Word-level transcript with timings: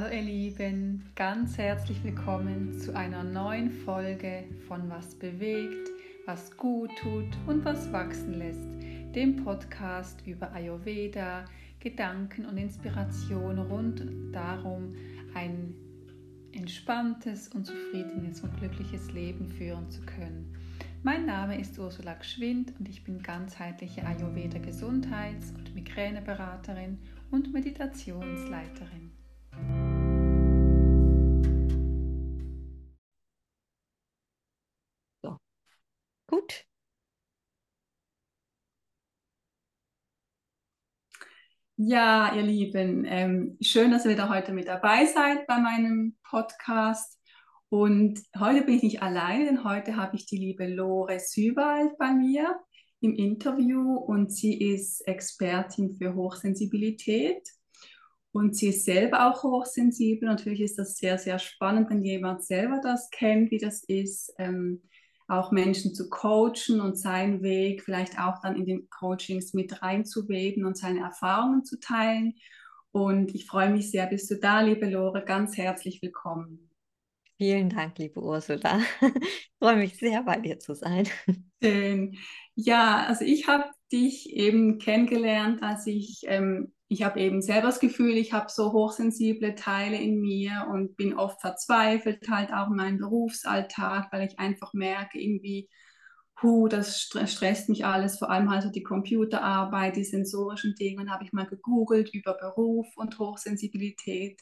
Hallo 0.00 0.14
ihr 0.14 0.22
Lieben, 0.22 1.04
ganz 1.14 1.58
herzlich 1.58 2.02
willkommen 2.02 2.72
zu 2.72 2.96
einer 2.96 3.22
neuen 3.22 3.70
Folge 3.70 4.44
von 4.66 4.88
Was 4.88 5.14
bewegt, 5.14 5.90
was 6.24 6.56
gut 6.56 6.90
tut 7.02 7.28
und 7.46 7.66
was 7.66 7.92
wachsen 7.92 8.32
lässt, 8.32 8.66
dem 9.14 9.44
Podcast 9.44 10.26
über 10.26 10.52
Ayurveda, 10.52 11.44
Gedanken 11.80 12.46
und 12.46 12.56
Inspiration 12.56 13.58
rund 13.58 14.02
darum, 14.32 14.94
ein 15.34 15.74
entspanntes 16.52 17.48
und 17.48 17.66
zufriedenes 17.66 18.40
und 18.40 18.56
glückliches 18.56 19.12
Leben 19.12 19.48
führen 19.48 19.90
zu 19.90 20.00
können. 20.06 20.56
Mein 21.02 21.26
Name 21.26 21.60
ist 21.60 21.78
Ursula 21.78 22.14
Gschwind 22.14 22.72
und 22.78 22.88
ich 22.88 23.04
bin 23.04 23.22
ganzheitliche 23.22 24.06
Ayurveda 24.06 24.60
Gesundheits- 24.60 25.52
und 25.58 25.74
Migräneberaterin 25.74 26.96
und 27.30 27.52
Meditationsleiterin. 27.52 29.09
Ja, 41.82 42.34
ihr 42.36 42.42
Lieben, 42.42 43.06
ähm, 43.06 43.56
schön, 43.62 43.90
dass 43.90 44.04
ihr 44.04 44.10
wieder 44.10 44.28
heute 44.28 44.52
mit 44.52 44.68
dabei 44.68 45.06
seid 45.06 45.46
bei 45.46 45.58
meinem 45.58 46.14
Podcast. 46.28 47.18
Und 47.70 48.20
heute 48.38 48.66
bin 48.66 48.74
ich 48.74 48.82
nicht 48.82 49.02
alleine, 49.02 49.46
denn 49.46 49.64
heute 49.64 49.96
habe 49.96 50.14
ich 50.14 50.26
die 50.26 50.36
liebe 50.36 50.66
Lore 50.66 51.18
Süwald 51.18 51.96
bei 51.96 52.12
mir 52.12 52.60
im 53.00 53.14
Interview 53.14 53.94
und 53.94 54.30
sie 54.30 54.60
ist 54.60 55.00
Expertin 55.08 55.96
für 55.96 56.14
Hochsensibilität 56.14 57.48
und 58.32 58.54
sie 58.54 58.68
ist 58.68 58.84
selber 58.84 59.30
auch 59.30 59.42
hochsensibel. 59.42 60.28
Natürlich 60.28 60.60
ist 60.60 60.78
das 60.78 60.98
sehr, 60.98 61.16
sehr 61.16 61.38
spannend, 61.38 61.88
wenn 61.88 62.04
jemand 62.04 62.44
selber 62.44 62.82
das 62.82 63.08
kennt, 63.08 63.50
wie 63.52 63.58
das 63.58 63.84
ist, 63.84 64.34
ähm, 64.36 64.82
auch 65.30 65.52
Menschen 65.52 65.94
zu 65.94 66.08
coachen 66.08 66.80
und 66.80 66.98
seinen 66.98 67.42
Weg 67.42 67.82
vielleicht 67.82 68.18
auch 68.18 68.40
dann 68.42 68.56
in 68.56 68.66
den 68.66 68.90
Coachings 68.90 69.54
mit 69.54 69.80
reinzuweben 69.82 70.64
und 70.64 70.76
seine 70.76 71.00
Erfahrungen 71.00 71.64
zu 71.64 71.78
teilen. 71.78 72.34
Und 72.92 73.34
ich 73.34 73.46
freue 73.46 73.70
mich 73.70 73.90
sehr, 73.90 74.06
bist 74.06 74.30
du 74.30 74.38
da, 74.38 74.60
liebe 74.60 74.90
Lore, 74.90 75.24
ganz 75.24 75.56
herzlich 75.56 76.02
willkommen. 76.02 76.70
Vielen 77.38 77.70
Dank, 77.70 77.98
liebe 77.98 78.20
Ursula. 78.20 78.80
Ich 79.00 79.50
freue 79.58 79.76
mich 79.76 79.96
sehr, 79.96 80.22
bei 80.24 80.40
dir 80.40 80.58
zu 80.58 80.74
sein. 80.74 81.08
Schön. 81.62 82.18
Ja, 82.54 83.06
also 83.06 83.24
ich 83.24 83.46
habe 83.46 83.64
dich 83.92 84.30
eben 84.30 84.78
kennengelernt, 84.78 85.62
als 85.62 85.86
ich 85.86 86.22
ähm, 86.26 86.72
ich 86.92 87.04
habe 87.04 87.20
eben 87.20 87.40
selber 87.40 87.68
das 87.68 87.78
Gefühl, 87.78 88.16
ich 88.16 88.32
habe 88.32 88.50
so 88.50 88.72
hochsensible 88.72 89.54
Teile 89.54 89.96
in 89.96 90.20
mir 90.20 90.66
und 90.72 90.96
bin 90.96 91.16
oft 91.16 91.40
verzweifelt, 91.40 92.28
halt 92.28 92.52
auch 92.52 92.68
in 92.68 92.76
meinem 92.76 92.98
Berufsalltag, 92.98 94.08
weil 94.10 94.26
ich 94.26 94.40
einfach 94.40 94.74
merke, 94.74 95.20
irgendwie, 95.20 95.68
hu, 96.42 96.66
das 96.66 97.00
stresst 97.00 97.68
mich 97.68 97.86
alles, 97.86 98.18
vor 98.18 98.28
allem 98.28 98.50
halt 98.50 98.64
so 98.64 98.70
die 98.70 98.82
Computerarbeit, 98.82 99.94
die 99.94 100.04
sensorischen 100.04 100.74
Dinge. 100.74 101.02
Und 101.02 101.12
habe 101.12 101.22
ich 101.22 101.32
mal 101.32 101.46
gegoogelt 101.46 102.12
über 102.12 102.34
Beruf 102.34 102.88
und 102.96 103.20
Hochsensibilität. 103.20 104.40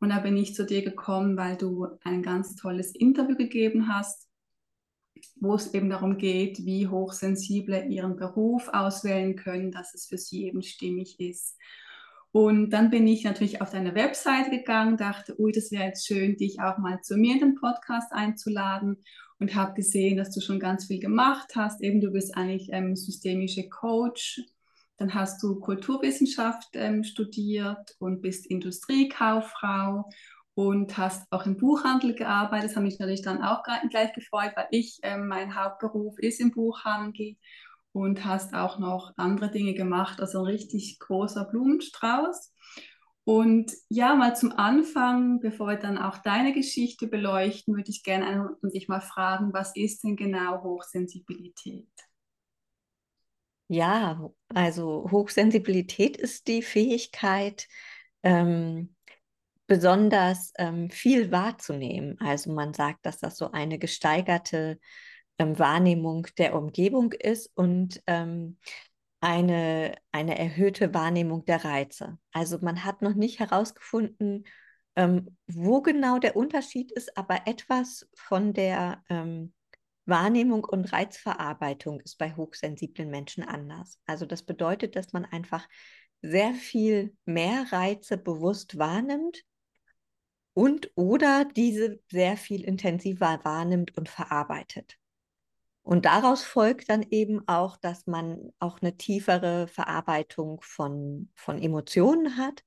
Und 0.00 0.08
da 0.08 0.18
bin 0.18 0.36
ich 0.36 0.56
zu 0.56 0.66
dir 0.66 0.82
gekommen, 0.82 1.36
weil 1.36 1.56
du 1.56 1.86
ein 2.02 2.20
ganz 2.24 2.56
tolles 2.56 2.96
Interview 2.96 3.36
gegeben 3.36 3.94
hast, 3.94 4.25
wo 5.40 5.54
es 5.54 5.74
eben 5.74 5.90
darum 5.90 6.18
geht, 6.18 6.64
wie 6.64 6.88
Hochsensible 6.88 7.86
ihren 7.86 8.16
Beruf 8.16 8.68
auswählen 8.68 9.36
können, 9.36 9.70
dass 9.70 9.94
es 9.94 10.06
für 10.06 10.18
sie 10.18 10.46
eben 10.46 10.62
stimmig 10.62 11.18
ist. 11.20 11.56
Und 12.32 12.70
dann 12.70 12.90
bin 12.90 13.06
ich 13.06 13.24
natürlich 13.24 13.62
auf 13.62 13.70
deine 13.70 13.94
Webseite 13.94 14.50
gegangen, 14.50 14.98
dachte, 14.98 15.40
ui, 15.40 15.52
das 15.52 15.70
wäre 15.70 15.84
jetzt 15.84 16.06
schön, 16.06 16.36
dich 16.36 16.60
auch 16.60 16.76
mal 16.78 17.00
zu 17.00 17.16
mir 17.16 17.34
in 17.34 17.40
den 17.40 17.54
Podcast 17.54 18.12
einzuladen 18.12 18.98
und 19.38 19.54
habe 19.54 19.74
gesehen, 19.74 20.16
dass 20.16 20.34
du 20.34 20.40
schon 20.40 20.60
ganz 20.60 20.86
viel 20.86 21.00
gemacht 21.00 21.56
hast. 21.56 21.82
Eben, 21.82 22.00
du 22.00 22.10
bist 22.10 22.36
eigentlich 22.36 22.68
ähm, 22.72 22.94
systemische 22.94 23.68
Coach. 23.68 24.42
Dann 24.98 25.14
hast 25.14 25.42
du 25.42 25.60
Kulturwissenschaft 25.60 26.68
ähm, 26.74 27.04
studiert 27.04 27.96
und 27.98 28.22
bist 28.22 28.46
Industriekauffrau 28.46 30.08
und 30.56 30.96
hast 30.96 31.30
auch 31.30 31.44
im 31.44 31.58
Buchhandel 31.58 32.14
gearbeitet. 32.14 32.70
Das 32.70 32.76
hat 32.76 32.82
mich 32.82 32.98
natürlich 32.98 33.20
dann 33.20 33.42
auch 33.42 33.62
gleich 33.90 34.14
gefreut, 34.14 34.52
weil 34.56 34.68
ich, 34.70 34.98
ähm, 35.02 35.28
mein 35.28 35.54
Hauptberuf 35.54 36.18
ist 36.18 36.40
im 36.40 36.50
Buchhandel 36.50 37.36
und 37.92 38.24
hast 38.24 38.54
auch 38.54 38.78
noch 38.78 39.12
andere 39.18 39.50
Dinge 39.50 39.74
gemacht, 39.74 40.18
also 40.18 40.38
ein 40.38 40.46
richtig 40.46 40.98
großer 40.98 41.44
Blumenstrauß. 41.44 42.54
Und 43.24 43.70
ja, 43.90 44.14
mal 44.14 44.34
zum 44.34 44.52
Anfang, 44.52 45.40
bevor 45.40 45.66
wir 45.66 45.76
dann 45.76 45.98
auch 45.98 46.18
deine 46.18 46.54
Geschichte 46.54 47.06
beleuchten, 47.06 47.76
würde 47.76 47.90
ich 47.90 48.02
gerne 48.02 48.56
dich 48.62 48.88
mal 48.88 49.02
fragen, 49.02 49.52
was 49.52 49.76
ist 49.76 50.04
denn 50.04 50.16
genau 50.16 50.62
Hochsensibilität? 50.62 51.90
Ja, 53.68 54.30
also 54.48 55.06
Hochsensibilität 55.10 56.16
ist 56.16 56.48
die 56.48 56.62
Fähigkeit, 56.62 57.66
ähm, 58.22 58.95
besonders 59.66 60.52
ähm, 60.58 60.90
viel 60.90 61.30
wahrzunehmen. 61.32 62.18
Also 62.20 62.52
man 62.52 62.74
sagt, 62.74 63.04
dass 63.04 63.18
das 63.18 63.36
so 63.36 63.50
eine 63.52 63.78
gesteigerte 63.78 64.78
ähm, 65.38 65.58
Wahrnehmung 65.58 66.26
der 66.38 66.54
Umgebung 66.54 67.12
ist 67.12 67.50
und 67.54 68.02
ähm, 68.06 68.58
eine, 69.20 69.96
eine 70.12 70.38
erhöhte 70.38 70.94
Wahrnehmung 70.94 71.44
der 71.44 71.64
Reize. 71.64 72.18
Also 72.32 72.58
man 72.60 72.84
hat 72.84 73.02
noch 73.02 73.14
nicht 73.14 73.40
herausgefunden, 73.40 74.44
ähm, 74.94 75.36
wo 75.46 75.82
genau 75.82 76.18
der 76.18 76.36
Unterschied 76.36 76.92
ist, 76.92 77.16
aber 77.18 77.46
etwas 77.46 78.08
von 78.14 78.52
der 78.52 79.02
ähm, 79.08 79.52
Wahrnehmung 80.06 80.64
und 80.64 80.92
Reizverarbeitung 80.92 82.00
ist 82.00 82.18
bei 82.18 82.34
hochsensiblen 82.34 83.10
Menschen 83.10 83.42
anders. 83.42 83.98
Also 84.06 84.24
das 84.24 84.42
bedeutet, 84.42 84.94
dass 84.94 85.12
man 85.12 85.24
einfach 85.24 85.66
sehr 86.22 86.54
viel 86.54 87.16
mehr 87.24 87.66
Reize 87.72 88.16
bewusst 88.16 88.78
wahrnimmt 88.78 89.42
und 90.56 90.90
oder 90.94 91.44
diese 91.44 92.00
sehr 92.10 92.38
viel 92.38 92.64
intensiver 92.64 93.40
wahrnimmt 93.42 93.94
und 93.98 94.08
verarbeitet. 94.08 94.96
Und 95.82 96.06
daraus 96.06 96.44
folgt 96.44 96.88
dann 96.88 97.02
eben 97.10 97.46
auch, 97.46 97.76
dass 97.76 98.06
man 98.06 98.54
auch 98.58 98.80
eine 98.80 98.96
tiefere 98.96 99.68
Verarbeitung 99.68 100.62
von, 100.62 101.30
von 101.34 101.60
Emotionen 101.60 102.38
hat 102.38 102.64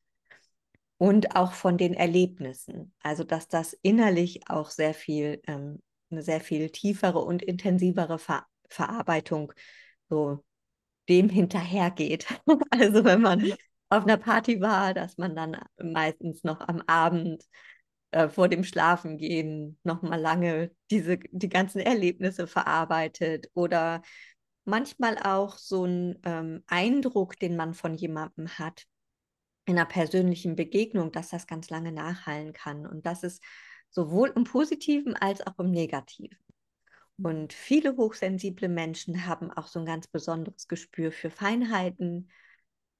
und 0.97 1.35
auch 1.35 1.53
von 1.53 1.79
den 1.79 1.95
Erlebnissen. 1.95 2.93
Also 3.01 3.23
dass 3.23 3.47
das 3.47 3.73
innerlich 3.81 4.47
auch 4.49 4.69
sehr 4.69 4.93
viel, 4.93 5.41
ähm, 5.47 5.81
eine 6.11 6.21
sehr 6.21 6.41
viel 6.41 6.69
tiefere 6.69 7.19
und 7.19 7.41
intensivere 7.41 8.19
Ver 8.19 8.45
Verarbeitung 8.69 9.51
so 10.09 10.45
dem 11.09 11.27
hinterhergeht. 11.27 12.27
also 12.69 13.03
wenn 13.03 13.21
man 13.21 13.51
auf 13.89 14.03
einer 14.03 14.17
Party 14.17 14.61
war, 14.61 14.93
dass 14.93 15.17
man 15.17 15.35
dann 15.35 15.57
meistens 15.81 16.43
noch 16.43 16.59
am 16.61 16.83
Abend 16.85 17.43
äh, 18.11 18.29
vor 18.29 18.47
dem 18.47 18.63
Schlafengehen 18.63 19.77
nochmal 19.83 20.19
lange 20.19 20.71
diese, 20.91 21.19
die 21.31 21.49
ganzen 21.49 21.79
Erlebnisse 21.79 22.47
verarbeitet 22.47 23.49
oder 23.53 24.01
manchmal 24.65 25.17
auch 25.17 25.57
so 25.57 25.85
ein 25.85 26.19
ähm, 26.23 26.63
Eindruck, 26.67 27.37
den 27.39 27.55
man 27.55 27.73
von 27.73 27.95
jemandem 27.95 28.47
hat, 28.59 28.85
in 29.65 29.77
einer 29.77 29.85
persönlichen 29.85 30.55
Begegnung, 30.55 31.11
dass 31.11 31.29
das 31.29 31.45
ganz 31.45 31.69
lange 31.69 31.91
nachhallen 31.91 32.53
kann. 32.53 32.87
Und 32.87 33.05
das 33.05 33.23
ist 33.23 33.43
sowohl 33.89 34.33
im 34.35 34.43
Positiven 34.43 35.15
als 35.15 35.45
auch 35.45 35.59
im 35.59 35.71
Negativen. 35.71 36.37
Und 37.21 37.53
viele 37.53 37.97
hochsensible 37.97 38.69
Menschen 38.69 39.25
haben 39.25 39.51
auch 39.51 39.67
so 39.67 39.79
ein 39.79 39.85
ganz 39.85 40.07
besonderes 40.07 40.67
Gespür 40.67 41.11
für 41.11 41.29
Feinheiten, 41.29 42.31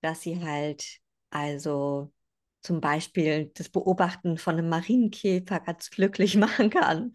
dass 0.02 0.22
sie 0.22 0.44
halt 0.44 1.00
also 1.30 2.12
zum 2.62 2.82
Beispiel 2.82 3.52
das 3.56 3.70
Beobachten 3.70 4.38
von 4.38 4.58
einem 4.58 4.70
Marienkäfer 4.70 5.60
ganz 5.60 5.90
glücklich 5.90 6.36
machen 6.38 6.70
kann 6.70 7.14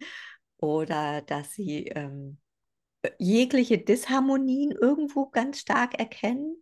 oder 0.57 1.21
dass 1.21 1.53
sie 1.53 1.87
ähm, 1.87 2.37
jegliche 3.19 3.77
Disharmonien 3.77 4.71
irgendwo 4.71 5.27
ganz 5.27 5.59
stark 5.59 5.99
erkennen. 5.99 6.61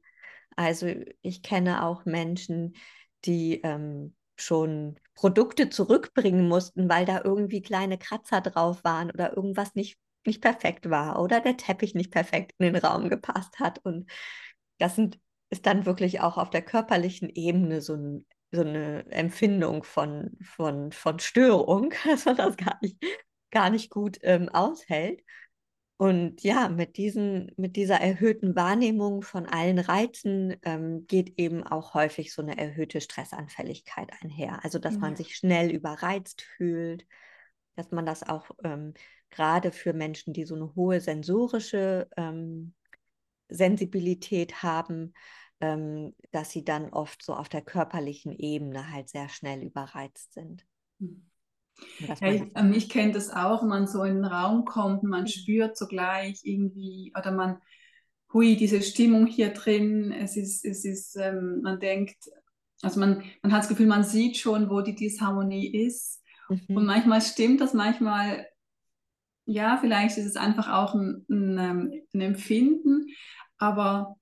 Also 0.56 0.94
ich 1.21 1.41
kenne 1.41 1.83
auch 1.83 2.06
Menschen, 2.06 2.75
die 3.25 3.62
ähm, 3.62 4.15
schon 4.35 5.00
Produkte 5.15 5.69
zurückbringen 5.69 6.47
mussten, 6.47 6.89
weil 6.89 7.06
da 7.06 7.21
irgendwie 7.24 7.62
kleine 7.62 7.97
Kratzer 7.97 8.41
drauf 8.41 8.83
waren 8.83 9.12
oder 9.12 9.36
irgendwas 9.36 9.75
nicht, 9.75 9.97
nicht 10.25 10.41
perfekt 10.41 10.89
war 10.89 11.21
oder 11.21 11.39
der 11.39 11.57
Teppich 11.57 11.95
nicht 11.95 12.12
perfekt 12.12 12.53
in 12.57 12.74
den 12.74 12.83
Raum 12.83 13.09
gepasst 13.09 13.59
hat. 13.59 13.79
Und 13.83 14.09
das 14.79 14.95
sind, 14.95 15.19
ist 15.50 15.65
dann 15.65 15.86
wirklich 15.86 16.21
auch 16.21 16.38
auf 16.38 16.50
der 16.50 16.63
körperlichen 16.63 17.29
Ebene 17.29 17.81
so 17.81 17.95
ein 17.95 18.25
so 18.53 18.61
eine 18.61 19.05
Empfindung 19.11 19.83
von, 19.83 20.38
von, 20.41 20.91
von 20.91 21.19
Störung, 21.19 21.94
dass 22.05 22.25
man 22.25 22.38
das 22.38 22.55
gar 22.55 22.77
nicht, 22.81 23.03
gar 23.51 23.69
nicht 23.69 23.89
gut 23.89 24.19
ähm, 24.21 24.50
aushält. 24.50 25.21
Und 25.97 26.44
ja, 26.44 26.69
mit, 26.69 26.97
diesen, 26.97 27.51
mit 27.55 27.75
dieser 27.75 28.00
erhöhten 28.00 28.55
Wahrnehmung 28.55 29.21
von 29.21 29.45
allen 29.45 29.79
Reizen 29.79 30.55
ähm, 30.63 31.07
geht 31.07 31.38
eben 31.38 31.63
auch 31.63 31.94
häufig 31.94 32.33
so 32.33 32.41
eine 32.41 32.57
erhöhte 32.57 33.00
Stressanfälligkeit 33.00 34.11
einher. 34.21 34.63
Also, 34.63 34.79
dass 34.79 34.95
ja. 34.95 35.00
man 35.00 35.15
sich 35.15 35.35
schnell 35.35 35.71
überreizt 35.71 36.41
fühlt, 36.41 37.05
dass 37.75 37.91
man 37.91 38.05
das 38.05 38.23
auch 38.23 38.50
ähm, 38.63 38.94
gerade 39.29 39.71
für 39.71 39.94
Menschen, 39.94 40.33
die 40.33 40.45
so 40.45 40.55
eine 40.55 40.75
hohe 40.75 41.00
sensorische 41.00 42.07
ähm, 42.17 42.73
Sensibilität 43.50 44.61
haben, 44.63 45.13
ähm, 45.63 46.13
dass 46.31 46.51
sie 46.51 46.65
dann 46.65 46.89
oft 46.89 47.24
so 47.24 47.33
auf 47.33 47.48
der 47.48 47.62
körperlichen 47.62 48.33
Ebene 48.38 48.92
halt 48.92 49.07
sehr 49.07 49.30
schnell 49.30 49.63
überreizt 49.63 50.33
sind. 50.33 50.65
Mhm. 51.00 51.24
Ja, 52.00 52.15
ich, 52.30 52.44
ähm, 52.56 52.74
ich 52.74 52.89
kenne 52.89 53.13
das 53.13 53.31
auch, 53.31 53.63
man 53.63 53.88
so 53.88 54.04
in 54.04 54.15
den 54.15 54.25
Raum 54.25 54.65
kommt, 54.65 55.04
man 55.04 55.21
mhm. 55.21 55.27
spürt 55.27 55.77
sogleich 55.77 56.42
irgendwie, 56.44 57.13
oder 57.18 57.31
man, 57.31 57.62
hui, 58.33 58.57
diese 58.57 58.81
Stimmung 58.81 59.25
hier 59.25 59.54
drin, 59.54 60.12
es 60.12 60.36
ist, 60.36 60.65
es 60.65 60.83
ist, 60.83 61.15
ähm, 61.15 61.62
man 61.62 61.80
denkt, 61.80 62.18
also 62.81 63.00
man, 63.00 63.24
man 63.42 63.54
hat 63.54 63.62
das 63.62 63.69
Gefühl, 63.69 63.88
man 63.88 64.04
sieht 64.04 64.36
schon, 64.36 64.69
wo 64.69 64.81
die 64.81 64.95
Disharmonie 64.95 65.74
ist. 65.86 66.21
Mhm. 66.50 66.75
Und 66.75 66.86
manchmal 66.86 67.21
stimmt 67.21 67.62
das, 67.62 67.74
manchmal, 67.74 68.48
ja, 69.45 69.77
vielleicht 69.77 70.18
ist 70.18 70.25
es 70.25 70.36
einfach 70.36 70.69
auch 70.69 70.94
ein, 70.94 71.25
ein, 71.30 71.57
ähm, 71.57 72.01
ein 72.13 72.21
Empfinden, 72.21 73.07
aber 73.57 74.18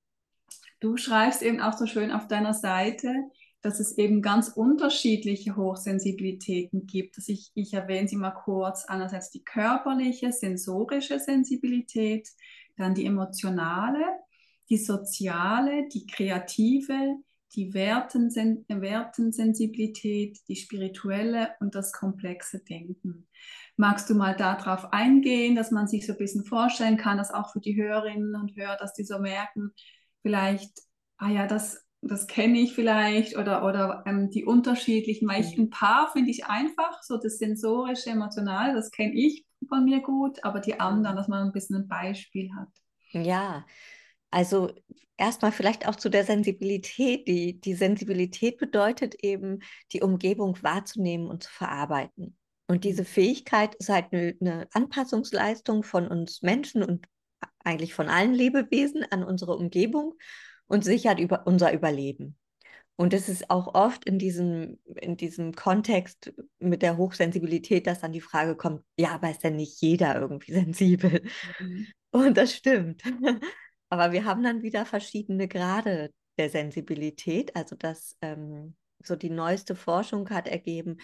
du 0.81 0.97
schreibst 0.97 1.41
eben 1.41 1.61
auch 1.61 1.77
so 1.77 1.85
schön 1.85 2.11
auf 2.11 2.27
deiner 2.27 2.53
Seite, 2.53 3.13
dass 3.61 3.79
es 3.79 3.97
eben 3.97 4.21
ganz 4.21 4.49
unterschiedliche 4.49 5.55
Hochsensibilitäten 5.55 6.87
gibt. 6.87 7.17
Also 7.17 7.31
ich, 7.31 7.51
ich 7.53 7.73
erwähne 7.73 8.07
sie 8.07 8.15
mal 8.15 8.31
kurz. 8.31 8.85
Einerseits 8.85 9.29
die 9.29 9.43
körperliche, 9.43 10.31
sensorische 10.31 11.19
Sensibilität, 11.19 12.27
dann 12.75 12.95
die 12.95 13.05
emotionale, 13.05 14.03
die 14.69 14.77
soziale, 14.77 15.87
die 15.89 16.07
kreative, 16.07 17.17
die 17.53 17.73
Werten, 17.73 18.33
Wertensensibilität, 18.67 20.39
die 20.47 20.55
spirituelle 20.55 21.49
und 21.59 21.75
das 21.75 21.91
komplexe 21.91 22.63
Denken. 22.63 23.27
Magst 23.75 24.09
du 24.09 24.15
mal 24.15 24.35
darauf 24.35 24.91
eingehen, 24.93 25.55
dass 25.55 25.69
man 25.69 25.87
sich 25.87 26.07
so 26.07 26.13
ein 26.13 26.17
bisschen 26.17 26.45
vorstellen 26.45 26.97
kann, 26.97 27.17
dass 27.17 27.33
auch 27.33 27.51
für 27.51 27.59
die 27.59 27.75
Hörerinnen 27.75 28.35
und 28.35 28.55
Hörer, 28.55 28.77
dass 28.77 28.93
die 28.93 29.03
so 29.03 29.19
merken, 29.19 29.73
vielleicht, 30.21 30.71
ah 31.17 31.29
ja, 31.29 31.47
das 31.47 31.85
das 32.01 32.25
kenne 32.25 32.59
ich 32.59 32.73
vielleicht 32.73 33.37
oder, 33.37 33.63
oder 33.63 34.03
ähm, 34.07 34.29
die 34.31 34.43
unterschiedlichen, 34.43 35.27
weil 35.29 35.41
ich 35.41 35.55
mhm. 35.55 35.65
ein 35.65 35.69
paar 35.69 36.11
finde 36.11 36.31
ich 36.31 36.45
einfach, 36.45 37.01
so 37.03 37.17
das 37.17 37.37
sensorische, 37.37 38.09
emotionale, 38.09 38.73
das 38.73 38.91
kenne 38.91 39.13
ich 39.13 39.45
von 39.69 39.85
mir 39.85 40.01
gut, 40.01 40.43
aber 40.43 40.59
die 40.59 40.79
anderen, 40.79 41.15
dass 41.15 41.27
man 41.27 41.45
ein 41.45 41.51
bisschen 41.51 41.75
ein 41.75 41.87
Beispiel 41.87 42.49
hat. 42.55 42.69
Ja, 43.11 43.65
also 44.31 44.71
erstmal 45.17 45.51
vielleicht 45.51 45.87
auch 45.87 45.95
zu 45.95 46.09
der 46.09 46.23
Sensibilität. 46.23 47.27
Die, 47.27 47.59
die 47.61 47.75
Sensibilität 47.75 48.57
bedeutet 48.57 49.15
eben, 49.21 49.59
die 49.91 50.01
Umgebung 50.01 50.57
wahrzunehmen 50.63 51.27
und 51.27 51.43
zu 51.43 51.51
verarbeiten. 51.51 52.35
Und 52.67 52.83
diese 52.83 53.03
mhm. 53.03 53.07
Fähigkeit 53.07 53.75
ist 53.75 53.89
halt 53.89 54.11
eine, 54.11 54.35
eine 54.41 54.67
Anpassungsleistung 54.71 55.83
von 55.83 56.07
uns 56.07 56.41
Menschen 56.41 56.81
und 56.81 57.05
eigentlich 57.63 57.93
von 57.93 58.09
allen 58.09 58.33
Lebewesen 58.33 59.05
an 59.09 59.23
unsere 59.23 59.55
Umgebung 59.55 60.15
und 60.67 60.83
sichert 60.83 61.19
über 61.19 61.45
unser 61.47 61.73
Überleben. 61.73 62.37
Und 62.95 63.13
es 63.13 63.29
ist 63.29 63.49
auch 63.49 63.73
oft 63.73 64.05
in 64.05 64.19
diesem, 64.19 64.77
in 64.95 65.17
diesem 65.17 65.53
Kontext 65.53 66.33
mit 66.59 66.81
der 66.81 66.97
Hochsensibilität, 66.97 67.87
dass 67.87 68.01
dann 68.01 68.11
die 68.11 68.21
Frage 68.21 68.55
kommt, 68.55 68.83
ja, 68.95 69.09
aber 69.09 69.31
ist 69.31 69.43
denn 69.43 69.55
nicht 69.55 69.81
jeder 69.81 70.19
irgendwie 70.19 70.53
sensibel? 70.53 71.23
Mhm. 71.59 71.87
Und 72.11 72.37
das 72.37 72.53
stimmt. 72.53 73.01
Aber 73.89 74.13
wir 74.13 74.23
haben 74.23 74.43
dann 74.43 74.61
wieder 74.61 74.85
verschiedene 74.85 75.47
Grade 75.47 76.11
der 76.37 76.49
Sensibilität. 76.49 77.55
Also 77.55 77.75
dass 77.75 78.15
ähm, 78.21 78.75
so 79.03 79.15
die 79.15 79.29
neueste 79.29 79.75
Forschung 79.75 80.29
hat 80.29 80.47
ergeben, 80.47 80.97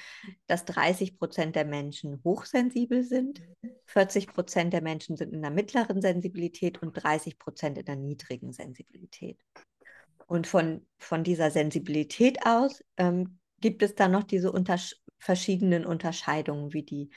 dass 0.48 0.66
30 0.66 1.18
Prozent 1.18 1.56
der 1.56 1.66
Menschen 1.66 2.22
hochsensibel 2.24 3.04
sind, 3.04 3.42
40 3.86 4.28
Prozent 4.28 4.74
der 4.74 4.82
Menschen 4.82 5.18
sind 5.18 5.34
in 5.34 5.42
der 5.42 5.52
mittleren 5.52 6.02
Sensibilität 6.02 6.82
und 6.82 6.94
30 6.94 7.38
Prozent 7.40 7.78
in 7.78 7.86
der 7.86 7.96
niedrigen 7.96 8.54
Sensibilität. 8.54 9.40
Und 10.28 10.46
von, 10.48 10.86
von 11.00 11.24
dieser 11.24 11.52
Sensibilität 11.52 12.46
aus 12.46 12.84
ähm, 12.98 13.40
gibt 13.62 13.82
es 13.82 13.96
dann 13.96 14.12
noch 14.12 14.24
diese 14.24 14.52
untersch 14.52 14.96
verschiedenen 15.20 15.86
Unterscheidungen, 15.86 16.74
wie 16.74 16.84
die, 16.84 17.10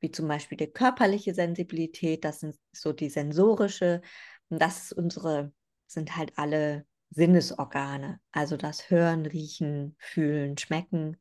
wie 0.00 0.10
zum 0.10 0.26
Beispiel 0.26 0.58
die 0.58 0.66
körperliche 0.66 1.34
Sensibilität, 1.34 2.24
das 2.24 2.40
sind 2.40 2.56
so 2.72 2.92
die 2.92 3.10
sensorische, 3.10 4.00
und 4.48 4.60
das 4.60 4.92
unsere, 4.92 5.52
sind 5.86 6.16
halt 6.16 6.32
alle 6.36 6.86
Sinnesorgane, 7.10 8.20
also 8.32 8.56
das 8.56 8.90
Hören, 8.90 9.26
Riechen, 9.26 9.96
Fühlen, 9.98 10.58
Schmecken, 10.58 11.16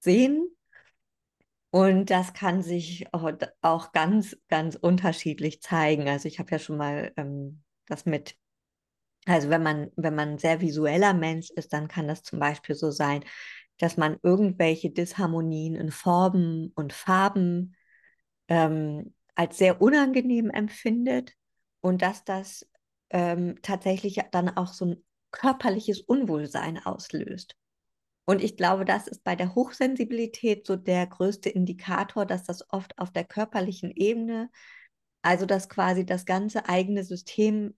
Sehen. 0.00 0.48
Und 1.70 2.10
das 2.10 2.34
kann 2.34 2.62
sich 2.62 3.06
auch 3.12 3.92
ganz, 3.92 4.36
ganz 4.48 4.76
unterschiedlich 4.76 5.62
zeigen. 5.62 6.08
Also 6.08 6.28
ich 6.28 6.38
habe 6.38 6.50
ja 6.50 6.58
schon 6.58 6.76
mal 6.76 7.12
ähm, 7.16 7.62
das 7.86 8.04
mit, 8.04 8.36
also 9.26 9.48
wenn 9.48 9.62
man, 9.62 9.90
wenn 9.96 10.14
man 10.14 10.30
ein 10.30 10.38
sehr 10.38 10.60
visueller 10.60 11.14
Mensch 11.14 11.50
ist, 11.50 11.72
dann 11.72 11.88
kann 11.88 12.08
das 12.08 12.22
zum 12.22 12.38
Beispiel 12.38 12.74
so 12.74 12.90
sein, 12.90 13.24
dass 13.78 13.96
man 13.96 14.18
irgendwelche 14.22 14.90
Disharmonien 14.90 15.74
in 15.74 15.90
Formen 15.90 16.72
und 16.74 16.92
Farben 16.92 17.74
ähm, 18.48 19.14
als 19.34 19.56
sehr 19.56 19.80
unangenehm 19.80 20.50
empfindet 20.50 21.32
und 21.80 22.02
dass 22.02 22.24
das 22.24 22.68
ähm, 23.10 23.58
tatsächlich 23.62 24.20
dann 24.30 24.50
auch 24.50 24.72
so 24.74 24.86
ein 24.86 25.04
körperliches 25.32 26.00
Unwohlsein 26.00 26.78
auslöst. 26.78 27.56
Und 28.24 28.42
ich 28.42 28.56
glaube, 28.56 28.84
das 28.84 29.08
ist 29.08 29.24
bei 29.24 29.34
der 29.34 29.54
Hochsensibilität 29.54 30.66
so 30.66 30.76
der 30.76 31.06
größte 31.06 31.48
Indikator, 31.48 32.24
dass 32.24 32.44
das 32.44 32.70
oft 32.70 32.96
auf 32.98 33.10
der 33.10 33.24
körperlichen 33.24 33.90
Ebene, 33.90 34.50
also 35.22 35.44
dass 35.44 35.68
quasi 35.68 36.06
das 36.06 36.24
ganze 36.24 36.68
eigene 36.68 37.02
System 37.02 37.74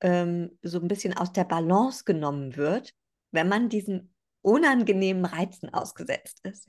ähm, 0.00 0.58
so 0.62 0.80
ein 0.80 0.88
bisschen 0.88 1.14
aus 1.16 1.32
der 1.32 1.44
Balance 1.44 2.04
genommen 2.04 2.56
wird, 2.56 2.94
wenn 3.30 3.48
man 3.48 3.68
diesen 3.68 4.14
unangenehmen 4.40 5.24
Reizen 5.24 5.72
ausgesetzt 5.72 6.40
ist. 6.44 6.68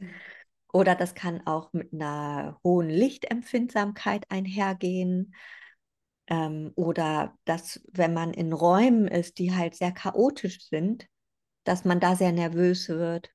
Oder 0.74 0.96
das 0.96 1.16
kann 1.16 1.46
auch 1.48 1.72
mit 1.72 1.94
einer 1.94 2.60
hohen 2.64 2.90
Lichtempfindsamkeit 2.90 4.26
einhergehen 4.30 5.34
ähm, 6.28 6.72
oder 6.76 7.38
dass, 7.46 7.82
wenn 7.92 8.14
man 8.14 8.34
in 8.34 8.54
Räumen 8.54 9.08
ist, 9.08 9.38
die 9.38 9.54
halt 9.54 9.76
sehr 9.76 9.92
chaotisch 9.92 10.68
sind, 10.68 11.08
dass 11.64 11.86
man 11.86 12.00
da 12.00 12.16
sehr 12.16 12.32
nervös 12.32 12.90
wird. 12.90 13.32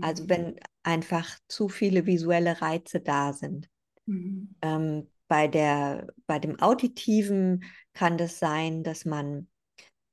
Also 0.00 0.24
mhm. 0.24 0.28
wenn 0.28 0.60
einfach 0.82 1.38
zu 1.48 1.68
viele 1.68 2.06
visuelle 2.06 2.62
Reize 2.62 3.00
da 3.00 3.32
sind. 3.32 3.68
Mhm. 4.06 4.54
Ähm, 4.62 5.08
bei, 5.28 5.48
der, 5.48 6.08
bei 6.26 6.38
dem 6.38 6.60
Auditiven 6.60 7.64
kann 7.92 8.18
das 8.18 8.38
sein, 8.38 8.82
dass 8.82 9.04
man 9.04 9.48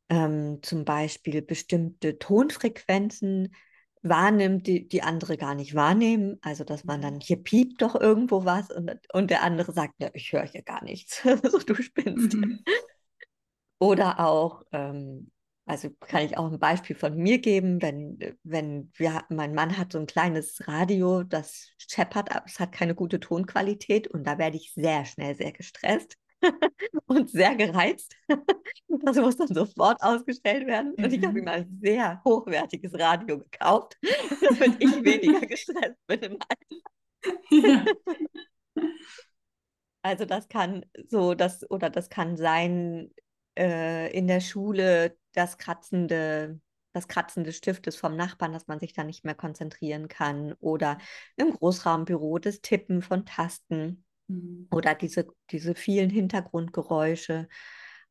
ähm, 0.10 0.60
zum 0.62 0.86
Beispiel 0.86 1.42
bestimmte 1.42 2.18
Tonfrequenzen 2.20 3.54
wahrnimmt, 4.02 4.68
die, 4.68 4.88
die 4.88 5.02
andere 5.04 5.38
gar 5.38 5.56
nicht 5.56 5.76
wahrnehmen. 5.76 6.38
Also, 6.42 6.64
dass 6.64 6.84
man 6.84 7.02
dann, 7.02 7.16
mhm. 7.16 7.20
hier 7.20 7.38
piept 7.38 7.82
doch 7.82 7.96
irgendwo 7.96 8.46
was 8.46 8.72
und, 8.72 8.92
und 9.14 9.30
der 9.30 9.44
andere 9.44 9.72
sagt, 9.74 9.96
ja, 10.00 10.10
ich 10.14 10.32
höre 10.32 10.46
hier 10.46 10.62
gar 10.62 10.84
nichts. 10.84 11.22
so, 11.44 11.60
du 11.60 11.76
spinnst. 11.76 12.34
Mhm. 12.34 12.64
Oder 13.80 14.20
auch, 14.20 14.64
ähm, 14.72 15.32
also 15.66 15.90
kann 16.00 16.26
ich 16.26 16.38
auch 16.38 16.52
ein 16.52 16.60
Beispiel 16.60 16.96
von 16.96 17.16
mir 17.16 17.40
geben, 17.40 17.82
wenn, 17.82 18.18
wenn 18.44 18.92
wir, 18.96 19.24
mein 19.30 19.54
Mann 19.54 19.78
hat 19.78 19.92
so 19.92 20.00
ein 20.00 20.08
kleines 20.08 20.68
Radio, 20.68 21.24
das 21.24 21.70
scheppert, 21.78 22.36
aber 22.36 22.46
es 22.46 22.60
hat 22.60 22.72
keine 22.72 22.96
gute 22.96 23.20
Tonqualität 23.20 24.08
und 24.08 24.26
da 24.26 24.38
werde 24.38 24.58
ich 24.58 24.74
sehr 24.74 25.06
schnell 25.06 25.36
sehr 25.36 25.52
gestresst. 25.52 26.18
und 27.08 27.30
sehr 27.30 27.56
gereizt. 27.56 28.16
Das 29.02 29.16
muss 29.18 29.38
dann 29.38 29.48
sofort 29.48 30.02
ausgestellt 30.02 30.68
werden. 30.68 30.94
Und 30.96 31.14
ich 31.14 31.24
habe 31.26 31.40
ihm 31.40 31.48
ein 31.48 31.80
sehr 31.82 32.22
hochwertiges 32.26 32.94
Radio 33.00 33.40
gekauft, 33.40 33.98
damit 34.02 34.84
ich 34.84 35.04
weniger 35.04 35.46
gestresst 35.46 35.96
bin 36.06 36.20
im 36.20 36.38
Alltag. 36.40 36.90
Ja. 37.50 37.86
Also 40.02 40.26
das 40.26 40.48
kann 40.48 40.86
so, 41.08 41.34
das, 41.34 41.70
oder 41.70 41.90
das 41.90 42.10
kann 42.10 42.38
sein 42.38 43.12
äh, 43.58 44.12
in 44.12 44.28
der 44.28 44.42
Schule 44.42 45.18
das 45.34 45.58
kratzende, 45.58 46.60
das 46.94 47.08
Kratzen 47.08 47.44
des 47.44 47.58
Stiftes 47.58 47.96
vom 47.96 48.16
Nachbarn, 48.16 48.54
dass 48.54 48.68
man 48.68 48.80
sich 48.80 48.94
da 48.94 49.04
nicht 49.04 49.26
mehr 49.26 49.36
konzentrieren 49.36 50.08
kann. 50.08 50.54
Oder 50.60 50.98
im 51.36 51.52
Großraumbüro 51.52 52.40
das 52.40 52.62
Tippen 52.62 53.02
von 53.02 53.26
Tasten. 53.26 54.06
Mhm. 54.30 54.68
Oder 54.72 54.96
diese, 54.96 55.28
diese 55.50 55.76
vielen 55.76 56.10
Hintergrundgeräusche. 56.10 57.48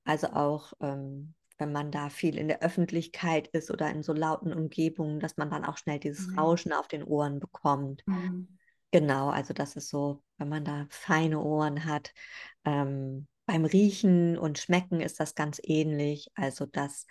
Also 0.04 0.28
auch, 0.28 0.72
ähm, 0.80 1.34
wenn 1.58 1.72
man 1.72 1.90
da 1.90 2.08
viel 2.08 2.38
in 2.38 2.48
der 2.48 2.62
Öffentlichkeit 2.62 3.48
ist 3.48 3.70
oder 3.70 3.90
in 3.90 4.02
so 4.02 4.12
lauten 4.12 4.52
Umgebungen, 4.52 5.20
dass 5.20 5.36
man 5.36 5.50
dann 5.50 5.64
auch 5.64 5.76
schnell 5.76 5.98
dieses 5.98 6.28
mhm. 6.28 6.38
Rauschen 6.38 6.72
auf 6.72 6.88
den 6.88 7.02
Ohren 7.02 7.40
bekommt. 7.40 8.02
Mhm. 8.06 8.58
Genau, 8.90 9.28
also 9.28 9.52
das 9.52 9.76
ist 9.76 9.88
so, 9.88 10.22
wenn 10.38 10.48
man 10.48 10.64
da 10.64 10.86
feine 10.90 11.40
Ohren 11.40 11.84
hat, 11.84 12.12
ähm, 12.64 13.26
beim 13.44 13.64
Riechen 13.64 14.38
und 14.38 14.58
Schmecken 14.58 15.00
ist 15.00 15.20
das 15.20 15.34
ganz 15.34 15.60
ähnlich. 15.62 16.28
Also, 16.34 16.66
dass, 16.66 17.06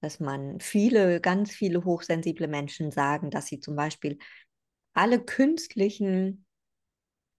dass 0.00 0.20
man 0.20 0.60
viele, 0.60 1.20
ganz 1.20 1.50
viele 1.50 1.84
hochsensible 1.84 2.48
Menschen 2.48 2.90
sagen, 2.90 3.30
dass 3.30 3.46
sie 3.46 3.60
zum 3.60 3.74
Beispiel 3.74 4.18
alle 4.94 5.20
künstlichen 5.22 6.43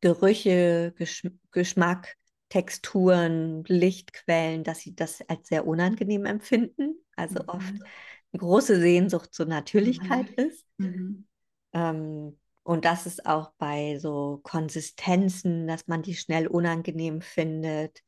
Gerüche, 0.05 0.93
Gesch 0.97 1.27
Geschmack, 1.49 2.15
Texturen, 2.49 3.63
Lichtquellen, 3.63 4.63
dass 4.63 4.81
sie 4.81 4.95
das 4.95 5.27
als 5.27 5.47
sehr 5.47 5.65
unangenehm 5.65 6.25
empfinden. 6.25 7.03
Also 7.15 7.41
mhm. 7.41 7.49
oft 7.49 7.73
eine 7.73 8.39
große 8.39 8.79
Sehnsucht 8.79 9.33
zur 9.33 9.47
Natürlichkeit 9.47 10.29
mhm. 10.37 10.43
ist. 10.43 10.67
Mhm. 10.77 11.27
Ähm, 11.73 12.39
und 12.61 12.85
das 12.85 13.07
ist 13.07 13.25
auch 13.25 13.51
bei 13.57 13.97
so 13.97 14.41
Konsistenzen, 14.43 15.65
dass 15.65 15.87
man 15.87 16.03
die 16.03 16.13
schnell 16.13 16.45
unangenehm 16.45 17.21
findet. 17.21 18.03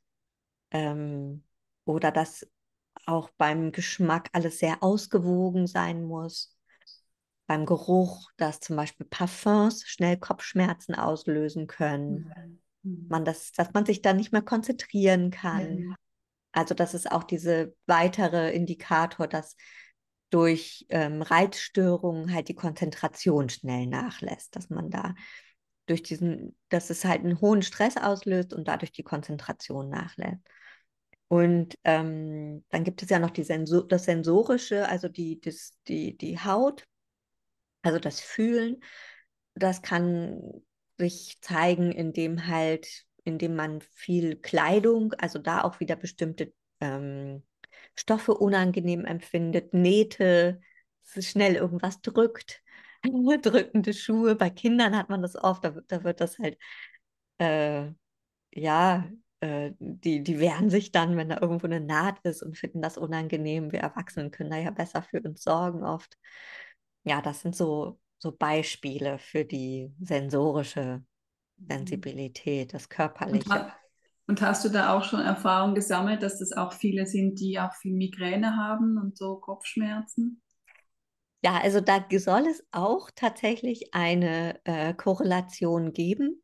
Ähm, 0.69 1.45
oder 1.83 2.11
dass 2.11 2.45
auch 3.07 3.31
beim 3.39 3.71
Geschmack 3.71 4.29
alles 4.33 4.59
sehr 4.59 4.83
ausgewogen 4.83 5.65
sein 5.65 6.03
muss. 6.03 6.55
Beim 7.47 7.65
Geruch, 7.65 8.29
dass 8.37 8.59
zum 8.59 8.75
Beispiel 8.75 9.07
Parfums 9.09 9.83
schnell 9.87 10.17
Kopfschmerzen 10.17 10.95
auslösen 10.95 11.67
können. 11.67 12.31
Mhm. 12.83 12.91
mhm. 12.91 13.05
Man 13.09 13.25
das, 13.25 13.51
dass 13.53 13.73
man 13.73 13.85
sich 13.85 14.01
da 14.01 14.13
nicht 14.13 14.31
mehr 14.31 14.41
konzentrieren 14.41 15.31
kann. 15.31 15.95
Also 16.51 16.73
das 16.73 16.93
ist 16.93 17.11
auch 17.11 17.23
diese 17.23 17.75
weitere 17.85 18.51
Indikator, 18.51 19.27
dass 19.27 19.55
durch 20.29 20.85
ähm, 20.89 21.21
Reizstörungen 21.21 22.33
halt 22.33 22.49
die 22.49 22.55
Konzentration 22.55 23.49
schnell 23.49 23.87
nachlässt, 23.87 24.55
dass 24.55 24.69
man 24.69 24.89
da 24.89 25.15
durch 25.85 26.03
diesen, 26.03 26.55
dass 26.69 26.89
es 26.89 27.05
halt 27.05 27.23
einen 27.23 27.39
hohen 27.39 27.61
Stress 27.61 27.95
auslöst 27.97 28.53
und 28.53 28.67
dadurch 28.67 28.91
die 28.91 29.03
Konzentration 29.03 29.89
nachlässt. 29.89 30.41
Und 31.29 31.77
ähm, 31.83 32.63
dann 32.69 32.83
gibt 32.83 33.03
es 33.03 33.09
ja 33.09 33.19
noch 33.19 33.31
die 33.31 33.43
Sensor 33.43 33.87
das 33.87 34.05
Sensorische, 34.05 34.87
also 34.87 35.07
die, 35.09 35.39
das, 35.39 35.73
die, 35.87 36.17
die 36.17 36.39
Haut, 36.39 36.85
also 37.87 37.99
das 37.99 38.19
Fühlen. 38.19 38.81
Das 39.55 39.81
kann 39.81 40.41
sich 40.97 41.39
zeigen, 41.41 41.91
indem 41.91 42.47
halt, 42.47 43.05
indem 43.23 43.55
man 43.55 43.81
viel 43.81 44.35
Kleidung, 44.35 45.13
also 45.13 45.39
da 45.39 45.61
auch 45.63 45.79
wieder 45.79 45.95
bestimmte 45.95 46.53
ähm, 46.81 47.43
Stoffe 47.95 48.33
unangenehm 48.35 49.05
empfindet, 49.05 49.73
Nähte, 49.73 50.61
schnell 51.19 51.55
irgendwas 51.55 52.01
drückt, 52.01 52.61
drückende 53.41 53.93
Schuhe. 53.93 54.35
Bei 54.35 54.49
Kindern 54.49 54.95
hat 54.97 55.09
man 55.09 55.21
das 55.21 55.35
oft, 55.35 55.63
da, 55.63 55.71
da 55.87 56.03
wird 56.03 56.19
das 56.21 56.37
halt, 56.39 56.57
äh, 57.39 57.91
ja, 58.53 59.07
äh, 59.41 59.71
die, 59.79 60.23
die 60.23 60.39
wehren 60.39 60.69
sich 60.69 60.91
dann, 60.91 61.17
wenn 61.17 61.29
da 61.29 61.39
irgendwo 61.41 61.67
eine 61.67 61.79
Naht 61.81 62.19
ist 62.25 62.43
und 62.43 62.57
finden 62.57 62.81
das 62.81 62.97
unangenehm. 62.97 63.71
Wir 63.71 63.81
Erwachsenen 63.81 64.31
können 64.31 64.51
da 64.51 64.57
ja 64.57 64.71
besser 64.71 65.03
für 65.03 65.21
uns 65.21 65.43
sorgen 65.43 65.83
oft. 65.83 66.17
Ja, 67.07 67.21
das 67.21 67.41
sind 67.41 67.55
so, 67.55 67.99
so 68.17 68.31
Beispiele 68.31 69.17
für 69.17 69.45
die 69.45 69.93
sensorische 69.99 71.03
mhm. 71.57 71.67
Sensibilität, 71.69 72.73
das 72.73 72.89
Körperliche. 72.89 73.49
Und, 73.49 73.71
und 74.27 74.41
hast 74.41 74.65
du 74.65 74.69
da 74.69 74.93
auch 74.93 75.03
schon 75.03 75.21
Erfahrung 75.21 75.75
gesammelt, 75.75 76.21
dass 76.23 76.39
das 76.39 76.51
auch 76.51 76.73
viele 76.73 77.05
sind, 77.05 77.39
die 77.39 77.59
auch 77.59 77.73
viel 77.75 77.93
Migräne 77.93 78.57
haben 78.57 78.97
und 78.97 79.17
so 79.17 79.37
Kopfschmerzen? 79.37 80.41
Ja, 81.43 81.59
also 81.61 81.81
da 81.81 82.03
soll 82.17 82.47
es 82.47 82.65
auch 82.71 83.09
tatsächlich 83.15 83.93
eine 83.93 84.59
äh, 84.65 84.93
Korrelation 84.93 85.93
geben. 85.93 86.43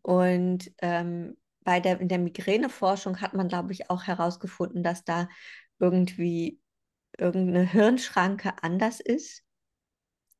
Und 0.00 0.72
ähm, 0.78 1.36
bei 1.64 1.80
der, 1.80 2.00
in 2.00 2.08
der 2.08 2.18
Migräneforschung 2.18 3.20
hat 3.20 3.34
man, 3.34 3.48
glaube 3.48 3.72
ich, 3.72 3.88
auch 3.90 4.02
herausgefunden, 4.04 4.82
dass 4.82 5.04
da 5.04 5.28
irgendwie 5.78 6.60
irgendeine 7.18 7.62
Hirnschranke 7.62 8.54
anders 8.62 9.00
ist. 9.00 9.44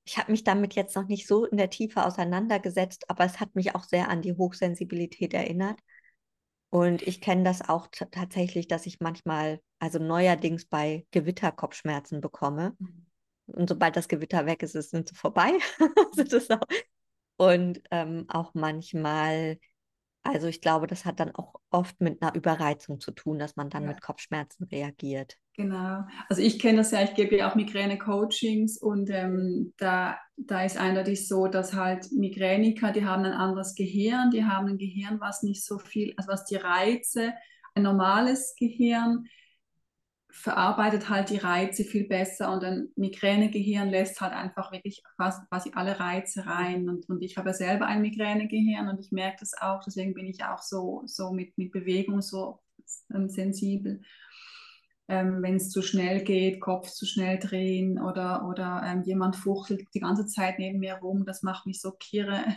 Ich 0.04 0.18
habe 0.18 0.32
mich 0.32 0.44
damit 0.44 0.74
jetzt 0.74 0.96
noch 0.96 1.06
nicht 1.06 1.26
so 1.26 1.44
in 1.44 1.56
der 1.56 1.70
Tiefe 1.70 2.04
auseinandergesetzt, 2.04 3.08
aber 3.08 3.24
es 3.24 3.40
hat 3.40 3.54
mich 3.54 3.74
auch 3.74 3.84
sehr 3.84 4.08
an 4.08 4.22
die 4.22 4.32
Hochsensibilität 4.32 5.32
erinnert. 5.34 5.78
Und 6.70 7.02
ich 7.02 7.20
kenne 7.20 7.44
das 7.44 7.68
auch 7.68 7.88
tatsächlich, 8.10 8.66
dass 8.66 8.86
ich 8.86 8.98
manchmal, 9.00 9.60
also 9.78 9.98
neuerdings 9.98 10.64
bei 10.64 11.06
Gewitter 11.10 11.52
Kopfschmerzen 11.52 12.20
bekomme. 12.20 12.74
Mhm. 12.78 13.06
Und 13.46 13.68
sobald 13.68 13.96
das 13.96 14.08
Gewitter 14.08 14.46
weg 14.46 14.62
ist, 14.62 14.72
sind 14.72 15.08
sie 15.08 15.14
vorbei. 15.14 15.52
und 17.36 17.82
ähm, 17.90 18.24
auch 18.28 18.54
manchmal 18.54 19.58
also 20.22 20.46
ich 20.46 20.60
glaube, 20.60 20.86
das 20.86 21.04
hat 21.04 21.20
dann 21.20 21.34
auch 21.34 21.54
oft 21.70 22.00
mit 22.00 22.22
einer 22.22 22.34
Überreizung 22.34 23.00
zu 23.00 23.10
tun, 23.10 23.38
dass 23.38 23.56
man 23.56 23.70
dann 23.70 23.82
ja. 23.82 23.88
mit 23.90 24.00
Kopfschmerzen 24.00 24.64
reagiert. 24.64 25.36
Genau. 25.56 26.04
Also 26.28 26.42
ich 26.42 26.58
kenne 26.58 26.78
das 26.78 26.92
ja, 26.92 27.02
ich 27.02 27.14
gebe 27.14 27.36
ja 27.36 27.50
auch 27.50 27.56
Migräne-Coachings 27.56 28.78
und 28.78 29.10
ähm, 29.10 29.74
da, 29.76 30.18
da 30.36 30.64
ist 30.64 30.78
eindeutig 30.78 31.28
so, 31.28 31.46
dass 31.46 31.74
halt 31.74 32.10
Migräniker, 32.12 32.92
die 32.92 33.04
haben 33.04 33.24
ein 33.24 33.32
anderes 33.32 33.74
Gehirn, 33.74 34.30
die 34.30 34.44
haben 34.44 34.68
ein 34.68 34.78
Gehirn, 34.78 35.20
was 35.20 35.42
nicht 35.42 35.64
so 35.64 35.78
viel, 35.78 36.14
also 36.16 36.30
was 36.30 36.44
die 36.44 36.56
Reize, 36.56 37.32
ein 37.74 37.82
normales 37.82 38.54
Gehirn 38.58 39.26
verarbeitet 40.32 41.10
halt 41.10 41.28
die 41.28 41.36
Reize 41.36 41.84
viel 41.84 42.08
besser 42.08 42.50
und 42.52 42.64
ein 42.64 42.88
Migränegehirn 42.96 43.90
lässt 43.90 44.20
halt 44.20 44.32
einfach 44.32 44.72
wirklich 44.72 45.02
fast 45.16 45.46
quasi 45.50 45.72
alle 45.74 46.00
Reize 46.00 46.46
rein. 46.46 46.88
Und, 46.88 47.08
und 47.08 47.22
ich 47.22 47.36
habe 47.36 47.50
ja 47.50 47.54
selber 47.54 47.86
ein 47.86 48.00
Migränegehirn 48.00 48.88
und 48.88 48.98
ich 48.98 49.12
merke 49.12 49.36
das 49.40 49.52
auch, 49.60 49.80
deswegen 49.84 50.14
bin 50.14 50.26
ich 50.26 50.42
auch 50.42 50.62
so, 50.62 51.02
so 51.04 51.32
mit, 51.32 51.56
mit 51.58 51.70
Bewegung 51.70 52.22
so 52.22 52.60
ähm, 53.14 53.28
sensibel 53.28 54.00
ähm, 55.12 55.42
wenn 55.42 55.56
es 55.56 55.68
zu 55.68 55.82
schnell 55.82 56.24
geht, 56.24 56.58
Kopf 56.58 56.88
zu 56.88 57.04
schnell 57.04 57.38
drehen 57.38 58.00
oder, 58.00 58.48
oder 58.48 58.80
ähm, 58.82 59.02
jemand 59.02 59.36
fuchtelt 59.36 59.86
die 59.92 60.00
ganze 60.00 60.24
Zeit 60.24 60.58
neben 60.58 60.78
mir 60.78 60.94
rum, 60.94 61.26
das 61.26 61.42
macht 61.42 61.66
mich 61.66 61.80
so 61.80 61.92
kirre. 61.92 62.42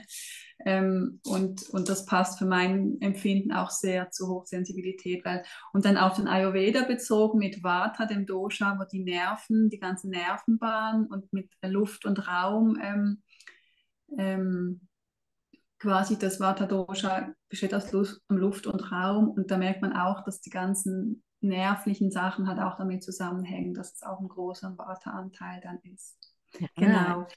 Ähm, 0.66 1.20
und, 1.26 1.70
und 1.72 1.90
das 1.90 2.06
passt 2.06 2.40
für 2.40 2.46
mein 2.46 2.96
Empfinden 3.02 3.52
auch 3.52 3.72
sehr 3.72 4.10
zur 4.12 4.30
Hochsensibilität. 4.30 5.26
Weil, 5.26 5.44
und 5.74 5.84
dann 5.84 5.98
auf 5.98 6.16
den 6.16 6.30
Ayurveda 6.30 6.86
bezogen 6.86 7.40
mit 7.40 7.62
Vata, 7.62 8.06
dem 8.06 8.26
Dosha, 8.26 8.80
wo 8.80 8.86
die 8.86 9.04
Nerven, 9.04 9.70
die 9.70 9.80
ganzen 9.80 10.12
Nervenbahnen 10.12 11.08
und 11.08 11.34
mit 11.34 11.52
Luft 11.62 12.06
und 12.06 12.26
Raum 12.26 12.80
ähm, 12.82 13.22
ähm, 14.18 14.88
quasi 15.78 16.18
das 16.18 16.40
Vata 16.40 16.66
Dosha 16.66 17.34
besteht 17.50 17.74
aus 17.74 17.92
Luft 17.92 18.66
und 18.66 18.92
Raum 18.94 19.32
und 19.32 19.52
da 19.52 19.58
merkt 19.58 19.82
man 19.82 19.92
auch, 19.92 20.24
dass 20.24 20.40
die 20.40 20.52
ganzen 20.52 21.22
nervlichen 21.48 22.12
Sachen 22.12 22.48
halt 22.48 22.60
auch 22.60 22.76
damit 22.76 23.04
zusammenhängen, 23.04 23.74
dass 23.74 23.94
es 23.94 24.04
auch 24.04 24.20
ein 24.20 24.28
großer 24.28 24.78
Warteanteil 24.78 25.62
dann 25.62 25.80
ist. 25.84 26.18
Ja, 26.60 26.68
genau. 26.76 27.28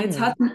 Jetzt 0.00 0.20
hatten, 0.20 0.52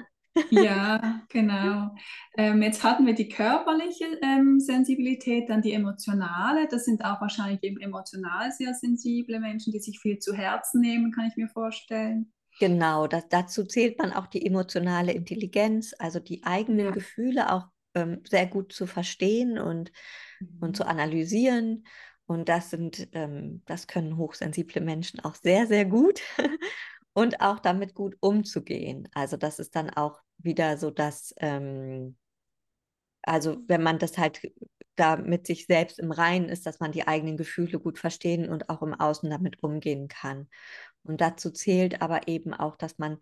ja, 0.50 1.22
genau. 1.30 1.96
Ähm, 2.38 2.62
jetzt 2.62 2.84
hatten 2.84 3.06
wir 3.06 3.14
die 3.14 3.30
körperliche 3.30 4.06
ähm, 4.22 4.60
Sensibilität, 4.60 5.50
dann 5.50 5.62
die 5.62 5.74
emotionale. 5.74 6.68
Das 6.68 6.86
sind 6.86 7.06
auch 7.06 7.22
wahrscheinlich 7.22 7.62
eben 7.64 7.80
emotional 7.80 8.52
sehr 8.52 8.74
sensible 8.74 9.40
Menschen, 9.40 9.72
die 9.72 9.80
sich 9.80 10.00
viel 10.00 10.20
zu 10.20 10.34
Herzen 10.34 10.82
nehmen, 10.82 11.12
kann 11.12 11.28
ich 11.28 11.38
mir 11.38 11.50
vorstellen. 11.50 12.32
Genau, 12.60 13.08
das, 13.08 13.28
dazu 13.30 13.66
zählt 13.66 13.98
man 14.00 14.14
auch 14.14 14.28
die 14.28 14.46
emotionale 14.46 15.12
Intelligenz, 15.12 15.94
also 15.98 16.20
die 16.20 16.44
eigenen 16.44 16.86
ja. 16.86 16.92
Gefühle 16.92 17.52
auch 17.52 17.66
ähm, 17.96 18.22
sehr 18.28 18.48
gut 18.48 18.74
zu 18.74 18.88
verstehen 18.88 19.60
und, 19.60 19.92
mhm. 20.40 20.58
und 20.62 20.78
zu 20.78 20.86
analysieren 20.86 21.84
und 22.26 22.50
das 22.50 22.70
sind, 22.70 23.10
ähm, 23.14 23.62
das 23.66 23.88
können 23.88 24.18
hochsensible 24.18 24.82
Menschen 24.82 25.20
auch 25.20 25.36
sehr, 25.36 25.68
sehr 25.68 25.86
gut 25.86 26.22
und 27.14 27.42
auch 27.42 27.60
damit 27.60 27.94
gut 27.94 28.16
umzugehen. 28.20 29.10
Also 29.14 29.38
das 29.38 29.60
ist 29.60 29.76
dann 29.76 29.90
auch 29.90 30.22
wieder 30.38 30.78
so, 30.78 30.90
dass, 30.90 31.34
ähm, 31.38 32.18
also 33.22 33.58
wenn 33.68 33.84
man 33.84 34.00
das 34.00 34.18
halt 34.18 34.42
da 34.96 35.16
mit 35.18 35.48
sich 35.48 35.66
selbst 35.66 36.00
im 36.00 36.12
Reinen 36.12 36.50
ist, 36.50 36.66
dass 36.66 36.80
man 36.80 36.92
die 36.92 37.08
eigenen 37.08 37.38
Gefühle 37.38 37.80
gut 37.80 37.98
verstehen 37.98 38.50
und 38.50 38.70
auch 38.70 38.82
im 38.82 38.94
Außen 38.94 39.30
damit 39.30 39.64
umgehen 39.64 40.08
kann. 40.08 40.50
Und 41.04 41.20
dazu 41.20 41.52
zählt 41.52 42.02
aber 42.02 42.28
eben 42.28 42.54
auch, 42.54 42.76
dass 42.76 43.00
man 43.00 43.18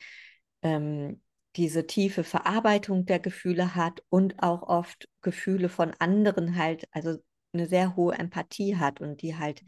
ähm, 0.63 1.22
diese 1.55 1.88
tiefe 1.88 2.24
Verarbeitung 2.24 3.05
der 3.05 3.20
Gefühle 3.20 3.75
hat 3.75 4.03
und 4.10 4.41
auch 4.43 4.63
oft 4.63 5.08
Gefühle 5.22 5.70
von 5.70 5.93
anderen 6.00 6.58
halt, 6.58 6.88
also 6.91 7.17
eine 7.53 7.67
sehr 7.67 7.96
hohe 7.96 8.17
Empathie 8.17 8.77
hat 8.77 9.01
und 9.01 9.22
die 9.22 9.38
halt 9.38 9.63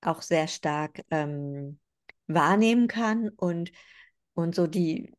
auch 0.00 0.22
sehr 0.22 0.46
stark 0.46 1.04
ähm, 1.10 1.78
wahrnehmen 2.26 2.88
kann 2.88 3.30
und, 3.30 3.72
und 4.34 4.54
so 4.54 4.66
die, 4.66 5.12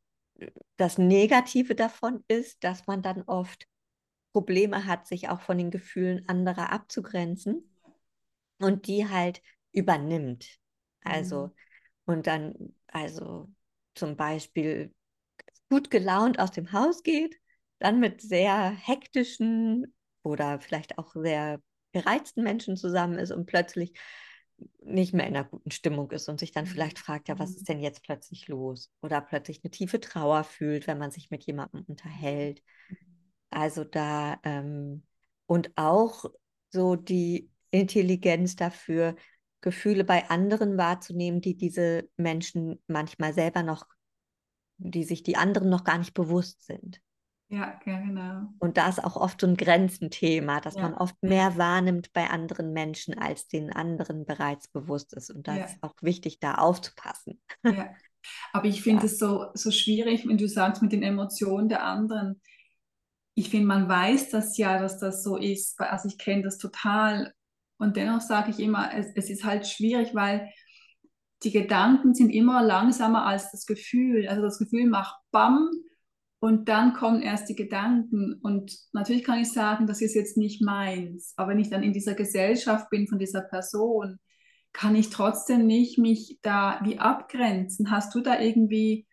das 0.78 0.98
Negative 0.98 1.76
davon 1.76 2.24
ist, 2.28 2.64
dass 2.64 2.88
man 2.88 3.02
dann 3.02 3.24
oft 3.24 3.68
Probleme 4.32 4.86
hat, 4.86 5.08
sich 5.08 5.30
auch 5.30 5.42
von 5.42 5.58
den 5.58 5.72
Gefühlen 5.72 6.28
anderer 6.30 6.72
abzugrenzen 6.72 7.70
und 8.60 8.88
die 8.88 9.08
halt 9.08 9.42
übernimmt. 9.72 10.60
Also, 11.02 11.48
mhm. 11.48 11.54
und 12.06 12.28
dann, 12.28 12.76
also 12.88 13.50
zum 13.96 14.16
Beispiel 14.16 14.94
gut 15.70 15.90
gelaunt 15.90 16.40
aus 16.40 16.52
dem 16.52 16.72
Haus 16.72 17.04
geht, 17.04 17.40
dann 17.80 18.00
mit 18.00 18.22
sehr 18.22 18.70
hektischen 18.70 19.94
oder 20.24 20.60
vielleicht 20.60 20.98
auch 20.98 21.14
sehr 21.14 21.62
gereizten 21.92 22.44
Menschen 22.44 22.78
zusammen 22.78 23.18
ist 23.18 23.32
und 23.32 23.46
plötzlich 23.46 23.94
nicht 24.84 25.14
mehr 25.14 25.28
in 25.28 25.36
einer 25.36 25.48
guten 25.48 25.72
Stimmung 25.72 26.12
ist 26.12 26.28
und 26.28 26.40
sich 26.40 26.52
dann 26.52 26.66
vielleicht 26.66 27.00
fragt, 27.00 27.30
ja, 27.30 27.40
was 27.40 27.52
ist 27.52 27.70
denn 27.70 27.80
jetzt 27.80 28.04
plötzlich 28.04 28.48
los? 28.48 28.92
Oder 29.02 29.22
plötzlich 29.22 29.62
eine 29.64 29.72
tiefe 29.72 30.00
Trauer 30.00 30.44
fühlt, 30.44 30.88
wenn 30.88 30.98
man 30.98 31.12
sich 31.12 31.32
mit 31.32 31.44
jemandem 31.46 31.84
unterhält. 31.88 32.62
Also 33.50 33.84
da 33.84 34.40
ähm, 34.44 35.04
und 35.46 35.72
auch 35.76 36.26
so 36.70 36.96
die 36.96 37.50
Intelligenz 37.72 38.56
dafür, 38.56 39.16
Gefühle 39.62 40.04
bei 40.04 40.30
anderen 40.30 40.78
wahrzunehmen, 40.78 41.42
die 41.42 41.58
diese 41.58 42.10
Menschen 42.18 42.82
manchmal 42.88 43.34
selber 43.34 43.64
noch, 43.64 43.86
die 44.78 45.04
sich 45.04 45.24
die 45.24 45.36
anderen 45.36 45.70
noch 45.70 45.84
gar 45.84 45.98
nicht 45.98 46.14
bewusst 46.14 46.66
sind. 46.66 47.02
Ja, 47.52 47.80
genau. 47.84 48.44
Und 48.60 48.78
da 48.78 48.90
ist 48.90 49.04
auch 49.04 49.16
oft 49.16 49.42
so 49.42 49.48
ein 49.48 49.58
Grenzenthema, 49.58 50.62
dass 50.62 50.76
ja. 50.76 50.84
man 50.84 50.94
oft 50.94 51.16
mehr 51.24 51.58
wahrnimmt 51.58 52.14
bei 52.14 52.30
anderen 52.30 52.74
Menschen, 52.74 53.18
als 53.18 53.48
den 53.48 53.74
anderen 53.74 54.26
bereits 54.26 54.68
bewusst 54.68 55.14
ist. 55.14 55.32
Und 55.32 55.48
da 55.48 55.58
ja. 55.58 55.66
ist 55.66 55.78
auch 55.82 55.96
wichtig, 56.02 56.40
da 56.40 56.56
aufzupassen. 56.56 57.42
Ja. 57.64 57.90
Aber 58.54 58.66
ich 58.66 58.82
finde 58.84 59.08
es 59.08 59.18
so, 59.18 59.48
so 59.56 59.72
schwierig, 59.72 60.28
wenn 60.28 60.38
du 60.38 60.48
sagst, 60.48 60.84
mit 60.84 60.92
den 60.92 61.02
Emotionen 61.02 61.70
der 61.70 61.84
anderen. 61.84 62.40
Ich 63.34 63.50
finde, 63.50 63.66
man 63.66 63.90
weiß 63.90 64.30
das 64.30 64.56
ja, 64.58 64.80
dass 64.80 65.00
das 65.00 65.24
so 65.24 65.36
ist. 65.36 65.80
Also 65.80 66.08
ich 66.08 66.20
kenne 66.20 66.44
das 66.44 66.60
total. 66.60 67.34
Und 67.80 67.98
dennoch 67.98 68.22
sage 68.22 68.52
ich 68.52 68.60
immer, 68.60 68.94
es, 68.94 69.08
es 69.16 69.32
ist 69.32 69.44
halt 69.44 69.66
schwierig, 69.66 70.14
weil 70.14 70.52
die 71.42 71.52
Gedanken 71.52 72.14
sind 72.14 72.30
immer 72.30 72.62
langsamer 72.62 73.26
als 73.26 73.50
das 73.52 73.66
Gefühl. 73.66 74.28
Also 74.28 74.44
das 74.44 74.60
Gefühl 74.60 74.88
macht 74.88 75.16
BAM 75.32 75.72
und 76.40 76.70
dann 76.70 76.94
kommen 76.94 77.22
erst 77.22 77.50
die 77.50 77.56
Gedanken. 77.56 78.34
Und 78.42 78.78
natürlich 78.94 79.24
kann 79.24 79.40
ich 79.40 79.52
sagen, 79.52 79.88
das 79.88 80.02
ist 80.02 80.16
jetzt 80.16 80.38
nicht 80.38 80.62
meins. 80.62 81.34
Aber 81.36 81.52
wenn 81.52 81.60
ich 81.60 81.70
dann 81.70 81.84
in 81.84 81.94
dieser 81.94 82.14
Gesellschaft 82.14 82.90
bin 82.90 83.08
von 83.08 83.20
dieser 83.20 83.42
Person, 83.42 84.20
kann 84.72 84.96
ich 84.96 85.10
trotzdem 85.10 85.66
nicht 85.68 85.98
mich 85.98 86.40
da 86.42 86.80
wie 86.84 87.00
abgrenzen. 87.00 87.92
Hast 87.92 88.16
du 88.16 88.22
da 88.22 88.40
irgendwie, 88.40 89.06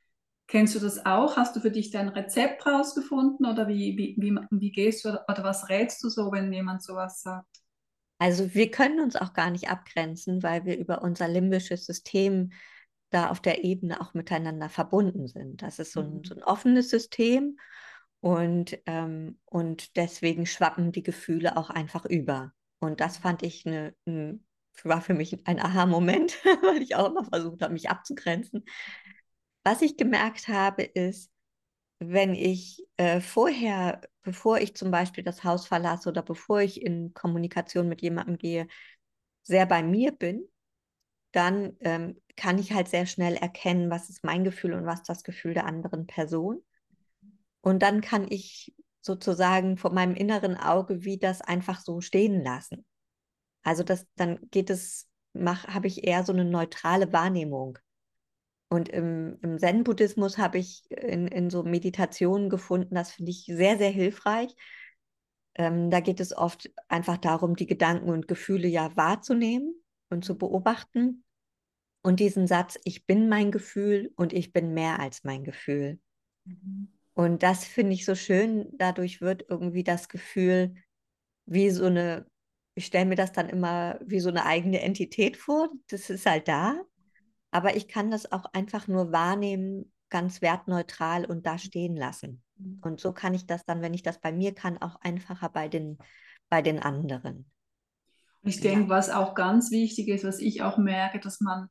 kennst 0.46 0.76
du 0.76 0.78
das 0.78 1.04
auch? 1.04 1.36
Hast 1.36 1.56
du 1.56 1.60
für 1.60 1.72
dich 1.72 1.90
dein 1.90 2.08
Rezept 2.08 2.64
rausgefunden 2.64 3.46
oder 3.46 3.66
wie, 3.66 3.96
wie, 3.96 4.16
wie, 4.18 4.38
wie 4.50 4.70
gehst 4.70 5.04
du 5.04 5.08
oder 5.08 5.42
was 5.42 5.68
rätst 5.68 6.04
du 6.04 6.08
so, 6.08 6.30
wenn 6.30 6.52
jemand 6.52 6.82
sowas 6.82 7.22
sagt? 7.22 7.48
Also 8.18 8.54
wir 8.54 8.70
können 8.70 9.00
uns 9.00 9.16
auch 9.16 9.34
gar 9.34 9.50
nicht 9.50 9.68
abgrenzen, 9.68 10.42
weil 10.42 10.64
wir 10.64 10.78
über 10.78 11.02
unser 11.02 11.28
limbisches 11.28 11.84
System 11.84 12.50
da 13.16 13.30
auf 13.30 13.40
der 13.40 13.64
Ebene 13.64 14.00
auch 14.02 14.12
miteinander 14.12 14.68
verbunden 14.68 15.26
sind. 15.26 15.62
Das 15.62 15.78
ist 15.78 15.92
so 15.92 16.00
ein, 16.00 16.22
so 16.22 16.34
mhm. 16.34 16.42
ein 16.42 16.44
offenes 16.44 16.90
System 16.90 17.58
und, 18.20 18.78
ähm, 18.84 19.38
und 19.46 19.96
deswegen 19.96 20.44
schwappen 20.44 20.92
die 20.92 21.02
Gefühle 21.02 21.56
auch 21.56 21.70
einfach 21.70 22.04
über. 22.04 22.52
Und 22.78 23.00
das 23.00 23.16
fand 23.16 23.42
ich 23.42 23.64
eine, 23.66 23.94
ein, 24.06 24.46
war 24.84 25.00
für 25.00 25.14
mich 25.14 25.46
ein 25.46 25.58
Aha-Moment, 25.58 26.44
weil 26.62 26.82
ich 26.82 26.94
auch 26.94 27.10
immer 27.10 27.24
versucht 27.24 27.62
habe, 27.62 27.72
mich 27.72 27.88
abzugrenzen. 27.88 28.66
Was 29.64 29.80
ich 29.80 29.96
gemerkt 29.96 30.48
habe, 30.48 30.82
ist, 30.82 31.32
wenn 31.98 32.34
ich 32.34 32.86
äh, 32.98 33.20
vorher, 33.20 34.02
bevor 34.20 34.58
ich 34.58 34.76
zum 34.76 34.90
Beispiel 34.90 35.24
das 35.24 35.42
Haus 35.42 35.66
verlasse 35.66 36.10
oder 36.10 36.20
bevor 36.20 36.60
ich 36.60 36.82
in 36.82 37.14
Kommunikation 37.14 37.88
mit 37.88 38.02
jemandem 38.02 38.36
gehe, 38.36 38.68
sehr 39.42 39.64
bei 39.64 39.82
mir 39.82 40.12
bin, 40.12 40.46
dann 41.32 41.76
ähm, 41.80 42.20
kann 42.36 42.58
ich 42.58 42.72
halt 42.72 42.88
sehr 42.88 43.06
schnell 43.06 43.34
erkennen, 43.34 43.90
was 43.90 44.10
ist 44.10 44.22
mein 44.24 44.44
Gefühl 44.44 44.74
und 44.74 44.86
was 44.86 45.02
das 45.02 45.24
Gefühl 45.24 45.54
der 45.54 45.66
anderen 45.66 46.06
Person. 46.06 46.62
Und 47.62 47.82
dann 47.82 48.00
kann 48.00 48.26
ich 48.30 48.74
sozusagen 49.00 49.76
vor 49.76 49.92
meinem 49.92 50.14
inneren 50.14 50.56
Auge 50.56 51.04
wie 51.04 51.18
das 51.18 51.40
einfach 51.40 51.80
so 51.80 52.00
stehen 52.00 52.42
lassen. 52.42 52.84
Also 53.62 53.82
das, 53.82 54.06
dann 54.16 54.38
geht 54.50 54.70
es, 54.70 55.08
habe 55.34 55.86
ich 55.86 56.06
eher 56.06 56.24
so 56.24 56.32
eine 56.32 56.44
neutrale 56.44 57.12
Wahrnehmung. 57.12 57.78
Und 58.68 58.88
im, 58.88 59.38
im 59.42 59.58
Zen-Buddhismus 59.58 60.38
habe 60.38 60.58
ich 60.58 60.90
in, 60.90 61.28
in 61.28 61.50
so 61.50 61.62
Meditationen 61.62 62.50
gefunden, 62.50 62.94
das 62.94 63.12
finde 63.12 63.30
ich 63.30 63.44
sehr, 63.46 63.78
sehr 63.78 63.90
hilfreich. 63.90 64.54
Ähm, 65.54 65.90
da 65.90 66.00
geht 66.00 66.20
es 66.20 66.36
oft 66.36 66.70
einfach 66.88 67.16
darum, 67.16 67.56
die 67.56 67.66
Gedanken 67.66 68.10
und 68.10 68.28
Gefühle 68.28 68.68
ja 68.68 68.94
wahrzunehmen 68.96 69.74
und 70.10 70.24
zu 70.24 70.36
beobachten 70.36 71.24
und 72.06 72.20
diesen 72.20 72.46
Satz, 72.46 72.78
ich 72.84 73.04
bin 73.04 73.28
mein 73.28 73.50
Gefühl 73.50 74.12
und 74.14 74.32
ich 74.32 74.52
bin 74.52 74.72
mehr 74.74 75.00
als 75.00 75.24
mein 75.24 75.42
Gefühl. 75.42 75.98
Mhm. 76.44 76.86
Und 77.14 77.42
das 77.42 77.64
finde 77.64 77.94
ich 77.94 78.04
so 78.04 78.14
schön. 78.14 78.68
Dadurch 78.74 79.20
wird 79.20 79.46
irgendwie 79.48 79.82
das 79.82 80.08
Gefühl 80.08 80.76
wie 81.46 81.68
so 81.70 81.86
eine, 81.86 82.24
ich 82.76 82.86
stelle 82.86 83.06
mir 83.06 83.16
das 83.16 83.32
dann 83.32 83.48
immer 83.48 83.98
wie 84.06 84.20
so 84.20 84.28
eine 84.28 84.46
eigene 84.46 84.82
Entität 84.82 85.36
vor. 85.36 85.68
Das 85.88 86.08
ist 86.08 86.26
halt 86.26 86.46
da. 86.46 86.80
Aber 87.50 87.74
ich 87.74 87.88
kann 87.88 88.12
das 88.12 88.30
auch 88.30 88.44
einfach 88.52 88.86
nur 88.86 89.10
wahrnehmen, 89.10 89.92
ganz 90.08 90.40
wertneutral 90.40 91.24
und 91.24 91.44
da 91.44 91.58
stehen 91.58 91.96
lassen. 91.96 92.40
Mhm. 92.56 92.78
Und 92.82 93.00
so 93.00 93.12
kann 93.12 93.34
ich 93.34 93.46
das 93.46 93.64
dann, 93.64 93.82
wenn 93.82 93.94
ich 93.94 94.04
das 94.04 94.20
bei 94.20 94.30
mir 94.30 94.54
kann, 94.54 94.78
auch 94.78 94.94
einfacher 95.00 95.48
bei 95.48 95.66
den, 95.66 95.98
bei 96.48 96.62
den 96.62 96.78
anderen. 96.78 97.50
Ich 98.44 98.60
denke, 98.60 98.82
ja. 98.82 98.88
was 98.90 99.10
auch 99.10 99.34
ganz 99.34 99.72
wichtig 99.72 100.06
ist, 100.06 100.22
was 100.22 100.38
ich 100.38 100.62
auch 100.62 100.78
merke, 100.78 101.18
dass 101.18 101.40
man 101.40 101.66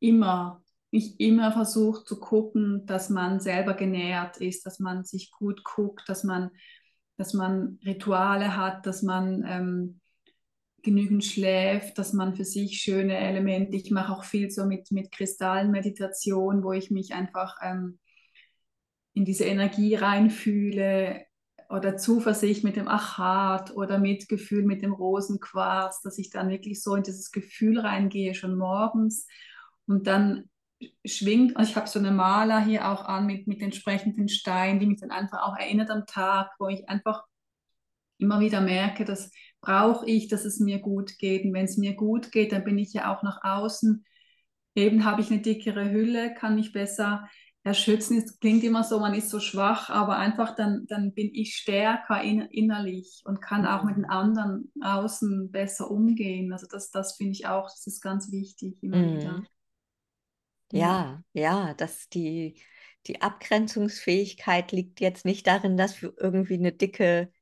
immer, 0.00 0.62
nicht 0.90 1.20
immer 1.20 1.52
versucht 1.52 2.06
zu 2.06 2.18
gucken, 2.18 2.86
dass 2.86 3.10
man 3.10 3.40
selber 3.40 3.74
genährt 3.74 4.38
ist, 4.38 4.64
dass 4.66 4.78
man 4.78 5.04
sich 5.04 5.30
gut 5.30 5.64
guckt, 5.64 6.08
dass 6.08 6.24
man, 6.24 6.50
dass 7.16 7.34
man 7.34 7.78
Rituale 7.84 8.56
hat, 8.56 8.86
dass 8.86 9.02
man 9.02 9.44
ähm, 9.46 10.00
genügend 10.82 11.24
schläft, 11.24 11.98
dass 11.98 12.12
man 12.12 12.34
für 12.34 12.44
sich 12.44 12.80
schöne 12.80 13.18
Elemente, 13.18 13.76
ich 13.76 13.90
mache 13.90 14.12
auch 14.12 14.24
viel 14.24 14.50
so 14.50 14.64
mit, 14.64 14.90
mit 14.90 15.10
Kristallenmeditation, 15.10 16.62
wo 16.62 16.72
ich 16.72 16.90
mich 16.90 17.12
einfach 17.14 17.56
ähm, 17.62 17.98
in 19.12 19.24
diese 19.24 19.44
Energie 19.44 19.96
reinfühle 19.96 21.26
oder 21.68 21.96
Zuversicht 21.96 22.64
mit 22.64 22.76
dem 22.76 22.88
Achat 22.88 23.74
oder 23.76 23.98
Mitgefühl 23.98 24.64
mit 24.64 24.82
dem 24.82 24.92
Rosenquarz, 24.92 26.00
dass 26.02 26.18
ich 26.18 26.30
dann 26.30 26.48
wirklich 26.48 26.82
so 26.82 26.94
in 26.94 27.02
dieses 27.02 27.30
Gefühl 27.30 27.80
reingehe, 27.80 28.34
schon 28.34 28.56
morgens 28.56 29.26
und 29.88 30.06
dann 30.06 30.48
schwingt, 31.04 31.56
also 31.56 31.70
ich 31.70 31.76
habe 31.76 31.88
so 31.88 31.98
eine 31.98 32.12
Maler 32.12 32.60
hier 32.60 32.88
auch 32.88 33.04
an 33.04 33.26
mit, 33.26 33.48
mit 33.48 33.60
entsprechenden 33.60 34.28
Steinen, 34.28 34.78
die 34.78 34.86
mich 34.86 35.00
dann 35.00 35.10
einfach 35.10 35.42
auch 35.42 35.56
erinnert 35.56 35.90
am 35.90 36.06
Tag, 36.06 36.50
wo 36.58 36.68
ich 36.68 36.88
einfach 36.88 37.24
immer 38.18 38.40
wieder 38.40 38.60
merke, 38.60 39.04
das 39.04 39.30
brauche 39.60 40.06
ich, 40.06 40.28
dass 40.28 40.44
es 40.44 40.60
mir 40.60 40.78
gut 40.78 41.18
geht. 41.18 41.44
Und 41.44 41.52
wenn 41.52 41.64
es 41.64 41.76
mir 41.76 41.94
gut 41.94 42.32
geht, 42.32 42.52
dann 42.52 42.64
bin 42.64 42.78
ich 42.78 42.92
ja 42.92 43.14
auch 43.14 43.22
nach 43.22 43.42
außen. 43.42 44.04
Eben 44.74 45.04
habe 45.04 45.20
ich 45.20 45.30
eine 45.30 45.40
dickere 45.40 45.90
Hülle, 45.90 46.34
kann 46.34 46.54
mich 46.54 46.72
besser 46.72 47.28
erschützen. 47.64 48.18
Es 48.18 48.38
klingt 48.38 48.64
immer 48.64 48.84
so, 48.84 49.00
man 49.00 49.14
ist 49.14 49.30
so 49.30 49.40
schwach, 49.40 49.90
aber 49.90 50.16
einfach 50.16 50.54
dann, 50.54 50.86
dann 50.86 51.12
bin 51.12 51.30
ich 51.32 51.56
stärker 51.56 52.22
in, 52.22 52.40
innerlich 52.40 53.22
und 53.24 53.40
kann 53.40 53.66
auch 53.66 53.84
mit 53.84 53.96
den 53.96 54.04
anderen 54.04 54.72
außen 54.80 55.50
besser 55.50 55.90
umgehen. 55.90 56.52
Also 56.52 56.66
das, 56.70 56.90
das 56.90 57.16
finde 57.16 57.32
ich 57.32 57.46
auch, 57.46 57.64
das 57.64 57.86
ist 57.86 58.00
ganz 58.00 58.30
wichtig 58.30 58.82
immer 58.82 58.98
mhm. 58.98 59.16
wieder. 59.16 59.42
Ja, 60.72 61.22
ja, 61.32 61.74
dass 61.74 62.08
die, 62.08 62.60
die 63.06 63.22
Abgrenzungsfähigkeit 63.22 64.72
liegt 64.72 65.00
jetzt 65.00 65.24
nicht 65.24 65.46
darin, 65.46 65.76
dass 65.76 66.00
wir 66.02 66.12
irgendwie 66.18 66.54
eine 66.54 66.72
dicke, 66.72 67.32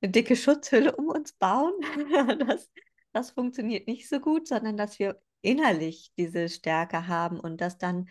eine 0.00 0.10
dicke 0.12 0.36
Schutzhülle 0.36 0.96
um 0.96 1.08
uns 1.08 1.32
bauen. 1.32 1.72
Das, 2.46 2.70
das 3.12 3.30
funktioniert 3.30 3.86
nicht 3.86 4.08
so 4.08 4.18
gut, 4.20 4.48
sondern 4.48 4.76
dass 4.76 4.98
wir 4.98 5.20
innerlich 5.42 6.12
diese 6.16 6.48
Stärke 6.48 7.06
haben 7.06 7.38
und 7.38 7.60
dass 7.60 7.78
dann 7.78 8.08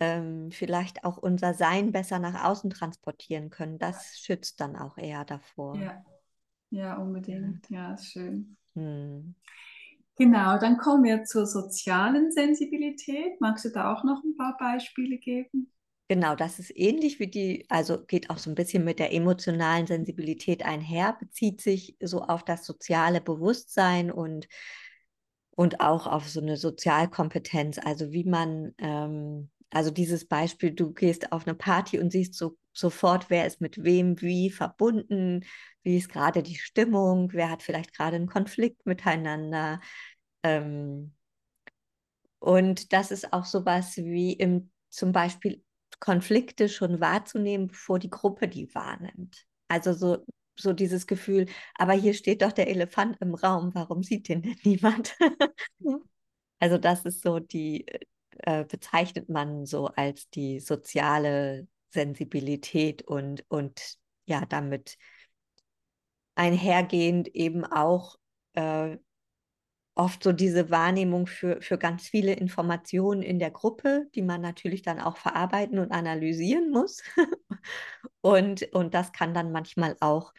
ähm, 0.00 0.50
vielleicht 0.50 1.04
auch 1.04 1.16
unser 1.16 1.54
Sein 1.54 1.92
besser 1.92 2.18
nach 2.18 2.44
außen 2.44 2.70
transportieren 2.70 3.50
können. 3.50 3.78
Das 3.78 4.18
schützt 4.18 4.60
dann 4.60 4.76
auch 4.76 4.98
eher 4.98 5.24
davor. 5.24 5.76
Ja, 5.76 6.04
ja 6.70 6.96
unbedingt. 6.96 7.70
Ja, 7.70 7.94
ist 7.94 8.12
schön. 8.12 8.56
Hm. 8.74 9.34
Genau, 10.16 10.58
dann 10.58 10.78
kommen 10.78 11.04
wir 11.04 11.24
zur 11.24 11.46
sozialen 11.46 12.32
Sensibilität. 12.32 13.40
Magst 13.40 13.64
du 13.66 13.68
da 13.70 13.92
auch 13.92 14.04
noch 14.04 14.22
ein 14.24 14.36
paar 14.36 14.56
Beispiele 14.56 15.18
geben? 15.18 15.70
Genau, 16.08 16.34
das 16.34 16.58
ist 16.58 16.70
ähnlich 16.76 17.20
wie 17.20 17.28
die, 17.28 17.64
also 17.70 18.04
geht 18.04 18.28
auch 18.28 18.36
so 18.36 18.50
ein 18.50 18.54
bisschen 18.54 18.84
mit 18.84 18.98
der 18.98 19.14
emotionalen 19.14 19.86
Sensibilität 19.86 20.62
einher, 20.62 21.16
bezieht 21.18 21.62
sich 21.62 21.96
so 22.02 22.22
auf 22.22 22.44
das 22.44 22.66
soziale 22.66 23.22
Bewusstsein 23.22 24.10
und, 24.10 24.46
und 25.52 25.80
auch 25.80 26.06
auf 26.06 26.28
so 26.28 26.40
eine 26.40 26.58
Sozialkompetenz, 26.58 27.78
also 27.78 28.12
wie 28.12 28.24
man, 28.24 28.74
ähm, 28.78 29.50
also 29.70 29.90
dieses 29.90 30.26
Beispiel, 30.26 30.72
du 30.72 30.92
gehst 30.92 31.32
auf 31.32 31.46
eine 31.46 31.54
Party 31.54 31.98
und 31.98 32.12
siehst 32.12 32.34
so 32.34 32.58
sofort, 32.72 33.30
wer 33.30 33.46
ist 33.46 33.60
mit 33.60 33.82
wem 33.82 34.20
wie 34.20 34.50
verbunden, 34.50 35.44
wie 35.82 35.98
ist 35.98 36.08
gerade 36.08 36.42
die 36.42 36.56
Stimmung, 36.56 37.32
wer 37.32 37.50
hat 37.50 37.62
vielleicht 37.62 37.94
gerade 37.94 38.16
einen 38.16 38.28
Konflikt 38.28 38.86
miteinander. 38.86 39.80
Ähm, 40.42 41.14
und 42.38 42.92
das 42.92 43.10
ist 43.10 43.32
auch 43.32 43.44
sowas 43.44 43.96
wie 43.96 44.32
im, 44.32 44.70
zum 44.90 45.12
Beispiel 45.12 45.62
Konflikte 46.00 46.68
schon 46.68 47.00
wahrzunehmen, 47.00 47.68
bevor 47.68 47.98
die 47.98 48.10
Gruppe 48.10 48.48
die 48.48 48.74
wahrnimmt. 48.74 49.46
Also 49.68 49.92
so 49.92 50.24
so 50.56 50.72
dieses 50.72 51.06
Gefühl, 51.06 51.46
aber 51.74 51.92
hier 51.92 52.14
steht 52.14 52.42
doch 52.42 52.52
der 52.52 52.68
Elefant 52.68 53.16
im 53.20 53.34
Raum, 53.34 53.74
warum 53.74 54.02
sieht 54.02 54.28
den 54.28 54.42
denn 54.42 54.56
niemand? 54.64 55.16
also 56.58 56.78
das 56.78 57.04
ist 57.04 57.22
so 57.22 57.38
die, 57.38 57.86
äh, 58.38 58.64
bezeichnet 58.64 59.28
man 59.28 59.66
so 59.66 59.86
als 59.88 60.28
die 60.30 60.60
soziale 60.60 61.66
Sensibilität 61.92 63.02
und, 63.02 63.44
und 63.48 63.96
ja, 64.24 64.44
damit 64.46 64.96
einhergehend 66.34 67.28
eben 67.28 67.64
auch 67.64 68.16
äh, 68.54 68.96
oft 69.94 70.22
so 70.22 70.32
diese 70.32 70.70
Wahrnehmung 70.70 71.26
für, 71.26 71.60
für 71.60 71.76
ganz 71.76 72.08
viele 72.08 72.32
Informationen 72.32 73.22
in 73.22 73.38
der 73.38 73.50
Gruppe, 73.50 74.06
die 74.14 74.22
man 74.22 74.40
natürlich 74.40 74.82
dann 74.82 75.00
auch 75.00 75.18
verarbeiten 75.18 75.78
und 75.78 75.92
analysieren 75.92 76.70
muss. 76.70 77.02
und, 78.22 78.62
und 78.72 78.94
das 78.94 79.12
kann 79.12 79.34
dann 79.34 79.52
manchmal 79.52 79.96
auch 80.00 80.32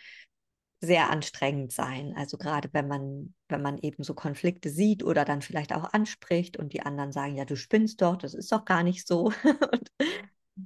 sehr 0.81 1.09
anstrengend 1.09 1.71
sein. 1.71 2.13
Also 2.17 2.37
gerade 2.37 2.69
wenn 2.73 2.87
man, 2.87 3.33
wenn 3.47 3.61
man 3.61 3.77
eben 3.77 4.03
so 4.03 4.13
Konflikte 4.13 4.69
sieht 4.69 5.03
oder 5.03 5.23
dann 5.23 5.41
vielleicht 5.41 5.73
auch 5.73 5.93
anspricht 5.93 6.57
und 6.57 6.73
die 6.73 6.81
anderen 6.81 7.13
sagen, 7.13 7.35
ja, 7.35 7.45
du 7.45 7.55
spinnst 7.55 8.01
doch, 8.01 8.17
das 8.17 8.33
ist 8.33 8.51
doch 8.51 8.65
gar 8.65 8.83
nicht 8.83 9.07
so. 9.07 9.31
und. 9.71 9.91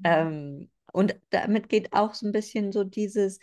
Ähm, 0.04 0.70
und 0.92 1.16
damit 1.30 1.70
geht 1.70 1.94
auch 1.94 2.14
so 2.14 2.26
ein 2.26 2.32
bisschen 2.32 2.72
so 2.72 2.84
dieses, 2.84 3.40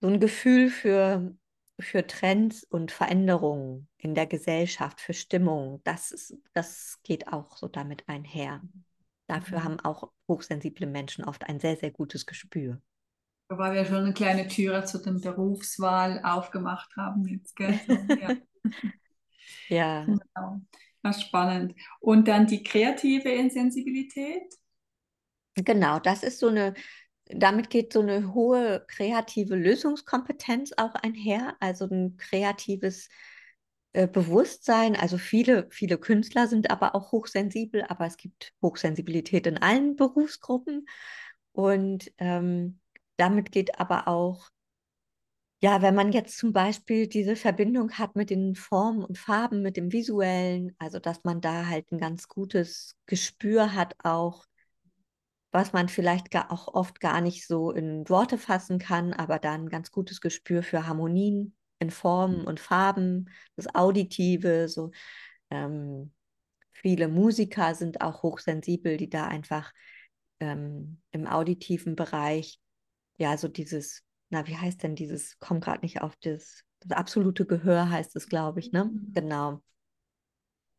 so 0.00 0.08
ein 0.08 0.20
Gefühl 0.20 0.70
für, 0.70 1.36
für 1.78 2.06
Trends 2.06 2.64
und 2.64 2.90
Veränderungen 2.90 3.88
in 3.98 4.14
der 4.14 4.26
Gesellschaft, 4.26 5.00
für 5.00 5.14
Stimmung, 5.14 5.80
das, 5.84 6.10
ist, 6.10 6.36
das 6.54 6.98
geht 7.02 7.28
auch 7.28 7.56
so 7.56 7.68
damit 7.68 8.08
einher. 8.08 8.62
Dafür 9.26 9.60
mhm. 9.60 9.64
haben 9.64 9.80
auch 9.80 10.10
hochsensible 10.28 10.86
Menschen 10.86 11.24
oft 11.24 11.44
ein 11.48 11.60
sehr, 11.60 11.76
sehr 11.76 11.90
gutes 11.90 12.26
Gespür. 12.26 12.80
Weil 13.48 13.74
wir 13.74 13.84
schon 13.84 13.96
eine 13.96 14.14
kleine 14.14 14.48
Türe 14.48 14.84
zu 14.84 14.98
der 14.98 15.12
Berufswahl 15.12 16.20
aufgemacht 16.24 16.96
haben 16.96 17.26
jetzt, 17.26 17.54
gell? 17.56 17.78
Ja. 19.68 20.04
ja. 20.04 20.04
Genau. 20.04 20.60
Das 21.02 21.16
ist 21.16 21.24
spannend. 21.24 21.74
Und 22.00 22.28
dann 22.28 22.46
die 22.46 22.62
kreative 22.62 23.28
Insensibilität? 23.28 24.54
Genau, 25.54 25.98
das 25.98 26.22
ist 26.22 26.38
so 26.38 26.48
eine 26.48 26.74
damit 27.26 27.70
geht 27.70 27.92
so 27.92 28.00
eine 28.00 28.34
hohe 28.34 28.84
kreative 28.88 29.54
Lösungskompetenz 29.56 30.72
auch 30.76 30.94
einher, 30.96 31.56
also 31.60 31.86
ein 31.86 32.16
kreatives 32.18 33.08
äh, 33.92 34.06
Bewusstsein. 34.08 34.96
Also 34.96 35.18
viele, 35.18 35.68
viele 35.70 35.98
Künstler 35.98 36.46
sind 36.48 36.70
aber 36.70 36.94
auch 36.94 37.12
hochsensibel, 37.12 37.84
aber 37.84 38.06
es 38.06 38.16
gibt 38.16 38.52
Hochsensibilität 38.62 39.46
in 39.46 39.58
allen 39.58 39.96
Berufsgruppen. 39.96 40.86
Und 41.52 42.12
ähm, 42.18 42.80
damit 43.16 43.52
geht 43.52 43.78
aber 43.80 44.08
auch, 44.08 44.50
ja, 45.60 45.80
wenn 45.80 45.94
man 45.94 46.12
jetzt 46.12 46.38
zum 46.38 46.52
Beispiel 46.52 47.06
diese 47.06 47.36
Verbindung 47.36 47.92
hat 47.92 48.16
mit 48.16 48.30
den 48.30 48.56
Formen 48.56 49.04
und 49.04 49.16
Farben, 49.16 49.62
mit 49.62 49.76
dem 49.76 49.92
Visuellen, 49.92 50.74
also 50.78 50.98
dass 50.98 51.22
man 51.24 51.40
da 51.40 51.66
halt 51.66 51.90
ein 51.92 51.98
ganz 51.98 52.26
gutes 52.28 52.96
Gespür 53.06 53.74
hat 53.74 53.94
auch 54.02 54.44
was 55.52 55.72
man 55.72 55.88
vielleicht 55.88 56.30
gar, 56.30 56.50
auch 56.50 56.74
oft 56.74 56.98
gar 56.98 57.20
nicht 57.20 57.46
so 57.46 57.70
in 57.70 58.08
Worte 58.08 58.38
fassen 58.38 58.78
kann, 58.78 59.12
aber 59.12 59.38
dann 59.38 59.68
ganz 59.68 59.92
gutes 59.92 60.20
Gespür 60.20 60.62
für 60.62 60.86
Harmonien 60.86 61.54
in 61.78 61.90
Formen 61.90 62.40
mhm. 62.40 62.46
und 62.46 62.60
Farben, 62.60 63.28
das 63.56 63.74
Auditive, 63.74 64.68
so 64.68 64.90
ähm, 65.50 66.12
viele 66.70 67.08
Musiker 67.08 67.74
sind 67.74 68.00
auch 68.00 68.22
hochsensibel, 68.22 68.96
die 68.96 69.10
da 69.10 69.26
einfach 69.26 69.72
ähm, 70.40 71.00
im 71.10 71.26
auditiven 71.26 71.96
Bereich, 71.96 72.58
ja, 73.18 73.36
so 73.36 73.46
dieses, 73.46 74.02
na, 74.30 74.46
wie 74.46 74.56
heißt 74.56 74.82
denn 74.82 74.96
dieses, 74.96 75.38
komm 75.38 75.60
gerade 75.60 75.82
nicht 75.82 76.00
auf 76.00 76.16
das, 76.22 76.64
das 76.80 76.96
absolute 76.96 77.44
Gehör 77.46 77.90
heißt 77.90 78.16
es, 78.16 78.28
glaube 78.28 78.60
ich, 78.60 78.72
ne? 78.72 78.86
Mhm. 78.86 79.12
Genau. 79.12 79.62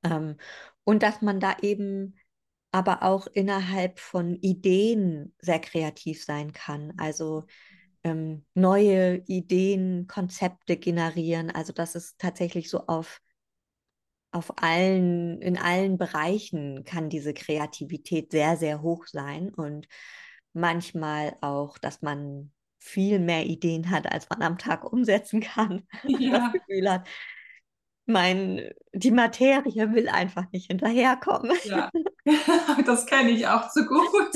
Ähm, 0.04 0.38
und 0.84 1.04
dass 1.04 1.22
man 1.22 1.40
da 1.40 1.58
eben 1.62 2.16
aber 2.74 3.04
auch 3.04 3.28
innerhalb 3.28 4.00
von 4.00 4.36
Ideen 4.36 5.36
sehr 5.40 5.60
kreativ 5.60 6.26
sein 6.26 6.54
kann. 6.54 6.92
Also 6.98 7.46
ähm, 8.04 8.46
neue 8.56 9.18
Ideen, 9.28 10.08
Konzepte 10.08 10.76
generieren. 10.78 11.52
Also 11.52 11.72
das 11.72 11.94
ist 11.94 12.18
tatsächlich 12.18 12.72
so 12.72 12.88
auf, 12.88 13.22
auf 14.32 14.58
allen, 14.58 15.40
in 15.40 15.56
allen 15.56 16.00
Bereichen 16.00 16.84
kann 16.84 17.10
diese 17.10 17.36
Kreativität 17.36 18.32
sehr, 18.32 18.58
sehr 18.58 18.82
hoch 18.82 19.06
sein 19.06 19.54
und 19.54 19.88
manchmal 20.54 21.38
auch, 21.42 21.78
dass 21.78 22.02
man 22.02 22.52
viel 22.80 23.20
mehr 23.20 23.46
Ideen 23.46 23.92
hat, 23.92 24.12
als 24.12 24.28
man 24.32 24.42
am 24.42 24.58
Tag 24.58 24.92
umsetzen 24.92 25.42
kann. 25.42 25.88
Ja. 26.04 26.40
Das 26.40 26.54
Gefühl 26.54 26.90
hat, 26.90 27.08
mein, 28.06 28.62
die 28.94 29.12
Materie 29.12 29.94
will 29.94 30.10
einfach 30.10 30.46
nicht 30.52 30.68
hinterherkommen. 30.68 31.56
Ja, 31.64 31.90
das 32.86 33.06
kenne 33.06 33.32
ich 33.32 33.48
auch 33.48 33.70
zu 33.70 33.86
gut. 33.86 34.02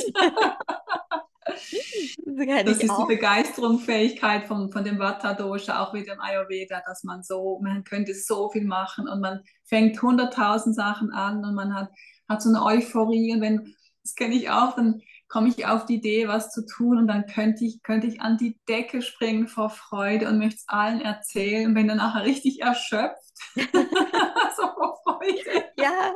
das, 2.26 2.64
das 2.66 2.78
ist 2.84 2.90
auch. 2.90 3.08
die 3.08 3.16
Begeisterungsfähigkeit 3.16 4.46
von, 4.46 4.72
von 4.72 4.84
dem 4.84 5.00
Vata 5.00 5.34
Dosha, 5.34 5.84
auch 5.84 5.94
mit 5.94 6.08
dem 6.08 6.20
Ayurveda, 6.20 6.82
dass 6.86 7.04
man 7.04 7.24
so, 7.24 7.60
man 7.62 7.84
könnte 7.84 8.14
so 8.14 8.50
viel 8.50 8.66
machen 8.66 9.08
und 9.08 9.22
man 9.22 9.42
fängt 9.66 10.02
hunderttausend 10.02 10.76
Sachen 10.76 11.12
an 11.12 11.44
und 11.44 11.56
man 11.56 11.74
hat, 11.74 11.90
hat 12.30 12.42
so 12.42 12.50
eine 12.50 12.64
Euphorie 12.64 13.34
und 13.34 13.42
wenn, 13.42 13.76
das 14.04 14.16
kenne 14.16 14.36
ich 14.36 14.50
auch, 14.50 14.76
dann 14.76 15.02
komme 15.28 15.50
ich 15.50 15.66
auf 15.66 15.86
die 15.86 15.96
Idee, 15.96 16.28
was 16.28 16.52
zu 16.52 16.66
tun 16.66 16.98
und 16.98 17.08
dann 17.08 17.26
könnte 17.26 17.66
ich, 17.66 17.84
könnte 17.84 18.08
ich 18.08 18.22
an 18.22 18.38
die 18.38 18.60
Decke 18.68 19.02
springen 19.02 19.48
vor 19.48 19.70
Freude 19.70 20.28
und 20.30 20.40
möchte 20.40 20.58
es 20.58 20.68
allen 20.68 21.02
erzählen 21.02 21.68
und 21.68 21.74
bin 21.74 21.88
dann 21.88 21.98
nachher 21.98 22.24
richtig 22.24 22.62
erschöpft. 22.62 23.22
so 23.56 24.64
vor 24.74 25.00
Freude. 25.04 25.66
Ja. 25.78 26.14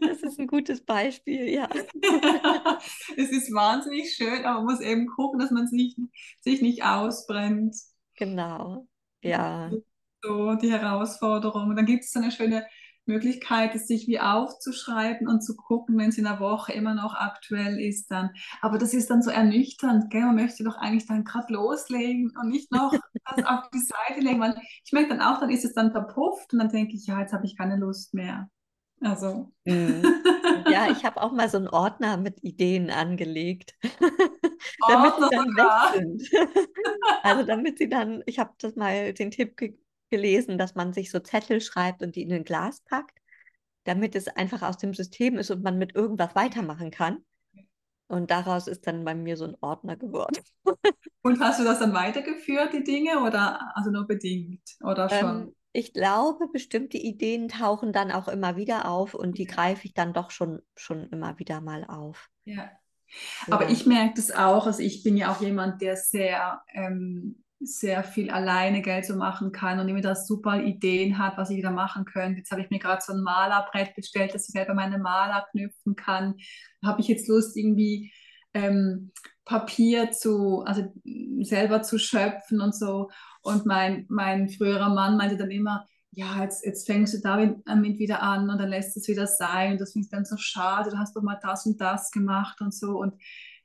Das 0.00 0.22
ist 0.22 0.38
ein 0.38 0.46
gutes 0.46 0.84
Beispiel, 0.84 1.48
ja. 1.48 1.68
es 3.16 3.30
ist 3.30 3.52
wahnsinnig 3.52 4.14
schön, 4.14 4.44
aber 4.44 4.62
man 4.62 4.74
muss 4.74 4.80
eben 4.80 5.06
gucken, 5.06 5.40
dass 5.40 5.50
man 5.50 5.66
sich, 5.66 5.96
sich 6.40 6.62
nicht 6.62 6.84
ausbrennt. 6.84 7.74
Genau, 8.16 8.86
ja. 9.22 9.70
So 10.22 10.54
die 10.54 10.70
Herausforderung. 10.70 11.70
Und 11.70 11.76
dann 11.76 11.86
gibt 11.86 12.04
es 12.04 12.12
so 12.12 12.20
eine 12.20 12.30
schöne 12.30 12.66
Möglichkeit 13.06 13.74
ist, 13.74 13.88
sich 13.88 14.06
wie 14.06 14.20
aufzuschreiben 14.20 15.28
und 15.28 15.42
zu 15.42 15.56
gucken, 15.56 15.98
wenn 15.98 16.10
es 16.10 16.18
in 16.18 16.24
der 16.24 16.40
Woche 16.40 16.72
immer 16.72 16.94
noch 16.94 17.14
aktuell 17.14 17.80
ist, 17.80 18.10
dann. 18.10 18.30
Aber 18.60 18.78
das 18.78 18.94
ist 18.94 19.10
dann 19.10 19.22
so 19.22 19.30
ernüchternd, 19.30 20.10
gell? 20.10 20.22
Man 20.22 20.36
möchte 20.36 20.64
doch 20.64 20.76
eigentlich 20.76 21.06
dann 21.06 21.24
gerade 21.24 21.52
loslegen 21.52 22.32
und 22.40 22.48
nicht 22.48 22.70
noch 22.70 22.92
das 23.36 23.44
auf 23.44 23.70
die 23.74 23.80
Seite 23.80 24.20
legen, 24.20 24.40
weil 24.40 24.54
ich 24.84 24.92
merke 24.92 25.10
dann 25.10 25.20
auch, 25.20 25.40
dann 25.40 25.50
ist 25.50 25.64
es 25.64 25.74
dann 25.74 25.92
verpufft 25.92 26.52
und 26.52 26.60
dann 26.60 26.68
denke 26.68 26.94
ich, 26.94 27.06
ja, 27.06 27.20
jetzt 27.20 27.32
habe 27.32 27.46
ich 27.46 27.56
keine 27.56 27.76
Lust 27.76 28.14
mehr. 28.14 28.48
Also. 29.00 29.52
Mhm. 29.64 30.02
Ja, 30.68 30.90
ich 30.90 31.04
habe 31.04 31.20
auch 31.20 31.32
mal 31.32 31.48
so 31.48 31.56
einen 31.56 31.68
Ordner 31.68 32.16
mit 32.16 32.44
Ideen 32.44 32.90
angelegt. 32.90 33.74
damit 34.88 35.14
sie 35.14 35.28
dann 35.30 35.56
weg 35.56 35.94
sind. 35.94 36.30
also 37.22 37.42
damit 37.44 37.78
sie 37.78 37.88
dann, 37.88 38.22
ich 38.26 38.38
habe 38.38 38.52
das 38.58 38.76
mal 38.76 39.12
den 39.12 39.30
Tipp 39.30 39.56
ge 39.56 39.74
gelesen, 40.12 40.58
dass 40.58 40.74
man 40.74 40.92
sich 40.92 41.10
so 41.10 41.18
Zettel 41.20 41.60
schreibt 41.62 42.02
und 42.02 42.14
die 42.14 42.22
in 42.22 42.32
ein 42.32 42.44
Glas 42.44 42.82
packt, 42.82 43.18
damit 43.84 44.14
es 44.14 44.28
einfach 44.28 44.62
aus 44.62 44.76
dem 44.76 44.92
System 44.92 45.38
ist 45.38 45.50
und 45.50 45.64
man 45.64 45.78
mit 45.78 45.94
irgendwas 45.96 46.34
weitermachen 46.34 46.90
kann. 46.90 47.24
Und 48.08 48.30
daraus 48.30 48.68
ist 48.68 48.86
dann 48.86 49.04
bei 49.06 49.14
mir 49.14 49.38
so 49.38 49.46
ein 49.46 49.56
Ordner 49.62 49.96
geworden. 49.96 50.36
Und 51.24 51.40
hast 51.40 51.60
du 51.60 51.64
das 51.64 51.78
dann 51.78 51.94
weitergeführt, 51.94 52.72
die 52.72 52.82
Dinge, 52.82 53.20
oder 53.20 53.74
also 53.76 53.90
nur 53.90 54.06
bedingt? 54.06 54.60
Oder 54.82 55.08
schon? 55.08 55.42
Ähm, 55.42 55.54
ich 55.72 55.94
glaube, 55.94 56.48
bestimmte 56.48 56.98
Ideen 56.98 57.48
tauchen 57.48 57.92
dann 57.92 58.10
auch 58.10 58.28
immer 58.28 58.56
wieder 58.56 58.86
auf 58.90 59.14
und 59.14 59.38
die 59.38 59.46
greife 59.46 59.86
ich 59.86 59.94
dann 59.94 60.12
doch 60.12 60.30
schon, 60.30 60.60
schon 60.76 61.08
immer 61.10 61.38
wieder 61.38 61.60
mal 61.60 61.84
auf. 61.84 62.28
Ja. 62.44 62.70
Aber 63.48 63.64
ja. 63.64 63.70
ich 63.70 63.86
merke 63.86 64.14
das 64.16 64.30
auch, 64.32 64.66
also 64.66 64.82
ich 64.82 65.04
bin 65.04 65.16
ja 65.16 65.32
auch 65.32 65.40
jemand, 65.40 65.80
der 65.80 65.96
sehr 65.96 66.60
ähm, 66.74 67.42
sehr 67.64 68.04
viel 68.04 68.30
alleine 68.30 68.82
Geld 68.82 69.06
so 69.06 69.16
machen 69.16 69.52
kann 69.52 69.78
und 69.78 69.88
immer 69.88 70.00
das 70.00 70.26
super 70.26 70.62
Ideen 70.62 71.18
hat, 71.18 71.36
was 71.36 71.50
ich 71.50 71.56
wieder 71.56 71.70
machen 71.70 72.04
könnte. 72.04 72.38
Jetzt 72.38 72.50
habe 72.50 72.62
ich 72.62 72.70
mir 72.70 72.78
gerade 72.78 73.02
so 73.04 73.12
ein 73.12 73.22
Malerbrett 73.22 73.94
bestellt, 73.94 74.34
dass 74.34 74.48
ich 74.48 74.52
selber 74.52 74.74
meine 74.74 74.98
Maler 74.98 75.46
knüpfen 75.50 75.96
kann. 75.96 76.34
Da 76.80 76.88
habe 76.88 77.00
ich 77.00 77.08
jetzt 77.08 77.28
Lust, 77.28 77.56
irgendwie 77.56 78.12
ähm, 78.54 79.12
Papier 79.44 80.10
zu, 80.10 80.62
also 80.62 80.92
selber 81.42 81.82
zu 81.82 81.98
schöpfen 81.98 82.60
und 82.60 82.74
so. 82.74 83.10
Und 83.42 83.66
mein, 83.66 84.06
mein 84.08 84.48
früherer 84.48 84.88
Mann 84.88 85.16
meinte 85.16 85.36
dann 85.36 85.50
immer, 85.50 85.86
ja, 86.14 86.42
jetzt, 86.42 86.64
jetzt 86.64 86.86
fängst 86.86 87.14
du 87.14 87.20
damit 87.20 87.98
wieder 87.98 88.22
an 88.22 88.50
und 88.50 88.58
dann 88.58 88.68
lässt 88.68 88.96
es 88.96 89.08
wieder 89.08 89.26
sein 89.26 89.72
und 89.72 89.80
das 89.80 89.92
finde 89.92 90.06
ich 90.06 90.10
dann 90.10 90.26
so 90.26 90.36
schade, 90.36 90.90
du 90.90 90.98
hast 90.98 91.16
doch 91.16 91.22
mal 91.22 91.38
das 91.42 91.64
und 91.64 91.80
das 91.80 92.10
gemacht 92.10 92.60
und 92.60 92.74
so. 92.74 92.98
Und 92.98 93.14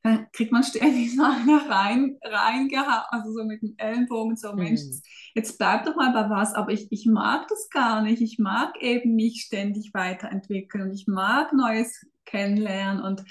dann 0.08 0.32
kriegt 0.32 0.52
man 0.52 0.63
ständig 0.63 1.15
so 1.15 1.24
eine 1.24 1.70
rein, 1.70 2.17
reingehauen, 2.24 3.06
also 3.10 3.32
so 3.32 3.43
mit 3.43 3.62
dem 3.62 3.76
Ellenbogen, 3.78 4.38
so 4.38 4.54
Mensch, 4.54 4.82
mhm. 4.82 5.02
jetzt 5.36 5.58
bleib 5.58 5.86
doch 5.86 5.96
mal 5.96 6.12
bei 6.13 6.30
was, 6.30 6.54
aber 6.54 6.72
ich, 6.72 6.88
ich 6.91 7.06
mag 7.06 7.48
das 7.48 7.70
gar 7.70 8.02
nicht. 8.02 8.22
Ich 8.22 8.39
mag 8.39 8.82
eben 8.82 9.15
mich 9.15 9.43
ständig 9.43 9.93
weiterentwickeln 9.93 10.86
und 10.86 10.93
ich 10.93 11.08
mag 11.08 11.54
Neues 11.54 12.06
kennenlernen 12.26 13.04
und 13.04 13.24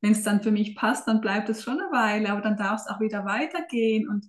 wenn 0.00 0.12
es 0.12 0.22
dann 0.22 0.42
für 0.42 0.50
mich 0.50 0.76
passt, 0.76 1.08
dann 1.08 1.22
bleibt 1.22 1.48
es 1.48 1.62
schon 1.62 1.80
eine 1.80 1.90
Weile, 1.90 2.30
aber 2.30 2.42
dann 2.42 2.58
darf 2.58 2.80
es 2.80 2.88
auch 2.88 3.00
wieder 3.00 3.24
weitergehen 3.24 4.08
und 4.08 4.26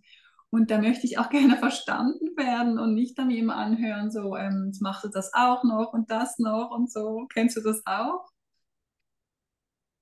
und 0.52 0.72
da 0.72 0.80
möchte 0.80 1.06
ich 1.06 1.18
auch 1.18 1.30
gerne 1.32 1.58
verstanden 1.58 2.38
werden 2.38 2.80
und 2.80 2.94
nicht 2.94 3.18
dann 3.18 3.30
immer 3.30 3.58
anhören, 3.58 4.10
so, 4.10 4.38
ähm, 4.38 4.72
machst 4.80 5.04
du 5.04 5.10
das 5.10 5.34
auch 5.34 5.64
noch 5.66 5.92
und 5.92 6.10
das 6.10 6.40
noch 6.40 6.72
und 6.72 6.90
so. 6.90 7.28
Kennst 7.34 7.58
du 7.58 7.62
das 7.62 7.82
auch? 7.86 8.26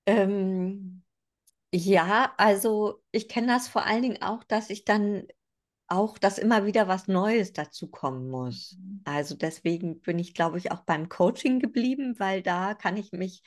Ähm, 0.06 1.03
ja, 1.74 2.34
also 2.38 3.02
ich 3.12 3.28
kenne 3.28 3.48
das 3.48 3.68
vor 3.68 3.86
allen 3.86 4.04
Dingen 4.04 4.22
auch, 4.22 4.44
dass 4.44 4.70
ich 4.70 4.86
dann 4.86 5.24
auch, 5.88 6.18
dass 6.18 6.38
immer 6.38 6.66
wieder 6.66 6.88
was 6.88 7.08
Neues 7.08 7.52
dazu 7.52 7.90
kommen 7.90 8.30
muss. 8.30 8.78
Mhm. 8.80 9.02
Also 9.06 9.36
deswegen 9.36 10.00
bin 10.00 10.20
ich, 10.20 10.34
glaube 10.34 10.58
ich, 10.60 10.72
auch 10.72 10.82
beim 10.82 11.10
Coaching 11.10 11.60
geblieben, 11.60 12.16
weil 12.20 12.42
da 12.42 12.74
kann 12.76 12.96
ich 12.96 13.12
mich 13.12 13.44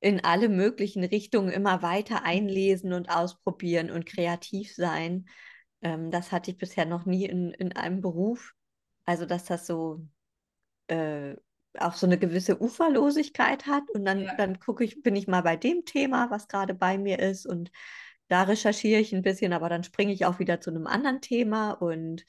in 0.00 0.24
alle 0.24 0.48
möglichen 0.48 1.04
Richtungen 1.04 1.50
immer 1.50 1.82
weiter 1.82 2.24
einlesen 2.24 2.92
und 2.92 3.10
ausprobieren 3.10 3.90
und 3.90 4.06
kreativ 4.06 4.74
sein. 4.74 5.26
Ähm, 5.82 6.10
das 6.10 6.32
hatte 6.32 6.50
ich 6.50 6.56
bisher 6.56 6.86
noch 6.86 7.04
nie 7.04 7.26
in, 7.26 7.50
in 7.50 7.74
einem 7.74 8.00
Beruf. 8.00 8.54
Also, 9.04 9.26
dass 9.26 9.44
das 9.44 9.66
so 9.66 10.06
äh, 10.86 11.36
auch 11.82 11.94
so 11.94 12.06
eine 12.06 12.18
gewisse 12.18 12.60
Uferlosigkeit 12.60 13.66
hat. 13.66 13.88
Und 13.90 14.04
dann, 14.04 14.22
Ja. 14.22 14.34
dann 14.36 14.58
gucke 14.60 14.84
ich, 14.84 15.02
bin 15.02 15.16
ich 15.16 15.26
mal 15.26 15.42
bei 15.42 15.56
dem 15.56 15.84
Thema, 15.84 16.30
was 16.30 16.48
gerade 16.48 16.74
bei 16.74 16.98
mir 16.98 17.18
ist. 17.18 17.46
Und 17.46 17.70
da 18.28 18.42
recherchiere 18.42 19.00
ich 19.00 19.14
ein 19.14 19.22
bisschen, 19.22 19.52
aber 19.52 19.68
dann 19.68 19.84
springe 19.84 20.12
ich 20.12 20.26
auch 20.26 20.38
wieder 20.38 20.60
zu 20.60 20.70
einem 20.70 20.86
anderen 20.86 21.20
Thema 21.20 21.72
und, 21.72 22.24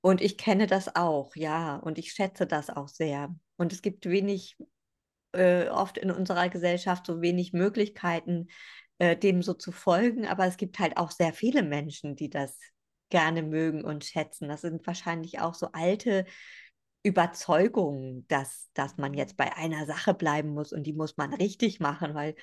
und 0.00 0.20
ich 0.20 0.38
kenne 0.38 0.66
das 0.66 0.94
auch, 0.94 1.34
ja, 1.36 1.76
und 1.76 1.98
ich 1.98 2.12
schätze 2.12 2.46
das 2.46 2.70
auch 2.70 2.88
sehr. 2.88 3.34
Und 3.56 3.72
es 3.72 3.82
gibt 3.82 4.06
wenig, 4.06 4.56
äh, 5.32 5.68
oft 5.68 5.98
in 5.98 6.10
unserer 6.10 6.48
Gesellschaft 6.48 7.06
so 7.06 7.20
wenig 7.22 7.52
Möglichkeiten, 7.52 8.48
äh, 8.98 9.16
dem 9.16 9.42
so 9.42 9.54
zu 9.54 9.72
folgen, 9.72 10.26
aber 10.26 10.46
es 10.46 10.56
gibt 10.56 10.78
halt 10.78 10.96
auch 10.96 11.10
sehr 11.10 11.32
viele 11.32 11.62
Menschen, 11.62 12.14
die 12.16 12.30
das 12.30 12.58
gerne 13.10 13.42
mögen 13.42 13.84
und 13.84 14.04
schätzen. 14.04 14.48
Das 14.48 14.62
sind 14.62 14.86
wahrscheinlich 14.86 15.40
auch 15.40 15.54
so 15.54 15.68
alte 15.72 16.24
Überzeugungen, 17.02 18.26
dass, 18.28 18.70
dass 18.74 18.96
man 18.96 19.14
jetzt 19.14 19.36
bei 19.36 19.56
einer 19.56 19.86
Sache 19.86 20.14
bleiben 20.14 20.50
muss 20.50 20.72
und 20.72 20.84
die 20.84 20.92
muss 20.92 21.16
man 21.16 21.34
richtig 21.34 21.80
machen, 21.80 22.14
weil 22.14 22.34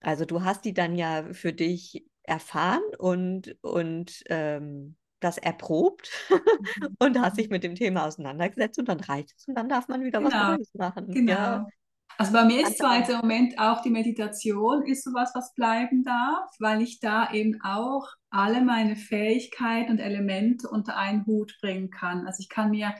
also 0.00 0.24
du 0.24 0.42
hast 0.44 0.64
die 0.64 0.72
dann 0.74 0.96
ja 0.96 1.32
für 1.32 1.52
dich 1.52 2.06
erfahren 2.22 2.82
und, 2.98 3.56
und 3.62 4.22
ähm, 4.28 4.96
das 5.20 5.36
erprobt 5.36 6.10
und 6.98 7.20
hast 7.20 7.36
dich 7.38 7.50
mit 7.50 7.62
dem 7.62 7.74
Thema 7.74 8.06
auseinandergesetzt 8.06 8.78
und 8.78 8.88
dann 8.88 9.00
reicht 9.00 9.34
es 9.36 9.46
und 9.46 9.54
dann 9.54 9.68
darf 9.68 9.88
man 9.88 10.02
wieder 10.02 10.22
was 10.22 10.32
Genau, 10.32 10.52
Neues 10.54 10.74
machen. 10.74 11.12
Ja, 11.26 11.58
genau. 11.58 11.68
Also 12.16 12.32
bei 12.32 12.44
mir 12.44 12.62
ist 12.62 12.76
zwar 12.76 12.90
andere. 12.90 13.00
jetzt 13.00 13.10
im 13.10 13.16
Moment 13.28 13.58
auch 13.58 13.82
die 13.82 13.90
Meditation 13.90 14.82
ist 14.86 15.04
sowas, 15.04 15.30
was 15.34 15.54
bleiben 15.54 16.02
darf, 16.02 16.50
weil 16.58 16.82
ich 16.82 17.00
da 17.00 17.32
eben 17.32 17.60
auch 17.62 18.08
alle 18.30 18.62
meine 18.62 18.96
Fähigkeiten 18.96 19.92
und 19.92 19.98
Elemente 20.00 20.68
unter 20.68 20.96
einen 20.96 21.24
Hut 21.26 21.56
bringen 21.60 21.90
kann. 21.90 22.26
Also 22.26 22.40
ich 22.40 22.48
kann 22.48 22.70
mir 22.70 22.94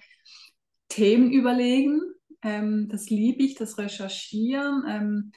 Themen 0.90 1.32
überlegen, 1.32 2.02
ähm, 2.42 2.88
das 2.90 3.08
liebe 3.08 3.42
ich, 3.42 3.54
das 3.54 3.78
Recherchieren, 3.78 4.84
ähm, 4.86 5.32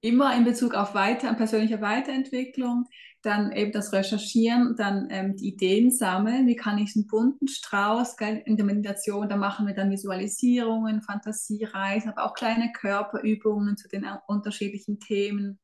immer 0.00 0.34
in 0.36 0.44
Bezug 0.44 0.74
auf 0.74 0.94
weiter, 0.94 1.34
persönliche 1.34 1.80
Weiterentwicklung, 1.80 2.86
dann 3.22 3.50
eben 3.50 3.72
das 3.72 3.92
Recherchieren, 3.92 4.76
dann 4.76 5.08
ähm, 5.10 5.36
die 5.36 5.48
Ideen 5.48 5.90
sammeln, 5.90 6.46
wie 6.46 6.54
kann 6.54 6.78
ich 6.78 6.94
einen 6.94 7.08
bunten 7.08 7.48
Strauß 7.48 8.16
gell, 8.16 8.42
in 8.46 8.56
der 8.56 8.64
Meditation, 8.64 9.28
da 9.28 9.36
machen 9.36 9.66
wir 9.66 9.74
dann 9.74 9.90
Visualisierungen, 9.90 11.02
Fantasiereisen, 11.02 12.10
aber 12.10 12.24
auch 12.24 12.34
kleine 12.34 12.70
Körperübungen 12.72 13.76
zu 13.76 13.88
den 13.88 14.06
unterschiedlichen 14.28 15.00
Themen. 15.00 15.58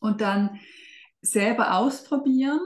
Und 0.00 0.20
dann 0.20 0.60
selber 1.22 1.74
ausprobieren, 1.74 2.60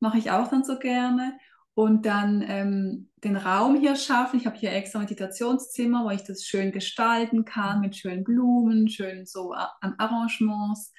mache 0.00 0.18
ich 0.18 0.30
auch 0.30 0.48
dann 0.48 0.64
so 0.64 0.78
gerne 0.78 1.38
und 1.78 2.06
dann 2.06 2.44
ähm, 2.44 3.08
den 3.22 3.36
Raum 3.36 3.78
hier 3.78 3.94
schaffen. 3.94 4.40
Ich 4.40 4.46
habe 4.46 4.56
hier 4.56 4.72
extra 4.72 4.98
Meditationszimmer, 4.98 6.04
wo 6.04 6.10
ich 6.10 6.24
das 6.24 6.42
schön 6.42 6.72
gestalten 6.72 7.44
kann 7.44 7.80
mit 7.80 7.94
schönen 7.94 8.24
Blumen, 8.24 8.88
schönen 8.88 9.26
so 9.26 9.54
Arrangements 9.54 10.92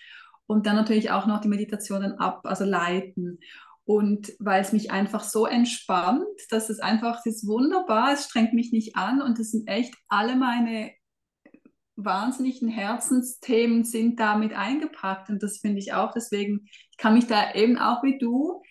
und 0.47 0.65
dann 0.65 0.77
natürlich 0.77 1.11
auch 1.11 1.25
noch 1.25 1.41
die 1.41 1.49
Meditation 1.49 2.01
dann 2.01 2.13
ab, 2.13 2.45
also 2.45 2.63
leiten. 2.63 3.39
Und 3.83 4.31
weil 4.39 4.61
es 4.61 4.71
mich 4.71 4.89
einfach 4.89 5.21
so 5.21 5.45
entspannt, 5.45 6.23
dass 6.49 6.69
es 6.69 6.79
einfach, 6.79 7.19
es 7.19 7.25
ist 7.25 7.47
wunderbar, 7.47 8.13
es 8.13 8.23
strengt 8.23 8.53
mich 8.53 8.71
nicht 8.71 8.95
an 8.95 9.21
und 9.21 9.37
es 9.37 9.51
sind 9.51 9.67
echt 9.67 9.93
alle 10.07 10.37
meine 10.37 10.91
wahnsinnigen 11.97 12.69
Herzensthemen 12.69 13.83
sind 13.83 14.17
damit 14.21 14.53
eingepackt 14.53 15.29
und 15.29 15.43
das 15.43 15.57
finde 15.57 15.79
ich 15.79 15.91
auch, 15.91 16.13
deswegen, 16.13 16.69
ich 16.91 16.97
kann 16.97 17.15
mich 17.15 17.27
da 17.27 17.53
eben 17.53 17.77
auch 17.77 18.01
wie 18.01 18.17
du 18.17 18.61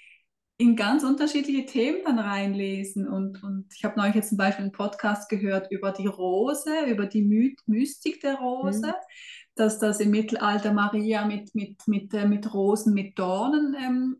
in 0.59 0.75
ganz 0.75 1.05
unterschiedliche 1.05 1.67
Themen 1.67 2.01
dann 2.05 2.19
reinlesen 2.19 3.09
und, 3.09 3.43
und 3.45 3.67
ich 3.75 3.85
habe 3.85 3.99
neulich 3.99 4.17
jetzt 4.17 4.31
zum 4.31 4.39
Beispiel 4.39 4.65
einen 4.65 4.73
Podcast 4.73 5.29
gehört 5.29 5.71
über 5.71 5.93
die 5.93 6.09
Rose, 6.09 6.71
über 6.89 7.07
die 7.07 7.23
My 7.23 7.57
Mystik 7.67 8.21
der 8.21 8.35
Rose, 8.37 8.89
Mhm. 8.89 8.93
dass 9.55 9.79
das 9.79 10.01
im 10.01 10.11
Mittelalter 10.11 10.73
Maria 10.73 11.25
mit, 11.25 11.55
mit, 11.55 11.87
mit, 11.87 12.13
äh, 12.13 12.27
mit 12.27 12.53
Rosen, 12.53 12.93
mit 12.93 13.17
Dornen 13.19 13.77
ähm, 13.81 14.17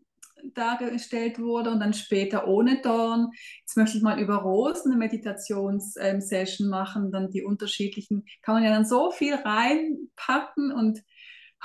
dargestellt 0.53 1.39
wurde 1.39 1.71
und 1.71 1.81
dann 1.81 1.93
später 1.93 2.47
ohne 2.47 2.81
Dorn. 2.81 3.31
Jetzt 3.59 3.75
möchte 3.75 3.97
ich 3.97 4.03
mal 4.03 4.19
über 4.19 4.37
Rosen 4.37 4.91
eine 4.93 4.99
Meditationssession 4.99 6.67
ähm, 6.67 6.71
machen, 6.71 7.11
dann 7.11 7.29
die 7.31 7.43
unterschiedlichen, 7.43 8.23
kann 8.41 8.55
man 8.55 8.63
ja 8.63 8.69
dann 8.69 8.85
so 8.85 9.11
viel 9.11 9.35
reinpacken 9.35 10.71
und 10.71 11.03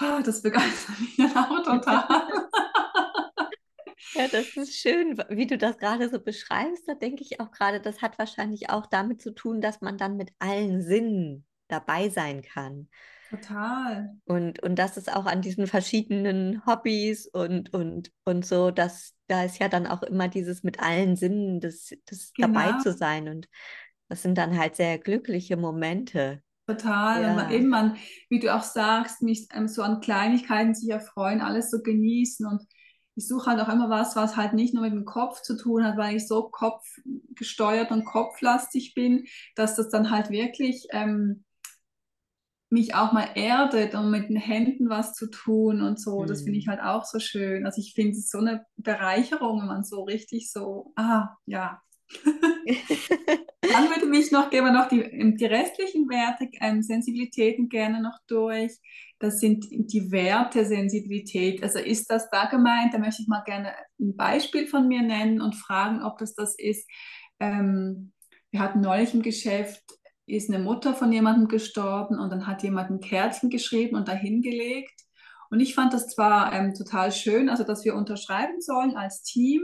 oh, 0.01 0.21
das 0.25 0.43
begeistert 0.43 0.99
mich 1.01 1.17
dann 1.17 1.37
auch 1.37 1.63
total. 1.63 2.05
Ja, 4.17 4.29
das 4.29 4.57
ist 4.57 4.75
schön, 4.77 5.19
wie 5.29 5.47
du 5.47 5.59
das 5.59 5.77
gerade 5.79 6.09
so 6.09 6.21
beschreibst. 6.21 6.87
Da 6.89 6.95
denke 6.95 7.23
ich 7.23 7.41
auch 7.41 7.51
gerade, 7.51 7.81
das 7.81 8.01
hat 8.01 8.19
wahrscheinlich 8.19 8.71
auch 8.71 8.87
damit 8.87 9.21
zu 9.21 9.35
tun, 9.35 9.61
dass 9.61 9.81
man 9.81 9.99
dann 9.99 10.17
mit 10.17 10.33
allen 10.39 10.83
Sinnen 10.83 11.47
dabei 11.69 12.09
sein 12.11 12.43
kann. 12.43 12.89
Total. 13.31 14.17
Und, 14.27 14.63
und 14.63 14.77
das 14.79 14.97
ist 14.97 15.13
auch 15.15 15.27
an 15.27 15.43
diesen 15.43 15.67
verschiedenen 15.67 16.65
Hobbys 16.67 17.27
und, 17.27 17.75
und, 17.75 18.11
und 18.25 18.47
so, 18.47 18.71
dass 18.71 19.15
da 19.27 19.45
ist 19.45 19.59
ja 19.59 19.69
dann 19.69 19.87
auch 19.87 20.03
immer 20.03 20.29
dieses 20.29 20.63
mit 20.63 20.81
allen 20.81 21.17
Sinnen, 21.17 21.61
das, 21.61 21.91
das 22.07 22.33
Genau. 22.37 22.51
dabei 22.55 22.73
zu 22.73 22.93
sein. 22.95 23.29
Und 23.29 23.49
das 24.09 24.23
sind 24.23 24.39
dann 24.39 24.59
halt 24.59 24.77
sehr 24.77 24.99
glückliche 24.99 25.57
Momente. 25.57 26.43
Total. 26.67 27.27
Und 27.27 27.35
man, 27.35 27.51
Ja. 27.51 27.51
eben 27.51 27.69
man, 27.69 27.97
wie 28.31 28.39
du 28.41 28.55
auch 28.55 28.63
sagst, 28.63 29.21
mich 29.23 29.49
ähm, 29.53 29.69
so 29.69 29.83
an 29.83 30.01
Kleinigkeiten 30.01 30.75
sich 30.75 30.89
erfreuen, 30.89 31.43
alles 31.43 31.71
so 31.71 31.83
genießen. 31.83 32.47
Und 32.47 32.63
ich 33.17 33.29
suche 33.29 33.51
halt 33.51 33.61
auch 33.61 33.69
immer 33.73 33.91
was, 33.91 34.17
was 34.17 34.37
halt 34.37 34.55
nicht 34.55 34.75
nur 34.75 34.83
mit 34.85 34.93
dem 34.93 35.05
Kopf 35.05 35.43
zu 35.43 35.57
tun 35.57 35.85
hat, 35.85 35.97
weil 35.97 36.17
ich 36.17 36.27
so 36.27 36.49
kopfgesteuert 36.51 37.91
und 37.91 38.05
kopflastig 38.05 38.95
bin, 38.95 39.27
dass 39.55 39.77
das 39.77 39.89
dann 39.91 40.11
halt 40.11 40.31
wirklich 40.31 40.89
ähm, 40.91 41.45
mich 42.71 42.95
auch 42.95 43.13
mal 43.13 43.29
erdet 43.37 43.95
und 43.95 44.11
mit 44.11 44.29
den 44.29 44.37
Händen 44.37 44.89
was 44.89 45.15
zu 45.15 45.29
tun 45.31 45.81
und 45.83 46.01
so. 46.01 46.25
Das 46.25 46.43
finde 46.43 46.59
ich 46.59 46.67
Hm. 46.67 46.69
halt 46.69 46.81
auch 46.81 47.05
so 47.05 47.21
schön. 47.21 47.67
Also 47.67 47.81
ich 47.81 47.95
finde 47.95 48.13
es 48.19 48.31
so 48.31 48.39
eine 48.39 48.67
Bereicherung, 48.77 49.61
wenn 49.61 49.69
man 49.69 49.85
so 49.85 50.03
richtig 50.03 50.51
so, 50.51 50.93
ah, 50.97 51.37
ja. 51.47 51.81
Dann 53.73 53.89
würde 53.89 54.07
mich 54.07 54.31
noch, 54.31 54.51
gehen 54.51 54.65
wir 54.65 54.73
noch 54.73 54.89
die, 54.89 55.01
ähm, 55.01 55.37
die 55.37 55.47
restlichen 55.47 56.09
Werte, 56.09 56.49
ähm, 56.61 56.83
Sensibilitäten 56.83 57.69
gerne 57.69 58.03
noch 58.03 58.19
durch. 58.27 58.79
Das 59.19 59.41
sind 59.41 59.67
die 59.71 60.11
Werte 60.11 60.65
Sensibilität. 60.65 61.63
Also 61.63 61.79
ist 61.79 62.11
das 62.11 62.29
da 62.31 62.47
gemeint? 62.47 62.93
Da 62.93 62.99
möchte 62.99 63.23
ich 63.23 63.29
mal 63.29 63.43
gerne 63.45 63.73
ein 63.99 64.17
Beispiel 64.17 64.67
von 64.67 64.89
mir 64.89 65.03
nennen 65.03 65.41
und 65.41 65.55
fragen, 65.55 66.03
ob 66.03 66.19
das 66.19 66.35
das 66.35 66.55
ist. 66.59 66.89
Ähm, 67.41 68.13
wir 68.51 68.61
hatten 68.61 68.81
neulich 68.81 69.15
im 69.15 69.23
Geschäft, 69.23 69.83
ist 70.27 70.51
eine 70.51 70.63
Mutter 70.63 70.95
von 70.95 71.13
jemandem 71.13 71.49
gestorben 71.49 72.19
und 72.19 72.31
dann 72.31 72.47
hat 72.47 72.63
jemand 72.63 72.91
ein 72.91 73.01
Kärtchen 73.01 73.51
geschrieben 73.51 73.97
und 73.97 74.09
dahingelegt. 74.09 74.93
Und 75.51 75.61
ich 75.61 75.75
fand 75.75 75.93
das 75.93 76.09
zwar 76.09 76.53
ähm, 76.53 76.75
total 76.75 77.13
schön, 77.13 77.49
also 77.49 77.65
dass 77.65 77.85
wir 77.85 77.95
unterschreiben 77.95 78.61
sollen 78.61 78.97
als 78.97 79.23
Team. 79.23 79.63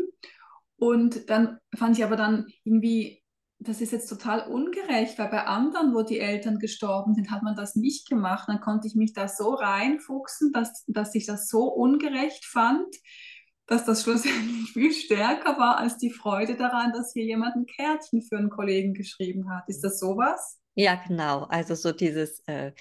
Und 0.80 1.28
dann 1.28 1.58
fand 1.76 1.98
ich 1.98 2.04
aber 2.04 2.16
dann 2.16 2.46
irgendwie, 2.64 3.22
das 3.58 3.82
ist 3.82 3.92
jetzt 3.92 4.08
total 4.08 4.48
ungerecht, 4.50 5.18
weil 5.18 5.28
bei 5.28 5.44
anderen, 5.44 5.94
wo 5.94 6.02
die 6.02 6.18
Eltern 6.18 6.58
gestorben 6.58 7.14
sind, 7.14 7.30
hat 7.30 7.42
man 7.42 7.54
das 7.54 7.76
nicht 7.76 8.08
gemacht. 8.08 8.48
Dann 8.48 8.62
konnte 8.62 8.88
ich 8.88 8.94
mich 8.94 9.12
da 9.12 9.28
so 9.28 9.52
reinfuchsen, 9.52 10.52
dass, 10.52 10.84
dass 10.86 11.14
ich 11.14 11.26
das 11.26 11.48
so 11.48 11.64
ungerecht 11.64 12.46
fand, 12.46 12.86
dass 13.66 13.84
das 13.84 14.02
schlussendlich 14.04 14.72
viel 14.72 14.92
stärker 14.94 15.58
war 15.58 15.76
als 15.76 15.98
die 15.98 16.10
Freude 16.10 16.56
daran, 16.56 16.94
dass 16.94 17.12
hier 17.12 17.24
jemand 17.24 17.56
ein 17.56 17.66
Kärtchen 17.66 18.22
für 18.22 18.38
einen 18.38 18.48
Kollegen 18.48 18.94
geschrieben 18.94 19.50
hat. 19.50 19.68
Ist 19.68 19.84
das 19.84 20.00
sowas? 20.00 20.62
Ja, 20.76 20.94
genau. 20.94 21.42
Also 21.50 21.74
so 21.74 21.92
dieses 21.92 22.40
äh, 22.46 22.72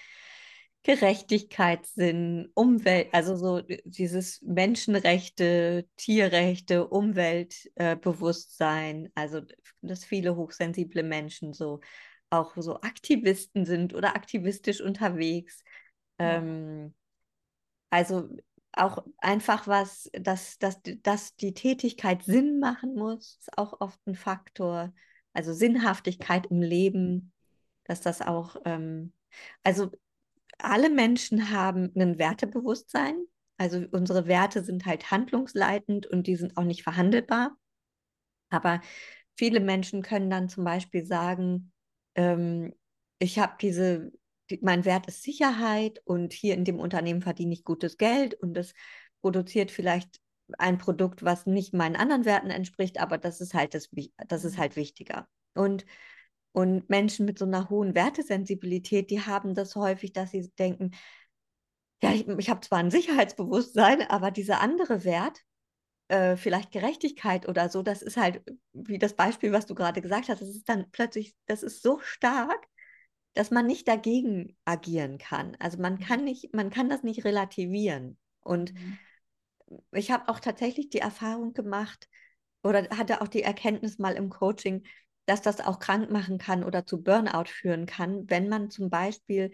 Gerechtigkeitssinn, 0.84 2.50
Umwelt, 2.54 3.14
also 3.14 3.36
so 3.36 3.62
dieses 3.84 4.42
Menschenrechte, 4.42 5.86
Tierrechte, 5.98 6.88
Umweltbewusstsein, 6.88 9.10
also 9.14 9.42
dass 9.82 10.06
viele 10.06 10.38
hochsensible 10.38 11.04
Menschen 11.04 11.52
so 11.54 11.82
auch 12.30 12.56
so 12.58 12.82
Aktivisten 12.82 13.66
sind 13.66 13.94
oder 13.94 14.16
aktivistisch 14.16 14.82
unterwegs. 14.82 15.64
Ja. 16.20 16.38
Ähm, 16.38 16.94
also 17.90 18.30
auch 18.72 19.04
einfach 19.18 19.68
was, 19.68 20.10
dass, 20.14 20.58
dass, 20.60 20.80
dass 21.02 21.36
die 21.36 21.54
Tätigkeit 21.54 22.24
Sinn 22.24 22.60
machen 22.60 22.96
muss, 22.96 23.38
ist 23.40 23.58
auch 23.58 23.82
oft 23.82 24.00
ein 24.08 24.16
Faktor. 24.16 24.94
Also 25.34 25.54
Sinnhaftigkeit 25.54 26.48
im 26.48 26.62
Leben, 26.62 27.34
dass 27.84 28.02
das 28.02 28.22
auch, 28.22 28.56
ähm, 28.66 29.14
also 29.64 29.92
alle 30.60 30.90
Menschen 30.90 31.52
haben 31.52 31.92
ein 31.96 32.18
Wertebewusstsein. 32.18 33.24
Also 33.58 33.84
unsere 33.92 34.28
Werte 34.28 34.64
sind 34.64 34.86
halt 34.86 35.12
handlungsleitend 35.12 36.08
und 36.08 36.28
die 36.28 36.36
sind 36.36 36.56
auch 36.58 36.64
nicht 36.64 36.84
verhandelbar. 36.84 37.58
Aber 38.50 38.82
viele 39.36 39.60
Menschen 39.60 40.02
können 40.02 40.30
dann 40.30 40.50
zum 40.50 40.64
Beispiel 40.64 41.06
sagen, 41.06 41.72
ähm, 42.16 42.74
ich 43.20 43.38
habe 43.40 43.54
diese, 43.60 44.12
die, 44.50 44.60
mein 44.62 44.86
Wert 44.86 45.08
ist 45.08 45.24
Sicherheit 45.24 46.02
und 46.06 46.34
hier 46.34 46.54
in 46.54 46.64
dem 46.64 46.80
Unternehmen 46.80 47.22
verdiene 47.22 47.54
ich 47.54 47.64
gutes 47.64 47.98
Geld 47.98 48.34
und 48.36 48.58
es 48.58 48.74
produziert 49.22 49.72
vielleicht 49.72 50.20
ein 50.58 50.78
Produkt, 50.78 51.24
was 51.24 51.46
nicht 51.46 51.74
meinen 51.74 51.96
anderen 51.96 52.26
Werten 52.26 52.50
entspricht, 52.50 53.00
aber 53.00 53.18
das 53.18 53.42
ist 53.42 53.54
halt 53.54 53.74
das, 53.74 53.90
das 54.28 54.46
ist 54.46 54.58
halt 54.58 54.76
wichtiger. 54.76 55.28
Und, 55.54 55.86
und 56.52 56.90
Menschen 56.90 57.26
mit 57.26 57.38
so 57.38 57.46
einer 57.46 57.70
hohen 57.70 57.96
Wertesensibilität, 57.96 59.10
die 59.10 59.22
haben 59.22 59.54
das 59.54 59.76
häufig, 59.76 60.14
dass 60.14 60.32
sie 60.32 60.50
denken, 60.58 60.92
ja, 62.02 62.14
ich, 62.14 62.28
ich 62.28 62.50
habe 62.50 62.62
zwar 62.62 62.80
ein 62.80 62.92
Sicherheitsbewusstsein, 62.92 64.02
aber 64.10 64.32
dieser 64.32 64.62
andere 64.62 65.04
Wert, 65.04 65.42
äh, 66.08 66.38
vielleicht 66.38 66.72
Gerechtigkeit 66.72 67.48
oder 67.48 67.70
so, 67.70 67.84
das 67.84 68.02
ist 68.02 68.18
halt 68.18 68.42
wie 68.74 68.98
das 68.98 69.16
Beispiel, 69.16 69.52
was 69.52 69.66
du 69.66 69.76
gerade 69.76 70.02
gesagt 70.02 70.30
hast, 70.30 70.42
das 70.42 70.50
ist 70.50 70.68
dann 70.68 70.90
plötzlich, 70.92 71.36
das 71.46 71.62
ist 71.62 71.84
so 71.84 72.00
stark, 72.00 72.68
dass 73.34 73.52
man 73.52 73.68
nicht 73.68 73.88
dagegen 73.88 74.58
agieren 74.66 75.18
kann. 75.18 75.56
Also 75.60 75.78
man 75.78 75.96
mhm. 75.96 76.00
kann 76.00 76.24
nicht, 76.24 76.54
man 76.54 76.70
kann 76.70 76.90
das 76.90 77.04
nicht 77.04 77.26
relativieren. 77.26 78.18
Und 78.42 78.74
mhm. 78.74 78.98
ich 79.92 80.10
habe 80.12 80.30
auch 80.30 80.40
tatsächlich 80.40 80.90
die 80.90 81.00
Erfahrung 81.00 81.54
gemacht 81.54 82.10
oder 82.64 82.90
hatte 82.90 83.22
auch 83.22 83.28
die 83.28 83.44
Erkenntnis 83.44 84.00
mal 84.00 84.16
im 84.16 84.30
Coaching, 84.30 84.84
dass 85.30 85.42
das 85.42 85.62
auch 85.62 85.80
krank 85.80 86.10
machen 86.10 86.38
kann 86.38 86.64
oder 86.64 86.86
zu 86.86 87.04
Burnout 87.04 87.46
führen 87.48 87.86
kann, 87.86 88.30
wenn 88.30 88.50
man 88.50 88.70
zum 88.72 88.90
Beispiel 88.90 89.52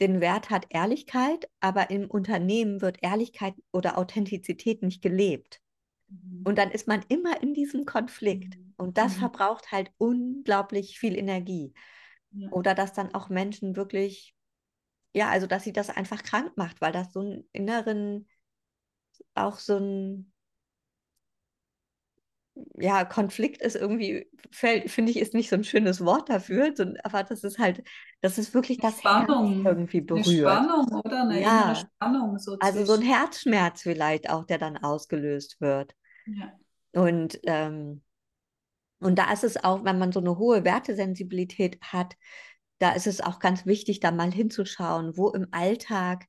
den 0.00 0.20
Wert 0.20 0.50
hat 0.50 0.66
Ehrlichkeit, 0.70 1.48
aber 1.60 1.90
im 1.90 2.08
Unternehmen 2.08 2.80
wird 2.80 3.02
Ehrlichkeit 3.02 3.54
oder 3.72 3.98
Authentizität 3.98 4.82
nicht 4.82 5.02
gelebt. 5.02 5.60
Mhm. 6.08 6.42
Und 6.44 6.58
dann 6.58 6.70
ist 6.70 6.88
man 6.88 7.04
immer 7.08 7.42
in 7.42 7.54
diesem 7.54 7.84
Konflikt. 7.84 8.56
Mhm. 8.56 8.74
Und 8.76 8.98
das 8.98 9.16
mhm. 9.16 9.20
verbraucht 9.20 9.72
halt 9.72 9.90
unglaublich 9.98 10.98
viel 10.98 11.16
Energie. 11.16 11.74
Ja. 12.32 12.50
Oder 12.50 12.74
dass 12.74 12.92
dann 12.92 13.12
auch 13.14 13.28
Menschen 13.28 13.76
wirklich, 13.76 14.34
ja, 15.14 15.28
also 15.28 15.46
dass 15.46 15.64
sie 15.64 15.72
das 15.72 15.90
einfach 15.90 16.22
krank 16.22 16.52
macht, 16.56 16.80
weil 16.80 16.92
das 16.92 17.12
so 17.12 17.20
einen 17.20 17.48
inneren, 17.52 18.28
auch 19.34 19.58
so 19.58 19.76
ein, 19.76 20.32
ja, 22.78 23.04
Konflikt 23.04 23.62
ist 23.62 23.76
irgendwie, 23.76 24.28
finde 24.50 25.10
ich, 25.10 25.18
ist 25.18 25.34
nicht 25.34 25.48
so 25.48 25.56
ein 25.56 25.64
schönes 25.64 26.04
Wort 26.04 26.28
dafür, 26.28 26.72
so, 26.74 26.84
aber 27.04 27.22
das 27.22 27.44
ist 27.44 27.58
halt, 27.58 27.82
das 28.20 28.38
ist 28.38 28.54
wirklich 28.54 28.78
das 28.78 28.98
Spannung, 28.98 29.62
Herz 29.62 29.66
irgendwie 29.66 30.00
berührt. 30.00 30.26
Eine 30.26 30.38
Spannung, 30.38 31.00
oder? 31.04 31.22
Eine 31.22 31.40
ja. 31.40 31.74
Spannung. 31.74 32.38
So 32.38 32.56
also 32.60 32.84
so 32.84 32.94
ein 32.94 33.02
Herzschmerz 33.02 33.82
vielleicht 33.82 34.30
auch, 34.30 34.44
der 34.44 34.58
dann 34.58 34.76
ausgelöst 34.76 35.60
wird. 35.60 35.94
Ja. 36.26 36.52
Und, 36.92 37.38
ähm, 37.44 38.02
und 39.00 39.18
da 39.18 39.32
ist 39.32 39.44
es 39.44 39.62
auch, 39.62 39.84
wenn 39.84 39.98
man 39.98 40.12
so 40.12 40.20
eine 40.20 40.36
hohe 40.36 40.64
Wertesensibilität 40.64 41.80
hat, 41.80 42.16
da 42.78 42.92
ist 42.92 43.06
es 43.06 43.20
auch 43.20 43.38
ganz 43.38 43.66
wichtig, 43.66 44.00
da 44.00 44.10
mal 44.10 44.32
hinzuschauen, 44.32 45.16
wo 45.16 45.30
im 45.30 45.46
Alltag 45.52 46.26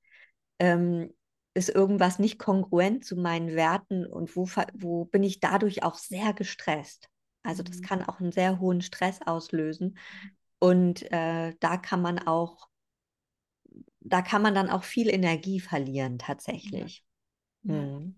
ähm, 0.60 1.12
ist 1.54 1.70
irgendwas 1.70 2.20
nicht 2.20 2.40
kongruent 2.40 3.04
zu 3.04 3.16
meinen 3.16 3.56
Werten 3.56 4.06
und 4.06 4.36
wo, 4.36 4.48
wo 4.74 5.06
bin 5.06 5.24
ich 5.24 5.40
dadurch 5.40 5.84
auch 5.84 5.96
sehr 5.96 6.34
gestresst. 6.34 7.10
Also 7.44 7.64
das 7.64 7.78
mhm. 7.78 7.82
kann 7.82 8.04
auch 8.04 8.20
einen 8.20 8.32
sehr 8.32 8.60
hohen 8.60 8.82
Stress 8.82 9.20
auslösen. 9.26 9.98
Und 10.60 11.12
äh, 11.12 11.54
da 11.60 11.78
kann 11.78 12.02
man 12.02 12.20
auch, 12.20 12.70
da 14.00 14.22
kann 14.22 14.42
man 14.42 14.56
dann 14.56 14.70
auch 14.70 14.84
viel 14.84 15.10
Energie 15.10 15.60
verlieren 15.60 16.20
tatsächlich. 16.20 17.04
Ja, 17.64 17.74
mhm. 17.74 18.16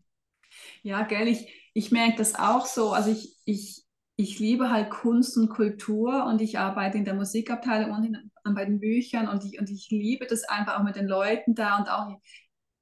ja 0.83 1.03
gell, 1.03 1.27
ich, 1.27 1.71
ich 1.73 1.91
merke 1.91 2.17
das 2.17 2.35
auch 2.35 2.65
so. 2.65 2.91
Also 2.91 3.11
ich, 3.11 3.37
ich, 3.45 3.83
ich 4.15 4.39
liebe 4.39 4.69
halt 4.69 4.91
Kunst 4.91 5.37
und 5.37 5.49
Kultur 5.49 6.25
und 6.25 6.41
ich 6.41 6.59
arbeite 6.59 6.97
in 6.97 7.05
der 7.05 7.15
Musikabteilung 7.15 7.91
und 7.91 8.03
in, 8.03 8.31
bei 8.53 8.65
den 8.65 8.79
Büchern 8.79 9.27
und 9.27 9.43
ich, 9.45 9.59
und 9.59 9.69
ich 9.69 9.89
liebe 9.89 10.27
das 10.27 10.43
einfach 10.43 10.77
auch 10.77 10.83
mit 10.83 10.97
den 10.97 11.07
Leuten 11.07 11.55
da 11.55 11.77
und 11.77 11.89
auch 11.89 12.19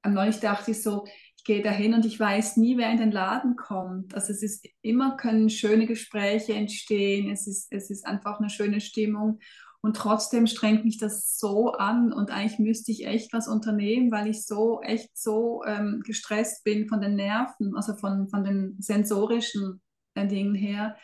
neulich 0.04 0.40
dachte 0.40 0.72
ich 0.72 0.82
so, 0.82 1.04
ich 1.36 1.44
gehe 1.44 1.62
da 1.62 1.70
hin 1.70 1.94
und 1.94 2.04
ich 2.04 2.18
weiß 2.18 2.56
nie, 2.56 2.76
wer 2.76 2.90
in 2.90 2.98
den 2.98 3.10
Laden 3.10 3.56
kommt. 3.56 4.14
Also 4.14 4.32
es 4.32 4.42
ist 4.42 4.66
immer 4.80 5.16
können 5.16 5.50
schöne 5.50 5.86
Gespräche 5.86 6.54
entstehen, 6.54 7.30
es 7.30 7.46
ist, 7.46 7.68
es 7.70 7.90
ist 7.90 8.06
einfach 8.06 8.38
eine 8.38 8.50
schöne 8.50 8.80
Stimmung 8.80 9.40
und 9.80 9.96
trotzdem 9.96 10.46
strengt 10.46 10.84
mich 10.84 10.98
das 10.98 11.36
so 11.38 11.72
an 11.72 12.12
und 12.12 12.30
eigentlich 12.30 12.60
müsste 12.60 12.92
ich 12.92 13.04
echt 13.04 13.32
was 13.32 13.48
unternehmen, 13.48 14.12
weil 14.12 14.28
ich 14.28 14.46
so 14.46 14.80
echt 14.80 15.10
so 15.18 15.64
ähm, 15.66 16.02
gestresst 16.06 16.62
bin 16.62 16.88
von 16.88 17.00
den 17.00 17.16
Nerven, 17.16 17.74
also 17.74 17.96
von, 17.96 18.28
von 18.28 18.44
den 18.44 18.76
sensorischen 18.78 19.82
äh, 20.14 20.28
Dingen 20.28 20.54
her. 20.54 20.96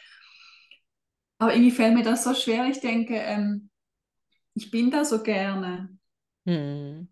Aber 1.38 1.52
irgendwie 1.52 1.72
fällt 1.72 1.94
mir 1.94 2.04
das 2.04 2.22
so 2.22 2.34
schwer. 2.34 2.66
Ich 2.66 2.78
denke, 2.78 3.16
ähm, 3.16 3.70
ich 4.54 4.70
bin 4.70 4.92
da 4.92 5.04
so 5.04 5.24
gerne. 5.24 5.98
Hm. 6.46 7.08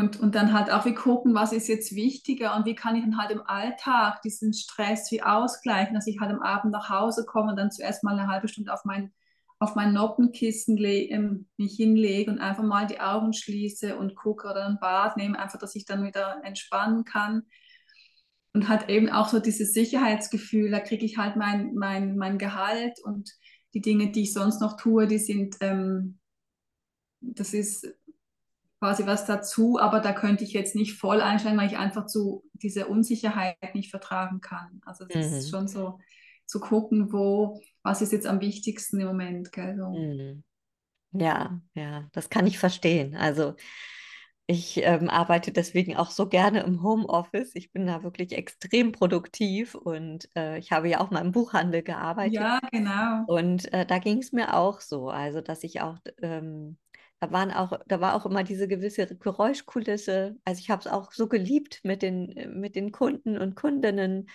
Und, 0.00 0.18
und 0.18 0.34
dann 0.34 0.52
halt 0.52 0.70
auch 0.70 0.86
wie 0.86 0.94
gucken, 0.94 1.34
was 1.34 1.52
ist 1.52 1.68
jetzt 1.68 1.94
wichtiger 1.94 2.56
und 2.56 2.64
wie 2.66 2.74
kann 2.74 2.96
ich 2.96 3.02
dann 3.02 3.18
halt 3.18 3.30
im 3.30 3.42
Alltag 3.46 4.22
diesen 4.22 4.52
Stress 4.52 5.10
wie 5.12 5.22
ausgleichen, 5.22 5.94
dass 5.94 6.06
ich 6.06 6.18
halt 6.20 6.32
am 6.32 6.40
Abend 6.40 6.72
nach 6.72 6.88
Hause 6.88 7.24
komme 7.26 7.50
und 7.50 7.56
dann 7.56 7.70
zuerst 7.70 8.02
mal 8.02 8.18
eine 8.18 8.28
halbe 8.28 8.48
Stunde 8.48 8.72
auf 8.72 8.84
mein 8.84 9.12
auf 9.60 9.74
mein 9.74 9.92
Noppenkissen 9.92 10.78
ähm, 10.78 11.46
mich 11.58 11.76
hinlege 11.76 12.30
und 12.30 12.38
einfach 12.38 12.64
mal 12.64 12.86
die 12.86 13.00
Augen 13.00 13.34
schließe 13.34 13.94
und 13.94 14.16
gucke 14.16 14.48
oder 14.48 14.66
ein 14.66 14.78
Bad 14.80 15.18
nehme, 15.18 15.38
einfach, 15.38 15.58
dass 15.58 15.76
ich 15.76 15.84
dann 15.84 16.02
wieder 16.02 16.40
entspannen 16.44 17.04
kann. 17.04 17.42
Und 18.52 18.68
hat 18.68 18.88
eben 18.88 19.10
auch 19.10 19.28
so 19.28 19.38
dieses 19.38 19.74
Sicherheitsgefühl, 19.74 20.70
da 20.70 20.80
kriege 20.80 21.04
ich 21.04 21.18
halt 21.18 21.36
mein, 21.36 21.74
mein, 21.74 22.16
mein 22.16 22.38
Gehalt 22.38 22.98
und 23.04 23.30
die 23.74 23.80
Dinge, 23.80 24.10
die 24.10 24.22
ich 24.22 24.32
sonst 24.32 24.60
noch 24.60 24.76
tue, 24.76 25.06
die 25.06 25.18
sind, 25.18 25.56
ähm, 25.60 26.18
das 27.20 27.52
ist 27.52 27.86
quasi 28.80 29.06
was 29.06 29.26
dazu, 29.26 29.78
aber 29.78 30.00
da 30.00 30.12
könnte 30.12 30.42
ich 30.42 30.52
jetzt 30.52 30.74
nicht 30.74 30.94
voll 30.94 31.20
einsteigen, 31.20 31.58
weil 31.58 31.68
ich 31.68 31.76
einfach 31.76 32.06
zu 32.06 32.44
dieser 32.54 32.88
Unsicherheit 32.88 33.74
nicht 33.74 33.90
vertragen 33.90 34.40
kann. 34.40 34.80
Also 34.84 35.04
das 35.04 35.28
mhm. 35.28 35.36
ist 35.36 35.50
schon 35.50 35.68
so 35.68 35.98
zu 36.46 36.60
gucken, 36.60 37.12
wo, 37.12 37.60
was 37.82 38.02
ist 38.02 38.12
jetzt 38.12 38.26
am 38.26 38.40
wichtigsten 38.40 38.98
im 38.98 39.06
Moment. 39.06 39.52
Gell? 39.52 39.76
So. 39.76 39.90
Mhm. 39.90 40.42
Ja, 41.12 41.60
ja, 41.74 42.08
das 42.12 42.30
kann 42.30 42.46
ich 42.46 42.58
verstehen. 42.58 43.16
Also 43.16 43.54
ich 44.46 44.78
ähm, 44.82 45.08
arbeite 45.08 45.52
deswegen 45.52 45.96
auch 45.96 46.10
so 46.10 46.26
gerne 46.26 46.64
im 46.64 46.82
Homeoffice. 46.82 47.54
Ich 47.54 47.70
bin 47.70 47.86
da 47.86 48.02
wirklich 48.02 48.32
extrem 48.32 48.90
produktiv 48.90 49.76
und 49.76 50.28
äh, 50.34 50.58
ich 50.58 50.72
habe 50.72 50.88
ja 50.88 51.00
auch 51.00 51.10
mal 51.10 51.20
im 51.20 51.30
Buchhandel 51.30 51.82
gearbeitet. 51.82 52.34
Ja, 52.34 52.58
genau. 52.72 53.24
Und 53.26 53.72
äh, 53.72 53.86
da 53.86 53.98
ging 53.98 54.18
es 54.18 54.32
mir 54.32 54.54
auch 54.54 54.80
so. 54.80 55.08
Also, 55.08 55.40
dass 55.40 55.62
ich 55.62 55.82
auch, 55.82 55.98
ähm, 56.20 56.78
da 57.20 57.30
waren 57.30 57.50
auch, 57.52 57.78
da 57.86 58.00
war 58.00 58.14
auch 58.14 58.26
immer 58.26 58.44
diese 58.44 58.66
gewisse 58.66 59.06
Geräuschkulisse. 59.06 60.36
Also 60.44 60.60
ich 60.60 60.70
habe 60.70 60.80
es 60.80 60.86
auch 60.86 61.12
so 61.12 61.28
geliebt 61.28 61.80
mit 61.84 62.02
den, 62.02 62.58
mit 62.58 62.76
den 62.76 62.92
Kunden 62.92 63.38
und 63.38 63.56
Kundinnen 63.56 64.28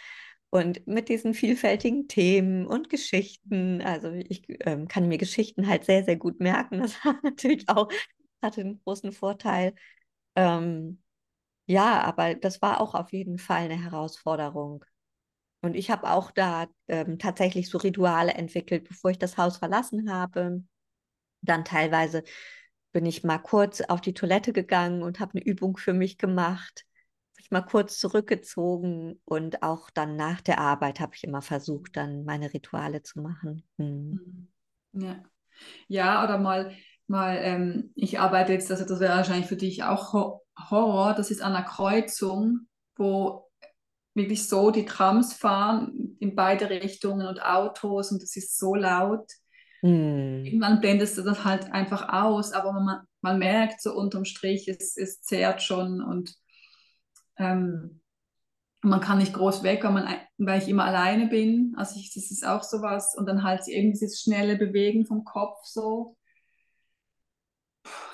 und 0.51 0.87
mit 0.87 1.09
diesen 1.09 1.33
vielfältigen 1.33 2.07
Themen 2.07 2.65
und 2.65 2.89
Geschichten, 2.89 3.81
also 3.81 4.11
ich 4.11 4.43
ähm, 4.61 4.87
kann 4.87 5.07
mir 5.07 5.17
Geschichten 5.17 5.67
halt 5.67 5.83
sehr, 5.83 6.05
sehr 6.05 6.15
gut 6.15 6.39
merken. 6.39 6.79
Das 6.79 7.03
hat 7.03 7.23
natürlich 7.23 7.67
auch 7.67 7.89
hatte 8.41 8.61
einen 8.61 8.81
großen 8.83 9.11
Vorteil. 9.11 9.75
Ähm, 10.35 11.01
ja, 11.67 12.01
aber 12.03 12.35
das 12.35 12.61
war 12.61 12.81
auch 12.81 12.95
auf 12.95 13.11
jeden 13.11 13.39
Fall 13.39 13.63
eine 13.63 13.81
Herausforderung. 13.83 14.85
Und 15.61 15.75
ich 15.75 15.89
habe 15.89 16.11
auch 16.11 16.31
da 16.31 16.67
ähm, 16.87 17.17
tatsächlich 17.19 17.69
so 17.69 17.79
Rituale 17.79 18.35
entwickelt, 18.35 18.87
bevor 18.87 19.11
ich 19.11 19.19
das 19.19 19.37
Haus 19.37 19.57
verlassen 19.57 20.11
habe. 20.11 20.63
Dann 21.41 21.65
teilweise 21.65 22.23
bin 22.95 23.05
ich 23.05 23.23
mal 23.25 23.39
kurz 23.39 23.81
auf 23.81 23.99
die 23.99 24.13
Toilette 24.13 24.53
gegangen 24.53 25.03
und 25.03 25.19
habe 25.19 25.33
eine 25.33 25.43
Übung 25.43 25.75
für 25.75 25.93
mich 25.93 26.17
gemacht 26.17 26.85
mich 27.45 27.51
mal 27.51 27.61
kurz 27.61 27.99
zurückgezogen 27.99 29.21
und 29.23 29.61
auch 29.61 29.91
dann 29.91 30.15
nach 30.15 30.41
der 30.41 30.59
Arbeit 30.59 30.99
habe 30.99 31.13
ich 31.15 31.23
immer 31.23 31.43
versucht, 31.43 31.95
dann 31.95 32.25
meine 32.25 32.53
Rituale 32.53 33.03
zu 33.03 33.21
machen. 33.21 33.63
Hm. 33.77 34.47
Ja. 34.93 35.23
ja, 35.87 36.23
oder 36.23 36.39
mal, 36.39 36.71
mal 37.07 37.37
ähm, 37.39 37.91
ich 37.95 38.19
arbeite 38.19 38.53
jetzt, 38.53 38.71
also 38.71 38.83
das 38.85 38.99
wäre 38.99 39.17
wahrscheinlich 39.17 39.47
für 39.47 39.57
dich 39.57 39.83
auch 39.83 40.41
Horror, 40.71 41.13
das 41.13 41.29
ist 41.29 41.41
an 41.41 41.53
einer 41.53 41.65
Kreuzung, 41.65 42.67
wo 42.95 43.47
wirklich 44.15 44.47
so 44.47 44.71
die 44.71 44.85
Trams 44.85 45.33
fahren 45.33 46.15
in 46.19 46.35
beide 46.35 46.69
Richtungen 46.69 47.27
und 47.27 47.43
Autos 47.43 48.11
und 48.11 48.23
es 48.23 48.35
ist 48.37 48.57
so 48.57 48.73
laut. 48.73 49.29
Hm. 49.85 50.43
Irgendwann 50.43 50.81
blendest 50.81 51.15
du 51.17 51.21
das 51.21 51.45
halt 51.45 51.71
einfach 51.71 52.09
aus, 52.11 52.53
aber 52.53 52.71
man, 52.71 53.01
man 53.21 53.37
merkt 53.37 53.81
so 53.81 53.93
unterm 53.93 54.25
Strich, 54.25 54.67
es, 54.67 54.97
es 54.97 55.21
zehrt 55.21 55.61
schon 55.61 56.01
und 56.01 56.33
ähm, 57.37 58.01
man 58.81 58.99
kann 58.99 59.19
nicht 59.19 59.33
groß 59.33 59.61
weg, 59.61 59.83
weil, 59.83 59.91
man, 59.91 60.07
weil 60.39 60.59
ich 60.61 60.67
immer 60.67 60.85
alleine 60.85 61.27
bin. 61.27 61.75
Also 61.77 61.99
ich, 61.99 62.13
das 62.13 62.31
ist 62.31 62.45
auch 62.45 62.63
sowas. 62.63 63.15
Und 63.15 63.27
dann 63.27 63.43
halt 63.43 63.67
eben 63.67 63.91
dieses 63.91 64.21
schnelle 64.21 64.57
Bewegen 64.57 65.05
vom 65.05 65.23
Kopf 65.23 65.57
so. 65.63 66.17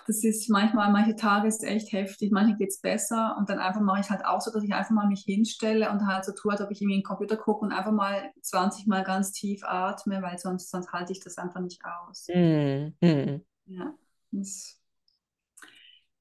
Das 0.08 0.24
ist 0.24 0.50
manchmal, 0.50 0.92
manche 0.92 1.16
Tage 1.16 1.48
ist 1.48 1.64
echt 1.64 1.92
heftig, 1.92 2.32
manche 2.32 2.56
geht 2.56 2.70
es 2.70 2.82
besser. 2.82 3.36
Und 3.38 3.50
dann 3.50 3.60
einfach 3.60 3.82
mache 3.82 4.02
ich 4.02 4.10
halt 4.10 4.26
auch 4.26 4.42
so, 4.42 4.52
dass 4.52 4.64
ich 4.64 4.74
einfach 4.74 4.92
mal 4.92 5.08
mich 5.08 5.24
hinstelle 5.24 5.90
und 5.92 6.06
halt 6.08 6.26
so 6.26 6.32
tue, 6.32 6.52
als 6.52 6.62
ob 6.62 6.72
ich 6.72 6.82
irgendwie 6.82 6.96
in 6.96 7.02
den 7.02 7.08
Computer 7.08 7.38
gucke 7.38 7.66
und 7.66 7.72
einfach 7.72 7.92
mal 7.92 8.32
20 8.42 8.88
Mal 8.88 9.04
ganz 9.04 9.32
tief 9.32 9.64
atme, 9.64 10.22
weil 10.22 10.38
sonst, 10.38 10.70
sonst 10.70 10.92
halte 10.92 11.12
ich 11.12 11.20
das 11.20 11.38
einfach 11.38 11.62
nicht 11.62 11.82
aus. 11.86 12.28
Mm, 12.34 12.94
mm. 13.02 13.42
Ja, 13.66 13.94
das 14.32 14.82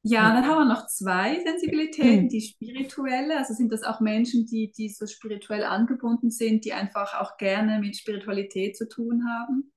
ja, 0.02 0.32
dann 0.32 0.46
haben 0.46 0.66
wir 0.66 0.74
noch 0.74 0.86
zwei 0.86 1.40
Sensibilitäten, 1.40 2.28
die 2.30 2.40
spirituelle. 2.40 3.36
Also 3.36 3.52
sind 3.52 3.70
das 3.70 3.82
auch 3.82 4.00
Menschen, 4.00 4.46
die, 4.46 4.72
die 4.72 4.88
so 4.88 5.06
spirituell 5.06 5.62
angebunden 5.62 6.30
sind, 6.30 6.64
die 6.64 6.72
einfach 6.72 7.20
auch 7.20 7.36
gerne 7.36 7.80
mit 7.80 7.98
Spiritualität 7.98 8.78
zu 8.78 8.88
tun 8.88 9.24
haben? 9.28 9.70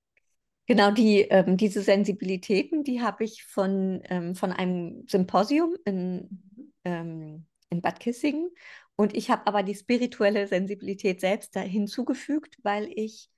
Genau, 0.66 0.92
die, 0.92 1.22
ähm, 1.22 1.58
diese 1.58 1.82
Sensibilitäten, 1.82 2.84
die 2.84 3.02
habe 3.02 3.24
ich 3.24 3.44
von, 3.44 4.02
ähm, 4.06 4.36
von 4.36 4.52
einem 4.52 5.06
Symposium 5.08 5.76
in, 5.86 6.42
ähm, 6.86 7.46
in 7.70 7.82
Bad 7.82 8.00
Kissingen. 8.00 8.50
Und 8.96 9.16
ich 9.16 9.30
habe 9.30 9.48
aber 9.48 9.64
die 9.64 9.76
spirituelle 9.76 10.48
Sensibilität 10.48 11.20
selbst 11.20 11.56
da 11.56 11.60
hinzugefügt, 11.60 12.58
weil 12.64 12.90
ich 12.94 13.30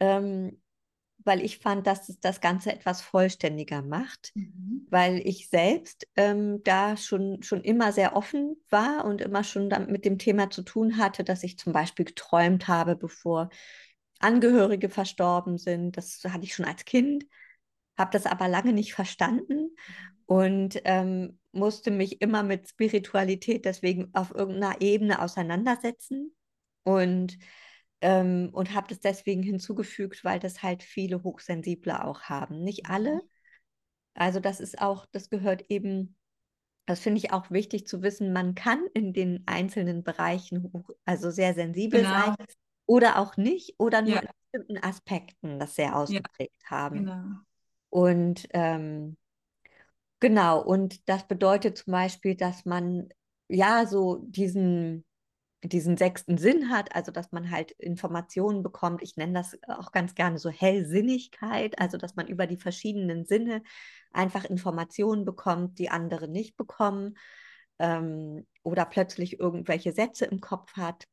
ähm, 0.00 0.62
weil 1.24 1.40
ich 1.44 1.58
fand, 1.58 1.86
dass 1.86 2.08
es 2.08 2.20
das 2.20 2.40
Ganze 2.40 2.72
etwas 2.72 3.00
vollständiger 3.00 3.82
macht, 3.82 4.32
mhm. 4.34 4.86
weil 4.90 5.20
ich 5.24 5.48
selbst 5.48 6.06
ähm, 6.16 6.62
da 6.64 6.96
schon, 6.96 7.42
schon 7.42 7.62
immer 7.62 7.92
sehr 7.92 8.16
offen 8.16 8.56
war 8.70 9.04
und 9.04 9.20
immer 9.20 9.44
schon 9.44 9.68
mit 9.88 10.04
dem 10.04 10.18
Thema 10.18 10.50
zu 10.50 10.62
tun 10.62 10.96
hatte, 10.98 11.24
dass 11.24 11.42
ich 11.44 11.58
zum 11.58 11.72
Beispiel 11.72 12.04
geträumt 12.04 12.68
habe, 12.68 12.96
bevor 12.96 13.50
Angehörige 14.22 14.88
verstorben 14.88 15.58
sind. 15.58 15.96
Das 15.96 16.22
hatte 16.24 16.44
ich 16.44 16.54
schon 16.54 16.66
als 16.66 16.84
Kind, 16.84 17.24
habe 17.98 18.10
das 18.12 18.26
aber 18.26 18.48
lange 18.48 18.72
nicht 18.72 18.94
verstanden 18.94 19.70
und 20.26 20.80
ähm, 20.84 21.38
musste 21.52 21.90
mich 21.90 22.20
immer 22.20 22.42
mit 22.42 22.68
Spiritualität 22.68 23.64
deswegen 23.64 24.10
auf 24.14 24.34
irgendeiner 24.34 24.80
Ebene 24.80 25.20
auseinandersetzen. 25.20 26.34
Und 26.84 27.38
ähm, 28.02 28.50
und 28.52 28.74
habe 28.74 28.88
das 28.88 29.00
deswegen 29.00 29.42
hinzugefügt, 29.42 30.24
weil 30.24 30.40
das 30.40 30.62
halt 30.62 30.82
viele 30.82 31.22
Hochsensible 31.22 32.04
auch 32.04 32.22
haben. 32.22 32.62
Nicht 32.62 32.86
alle. 32.86 33.14
Mhm. 33.14 33.20
Also 34.14 34.40
das 34.40 34.60
ist 34.60 34.80
auch, 34.80 35.06
das 35.12 35.30
gehört 35.30 35.64
eben, 35.68 36.16
das 36.84 37.00
finde 37.00 37.18
ich 37.18 37.32
auch 37.32 37.50
wichtig 37.50 37.86
zu 37.86 38.02
wissen, 38.02 38.32
man 38.32 38.54
kann 38.54 38.84
in 38.92 39.12
den 39.12 39.44
einzelnen 39.46 40.02
Bereichen 40.02 40.64
hoch, 40.64 40.90
also 41.04 41.30
sehr 41.30 41.54
sensibel 41.54 42.00
genau. 42.00 42.34
sein 42.34 42.34
oder 42.86 43.18
auch 43.18 43.36
nicht 43.36 43.78
oder 43.78 44.02
nur 44.02 44.14
ja. 44.14 44.20
in 44.20 44.28
bestimmten 44.50 44.84
Aspekten 44.84 45.58
das 45.58 45.74
sehr 45.74 45.96
ausgeprägt 45.96 46.62
ja. 46.64 46.70
haben. 46.70 46.98
Genau. 46.98 47.22
Und 47.90 48.48
ähm, 48.50 49.16
genau, 50.20 50.62
und 50.62 51.08
das 51.08 51.26
bedeutet 51.26 51.78
zum 51.78 51.92
Beispiel, 51.92 52.34
dass 52.34 52.64
man 52.64 53.08
ja 53.48 53.86
so 53.86 54.24
diesen 54.26 55.04
diesen 55.64 55.96
sechsten 55.96 56.38
Sinn 56.38 56.70
hat, 56.70 56.94
also 56.94 57.12
dass 57.12 57.30
man 57.30 57.50
halt 57.50 57.70
Informationen 57.72 58.62
bekommt. 58.62 59.02
Ich 59.02 59.16
nenne 59.16 59.34
das 59.34 59.56
auch 59.68 59.92
ganz 59.92 60.14
gerne 60.14 60.38
so 60.38 60.50
Hellsinnigkeit, 60.50 61.78
also 61.78 61.98
dass 61.98 62.16
man 62.16 62.26
über 62.26 62.46
die 62.46 62.56
verschiedenen 62.56 63.24
Sinne 63.24 63.62
einfach 64.12 64.44
Informationen 64.44 65.24
bekommt, 65.24 65.78
die 65.78 65.88
andere 65.88 66.28
nicht 66.28 66.56
bekommen 66.56 67.16
ähm, 67.78 68.46
oder 68.64 68.84
plötzlich 68.86 69.38
irgendwelche 69.38 69.92
Sätze 69.92 70.24
im 70.24 70.40
Kopf 70.40 70.72
hat, 70.74 71.06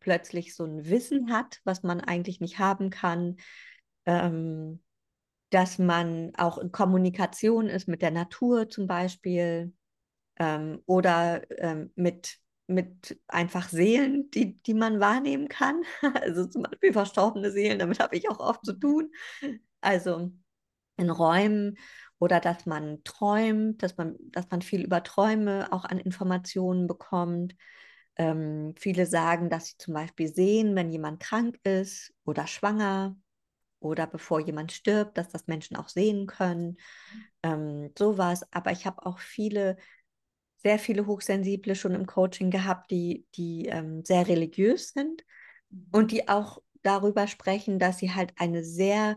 plötzlich 0.00 0.54
so 0.54 0.64
ein 0.64 0.88
Wissen 0.88 1.32
hat, 1.32 1.60
was 1.64 1.82
man 1.82 2.00
eigentlich 2.00 2.40
nicht 2.40 2.58
haben 2.58 2.90
kann. 2.90 3.36
Ähm, 4.06 4.82
dass 5.50 5.78
man 5.78 6.32
auch 6.36 6.58
in 6.58 6.72
Kommunikation 6.72 7.68
ist 7.68 7.88
mit 7.88 8.02
der 8.02 8.10
Natur 8.10 8.68
zum 8.68 8.86
Beispiel 8.86 9.72
ähm, 10.38 10.82
oder 10.86 11.42
ähm, 11.58 11.90
mit 11.94 12.38
mit 12.70 13.18
einfach 13.28 13.70
Seelen, 13.70 14.30
die, 14.30 14.60
die 14.62 14.74
man 14.74 15.00
wahrnehmen 15.00 15.48
kann. 15.48 15.82
Also 16.22 16.46
zum 16.46 16.62
Beispiel 16.62 16.92
verstorbene 16.92 17.50
Seelen, 17.50 17.78
damit 17.78 17.98
habe 17.98 18.14
ich 18.14 18.28
auch 18.28 18.40
oft 18.40 18.64
zu 18.64 18.74
tun. 18.74 19.10
Also 19.80 20.30
in 20.98 21.10
Räumen 21.10 21.78
oder 22.18 22.40
dass 22.40 22.66
man 22.66 23.02
träumt, 23.04 23.82
dass 23.82 23.96
man, 23.96 24.16
dass 24.32 24.50
man 24.50 24.60
viel 24.60 24.82
über 24.84 25.02
Träume 25.02 25.68
auch 25.72 25.84
an 25.84 25.98
Informationen 25.98 26.86
bekommt. 26.86 27.54
Ähm, 28.18 28.74
viele 28.76 29.06
sagen, 29.06 29.48
dass 29.48 29.68
sie 29.68 29.78
zum 29.78 29.94
Beispiel 29.94 30.28
sehen, 30.28 30.74
wenn 30.74 30.90
jemand 30.90 31.20
krank 31.20 31.58
ist 31.64 32.12
oder 32.24 32.46
schwanger 32.46 33.16
oder 33.80 34.06
bevor 34.06 34.40
jemand 34.40 34.72
stirbt, 34.72 35.16
dass 35.16 35.28
das 35.28 35.46
Menschen 35.46 35.76
auch 35.76 35.88
sehen 35.88 36.26
können. 36.26 36.78
Ähm, 37.42 37.92
sowas. 37.96 38.44
Aber 38.52 38.72
ich 38.72 38.86
habe 38.86 39.06
auch 39.06 39.18
viele 39.18 39.76
sehr 40.62 40.78
viele 40.78 41.06
Hochsensible 41.06 41.74
schon 41.74 41.94
im 41.94 42.06
Coaching 42.06 42.50
gehabt, 42.50 42.90
die, 42.90 43.26
die 43.36 43.66
ähm, 43.66 44.04
sehr 44.04 44.26
religiös 44.26 44.90
sind 44.90 45.24
und 45.92 46.04
mhm. 46.04 46.08
die 46.08 46.28
auch 46.28 46.60
darüber 46.82 47.26
sprechen, 47.26 47.78
dass 47.78 47.98
sie 47.98 48.12
halt 48.12 48.32
eine 48.36 48.64
sehr 48.64 49.16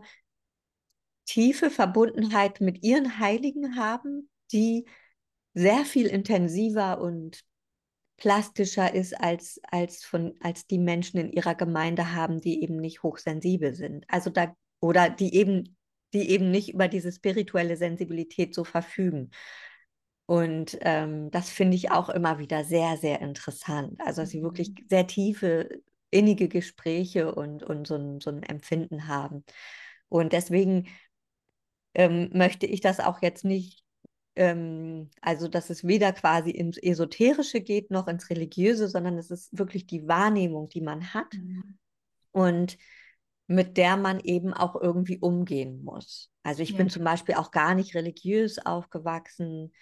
tiefe 1.24 1.70
Verbundenheit 1.70 2.60
mit 2.60 2.84
ihren 2.84 3.18
Heiligen 3.18 3.76
haben, 3.76 4.28
die 4.52 4.86
sehr 5.54 5.84
viel 5.84 6.06
intensiver 6.06 7.00
und 7.00 7.44
plastischer 8.16 8.94
ist 8.94 9.18
als, 9.20 9.60
als, 9.70 10.04
von, 10.04 10.34
als 10.40 10.66
die 10.66 10.78
Menschen 10.78 11.18
in 11.18 11.32
ihrer 11.32 11.54
Gemeinde 11.54 12.14
haben, 12.14 12.40
die 12.40 12.62
eben 12.62 12.76
nicht 12.76 13.02
hochsensibel 13.02 13.74
sind. 13.74 14.04
Also 14.08 14.30
da, 14.30 14.54
oder 14.80 15.10
die 15.10 15.34
eben, 15.34 15.76
die 16.12 16.30
eben 16.30 16.50
nicht 16.50 16.74
über 16.74 16.88
diese 16.88 17.10
spirituelle 17.12 17.76
Sensibilität 17.76 18.54
so 18.54 18.64
verfügen. 18.64 19.30
Und 20.26 20.78
ähm, 20.82 21.30
das 21.30 21.50
finde 21.50 21.76
ich 21.76 21.90
auch 21.90 22.08
immer 22.08 22.38
wieder 22.38 22.64
sehr, 22.64 22.96
sehr 22.96 23.20
interessant. 23.20 24.00
Also, 24.00 24.22
dass 24.22 24.30
sie 24.30 24.42
wirklich 24.42 24.70
mhm. 24.70 24.86
sehr 24.88 25.06
tiefe, 25.06 25.82
innige 26.10 26.48
Gespräche 26.48 27.34
und, 27.34 27.62
und 27.62 27.86
so, 27.86 27.96
ein, 27.96 28.20
so 28.20 28.30
ein 28.30 28.42
Empfinden 28.42 29.08
haben. 29.08 29.44
Und 30.08 30.32
deswegen 30.32 30.88
ähm, 31.94 32.30
möchte 32.32 32.66
ich 32.66 32.80
das 32.80 33.00
auch 33.00 33.22
jetzt 33.22 33.44
nicht, 33.44 33.81
ähm, 34.36 35.10
also 35.20 35.48
dass 35.48 35.70
es 35.70 35.86
weder 35.86 36.12
quasi 36.12 36.50
ins 36.50 36.78
Esoterische 36.78 37.60
geht 37.60 37.90
noch 37.90 38.08
ins 38.08 38.30
Religiöse, 38.30 38.88
sondern 38.88 39.18
es 39.18 39.30
ist 39.30 39.56
wirklich 39.58 39.86
die 39.86 40.08
Wahrnehmung, 40.08 40.68
die 40.68 40.80
man 40.80 41.14
hat 41.14 41.34
mhm. 41.34 41.78
und 42.32 42.78
mit 43.46 43.76
der 43.76 43.96
man 43.96 44.20
eben 44.20 44.54
auch 44.54 44.80
irgendwie 44.80 45.18
umgehen 45.18 45.82
muss. 45.84 46.30
Also 46.42 46.62
ich 46.62 46.70
ja. 46.70 46.76
bin 46.78 46.88
zum 46.88 47.04
Beispiel 47.04 47.34
auch 47.34 47.50
gar 47.50 47.74
nicht 47.74 47.94
religiös 47.94 48.58
aufgewachsen 48.58 49.72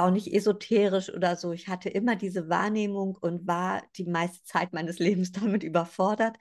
auch 0.00 0.10
nicht 0.10 0.32
esoterisch 0.32 1.12
oder 1.12 1.36
so. 1.36 1.52
Ich 1.52 1.68
hatte 1.68 1.88
immer 1.88 2.16
diese 2.16 2.48
Wahrnehmung 2.48 3.16
und 3.20 3.46
war 3.46 3.82
die 3.96 4.06
meiste 4.06 4.42
Zeit 4.44 4.72
meines 4.72 4.98
Lebens 4.98 5.32
damit 5.32 5.62
überfordert, 5.62 6.36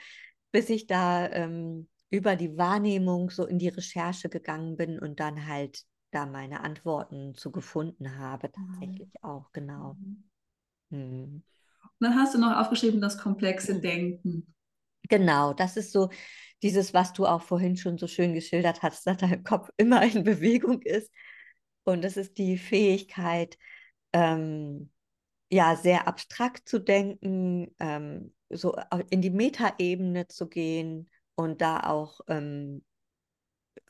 bis 0.51 0.69
ich 0.69 0.87
da 0.87 1.29
ähm, 1.29 1.87
über 2.09 2.35
die 2.35 2.57
Wahrnehmung 2.57 3.29
so 3.29 3.45
in 3.45 3.59
die 3.59 3.69
Recherche 3.69 4.29
gegangen 4.29 4.77
bin 4.77 4.99
und 4.99 5.19
dann 5.19 5.47
halt 5.47 5.83
da 6.11 6.25
meine 6.25 6.61
Antworten 6.61 7.35
zu 7.35 7.51
gefunden 7.51 8.17
habe. 8.17 8.51
Tatsächlich 8.51 9.09
mhm. 9.21 9.29
auch, 9.29 9.51
genau. 9.51 9.95
Mhm. 9.99 10.23
Hm. 10.91 11.43
Und 11.81 12.07
dann 12.07 12.15
hast 12.15 12.33
du 12.33 12.39
noch 12.39 12.57
aufgeschrieben, 12.57 13.01
das 13.01 13.17
komplexe 13.17 13.75
mhm. 13.75 13.81
Denken. 13.81 14.55
Genau, 15.07 15.53
das 15.53 15.77
ist 15.77 15.91
so 15.91 16.09
dieses, 16.61 16.93
was 16.93 17.13
du 17.13 17.25
auch 17.25 17.41
vorhin 17.41 17.77
schon 17.77 17.97
so 17.97 18.07
schön 18.07 18.33
geschildert 18.33 18.83
hast, 18.83 19.07
dass 19.07 19.17
dein 19.17 19.43
Kopf 19.43 19.69
immer 19.77 20.03
in 20.03 20.23
Bewegung 20.23 20.81
ist 20.81 21.11
und 21.83 22.05
es 22.05 22.17
ist 22.17 22.37
die 22.37 22.57
Fähigkeit, 22.57 23.57
ähm, 24.13 24.91
ja, 25.51 25.75
sehr 25.75 26.07
abstrakt 26.07 26.69
zu 26.69 26.79
denken, 26.79 27.75
ähm, 27.79 28.33
so 28.49 28.75
in 29.09 29.21
die 29.21 29.31
Metaebene 29.31 30.27
zu 30.27 30.47
gehen 30.47 31.09
und 31.35 31.61
da 31.61 31.81
auch, 31.81 32.21
ähm, 32.27 32.83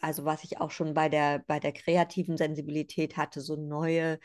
also 0.02 0.26
was 0.26 0.44
ich 0.44 0.60
auch 0.60 0.72
schon 0.72 0.94
bei 0.94 1.10
der, 1.10 1.40
bei 1.48 1.60
der 1.60 1.74
kreativen 1.74 2.38
Sensibilität 2.38 3.18
hatte, 3.18 3.42
so 3.42 3.56
neue 3.56 4.20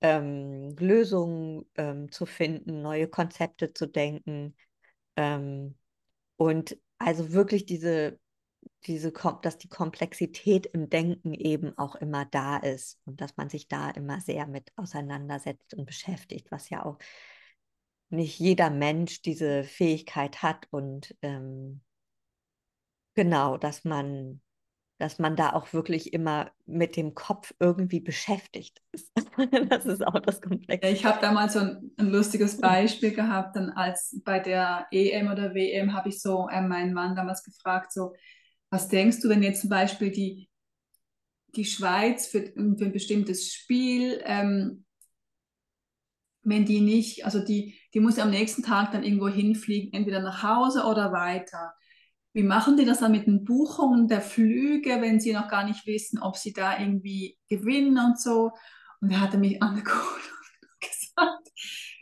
ähm, 0.00 0.76
Lösungen 0.78 1.64
ähm, 1.76 2.10
zu 2.12 2.26
finden, 2.26 2.82
neue 2.82 3.08
Konzepte 3.08 3.72
zu 3.72 3.86
denken. 3.86 4.56
Ähm, 5.16 5.76
und 6.36 6.78
also 6.98 7.32
wirklich 7.32 7.66
diese 7.66 8.18
diese, 8.86 9.12
dass 9.42 9.58
die 9.58 9.68
Komplexität 9.68 10.66
im 10.66 10.88
Denken 10.88 11.34
eben 11.34 11.76
auch 11.76 11.96
immer 11.96 12.24
da 12.24 12.56
ist 12.56 13.00
und 13.04 13.20
dass 13.20 13.36
man 13.36 13.48
sich 13.48 13.68
da 13.68 13.90
immer 13.90 14.20
sehr 14.20 14.46
mit 14.46 14.72
auseinandersetzt 14.76 15.74
und 15.74 15.86
beschäftigt, 15.86 16.50
was 16.50 16.70
ja 16.70 16.84
auch 16.84 16.98
nicht 18.08 18.38
jeder 18.38 18.70
Mensch 18.70 19.22
diese 19.22 19.64
Fähigkeit 19.64 20.42
hat 20.42 20.68
und 20.70 21.16
ähm, 21.22 21.80
genau, 23.14 23.56
dass 23.56 23.84
man 23.84 24.40
dass 24.98 25.18
man 25.18 25.36
da 25.36 25.52
auch 25.52 25.72
wirklich 25.72 26.12
immer 26.12 26.50
mit 26.64 26.96
dem 26.96 27.14
Kopf 27.14 27.52
irgendwie 27.60 28.00
beschäftigt 28.00 28.80
ist. 28.92 29.12
das 29.68 29.84
ist 29.84 30.06
auch 30.06 30.18
das 30.20 30.40
Komplexe. 30.40 30.88
Ich 30.90 31.04
habe 31.04 31.20
damals 31.20 31.52
so 31.52 31.60
ein, 31.60 31.90
ein, 31.98 32.08
lustiges 32.08 32.60
Beispiel 32.60 33.12
gehabt, 33.12 33.56
dann 33.56 33.70
als 33.70 34.20
bei 34.24 34.40
der 34.40 34.86
EM 34.90 35.30
oder 35.30 35.54
WM 35.54 35.92
habe 35.92 36.08
ich 36.08 36.20
so 36.20 36.48
äh, 36.48 36.62
meinen 36.62 36.94
Mann 36.94 37.14
damals 37.14 37.42
gefragt, 37.44 37.92
so, 37.92 38.14
was 38.70 38.88
denkst 38.88 39.20
du, 39.20 39.28
wenn 39.28 39.42
jetzt 39.42 39.60
zum 39.60 39.70
Beispiel 39.70 40.10
die, 40.10 40.48
die 41.54 41.64
Schweiz 41.64 42.26
für, 42.26 42.42
für 42.42 42.84
ein 42.84 42.92
bestimmtes 42.92 43.52
Spiel, 43.52 44.20
ähm, 44.24 44.84
wenn 46.42 46.64
die 46.64 46.80
nicht, 46.80 47.24
also 47.24 47.44
die, 47.44 47.78
die 47.92 48.00
muss 48.00 48.18
am 48.18 48.30
nächsten 48.30 48.62
Tag 48.62 48.92
dann 48.92 49.02
irgendwo 49.02 49.28
hinfliegen, 49.28 49.92
entweder 49.92 50.20
nach 50.20 50.42
Hause 50.42 50.84
oder 50.84 51.12
weiter. 51.12 51.74
Wie 52.36 52.42
machen 52.42 52.76
die 52.76 52.84
das 52.84 52.98
dann 52.98 53.12
mit 53.12 53.26
den 53.26 53.44
Buchungen 53.44 54.08
der 54.08 54.20
Flüge, 54.20 55.00
wenn 55.00 55.20
sie 55.20 55.32
noch 55.32 55.48
gar 55.48 55.64
nicht 55.64 55.86
wissen, 55.86 56.18
ob 56.18 56.36
sie 56.36 56.52
da 56.52 56.78
irgendwie 56.78 57.38
gewinnen 57.48 57.96
und 57.96 58.20
so? 58.20 58.52
Und 59.00 59.10
er 59.10 59.22
hatte 59.22 59.38
mich 59.38 59.62
angeguckt 59.62 59.96
und 60.60 60.80
gesagt, 60.82 61.48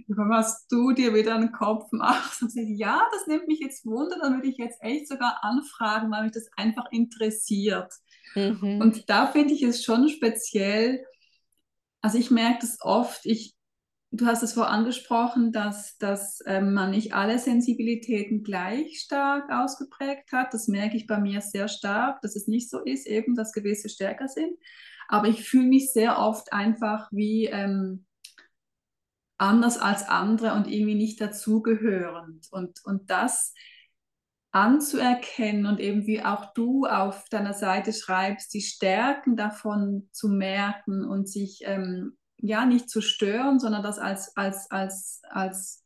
über 0.09 0.29
was 0.29 0.67
du 0.67 0.91
dir 0.91 1.15
wieder 1.15 1.37
einen 1.37 1.53
Kopf 1.53 1.87
machst. 1.93 2.43
Und 2.43 2.49
ich, 2.57 2.77
ja, 2.77 3.07
das 3.13 3.29
nimmt 3.29 3.47
mich 3.47 3.61
jetzt 3.61 3.87
Wunder, 3.87 4.19
dann 4.21 4.35
würde 4.35 4.49
ich 4.49 4.57
jetzt 4.57 4.83
echt 4.83 5.07
sogar 5.07 5.39
anfragen, 5.43 6.11
weil 6.11 6.25
mich 6.25 6.33
das 6.33 6.49
einfach 6.57 6.91
interessiert. 6.91 7.93
Mhm. 8.35 8.81
Und 8.81 9.09
da 9.09 9.29
finde 9.29 9.55
ich 9.55 9.63
es 9.63 9.85
schon 9.85 10.09
speziell. 10.09 11.07
Also 12.01 12.19
ich 12.19 12.33
merke 12.33 12.59
das 12.63 12.79
oft, 12.81 13.25
ich, 13.25 13.55
du 14.17 14.27
hast 14.27 14.43
es 14.43 14.53
vorher 14.53 14.73
angesprochen, 14.73 15.53
dass, 15.53 15.99
dass 15.99 16.41
ähm, 16.47 16.73
man 16.73 16.91
nicht 16.93 17.15
alle 17.15 17.39
Sensibilitäten 17.39 18.43
gleich 18.43 19.01
stark 19.01 19.51
ausgeprägt 19.51 20.33
hat. 20.33 20.55
Das 20.55 20.69
merke 20.69 20.97
ich 20.97 21.07
bei 21.07 21.19
mir 21.19 21.41
sehr 21.41 21.69
stark, 21.69 22.21
dass 22.23 22.37
es 22.37 22.47
nicht 22.47 22.71
so 22.71 22.79
ist, 22.79 23.07
eben, 23.07 23.35
dass 23.35 23.53
gewisse 23.53 23.89
stärker 23.89 24.29
sind. 24.29 24.57
Aber 25.09 25.29
ich 25.29 25.45
fühle 25.45 25.67
mich 25.67 25.93
sehr 25.93 26.19
oft 26.19 26.53
einfach 26.53 27.09
wie 27.11 27.47
ähm, 27.47 28.07
anders 29.37 29.79
als 29.79 30.09
andere 30.09 30.55
und 30.55 30.69
irgendwie 30.69 30.95
nicht 30.95 31.21
dazugehörend. 31.21 32.47
Und, 32.53 32.81
und 32.85 33.11
das 33.11 33.53
anzuerkennen 34.53 35.67
und 35.67 35.81
eben 35.81 36.07
wie 36.07 36.23
auch 36.23 36.55
du 36.55 36.87
auf 36.87 37.29
deiner 37.29 37.55
Seite 37.55 37.93
schreibst, 37.93 38.55
die 38.55 38.61
Stärken 38.61 39.37
davon 39.37 40.09
zu 40.13 40.29
merken 40.29 41.05
und 41.05 41.29
sich 41.29 41.63
ähm, 41.65 42.17
ja 42.45 42.67
nicht 42.67 42.91
zu 42.91 43.01
stören, 43.01 43.59
sondern 43.59 43.83
das 43.83 43.99
als, 43.99 44.37
als, 44.37 44.71
als, 44.71 45.23
als, 45.31 45.83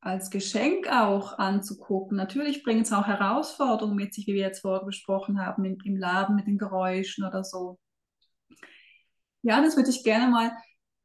als 0.00 0.30
Geschenk 0.30 0.88
auch 0.88 1.38
anzugucken. 1.38 2.16
Natürlich 2.16 2.64
bringen 2.64 2.82
es 2.82 2.92
auch 2.92 3.06
Herausforderungen 3.06 3.94
mit 3.94 4.12
sich, 4.12 4.26
wie 4.26 4.34
wir 4.34 4.40
jetzt 4.40 4.62
vorher 4.62 4.84
besprochen 4.84 5.40
haben, 5.40 5.64
im, 5.64 5.78
im 5.84 5.96
Laden 5.96 6.34
mit 6.34 6.48
den 6.48 6.58
Geräuschen 6.58 7.24
oder 7.24 7.44
so. 7.44 7.78
Ja, 9.42 9.62
das 9.62 9.76
würde 9.76 9.90
ich 9.90 10.02
gerne 10.02 10.28
mal 10.28 10.50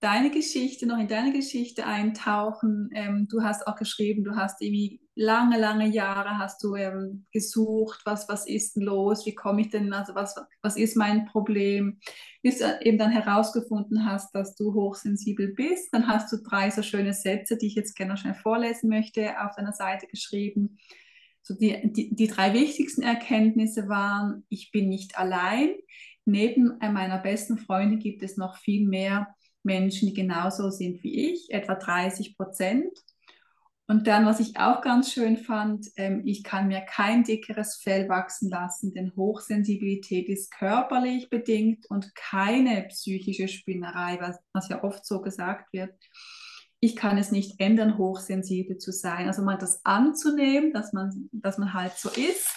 deine 0.06 0.30
Geschichte, 0.30 0.86
noch 0.86 1.00
in 1.00 1.08
deine 1.08 1.34
Geschichte 1.34 1.88
eintauchen. 1.88 2.92
Ähm, 2.94 3.28
du 3.28 3.42
hast 3.42 3.66
auch 3.66 3.76
geschrieben, 3.76 4.24
du 4.24 4.36
hast 4.36 4.62
irgendwie 4.62 5.02
lange, 5.16 5.60
lange 5.60 5.88
Jahre 5.88 6.38
hast 6.38 6.64
du 6.64 6.76
ähm, 6.76 7.26
gesucht, 7.32 8.02
was, 8.06 8.30
was 8.30 8.48
ist 8.48 8.78
los, 8.78 9.26
wie 9.26 9.34
komme 9.34 9.62
ich 9.62 9.70
denn, 9.72 9.92
also 9.94 10.14
was, 10.14 10.36
was 10.62 10.78
ist 10.78 10.96
mein 10.96 11.26
Problem, 11.26 12.00
bis 12.44 12.60
du 12.60 12.80
eben 12.82 13.00
dann 13.00 13.10
herausgefunden 13.10 14.06
hast, 14.06 14.36
dass 14.36 14.56
du 14.56 14.76
hochsensibel 14.76 15.54
bist. 15.56 15.92
Dann 15.92 16.08
hast 16.08 16.32
du 16.32 16.38
drei 16.38 16.70
so 16.70 16.84
schöne 16.84 17.14
Sätze, 17.14 17.58
die 17.58 17.66
ich 17.66 17.76
jetzt 17.76 17.96
gerne 17.96 18.16
schnell 18.16 18.36
vorlesen 18.36 18.90
möchte, 18.90 19.42
auf 19.44 19.56
deiner 19.56 19.74
Seite 19.74 20.06
geschrieben. 20.06 20.78
So 21.42 21.56
die, 21.56 21.92
die, 21.92 22.14
die 22.16 22.28
drei 22.28 22.54
wichtigsten 22.54 23.02
Erkenntnisse 23.02 23.90
waren, 23.90 24.46
ich 24.50 24.70
bin 24.70 24.88
nicht 24.88 25.18
allein. 25.18 25.70
Neben 26.26 26.78
meiner 26.80 27.18
besten 27.18 27.58
Freundin 27.58 27.98
gibt 27.98 28.22
es 28.22 28.38
noch 28.38 28.58
viel 28.58 28.88
mehr 28.88 29.36
Menschen, 29.66 30.08
die 30.08 30.14
genauso 30.14 30.70
sind 30.70 31.04
wie 31.04 31.32
ich, 31.32 31.52
etwa 31.52 31.76
30 31.76 32.38
Prozent. 32.38 32.90
Und 33.88 34.08
dann, 34.08 34.26
was 34.26 34.40
ich 34.40 34.58
auch 34.58 34.82
ganz 34.82 35.12
schön 35.12 35.38
fand, 35.38 35.88
ähm, 35.96 36.24
ich 36.26 36.44
kann 36.44 36.68
mir 36.68 36.82
kein 36.82 37.24
dickeres 37.24 37.76
Fell 37.76 38.10
wachsen 38.10 38.50
lassen, 38.50 38.94
denn 38.94 39.16
Hochsensibilität 39.16 40.28
ist 40.28 40.52
körperlich 40.52 41.30
bedingt 41.30 41.86
und 41.90 42.16
keine 42.16 42.84
psychische 42.88 43.48
Spinnerei, 43.48 44.18
was, 44.20 44.40
was 44.54 44.70
ja 44.70 44.84
oft 44.84 45.06
so 45.06 45.22
gesagt 45.22 45.72
wird. 45.72 45.94
Ich 46.80 46.96
kann 46.96 47.20
es 47.20 47.32
nicht 47.32 47.60
ändern, 47.60 47.98
hochsensibel 47.98 48.80
zu 48.80 48.92
sein. 48.92 49.28
Also 49.28 49.44
mal 49.44 49.58
das 49.58 49.86
anzunehmen, 49.86 50.74
dass 50.74 50.92
man, 50.92 51.30
dass 51.32 51.60
man 51.60 51.74
halt 51.74 51.94
so 51.94 52.10
ist 52.10 52.50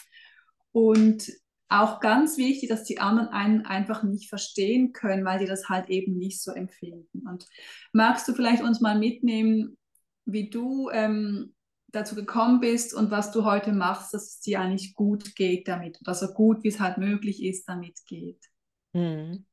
und 0.73 1.31
auch 1.69 2.01
ganz 2.01 2.39
wichtig, 2.39 2.69
dass 2.69 2.85
die 2.85 2.99
anderen 2.99 3.29
einen 3.29 3.67
einfach 3.67 4.03
nicht 4.03 4.29
verstehen 4.29 4.93
können, 4.93 5.25
weil 5.25 5.39
die 5.39 5.47
das 5.47 5.69
halt 5.69 5.89
eben 5.91 6.17
nicht 6.17 6.43
so 6.43 6.53
empfinden. 6.53 7.27
Und 7.29 7.47
magst 7.93 8.27
du 8.27 8.35
vielleicht 8.35 8.63
uns 8.63 8.81
mal 8.81 8.99
mitnehmen, 8.99 9.77
wie 10.25 10.49
du 10.49 10.89
ähm, 10.91 11.55
dazu 11.89 12.15
gekommen 12.15 12.61
bist 12.61 12.95
und 12.95 13.11
was 13.11 13.33
du 13.33 13.45
heute 13.45 13.73
machst, 13.73 14.13
dass 14.15 14.25
es 14.25 14.41
dir 14.41 14.61
eigentlich 14.61 14.95
gut 14.95 15.35
geht 15.35 15.69
damit 15.69 16.01
oder 16.01 16.15
so 16.15 16.29
gut, 16.29 16.63
wie 16.65 16.69
es 16.69 16.81
halt 16.81 16.99
möglich 16.99 17.43
ist, 17.43 17.69
damit 17.69 17.99
geht? 18.07 18.43
Hm. 18.95 19.47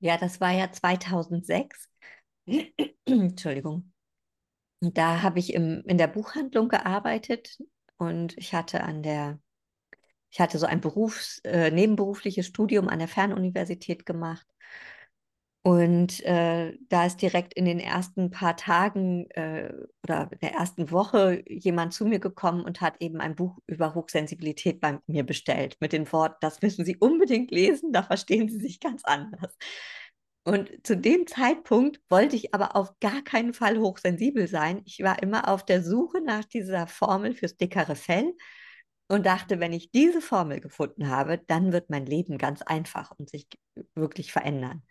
Ja, 0.00 0.16
das 0.16 0.40
war 0.40 0.50
ja 0.50 0.70
2006. 0.72 1.88
Entschuldigung. 3.04 3.92
Da 4.80 5.22
habe 5.22 5.38
ich 5.38 5.54
im, 5.54 5.84
in 5.86 5.96
der 5.96 6.08
Buchhandlung 6.08 6.68
gearbeitet 6.68 7.56
und 7.98 8.36
ich 8.36 8.52
hatte 8.52 8.82
an 8.82 9.02
der 9.02 9.38
ich 10.32 10.40
hatte 10.40 10.58
so 10.58 10.66
ein 10.66 10.80
Berufs-, 10.80 11.40
äh, 11.44 11.70
nebenberufliches 11.70 12.46
Studium 12.46 12.88
an 12.88 12.98
der 12.98 13.08
Fernuniversität 13.08 14.06
gemacht. 14.06 14.46
Und 15.64 16.20
äh, 16.24 16.76
da 16.88 17.06
ist 17.06 17.22
direkt 17.22 17.54
in 17.54 17.66
den 17.66 17.78
ersten 17.78 18.32
paar 18.32 18.56
Tagen 18.56 19.30
äh, 19.30 19.72
oder 20.02 20.28
der 20.40 20.54
ersten 20.54 20.90
Woche 20.90 21.44
jemand 21.46 21.92
zu 21.94 22.04
mir 22.04 22.18
gekommen 22.18 22.64
und 22.64 22.80
hat 22.80 22.96
eben 23.00 23.20
ein 23.20 23.36
Buch 23.36 23.58
über 23.68 23.94
Hochsensibilität 23.94 24.80
bei 24.80 24.98
mir 25.06 25.24
bestellt, 25.24 25.76
mit 25.78 25.92
den 25.92 26.10
Worten, 26.10 26.38
das 26.40 26.62
müssen 26.62 26.84
Sie 26.84 26.96
unbedingt 26.96 27.52
lesen, 27.52 27.92
da 27.92 28.02
verstehen 28.02 28.48
Sie 28.48 28.58
sich 28.58 28.80
ganz 28.80 29.04
anders. 29.04 29.56
Und 30.44 30.70
zu 30.84 30.96
dem 30.96 31.28
Zeitpunkt 31.28 32.00
wollte 32.08 32.34
ich 32.34 32.52
aber 32.54 32.74
auf 32.74 32.98
gar 32.98 33.22
keinen 33.22 33.54
Fall 33.54 33.78
hochsensibel 33.78 34.48
sein. 34.48 34.82
Ich 34.86 35.00
war 35.00 35.22
immer 35.22 35.48
auf 35.48 35.64
der 35.64 35.82
Suche 35.84 36.20
nach 36.20 36.44
dieser 36.44 36.88
Formel 36.88 37.34
fürs 37.34 37.56
dickere 37.56 37.94
Fell 37.94 38.34
und 39.12 39.26
dachte, 39.26 39.60
wenn 39.60 39.74
ich 39.74 39.90
diese 39.90 40.22
Formel 40.22 40.60
gefunden 40.60 41.10
habe, 41.10 41.36
dann 41.46 41.70
wird 41.70 41.90
mein 41.90 42.06
Leben 42.06 42.38
ganz 42.38 42.62
einfach 42.62 43.10
und 43.18 43.28
sich 43.28 43.46
wirklich 43.94 44.32
verändern. 44.32 44.84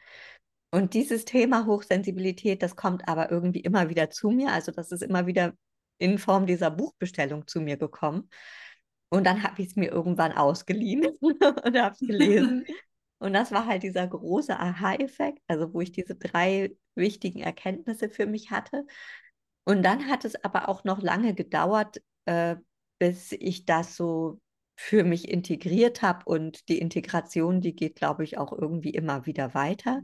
Und 0.69 0.93
dieses 0.93 1.26
Thema 1.26 1.65
Hochsensibilität, 1.65 2.61
das 2.61 2.76
kommt 2.76 3.07
aber 3.07 3.32
irgendwie 3.32 3.61
immer 3.61 3.89
wieder 3.89 4.11
zu 4.11 4.30
mir. 4.30 4.51
Also 4.51 4.72
das 4.72 4.91
ist 4.91 5.01
immer 5.01 5.26
wieder 5.26 5.53
in 5.97 6.19
Form 6.19 6.45
dieser 6.45 6.69
Buchbestellung 6.69 7.47
zu 7.47 7.61
mir 7.61 7.78
gekommen. 7.78 8.30
Und 9.09 9.26
dann 9.26 9.41
habe 9.41 9.59
ich 9.59 9.69
es 9.69 9.76
mir 9.76 9.89
irgendwann 9.89 10.34
ausgeliehen 10.34 11.07
und 11.19 11.41
habe 11.43 11.95
es 11.99 11.99
gelesen. 11.99 12.65
Und 13.17 13.34
das 13.34 13.51
war 13.51 13.65
halt 13.67 13.82
dieser 13.82 14.07
große 14.07 14.59
Aha-Effekt, 14.59 15.39
also 15.47 15.74
wo 15.74 15.82
ich 15.82 15.91
diese 15.91 16.15
drei 16.15 16.76
wichtigen 16.95 17.39
Erkenntnisse 17.39 18.09
für 18.09 18.28
mich 18.28 18.49
hatte. 18.51 18.86
Und 19.63 19.84
dann 19.84 20.07
hat 20.09 20.26
es 20.26 20.43
aber 20.43 20.69
auch 20.69 20.84
noch 20.84 21.01
lange 21.01 21.36
gedauert, 21.36 22.01
äh, 22.26 22.55
bis 23.02 23.32
ich 23.32 23.66
das 23.66 23.95
so 23.95 24.39
für 24.76 25.04
mich 25.04 25.28
integriert 25.28 26.04
habe. 26.04 26.24
Und 26.26 26.70
die 26.70 26.78
Integration, 26.78 27.60
die 27.60 27.74
geht, 27.74 27.95
glaube 27.95 28.24
ich, 28.24 28.38
auch 28.38 28.54
irgendwie 28.54 28.91
immer 28.91 29.26
wieder 29.26 29.56
weiter. 29.56 30.04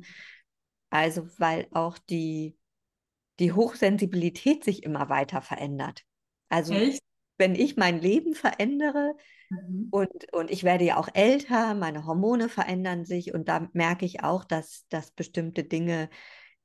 Also 0.89 1.27
weil 1.37 1.67
auch 1.69 1.99
die, 1.99 2.57
die 3.39 3.51
Hochsensibilität 3.51 4.63
sich 4.63 4.81
immer 4.81 5.09
weiter 5.09 5.43
verändert. 5.43 6.05
Also 6.49 6.73
Echt? 6.73 7.03
wenn 7.37 7.53
ich 7.53 7.77
mein 7.77 8.01
Leben 8.01 8.33
verändere 8.33 9.13
mhm. 9.51 9.89
und, 9.91 10.33
und 10.33 10.49
ich 10.49 10.63
werde 10.63 10.85
ja 10.85 10.97
auch 10.97 11.09
älter, 11.13 11.75
meine 11.75 12.07
Hormone 12.07 12.49
verändern 12.49 13.05
sich 13.05 13.31
und 13.31 13.47
da 13.47 13.69
merke 13.73 14.07
ich 14.07 14.23
auch, 14.23 14.43
dass, 14.43 14.87
dass 14.89 15.11
bestimmte 15.11 15.63
Dinge 15.63 16.09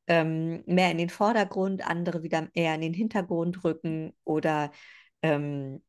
ähm, 0.07 0.63
mehr 0.65 0.91
in 0.91 0.97
den 0.97 1.11
Vordergrund, 1.11 1.87
andere 1.87 2.23
wieder 2.23 2.49
eher 2.55 2.75
in 2.75 2.81
den 2.81 2.95
Hintergrund 2.95 3.65
rücken 3.65 4.15
oder 4.25 4.73
ähm, 5.21 5.83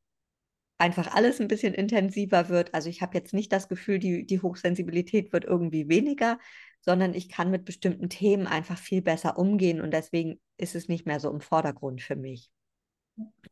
einfach 0.83 1.15
alles 1.15 1.39
ein 1.39 1.47
bisschen 1.47 1.73
intensiver 1.73 2.49
wird. 2.49 2.73
Also 2.73 2.89
ich 2.89 3.01
habe 3.01 3.17
jetzt 3.17 3.33
nicht 3.33 3.53
das 3.53 3.69
Gefühl, 3.69 3.99
die, 3.99 4.25
die 4.25 4.41
Hochsensibilität 4.41 5.31
wird 5.31 5.45
irgendwie 5.45 5.87
weniger, 5.87 6.39
sondern 6.81 7.13
ich 7.13 7.29
kann 7.29 7.49
mit 7.51 7.63
bestimmten 7.63 8.09
Themen 8.09 8.47
einfach 8.47 8.77
viel 8.77 9.01
besser 9.01 9.37
umgehen 9.37 9.79
und 9.79 9.91
deswegen 9.91 10.41
ist 10.57 10.75
es 10.75 10.89
nicht 10.89 11.05
mehr 11.05 11.21
so 11.21 11.31
im 11.31 11.39
Vordergrund 11.39 12.01
für 12.01 12.17
mich. 12.17 12.51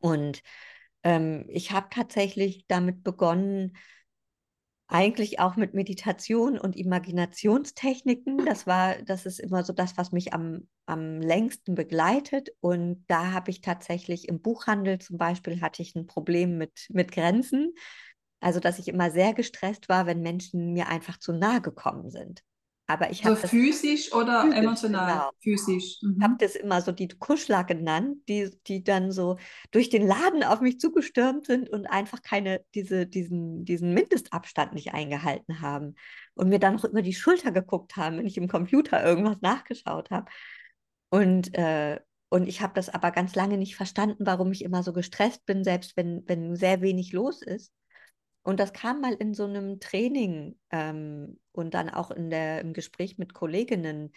Und 0.01 0.41
ähm, 1.03 1.45
ich 1.47 1.71
habe 1.71 1.87
tatsächlich 1.89 2.65
damit 2.67 3.01
begonnen, 3.01 3.77
eigentlich 4.91 5.39
auch 5.39 5.55
mit 5.55 5.73
Meditation 5.73 6.59
und 6.59 6.75
Imaginationstechniken. 6.75 8.45
Das 8.45 8.67
war, 8.67 9.01
das 9.03 9.25
ist 9.25 9.39
immer 9.39 9.63
so 9.63 9.71
das, 9.71 9.97
was 9.97 10.11
mich 10.11 10.33
am, 10.33 10.67
am 10.85 11.21
längsten 11.21 11.75
begleitet. 11.75 12.49
Und 12.59 13.05
da 13.07 13.31
habe 13.31 13.51
ich 13.51 13.61
tatsächlich 13.61 14.27
im 14.27 14.41
Buchhandel 14.41 14.99
zum 14.99 15.17
Beispiel 15.17 15.61
hatte 15.61 15.81
ich 15.81 15.95
ein 15.95 16.07
Problem 16.07 16.57
mit, 16.57 16.87
mit 16.89 17.11
Grenzen. 17.11 17.73
Also, 18.41 18.59
dass 18.59 18.79
ich 18.79 18.89
immer 18.89 19.11
sehr 19.11 19.33
gestresst 19.33 19.87
war, 19.87 20.07
wenn 20.07 20.21
Menschen 20.21 20.73
mir 20.73 20.89
einfach 20.89 21.17
zu 21.17 21.31
nahe 21.31 21.61
gekommen 21.61 22.09
sind. 22.09 22.43
Aber 22.91 23.09
ich 23.09 23.23
habe 23.23 23.37
so 23.37 23.47
physisch 23.47 24.11
oder 24.13 24.41
physisch, 24.41 24.59
emotional? 24.59 25.13
Genau. 25.13 25.29
Physisch. 25.39 25.99
Mhm. 26.01 26.15
Ich 26.17 26.23
habe 26.23 26.35
das 26.39 26.55
immer 26.55 26.81
so 26.81 26.91
die 26.91 27.07
Kuschler 27.07 27.63
genannt, 27.63 28.17
die, 28.27 28.51
die 28.67 28.83
dann 28.83 29.11
so 29.11 29.37
durch 29.71 29.89
den 29.89 30.05
Laden 30.05 30.43
auf 30.43 30.59
mich 30.59 30.79
zugestürmt 30.79 31.45
sind 31.45 31.69
und 31.69 31.85
einfach 31.85 32.21
keine, 32.21 32.65
diese, 32.75 33.07
diesen, 33.07 33.63
diesen 33.63 33.93
Mindestabstand 33.93 34.73
nicht 34.73 34.93
eingehalten 34.93 35.61
haben 35.61 35.95
und 36.33 36.49
mir 36.49 36.59
dann 36.59 36.75
noch 36.75 36.83
über 36.83 37.01
die 37.01 37.13
Schulter 37.13 37.51
geguckt 37.51 37.95
haben, 37.95 38.17
wenn 38.17 38.27
ich 38.27 38.37
im 38.37 38.49
Computer 38.49 39.01
irgendwas 39.03 39.37
nachgeschaut 39.41 40.09
habe. 40.11 40.29
Und, 41.09 41.55
äh, 41.57 41.99
und 42.29 42.47
ich 42.47 42.61
habe 42.61 42.73
das 42.73 42.89
aber 42.89 43.11
ganz 43.11 43.35
lange 43.35 43.57
nicht 43.57 43.77
verstanden, 43.77 44.25
warum 44.25 44.51
ich 44.51 44.63
immer 44.63 44.83
so 44.83 44.91
gestresst 44.91 45.45
bin, 45.45 45.63
selbst 45.63 45.95
wenn, 45.95 46.23
wenn 46.27 46.57
sehr 46.57 46.81
wenig 46.81 47.13
los 47.13 47.41
ist. 47.41 47.71
Und 48.43 48.59
das 48.59 48.73
kam 48.73 49.01
mal 49.01 49.13
in 49.13 49.33
so 49.33 49.45
einem 49.45 49.79
Training 49.79 50.57
ähm, 50.71 51.39
und 51.51 51.73
dann 51.73 51.89
auch 51.89 52.11
in 52.11 52.29
der, 52.29 52.61
im 52.61 52.73
Gespräch 52.73 53.17
mit 53.17 53.33
Kolleginnen, 53.33 54.11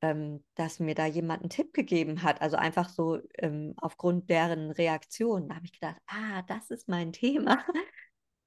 ähm, 0.00 0.44
dass 0.54 0.80
mir 0.80 0.94
da 0.94 1.06
jemand 1.06 1.42
einen 1.42 1.50
Tipp 1.50 1.74
gegeben 1.74 2.22
hat. 2.22 2.40
Also 2.40 2.56
einfach 2.56 2.88
so 2.88 3.18
ähm, 3.38 3.74
aufgrund 3.76 4.30
deren 4.30 4.70
Reaktion. 4.70 5.48
Da 5.48 5.56
habe 5.56 5.66
ich 5.66 5.72
gedacht, 5.72 5.96
ah, 6.06 6.42
das 6.42 6.70
ist 6.70 6.88
mein 6.88 7.12
Thema. 7.12 7.64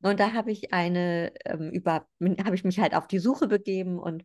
Und 0.02 0.20
da 0.20 0.34
habe 0.34 0.52
ich 0.52 0.74
eine 0.74 1.34
ähm, 1.46 1.72
über, 1.72 2.08
habe 2.22 2.56
ich 2.56 2.64
mich 2.64 2.80
halt 2.80 2.96
auf 2.96 3.08
die 3.08 3.20
Suche 3.20 3.48
begeben 3.48 4.00
und, 4.00 4.24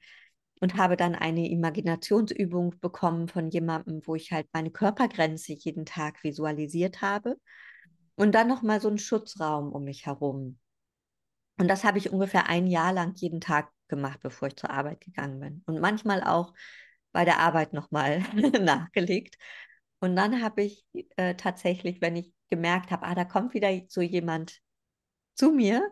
und 0.60 0.76
habe 0.76 0.96
dann 0.96 1.16
eine 1.16 1.50
Imaginationsübung 1.50 2.78
bekommen 2.80 3.26
von 3.26 3.50
jemandem, 3.50 4.00
wo 4.04 4.14
ich 4.14 4.30
halt 4.30 4.46
meine 4.52 4.70
Körpergrenze 4.70 5.52
jeden 5.52 5.84
Tag 5.84 6.22
visualisiert 6.22 7.02
habe. 7.02 7.36
Und 8.14 8.36
dann 8.36 8.46
nochmal 8.46 8.80
so 8.80 8.86
einen 8.86 8.98
Schutzraum 8.98 9.72
um 9.72 9.82
mich 9.82 10.06
herum. 10.06 10.60
Und 11.58 11.68
das 11.68 11.84
habe 11.84 11.98
ich 11.98 12.10
ungefähr 12.10 12.48
ein 12.48 12.66
Jahr 12.66 12.92
lang 12.92 13.14
jeden 13.14 13.40
Tag 13.40 13.70
gemacht, 13.88 14.20
bevor 14.22 14.48
ich 14.48 14.56
zur 14.56 14.70
Arbeit 14.70 15.00
gegangen 15.00 15.40
bin. 15.40 15.62
Und 15.66 15.80
manchmal 15.80 16.22
auch 16.24 16.52
bei 17.12 17.24
der 17.24 17.38
Arbeit 17.38 17.72
nochmal 17.72 18.20
nachgelegt. 18.60 19.36
Und 20.00 20.16
dann 20.16 20.42
habe 20.42 20.62
ich 20.62 20.84
äh, 21.16 21.34
tatsächlich, 21.34 22.00
wenn 22.00 22.16
ich 22.16 22.34
gemerkt 22.50 22.90
habe, 22.90 23.06
ah, 23.06 23.14
da 23.14 23.24
kommt 23.24 23.54
wieder 23.54 23.70
so 23.88 24.02
jemand 24.02 24.60
zu 25.34 25.52
mir, 25.52 25.90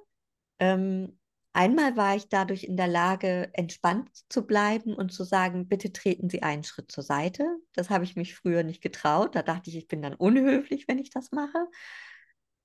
ähm, 0.59 1.19
einmal 1.53 1.97
war 1.97 2.17
ich 2.17 2.29
dadurch 2.29 2.65
in 2.65 2.77
der 2.77 2.89
Lage, 2.89 3.51
entspannt 3.55 4.11
zu 4.29 4.47
bleiben 4.47 4.95
und 4.95 5.13
zu 5.13 5.25
sagen, 5.25 5.69
bitte 5.69 5.93
treten 5.93 6.29
Sie 6.29 6.43
einen 6.43 6.65
Schritt 6.65 6.91
zur 6.91 7.05
Seite. 7.05 7.45
Das 7.75 7.91
habe 7.91 8.05
ich 8.05 8.17
mich 8.17 8.35
früher 8.35 8.65
nicht 8.65 8.83
getraut. 8.83 9.35
Da 9.35 9.43
dachte 9.43 9.71
ich, 9.71 9.77
ich 9.77 9.89
bin 9.89 10.03
dann 10.03 10.15
unhöflich, 10.15 10.89
wenn 10.89 10.99
ich 10.99 11.11
das 11.11 11.33
mache. 11.33 11.69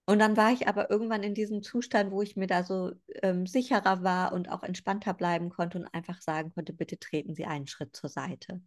Und 0.10 0.20
dann 0.20 0.38
war 0.38 0.54
ich 0.54 0.70
aber 0.70 0.90
irgendwann 0.90 1.22
in 1.22 1.34
diesem 1.34 1.62
Zustand, 1.62 2.12
wo 2.12 2.22
ich 2.22 2.38
mir 2.38 2.48
da 2.48 2.64
so 2.64 2.94
ähm, 3.22 3.46
sicherer 3.46 4.04
war 4.04 4.32
und 4.32 4.50
auch 4.50 4.64
entspannter 4.64 5.14
bleiben 5.14 5.50
konnte 5.50 5.80
und 5.80 5.88
einfach 5.88 6.22
sagen 6.22 6.54
konnte, 6.54 6.72
bitte 6.72 6.98
treten 6.98 7.36
Sie 7.36 7.44
einen 7.44 7.68
Schritt 7.68 7.94
zur 7.94 8.10
Seite. 8.10 8.62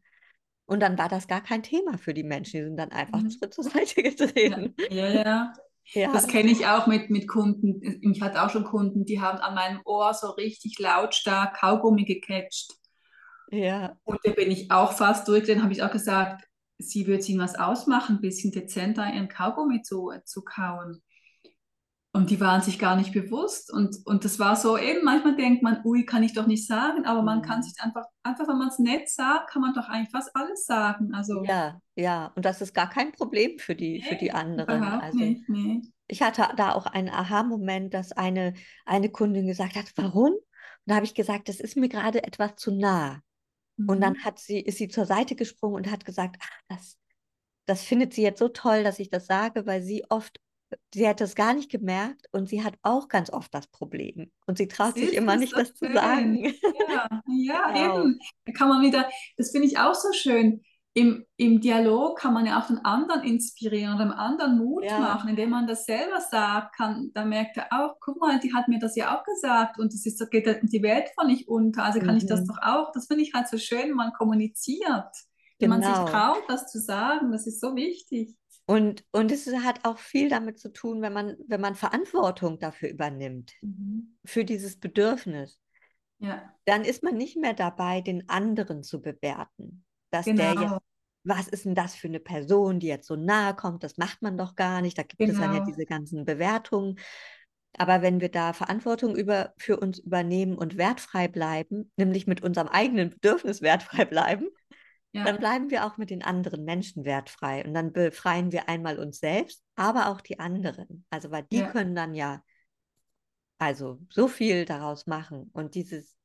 Und 0.66 0.80
dann 0.80 0.98
war 0.98 1.08
das 1.08 1.28
gar 1.28 1.40
kein 1.40 1.62
Thema 1.62 1.96
für 1.96 2.12
die 2.12 2.24
Menschen. 2.24 2.58
Die 2.58 2.64
sind 2.64 2.76
dann 2.76 2.92
einfach 2.92 3.18
einen 3.18 3.28
mhm. 3.28 3.30
Schritt 3.30 3.54
zur 3.54 3.64
Seite 3.64 4.02
getreten. 4.02 4.74
Ja, 4.90 5.08
ja. 5.08 5.22
ja. 5.24 5.52
ja. 5.94 6.12
Das 6.12 6.26
kenne 6.26 6.50
ich 6.50 6.66
auch 6.66 6.86
mit, 6.86 7.08
mit 7.08 7.26
Kunden. 7.26 7.80
Ich 8.12 8.20
hatte 8.20 8.42
auch 8.42 8.50
schon 8.50 8.64
Kunden, 8.64 9.06
die 9.06 9.22
haben 9.22 9.38
an 9.38 9.54
meinem 9.54 9.80
Ohr 9.86 10.12
so 10.12 10.28
richtig 10.32 10.78
lautstark 10.78 11.58
Kaugummi 11.58 12.04
gecatcht. 12.04 12.74
Ja. 13.50 13.96
Und 14.04 14.20
da 14.24 14.32
bin 14.32 14.50
ich 14.50 14.70
auch 14.70 14.92
fast 14.92 15.26
durch. 15.26 15.46
Dann 15.46 15.62
habe 15.62 15.72
ich 15.72 15.82
auch 15.82 15.90
gesagt, 15.90 16.44
sie 16.76 17.06
wird 17.06 17.26
ihnen 17.30 17.40
was 17.40 17.54
ausmachen, 17.54 18.16
ein 18.16 18.20
bisschen 18.20 18.52
dezenter 18.52 19.10
ihren 19.10 19.28
Kaugummi 19.30 19.80
zu, 19.80 20.12
zu 20.26 20.42
kauen. 20.42 21.02
Und 22.12 22.30
die 22.30 22.40
waren 22.40 22.60
sich 22.60 22.80
gar 22.80 22.96
nicht 22.96 23.12
bewusst. 23.12 23.72
Und, 23.72 23.96
und 24.04 24.24
das 24.24 24.40
war 24.40 24.56
so 24.56 24.76
eben, 24.76 25.04
manchmal 25.04 25.36
denkt 25.36 25.62
man, 25.62 25.80
ui, 25.84 26.04
kann 26.04 26.24
ich 26.24 26.32
doch 26.32 26.46
nicht 26.46 26.66
sagen, 26.66 27.04
aber 27.04 27.22
man 27.22 27.40
kann 27.40 27.58
mhm. 27.58 27.62
sich 27.62 27.80
einfach, 27.80 28.04
einfach 28.24 28.48
wenn 28.48 28.58
man 28.58 28.68
es 28.68 28.80
nett 28.80 29.08
sagt, 29.08 29.50
kann 29.50 29.62
man 29.62 29.74
doch 29.74 29.88
eigentlich 29.88 30.10
fast 30.10 30.34
alles 30.34 30.66
sagen. 30.66 31.14
Also, 31.14 31.44
ja, 31.44 31.80
ja. 31.94 32.32
Und 32.34 32.44
das 32.44 32.60
ist 32.62 32.74
gar 32.74 32.90
kein 32.90 33.12
Problem 33.12 33.58
für 33.58 33.76
die, 33.76 34.00
nee, 34.00 34.02
für 34.02 34.16
die 34.16 34.32
anderen. 34.32 34.82
Also, 34.82 35.18
nicht, 35.18 35.48
nee. 35.48 35.82
Ich 36.08 36.20
hatte 36.20 36.48
da 36.56 36.72
auch 36.72 36.86
einen 36.86 37.10
Aha-Moment, 37.10 37.94
dass 37.94 38.10
eine, 38.10 38.54
eine 38.84 39.10
Kundin 39.10 39.46
gesagt 39.46 39.76
hat, 39.76 39.92
warum? 39.94 40.32
Und 40.32 40.42
da 40.86 40.96
habe 40.96 41.06
ich 41.06 41.14
gesagt, 41.14 41.48
das 41.48 41.60
ist 41.60 41.76
mir 41.76 41.88
gerade 41.88 42.24
etwas 42.24 42.56
zu 42.56 42.72
nah. 42.72 43.20
Mhm. 43.76 43.88
Und 43.88 44.00
dann 44.00 44.14
mhm. 44.14 44.24
hat 44.24 44.40
sie, 44.40 44.58
ist 44.58 44.78
sie 44.78 44.88
zur 44.88 45.06
Seite 45.06 45.36
gesprungen 45.36 45.76
und 45.76 45.90
hat 45.92 46.04
gesagt, 46.04 46.36
ach, 46.40 46.60
das, 46.66 46.98
das 47.66 47.84
findet 47.84 48.14
sie 48.14 48.22
jetzt 48.22 48.40
so 48.40 48.48
toll, 48.48 48.82
dass 48.82 48.98
ich 48.98 49.10
das 49.10 49.26
sage, 49.26 49.64
weil 49.66 49.82
sie 49.82 50.04
oft 50.08 50.40
sie 50.94 51.08
hat 51.08 51.20
das 51.20 51.34
gar 51.34 51.54
nicht 51.54 51.70
gemerkt 51.70 52.26
und 52.32 52.48
sie 52.48 52.62
hat 52.62 52.74
auch 52.82 53.08
ganz 53.08 53.30
oft 53.30 53.52
das 53.54 53.66
Problem. 53.66 54.30
Und 54.46 54.58
sie 54.58 54.68
traut 54.68 54.94
sich 54.94 55.14
immer 55.14 55.36
nicht, 55.36 55.52
das, 55.52 55.70
das 55.70 55.78
zu 55.78 55.92
sagen. 55.92 56.36
Ja, 56.36 57.08
ja 57.26 57.70
genau. 57.72 58.00
eben. 58.00 58.18
Da 58.44 58.52
kann 58.52 58.68
man 58.68 58.82
wieder, 58.82 59.08
das 59.36 59.50
finde 59.50 59.66
ich 59.66 59.78
auch 59.78 59.94
so 59.94 60.12
schön. 60.12 60.62
Im, 60.92 61.24
Im 61.36 61.60
Dialog 61.60 62.18
kann 62.18 62.34
man 62.34 62.46
ja 62.46 62.60
auch 62.60 62.66
den 62.66 62.84
anderen 62.84 63.22
inspirieren 63.22 63.94
oder 63.94 64.06
dem 64.06 64.12
anderen 64.12 64.58
Mut 64.58 64.84
ja. 64.84 64.98
machen, 64.98 65.30
indem 65.30 65.50
man 65.50 65.68
das 65.68 65.84
selber 65.84 66.20
sagt, 66.20 66.74
kann, 66.76 67.12
dann 67.14 67.28
merkt 67.28 67.56
er 67.56 67.68
auch, 67.70 67.94
guck 68.00 68.20
mal, 68.20 68.40
die 68.40 68.52
hat 68.52 68.66
mir 68.66 68.80
das 68.80 68.96
ja 68.96 69.16
auch 69.16 69.22
gesagt 69.22 69.78
und 69.78 69.94
es 69.94 70.04
ist, 70.04 70.28
geht 70.32 70.46
die 70.62 70.82
Welt 70.82 71.10
von 71.14 71.28
nicht 71.28 71.46
unter, 71.46 71.84
also 71.84 72.00
kann 72.00 72.10
mhm. 72.10 72.16
ich 72.16 72.26
das 72.26 72.40
mhm. 72.40 72.48
doch 72.48 72.58
auch. 72.62 72.92
Das 72.92 73.06
finde 73.06 73.22
ich 73.22 73.34
halt 73.34 73.46
so 73.46 73.56
schön, 73.56 73.90
wenn 73.90 73.94
man 73.94 74.12
kommuniziert, 74.12 75.14
wenn 75.60 75.70
genau. 75.70 75.76
man 75.76 75.82
sich 75.82 75.94
genau. 75.94 76.06
traut, 76.06 76.42
das 76.48 76.66
zu 76.66 76.80
sagen, 76.80 77.30
das 77.30 77.46
ist 77.46 77.60
so 77.60 77.76
wichtig. 77.76 78.34
Und, 78.70 79.02
und 79.10 79.32
es 79.32 79.52
hat 79.52 79.84
auch 79.84 79.98
viel 79.98 80.28
damit 80.28 80.60
zu 80.60 80.72
tun, 80.72 81.02
wenn 81.02 81.12
man, 81.12 81.36
wenn 81.48 81.60
man 81.60 81.74
Verantwortung 81.74 82.60
dafür 82.60 82.88
übernimmt, 82.88 83.52
mhm. 83.62 84.16
für 84.24 84.44
dieses 84.44 84.78
Bedürfnis. 84.78 85.58
Ja. 86.18 86.54
Dann 86.66 86.84
ist 86.84 87.02
man 87.02 87.16
nicht 87.16 87.36
mehr 87.36 87.52
dabei, 87.52 88.00
den 88.00 88.28
anderen 88.28 88.84
zu 88.84 89.02
bewerten. 89.02 89.84
Dass 90.12 90.24
genau. 90.24 90.54
der 90.54 90.62
jetzt, 90.62 90.74
was 91.24 91.48
ist 91.48 91.64
denn 91.64 91.74
das 91.74 91.96
für 91.96 92.06
eine 92.06 92.20
Person, 92.20 92.78
die 92.78 92.86
jetzt 92.86 93.08
so 93.08 93.16
nahe 93.16 93.56
kommt? 93.56 93.82
Das 93.82 93.96
macht 93.96 94.22
man 94.22 94.38
doch 94.38 94.54
gar 94.54 94.82
nicht. 94.82 94.96
Da 94.96 95.02
gibt 95.02 95.18
genau. 95.18 95.32
es 95.32 95.40
dann 95.40 95.52
ja 95.52 95.58
genau. 95.64 95.70
diese 95.72 95.86
ganzen 95.86 96.24
Bewertungen. 96.24 96.96
Aber 97.76 98.02
wenn 98.02 98.20
wir 98.20 98.28
da 98.28 98.52
Verantwortung 98.52 99.16
über, 99.16 99.52
für 99.58 99.80
uns 99.80 99.98
übernehmen 99.98 100.56
und 100.56 100.76
wertfrei 100.76 101.26
bleiben, 101.26 101.90
nämlich 101.96 102.28
mit 102.28 102.40
unserem 102.40 102.68
eigenen 102.68 103.10
Bedürfnis 103.10 103.62
wertfrei 103.62 104.04
bleiben, 104.04 104.46
ja. 105.12 105.24
dann 105.24 105.38
bleiben 105.38 105.70
wir 105.70 105.86
auch 105.86 105.96
mit 105.96 106.10
den 106.10 106.22
anderen 106.22 106.64
Menschen 106.64 107.04
wertfrei 107.04 107.64
und 107.64 107.74
dann 107.74 107.92
befreien 107.92 108.52
wir 108.52 108.68
einmal 108.68 108.98
uns 108.98 109.18
selbst, 109.18 109.62
aber 109.76 110.08
auch 110.08 110.20
die 110.20 110.38
anderen. 110.38 111.04
Also, 111.10 111.30
weil 111.30 111.44
die 111.50 111.58
ja. 111.58 111.70
können 111.70 111.94
dann 111.94 112.14
ja 112.14 112.42
also 113.58 114.00
so 114.08 114.28
viel 114.28 114.64
daraus 114.64 115.06
machen. 115.06 115.50
Und 115.52 115.74
dieses 115.74 116.16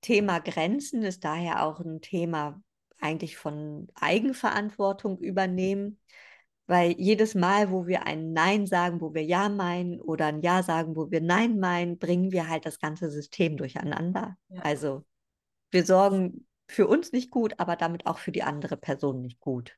Thema 0.00 0.38
Grenzen 0.38 1.02
ist 1.02 1.24
daher 1.24 1.64
auch 1.64 1.80
ein 1.80 2.00
Thema 2.00 2.62
eigentlich 3.00 3.36
von 3.36 3.88
Eigenverantwortung 3.94 5.18
übernehmen, 5.18 6.00
weil 6.66 6.92
jedes 6.98 7.34
Mal, 7.34 7.70
wo 7.70 7.86
wir 7.86 8.06
ein 8.06 8.32
Nein 8.32 8.66
sagen, 8.66 9.00
wo 9.00 9.14
wir 9.14 9.22
Ja 9.22 9.48
meinen 9.48 10.00
oder 10.00 10.26
ein 10.26 10.40
Ja 10.40 10.62
sagen, 10.62 10.96
wo 10.96 11.10
wir 11.10 11.20
Nein 11.20 11.58
meinen, 11.58 11.98
bringen 11.98 12.32
wir 12.32 12.48
halt 12.48 12.66
das 12.66 12.78
ganze 12.78 13.10
System 13.10 13.56
durcheinander. 13.56 14.36
Ja. 14.48 14.62
Also 14.62 15.04
wir 15.70 15.84
sorgen 15.84 16.45
für 16.68 16.86
uns 16.86 17.12
nicht 17.12 17.30
gut, 17.30 17.54
aber 17.58 17.76
damit 17.76 18.06
auch 18.06 18.18
für 18.18 18.32
die 18.32 18.42
andere 18.42 18.76
Person 18.76 19.22
nicht 19.22 19.40
gut. 19.40 19.76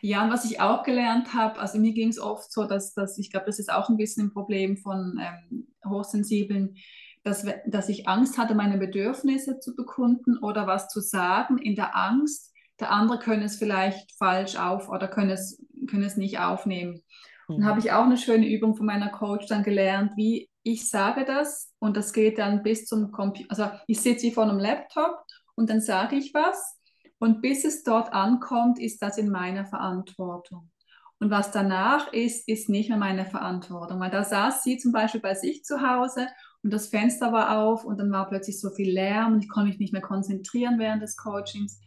Ja, 0.00 0.24
und 0.24 0.30
was 0.30 0.44
ich 0.44 0.60
auch 0.60 0.82
gelernt 0.82 1.34
habe, 1.34 1.58
also 1.58 1.78
mir 1.78 1.92
ging 1.92 2.08
es 2.08 2.18
oft 2.18 2.52
so, 2.52 2.64
dass, 2.64 2.94
dass 2.94 3.18
ich 3.18 3.30
glaube, 3.30 3.46
das 3.46 3.58
ist 3.58 3.72
auch 3.72 3.88
ein 3.88 3.96
bisschen 3.96 4.26
ein 4.26 4.32
Problem 4.32 4.76
von 4.76 5.18
ähm, 5.20 5.68
Hochsensiblen, 5.86 6.76
dass, 7.22 7.46
dass 7.66 7.88
ich 7.88 8.08
Angst 8.08 8.38
hatte, 8.38 8.54
meine 8.54 8.78
Bedürfnisse 8.78 9.58
zu 9.58 9.74
bekunden 9.74 10.38
oder 10.38 10.66
was 10.66 10.88
zu 10.88 11.00
sagen 11.00 11.58
in 11.58 11.76
der 11.76 11.96
Angst, 11.96 12.52
der 12.78 12.90
andere 12.90 13.18
könne 13.18 13.44
es 13.44 13.56
vielleicht 13.56 14.12
falsch 14.16 14.56
auf 14.56 14.88
oder 14.88 15.06
könne 15.06 15.34
es, 15.34 15.62
könne 15.86 16.06
es 16.06 16.16
nicht 16.16 16.38
aufnehmen. 16.38 17.02
Mhm. 17.48 17.56
Dann 17.56 17.64
habe 17.66 17.80
ich 17.80 17.92
auch 17.92 18.04
eine 18.04 18.16
schöne 18.16 18.48
Übung 18.48 18.74
von 18.74 18.86
meiner 18.86 19.10
Coach 19.10 19.46
dann 19.46 19.62
gelernt, 19.62 20.12
wie 20.16 20.48
ich 20.62 20.88
sage 20.88 21.24
das 21.24 21.72
und 21.78 21.96
das 21.96 22.12
geht 22.12 22.38
dann 22.38 22.62
bis 22.62 22.86
zum 22.86 23.12
Computer. 23.12 23.50
Also 23.50 23.70
ich 23.86 24.00
sitze 24.00 24.30
vor 24.30 24.44
einem 24.44 24.58
Laptop 24.58 25.24
und 25.60 25.68
dann 25.68 25.82
sage 25.82 26.16
ich 26.16 26.32
was 26.32 26.80
und 27.18 27.42
bis 27.42 27.66
es 27.66 27.82
dort 27.84 28.14
ankommt, 28.14 28.78
ist 28.78 29.02
das 29.02 29.18
in 29.18 29.28
meiner 29.28 29.66
Verantwortung. 29.66 30.70
Und 31.18 31.30
was 31.30 31.52
danach 31.52 32.10
ist, 32.14 32.48
ist 32.48 32.70
nicht 32.70 32.88
mehr 32.88 32.96
meine 32.96 33.26
Verantwortung. 33.26 34.00
Weil 34.00 34.10
da 34.10 34.24
saß 34.24 34.62
sie 34.62 34.78
zum 34.78 34.90
Beispiel 34.90 35.20
bei 35.20 35.34
sich 35.34 35.62
zu 35.62 35.82
Hause 35.82 36.28
und 36.62 36.72
das 36.72 36.88
Fenster 36.88 37.30
war 37.30 37.58
auf 37.58 37.84
und 37.84 38.00
dann 38.00 38.10
war 38.10 38.26
plötzlich 38.26 38.58
so 38.58 38.70
viel 38.70 38.90
Lärm 38.90 39.34
und 39.34 39.42
ich 39.44 39.50
konnte 39.50 39.68
mich 39.68 39.78
nicht 39.78 39.92
mehr 39.92 40.00
konzentrieren 40.00 40.78
während 40.78 41.02
des 41.02 41.18
Coachings. 41.18 41.78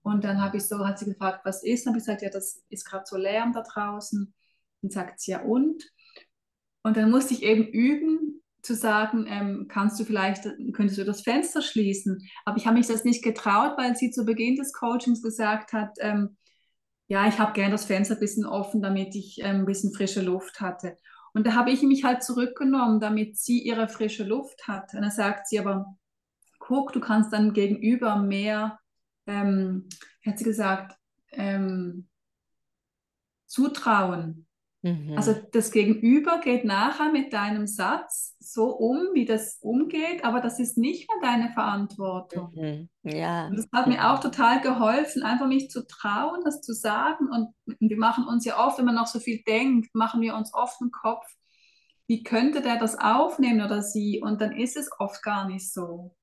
Und 0.00 0.24
dann 0.24 0.40
habe 0.40 0.56
ich 0.56 0.66
so, 0.66 0.86
hat 0.86 0.98
sie 0.98 1.04
gefragt, 1.04 1.40
was 1.44 1.62
ist? 1.62 1.84
Dann 1.84 1.92
habe 1.92 1.98
ich 1.98 2.06
gesagt, 2.06 2.22
ja, 2.22 2.30
das 2.30 2.64
ist 2.70 2.86
gerade 2.86 3.04
so 3.04 3.18
Lärm 3.18 3.52
da 3.52 3.60
draußen. 3.60 4.32
Und 4.80 4.92
sagt 4.92 5.20
sie, 5.20 5.32
ja 5.32 5.42
und? 5.42 5.84
Und 6.82 6.96
dann 6.96 7.10
musste 7.10 7.34
ich 7.34 7.42
eben 7.42 7.66
üben, 7.66 8.42
zu 8.62 8.74
sagen, 8.74 9.26
ähm, 9.28 9.66
kannst 9.68 9.98
du 10.00 10.04
vielleicht, 10.04 10.44
könntest 10.72 10.98
du 10.98 11.04
das 11.04 11.22
Fenster 11.22 11.62
schließen? 11.62 12.28
Aber 12.44 12.56
ich 12.56 12.66
habe 12.66 12.76
mich 12.76 12.86
das 12.86 13.04
nicht 13.04 13.22
getraut, 13.22 13.74
weil 13.78 13.96
sie 13.96 14.10
zu 14.10 14.24
Beginn 14.24 14.56
des 14.56 14.72
Coachings 14.72 15.22
gesagt 15.22 15.72
hat, 15.72 15.96
ähm, 16.00 16.36
ja, 17.08 17.26
ich 17.26 17.38
habe 17.38 17.52
gerne 17.52 17.72
das 17.72 17.86
Fenster 17.86 18.14
ein 18.14 18.20
bisschen 18.20 18.44
offen, 18.44 18.82
damit 18.82 19.14
ich 19.14 19.38
ähm, 19.40 19.60
ein 19.60 19.66
bisschen 19.66 19.92
frische 19.94 20.20
Luft 20.22 20.60
hatte. 20.60 20.96
Und 21.32 21.46
da 21.46 21.54
habe 21.54 21.70
ich 21.70 21.82
mich 21.82 22.04
halt 22.04 22.22
zurückgenommen, 22.22 23.00
damit 23.00 23.38
sie 23.38 23.60
ihre 23.60 23.88
frische 23.88 24.24
Luft 24.24 24.66
hat. 24.66 24.92
Und 24.94 25.02
dann 25.02 25.10
sagt 25.10 25.46
sie 25.48 25.58
aber, 25.60 25.96
guck, 26.58 26.92
du 26.92 27.00
kannst 27.00 27.32
dann 27.32 27.52
gegenüber 27.52 28.16
mehr, 28.16 28.78
ähm, 29.26 29.88
hat 30.26 30.38
sie 30.38 30.44
gesagt, 30.44 30.96
ähm, 31.30 32.08
zutrauen. 33.46 34.47
Mhm. 34.82 35.14
Also 35.16 35.34
das 35.52 35.72
Gegenüber 35.72 36.38
geht 36.38 36.64
nachher 36.64 37.10
mit 37.10 37.32
deinem 37.32 37.66
Satz 37.66 38.36
so 38.38 38.70
um, 38.70 38.98
wie 39.12 39.24
das 39.24 39.58
umgeht, 39.60 40.24
aber 40.24 40.40
das 40.40 40.60
ist 40.60 40.78
nicht 40.78 41.08
mehr 41.08 41.30
deine 41.30 41.50
Verantwortung. 41.52 42.52
Mhm. 42.54 42.88
Ja. 43.02 43.48
Und 43.48 43.56
das 43.56 43.68
hat 43.72 43.88
mir 43.88 44.10
auch 44.10 44.20
total 44.20 44.60
geholfen, 44.60 45.22
einfach 45.22 45.48
mich 45.48 45.70
zu 45.70 45.86
trauen, 45.86 46.40
das 46.44 46.60
zu 46.60 46.72
sagen. 46.72 47.28
Und 47.28 47.54
wir 47.80 47.98
machen 47.98 48.24
uns 48.24 48.44
ja 48.44 48.64
oft, 48.64 48.78
wenn 48.78 48.84
man 48.84 48.94
noch 48.94 49.08
so 49.08 49.18
viel 49.18 49.42
denkt, 49.46 49.94
machen 49.94 50.20
wir 50.20 50.34
uns 50.36 50.54
oft 50.54 50.80
einen 50.80 50.92
Kopf, 50.92 51.26
wie 52.06 52.22
könnte 52.22 52.62
der 52.62 52.78
das 52.78 52.98
aufnehmen 52.98 53.60
oder 53.60 53.82
sie? 53.82 54.20
Und 54.22 54.40
dann 54.40 54.56
ist 54.56 54.76
es 54.76 54.90
oft 54.98 55.22
gar 55.22 55.46
nicht 55.46 55.70
so. 55.70 56.16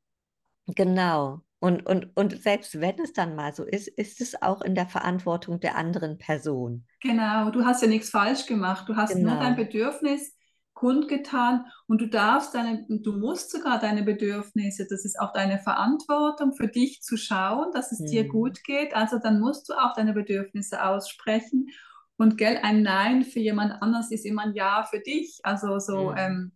Genau. 0.68 1.42
Und, 1.66 1.84
und, 1.88 2.16
und 2.16 2.44
selbst 2.44 2.80
wenn 2.80 3.00
es 3.00 3.12
dann 3.12 3.36
mal 3.36 3.56
so 3.56 3.64
ist, 3.64 3.88
ist 3.88 4.22
es 4.22 4.40
auch 4.40 4.62
in 4.62 4.76
der 4.76 4.86
Verantwortung 4.86 5.60
der 5.60 5.76
anderen 5.76 6.20
Person. 6.20 6.86
Genau, 7.02 7.50
du 7.50 7.66
hast 7.66 7.82
ja 7.82 7.88
nichts 7.88 8.12
falsch 8.12 8.46
gemacht. 8.46 8.88
Du 8.88 8.96
hast 8.96 9.16
genau. 9.16 9.32
nur 9.32 9.40
dein 9.40 9.56
Bedürfnis 9.56 10.36
kundgetan 10.76 11.66
und 11.88 12.02
du 12.02 12.08
darfst 12.08 12.54
deine, 12.54 12.86
du 12.88 13.14
musst 13.14 13.50
sogar 13.50 13.80
deine 13.80 14.04
Bedürfnisse, 14.04 14.86
das 14.88 15.06
ist 15.06 15.20
auch 15.20 15.34
deine 15.34 15.58
Verantwortung 15.58 16.54
für 16.54 16.68
dich 16.68 17.02
zu 17.02 17.18
schauen, 17.18 17.72
dass 17.74 17.92
es 17.92 17.98
hm. 17.98 18.06
dir 18.12 18.28
gut 18.28 18.64
geht. 18.64 18.96
Also 18.96 19.18
dann 19.18 19.40
musst 19.40 19.68
du 19.68 19.74
auch 19.74 19.96
deine 19.96 20.14
Bedürfnisse 20.14 20.86
aussprechen. 20.86 21.70
Und 22.16 22.38
gell, 22.38 22.60
ein 22.62 22.84
Nein 22.84 23.24
für 23.24 23.40
jemand 23.40 23.82
anders 23.82 24.12
ist 24.12 24.24
immer 24.24 24.44
ein 24.44 24.54
Ja 24.54 24.84
für 24.88 25.00
dich. 25.00 25.40
Also 25.42 25.80
so, 25.80 26.12
hm. 26.12 26.16
ähm, 26.16 26.52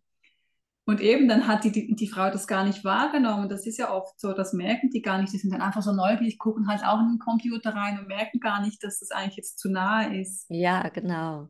und 0.89 1.01
eben, 1.01 1.27
dann 1.27 1.45
hat 1.45 1.65
die, 1.65 1.71
die, 1.71 1.95
die, 1.95 2.07
Frau 2.07 2.31
das 2.31 2.47
gar 2.47 2.63
nicht 2.63 2.83
wahrgenommen. 2.83 3.47
Das 3.47 3.67
ist 3.67 3.77
ja 3.77 3.93
oft 3.93 4.19
so, 4.19 4.33
das 4.33 4.53
merken 4.53 4.89
die 4.89 5.03
gar 5.03 5.21
nicht. 5.21 5.31
Die 5.31 5.37
sind 5.37 5.53
dann 5.53 5.61
einfach 5.61 5.83
so 5.83 5.91
neugierig, 5.91 6.39
gucken 6.39 6.67
halt 6.67 6.83
auch 6.83 6.99
in 6.99 7.09
den 7.09 7.19
Computer 7.19 7.75
rein 7.75 7.99
und 7.99 8.07
merken 8.07 8.39
gar 8.39 8.59
nicht, 8.59 8.83
dass 8.83 8.99
das 8.99 9.11
eigentlich 9.11 9.35
jetzt 9.35 9.59
zu 9.59 9.69
nahe 9.69 10.19
ist. 10.19 10.47
Ja, 10.49 10.89
genau. 10.89 11.47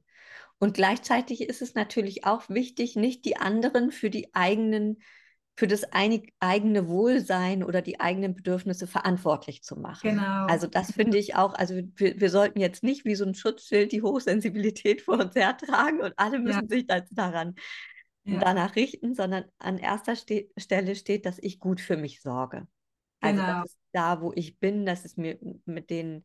Und 0.60 0.74
gleichzeitig 0.74 1.40
ist 1.48 1.62
es 1.62 1.74
natürlich 1.74 2.26
auch 2.26 2.50
wichtig, 2.50 2.98
nicht 2.98 3.24
die 3.24 3.38
anderen 3.38 3.92
für 3.92 4.10
die 4.10 4.36
eigenen, 4.36 4.98
für 5.56 5.68
das 5.68 5.86
eigene 5.94 6.90
Wohlsein 6.90 7.64
oder 7.64 7.82
die 7.82 8.02
eigenen 8.02 8.36
Bedürfnisse 8.36 8.88
verantwortlich 8.88 9.64
zu 9.64 9.78
machen. 9.78 10.18
Genau. 10.18 10.48
Also 10.48 10.68
das 10.68 10.92
finde 10.92 11.18
ich 11.18 11.36
auch, 11.36 11.54
also 11.54 11.76
wir, 11.96 12.20
wir, 12.20 12.30
sollten 12.30 12.60
jetzt 12.60 12.84
nicht 12.84 13.06
wie 13.06 13.16
so 13.16 13.24
ein 13.24 13.36
Schutzschild 13.36 13.94
die 13.94 14.02
Hochsensibilität 14.02 15.02
vor 15.02 15.18
uns 15.18 15.34
hertragen 15.36 16.02
und 16.02 16.12
alle 16.18 16.40
müssen 16.40 16.68
ja. 16.68 16.68
sich 16.68 16.88
daran 17.12 17.56
ja. 18.34 18.40
danach 18.40 18.76
richten, 18.76 19.16
sondern 19.16 19.46
an 19.58 19.78
erster 19.78 20.16
Ste 20.16 20.50
Stelle 20.58 20.96
steht, 20.96 21.26
dass 21.26 21.40
ich 21.40 21.60
gut 21.60 21.82
für 21.82 21.98
mich 21.98 22.22
sorge. 22.22 22.68
Also 23.22 23.42
genau. 23.42 23.62
dass 23.62 23.70
es 23.72 23.78
da, 23.92 24.22
wo 24.22 24.32
ich 24.36 24.60
bin, 24.60 24.86
dass 24.86 25.06
es 25.06 25.18
mir 25.18 25.38
mit 25.66 25.90
den 25.90 26.24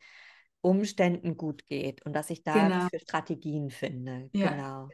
Umständen 0.61 1.37
gut 1.37 1.67
geht 1.67 2.05
und 2.07 2.15
dass 2.15 2.31
ich 2.31 2.43
da 2.43 2.55
genau. 2.55 2.89
für 2.89 2.99
Strategien 2.99 3.71
finde. 3.71 4.31
Ja. 4.33 4.51
Genau. 4.51 4.89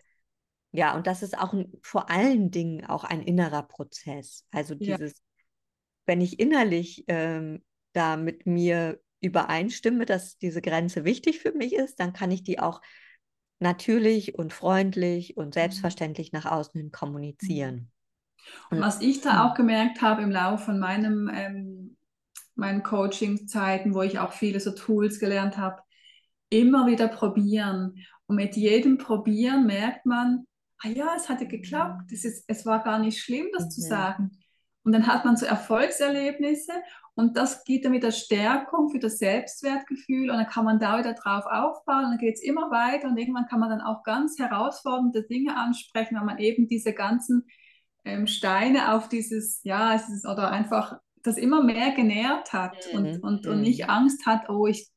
Ja, 0.72 0.94
und 0.94 1.06
das 1.06 1.22
ist 1.22 1.36
auch 1.36 1.52
ein, 1.52 1.72
vor 1.82 2.10
allen 2.10 2.50
Dingen 2.50 2.84
auch 2.86 3.04
ein 3.04 3.22
innerer 3.22 3.64
Prozess. 3.64 4.46
Also 4.52 4.74
dieses, 4.74 5.12
ja. 5.12 5.44
wenn 6.06 6.20
ich 6.20 6.38
innerlich 6.38 7.04
ähm, 7.08 7.64
da 7.92 8.16
mit 8.16 8.46
mir 8.46 9.00
übereinstimme, 9.20 10.06
dass 10.06 10.38
diese 10.38 10.62
Grenze 10.62 11.04
wichtig 11.04 11.40
für 11.40 11.52
mich 11.52 11.74
ist, 11.74 11.98
dann 12.00 12.12
kann 12.12 12.30
ich 12.30 12.42
die 12.42 12.60
auch 12.60 12.80
natürlich 13.60 14.36
und 14.36 14.52
freundlich 14.52 15.36
und 15.36 15.48
mhm. 15.48 15.52
selbstverständlich 15.52 16.32
nach 16.32 16.46
außen 16.46 16.80
hin 16.80 16.90
kommunizieren. 16.90 17.90
Und 18.70 18.80
was 18.80 19.00
ich 19.00 19.20
da 19.20 19.46
auch 19.46 19.54
gemerkt 19.54 20.02
habe 20.02 20.22
im 20.22 20.30
Laufe 20.30 20.64
von 20.66 20.78
meinem, 20.78 21.30
ähm, 21.32 21.96
meinen 22.54 22.82
Coaching-Zeiten, 22.82 23.94
wo 23.94 24.02
ich 24.02 24.18
auch 24.18 24.32
viele 24.32 24.60
so 24.60 24.72
Tools 24.72 25.20
gelernt 25.20 25.56
habe, 25.56 25.82
immer 26.48 26.86
wieder 26.86 27.08
probieren. 27.08 28.04
Und 28.26 28.36
mit 28.36 28.56
jedem 28.56 28.98
Probieren 28.98 29.66
merkt 29.66 30.06
man, 30.06 30.46
ah 30.78 30.88
ja, 30.88 31.14
es 31.16 31.28
hatte 31.28 31.46
geklappt, 31.46 32.10
es, 32.12 32.24
ist, 32.24 32.44
es 32.46 32.64
war 32.66 32.82
gar 32.82 32.98
nicht 32.98 33.20
schlimm, 33.20 33.48
das 33.52 33.66
mhm. 33.66 33.70
zu 33.70 33.80
sagen. 33.82 34.30
Und 34.82 34.92
dann 34.92 35.06
hat 35.06 35.24
man 35.24 35.36
so 35.36 35.44
Erfolgserlebnisse 35.44 36.72
und 37.14 37.36
das 37.36 37.64
gibt 37.64 37.84
dann 37.84 37.92
wieder 37.92 38.12
Stärkung 38.12 38.88
für 38.88 38.98
das 38.98 39.18
Selbstwertgefühl 39.18 40.30
und 40.30 40.38
dann 40.38 40.46
kann 40.46 40.64
man 40.64 40.78
da 40.78 40.98
wieder 40.98 41.12
drauf 41.12 41.44
aufbauen 41.44 42.04
und 42.04 42.10
dann 42.12 42.18
geht 42.18 42.36
es 42.36 42.42
immer 42.42 42.70
weiter 42.70 43.08
und 43.08 43.18
irgendwann 43.18 43.46
kann 43.46 43.60
man 43.60 43.68
dann 43.68 43.82
auch 43.82 44.02
ganz 44.04 44.38
herausfordernde 44.38 45.24
Dinge 45.24 45.54
ansprechen, 45.56 46.16
wenn 46.16 46.24
man 46.24 46.38
eben 46.38 46.66
diese 46.66 46.94
ganzen 46.94 47.46
ähm, 48.06 48.26
Steine 48.26 48.94
auf 48.94 49.08
dieses, 49.08 49.62
ja, 49.64 49.94
es 49.94 50.08
ist, 50.08 50.26
oder 50.26 50.50
einfach 50.50 50.98
das 51.22 51.36
immer 51.36 51.62
mehr 51.62 51.90
genährt 51.90 52.54
hat 52.54 52.74
mhm. 52.90 52.98
und, 52.98 53.22
und, 53.22 53.46
und 53.46 53.60
nicht 53.60 53.82
mhm. 53.82 53.90
Angst 53.90 54.24
hat, 54.24 54.48
oh, 54.48 54.66
ich, 54.66 54.88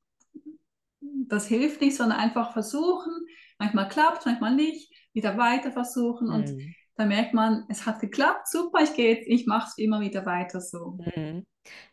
das 1.27 1.45
hilft 1.47 1.81
nicht, 1.81 1.97
sondern 1.97 2.19
einfach 2.19 2.53
versuchen. 2.53 3.11
Manchmal 3.59 3.89
klappt, 3.89 4.25
manchmal 4.25 4.55
nicht, 4.55 4.93
wieder 5.11 5.37
weiter 5.37 5.73
versuchen 5.73 6.29
und 6.29 6.49
mhm 6.51 6.73
da 6.95 7.05
merkt 7.05 7.33
man, 7.33 7.65
es 7.69 7.85
hat 7.85 7.99
geklappt, 7.99 8.47
super, 8.47 8.83
ich 8.83 8.93
gehe 8.93 9.15
jetzt, 9.15 9.27
ich 9.27 9.45
mache 9.47 9.69
es 9.69 9.77
immer 9.77 9.99
wieder 10.01 10.25
weiter 10.25 10.61
so. 10.61 10.97
Mhm. 11.15 11.45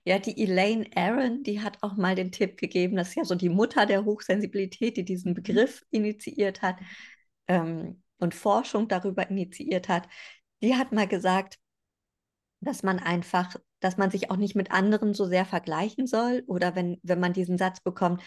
Ja, 0.05 0.19
die 0.19 0.43
Elaine 0.43 0.89
Aaron, 0.95 1.43
die 1.43 1.61
hat 1.61 1.79
auch 1.83 1.97
mal 1.97 2.15
den 2.15 2.33
Tipp 2.33 2.57
gegeben, 2.57 2.97
das 2.97 3.11
ist 3.11 3.15
ja 3.15 3.25
so 3.25 3.35
die 3.35 3.49
Mutter 3.49 3.87
der 3.87 4.05
Hochsensibilität, 4.05 4.97
die 4.97 5.05
diesen 5.05 5.31
mhm. 5.31 5.37
Begriff 5.37 5.85
initiiert 5.91 6.61
hat 6.63 6.77
ähm, 7.49 8.03
und 8.19 8.35
Forschung 8.35 8.89
darüber 8.89 9.29
initiiert 9.31 9.89
hat. 9.89 10.09
Die 10.63 10.75
hat 10.75 10.93
mal 10.93 11.07
gesagt, 11.07 11.59
dass 12.61 12.83
man 12.83 12.99
einfach, 12.99 13.57
dass 13.81 13.97
man 13.97 14.11
sich 14.11 14.31
auch 14.31 14.37
nicht 14.37 14.55
mit 14.55 14.71
anderen 14.71 15.15
so 15.15 15.25
sehr 15.25 15.47
vergleichen 15.47 16.07
soll 16.07 16.43
oder 16.47 16.75
wenn, 16.75 16.99
wenn 17.03 17.21
man 17.21 17.33
diesen 17.33 17.57
Satz 17.57 17.81
bekommt, 17.81 18.23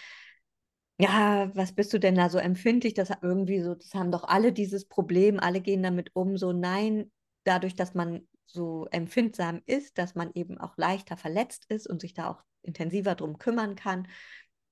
ja, 0.99 1.51
was 1.55 1.73
bist 1.73 1.91
du 1.93 1.99
denn 1.99 2.15
da 2.15 2.29
so 2.29 2.37
empfindlich? 2.37 2.93
Das 2.93 3.11
irgendwie 3.21 3.61
so, 3.61 3.75
das 3.75 3.93
haben 3.93 4.11
doch 4.11 4.23
alle 4.23 4.53
dieses 4.53 4.85
Problem, 4.85 5.39
alle 5.39 5.61
gehen 5.61 5.83
damit 5.83 6.15
um. 6.15 6.37
So, 6.37 6.51
nein, 6.53 7.11
dadurch, 7.43 7.75
dass 7.75 7.93
man 7.93 8.27
so 8.45 8.87
empfindsam 8.91 9.61
ist, 9.65 9.97
dass 9.97 10.15
man 10.15 10.31
eben 10.35 10.57
auch 10.59 10.77
leichter 10.77 11.17
verletzt 11.17 11.65
ist 11.69 11.87
und 11.87 12.01
sich 12.01 12.13
da 12.13 12.29
auch 12.29 12.43
intensiver 12.61 13.15
drum 13.15 13.37
kümmern 13.37 13.75
kann. 13.75 14.07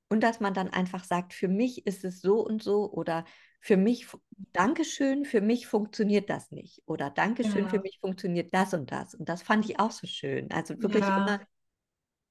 Und 0.10 0.22
dass 0.22 0.40
man 0.40 0.54
dann 0.54 0.70
einfach 0.70 1.04
sagt, 1.06 1.34
für 1.34 1.48
mich 1.48 1.88
ist 1.88 2.04
es 2.04 2.22
so 2.22 2.46
und 2.46 2.62
so 2.62 2.92
oder 2.92 3.26
für 3.62 3.78
mich, 3.78 4.08
Dankeschön, 4.54 5.24
für 5.24 5.40
mich 5.40 5.68
funktioniert 5.68 6.30
das 6.30 6.52
nicht. 6.52 6.82
Oder 6.86 7.10
Dankeschön, 7.10 7.64
ja. 7.64 7.70
für 7.70 7.80
mich 7.80 8.00
funktioniert 8.00 8.54
das 8.54 8.74
und 8.74 8.92
das. 8.92 9.16
Und 9.16 9.30
das 9.30 9.42
fand 9.42 9.66
ich 9.66 9.80
auch 9.80 9.92
so 9.92 10.08
schön. 10.08 10.52
Also 10.52 10.82
wirklich 10.82 11.04
ja. 11.04 11.18
immer 11.18 11.42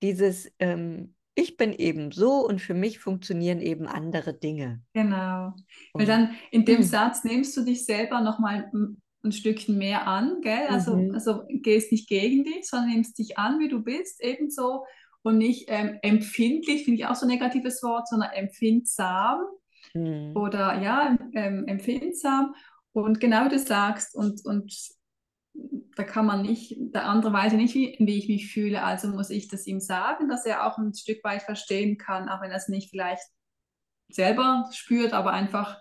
dieses, 0.02 0.52
ähm, 0.58 1.14
ich 1.34 1.56
bin 1.56 1.72
eben 1.72 2.12
so 2.12 2.46
und 2.46 2.60
für 2.60 2.74
mich 2.74 2.98
funktionieren 2.98 3.60
eben 3.60 3.86
andere 3.86 4.34
Dinge. 4.34 4.82
Genau. 4.92 5.54
Weil 5.94 6.06
dann 6.06 6.34
in 6.50 6.64
dem 6.64 6.78
mhm. 6.78 6.84
Satz 6.84 7.24
nimmst 7.24 7.56
du 7.56 7.64
dich 7.64 7.84
selber 7.84 8.20
nochmal 8.20 8.70
ein 9.22 9.32
Stückchen 9.32 9.78
mehr 9.78 10.06
an, 10.06 10.40
gell? 10.40 10.66
Also, 10.68 10.96
mhm. 10.96 11.14
also 11.14 11.42
gehst 11.48 11.92
nicht 11.92 12.08
gegen 12.08 12.44
dich, 12.44 12.68
sondern 12.68 12.90
nimmst 12.90 13.18
dich 13.18 13.38
an, 13.38 13.58
wie 13.58 13.68
du 13.68 13.82
bist, 13.82 14.22
ebenso 14.22 14.84
und 15.22 15.38
nicht 15.38 15.66
ähm, 15.68 15.98
empfindlich, 16.02 16.84
finde 16.84 17.00
ich 17.00 17.06
auch 17.06 17.14
so 17.14 17.26
ein 17.26 17.30
negatives 17.30 17.82
Wort, 17.82 18.08
sondern 18.08 18.30
empfindsam 18.30 19.40
mhm. 19.94 20.32
oder 20.34 20.80
ja, 20.80 21.16
ähm, 21.34 21.66
empfindsam. 21.66 22.54
Und 22.92 23.20
genau 23.20 23.44
wie 23.44 23.50
du 23.50 23.58
sagst, 23.58 24.14
und, 24.16 24.44
und 24.44 24.74
da 25.52 26.04
kann 26.04 26.26
man 26.26 26.42
nicht, 26.42 26.76
der 26.78 27.06
andere 27.06 27.32
weiß 27.32 27.52
nicht, 27.54 27.74
wie, 27.74 27.96
wie 27.98 28.18
ich 28.18 28.28
mich 28.28 28.52
fühle, 28.52 28.82
also 28.82 29.08
muss 29.08 29.30
ich 29.30 29.48
das 29.48 29.66
ihm 29.66 29.80
sagen, 29.80 30.28
dass 30.28 30.46
er 30.46 30.66
auch 30.66 30.78
ein 30.78 30.94
Stück 30.94 31.22
weit 31.24 31.42
verstehen 31.42 31.98
kann, 31.98 32.28
auch 32.28 32.40
wenn 32.40 32.50
er 32.50 32.56
es 32.56 32.68
nicht 32.68 32.90
vielleicht 32.90 33.22
selber 34.08 34.68
spürt, 34.72 35.12
aber 35.12 35.32
einfach 35.32 35.80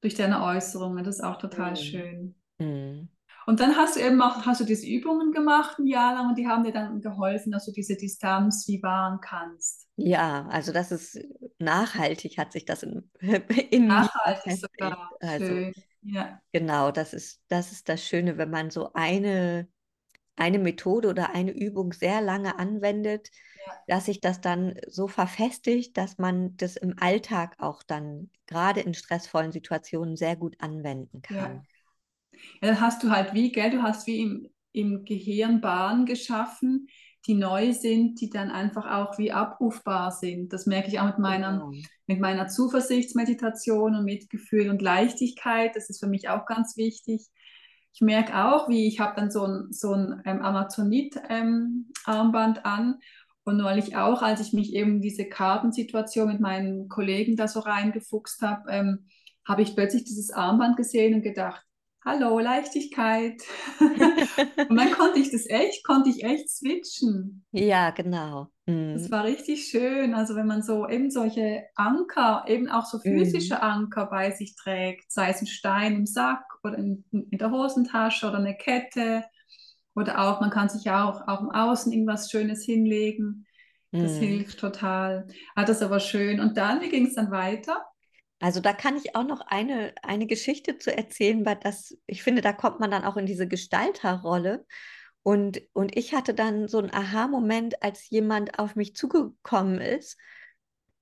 durch 0.00 0.14
deine 0.14 0.42
Äußerungen. 0.42 1.04
Das 1.04 1.16
ist 1.16 1.24
auch 1.24 1.38
total 1.38 1.72
mhm. 1.72 1.76
schön. 1.76 2.34
Mhm. 2.58 3.08
Und 3.46 3.58
dann 3.58 3.76
hast 3.76 3.96
du 3.96 4.00
eben 4.00 4.20
auch, 4.22 4.46
hast 4.46 4.60
du 4.60 4.64
diese 4.64 4.86
Übungen 4.86 5.32
gemacht 5.32 5.78
ein 5.78 5.86
Jahr 5.86 6.14
lang 6.14 6.28
und 6.28 6.38
die 6.38 6.46
haben 6.46 6.62
dir 6.62 6.72
dann 6.72 7.00
geholfen, 7.00 7.50
dass 7.50 7.66
du 7.66 7.72
diese 7.72 7.96
Distanz 7.96 8.66
wie 8.68 8.82
wahren 8.82 9.18
kannst. 9.20 9.88
Ja, 9.96 10.46
also 10.48 10.72
das 10.72 10.92
ist 10.92 11.18
nachhaltig, 11.58 12.38
hat 12.38 12.52
sich 12.52 12.64
das 12.64 12.82
in, 12.82 13.10
in 13.70 13.86
nachhaltig 13.86 14.52
sogar. 14.52 15.10
Also, 15.20 15.46
schön. 15.46 15.74
Ja. 16.02 16.40
Genau, 16.52 16.90
das 16.90 17.12
ist, 17.12 17.42
das 17.48 17.72
ist 17.72 17.88
das 17.88 18.04
Schöne, 18.04 18.38
wenn 18.38 18.50
man 18.50 18.70
so 18.70 18.92
eine, 18.94 19.68
eine 20.36 20.58
Methode 20.58 21.08
oder 21.08 21.34
eine 21.34 21.52
Übung 21.52 21.92
sehr 21.92 22.20
lange 22.20 22.58
anwendet, 22.58 23.30
ja. 23.66 23.72
dass 23.86 24.06
sich 24.06 24.20
das 24.20 24.40
dann 24.40 24.74
so 24.88 25.06
verfestigt, 25.06 25.96
dass 25.96 26.18
man 26.18 26.56
das 26.56 26.76
im 26.76 26.94
Alltag 26.98 27.56
auch 27.58 27.82
dann 27.82 28.30
gerade 28.46 28.80
in 28.80 28.94
stressvollen 28.94 29.52
Situationen 29.52 30.16
sehr 30.16 30.36
gut 30.36 30.56
anwenden 30.58 31.22
kann. 31.22 31.66
Ja, 32.32 32.38
ja 32.62 32.68
dann 32.68 32.80
hast 32.80 33.02
du 33.02 33.10
halt 33.10 33.34
wie, 33.34 33.52
gell, 33.52 33.70
du 33.70 33.82
hast 33.82 34.06
wie 34.06 34.22
im, 34.22 34.48
im 34.72 35.04
Gehirn 35.04 35.60
Bahn 35.60 36.06
geschaffen, 36.06 36.88
die 37.26 37.34
neu 37.34 37.72
sind, 37.72 38.20
die 38.20 38.30
dann 38.30 38.50
einfach 38.50 38.90
auch 38.90 39.18
wie 39.18 39.32
abrufbar 39.32 40.10
sind. 40.10 40.52
Das 40.52 40.66
merke 40.66 40.88
ich 40.88 41.00
auch 41.00 41.06
mit 41.06 41.18
meiner, 41.18 41.52
genau. 41.52 41.72
mit 42.06 42.20
meiner 42.20 42.48
Zuversichtsmeditation 42.48 43.94
und 43.94 44.04
Mitgefühl 44.04 44.70
und 44.70 44.80
Leichtigkeit. 44.80 45.76
Das 45.76 45.90
ist 45.90 46.00
für 46.00 46.08
mich 46.08 46.28
auch 46.28 46.46
ganz 46.46 46.76
wichtig. 46.76 47.26
Ich 47.92 48.00
merke 48.00 48.46
auch, 48.46 48.68
wie 48.68 48.86
ich 48.86 49.00
habe 49.00 49.14
dann 49.16 49.30
so 49.30 49.44
ein, 49.44 49.66
so 49.70 49.92
ein 49.92 50.22
ähm, 50.24 50.42
Amazonit-Armband 50.42 52.58
ähm, 52.58 52.64
an 52.64 52.98
und 53.44 53.56
neulich 53.56 53.96
auch, 53.96 54.22
als 54.22 54.40
ich 54.40 54.52
mich 54.52 54.74
eben 54.74 55.00
diese 55.00 55.26
Kartensituation 55.26 56.28
mit 56.28 56.40
meinen 56.40 56.88
Kollegen 56.88 57.36
da 57.36 57.48
so 57.48 57.60
reingefuchst 57.60 58.42
habe, 58.42 58.70
ähm, 58.70 59.06
habe 59.46 59.62
ich 59.62 59.74
plötzlich 59.74 60.04
dieses 60.04 60.30
Armband 60.30 60.76
gesehen 60.76 61.14
und 61.14 61.22
gedacht, 61.22 61.64
hallo, 62.04 62.38
Leichtigkeit. 62.38 63.42
und 63.80 64.76
dann 64.76 64.92
konnte 64.92 65.18
ich 65.18 65.30
das 65.30 65.46
echt, 65.48 65.84
konnte 65.84 66.10
ich 66.10 66.24
echt 66.24 66.48
switchen. 66.48 67.44
Ja, 67.52 67.90
genau. 67.90 68.48
Mhm. 68.66 68.94
Das 68.94 69.10
war 69.10 69.24
richtig 69.24 69.66
schön. 69.66 70.14
Also 70.14 70.34
wenn 70.34 70.46
man 70.46 70.62
so 70.62 70.88
eben 70.88 71.10
solche 71.10 71.64
Anker, 71.74 72.44
eben 72.46 72.68
auch 72.68 72.86
so 72.86 72.98
physische 72.98 73.56
mhm. 73.56 73.60
Anker 73.60 74.06
bei 74.06 74.30
sich 74.30 74.54
trägt, 74.56 75.12
sei 75.12 75.30
es 75.30 75.40
ein 75.40 75.46
Stein 75.46 75.94
im 75.94 76.06
Sack 76.06 76.44
oder 76.62 76.78
in, 76.78 77.04
in 77.12 77.38
der 77.38 77.50
Hosentasche 77.50 78.26
oder 78.28 78.38
eine 78.38 78.56
Kette 78.56 79.24
oder 79.94 80.20
auch, 80.20 80.40
man 80.40 80.50
kann 80.50 80.68
sich 80.68 80.84
ja 80.84 81.08
auch, 81.08 81.26
auch 81.26 81.40
im 81.40 81.50
Außen 81.50 81.92
irgendwas 81.92 82.30
Schönes 82.30 82.64
hinlegen. 82.64 83.46
Das 83.92 84.14
mhm. 84.14 84.20
hilft 84.20 84.60
total. 84.60 85.26
Ah, 85.56 85.64
das 85.64 85.78
ist 85.78 85.82
aber 85.82 85.98
schön. 85.98 86.38
Und 86.38 86.56
dann, 86.56 86.80
wie 86.80 86.88
ging 86.88 87.06
es 87.06 87.14
dann 87.14 87.32
weiter? 87.32 87.84
Also 88.40 88.60
da 88.60 88.72
kann 88.72 88.96
ich 88.96 89.14
auch 89.14 89.24
noch 89.24 89.42
eine, 89.42 89.94
eine 90.02 90.26
Geschichte 90.26 90.78
zu 90.78 90.96
erzählen, 90.96 91.44
weil 91.44 91.56
das, 91.56 91.96
ich 92.06 92.22
finde, 92.22 92.40
da 92.40 92.52
kommt 92.54 92.80
man 92.80 92.90
dann 92.90 93.04
auch 93.04 93.18
in 93.18 93.26
diese 93.26 93.46
Gestalterrolle. 93.46 94.66
Und, 95.22 95.60
und 95.74 95.96
ich 95.96 96.14
hatte 96.14 96.32
dann 96.32 96.66
so 96.66 96.78
einen 96.78 96.92
Aha-Moment, 96.92 97.82
als 97.82 98.08
jemand 98.08 98.58
auf 98.58 98.76
mich 98.76 98.96
zugekommen 98.96 99.80
ist 99.82 100.16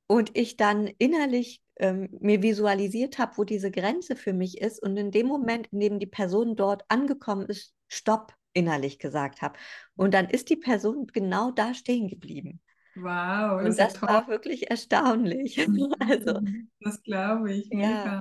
und 0.09 0.37
ich 0.37 0.57
dann 0.57 0.89
innerlich 0.99 1.63
ähm, 1.77 2.09
mir 2.21 2.43
visualisiert 2.43 3.19
habe, 3.19 3.39
wo 3.39 3.45
diese 3.45 3.71
Grenze 3.71 4.17
für 4.17 4.33
mich 4.33 4.61
ist. 4.61 4.83
Und 4.83 4.97
in 4.97 5.13
dem 5.13 5.29
Moment, 5.29 5.69
in 5.69 5.79
dem 5.79 5.99
die 6.01 6.07
Person 6.07 6.57
dort 6.57 6.83
angekommen 6.89 7.47
ist, 7.47 7.73
stopp 7.87 8.35
innerlich 8.53 8.99
gesagt 8.99 9.43
habe. 9.43 9.57
Und 9.95 10.13
dann 10.13 10.29
ist 10.29 10.51
die 10.51 10.57
Person 10.57 11.07
genau 11.07 11.53
da 11.53 11.73
stehen 11.75 12.09
geblieben. 12.09 12.61
Wow, 13.01 13.63
das 13.63 13.71
und 13.71 13.79
das 13.79 14.03
war 14.03 14.29
wirklich 14.29 14.71
erstaunlich. 14.71 15.59
also, 16.01 16.41
das 16.81 17.03
glaube 17.03 17.53
ich. 17.53 17.71
Mega. 17.71 18.05
Ja. 18.05 18.21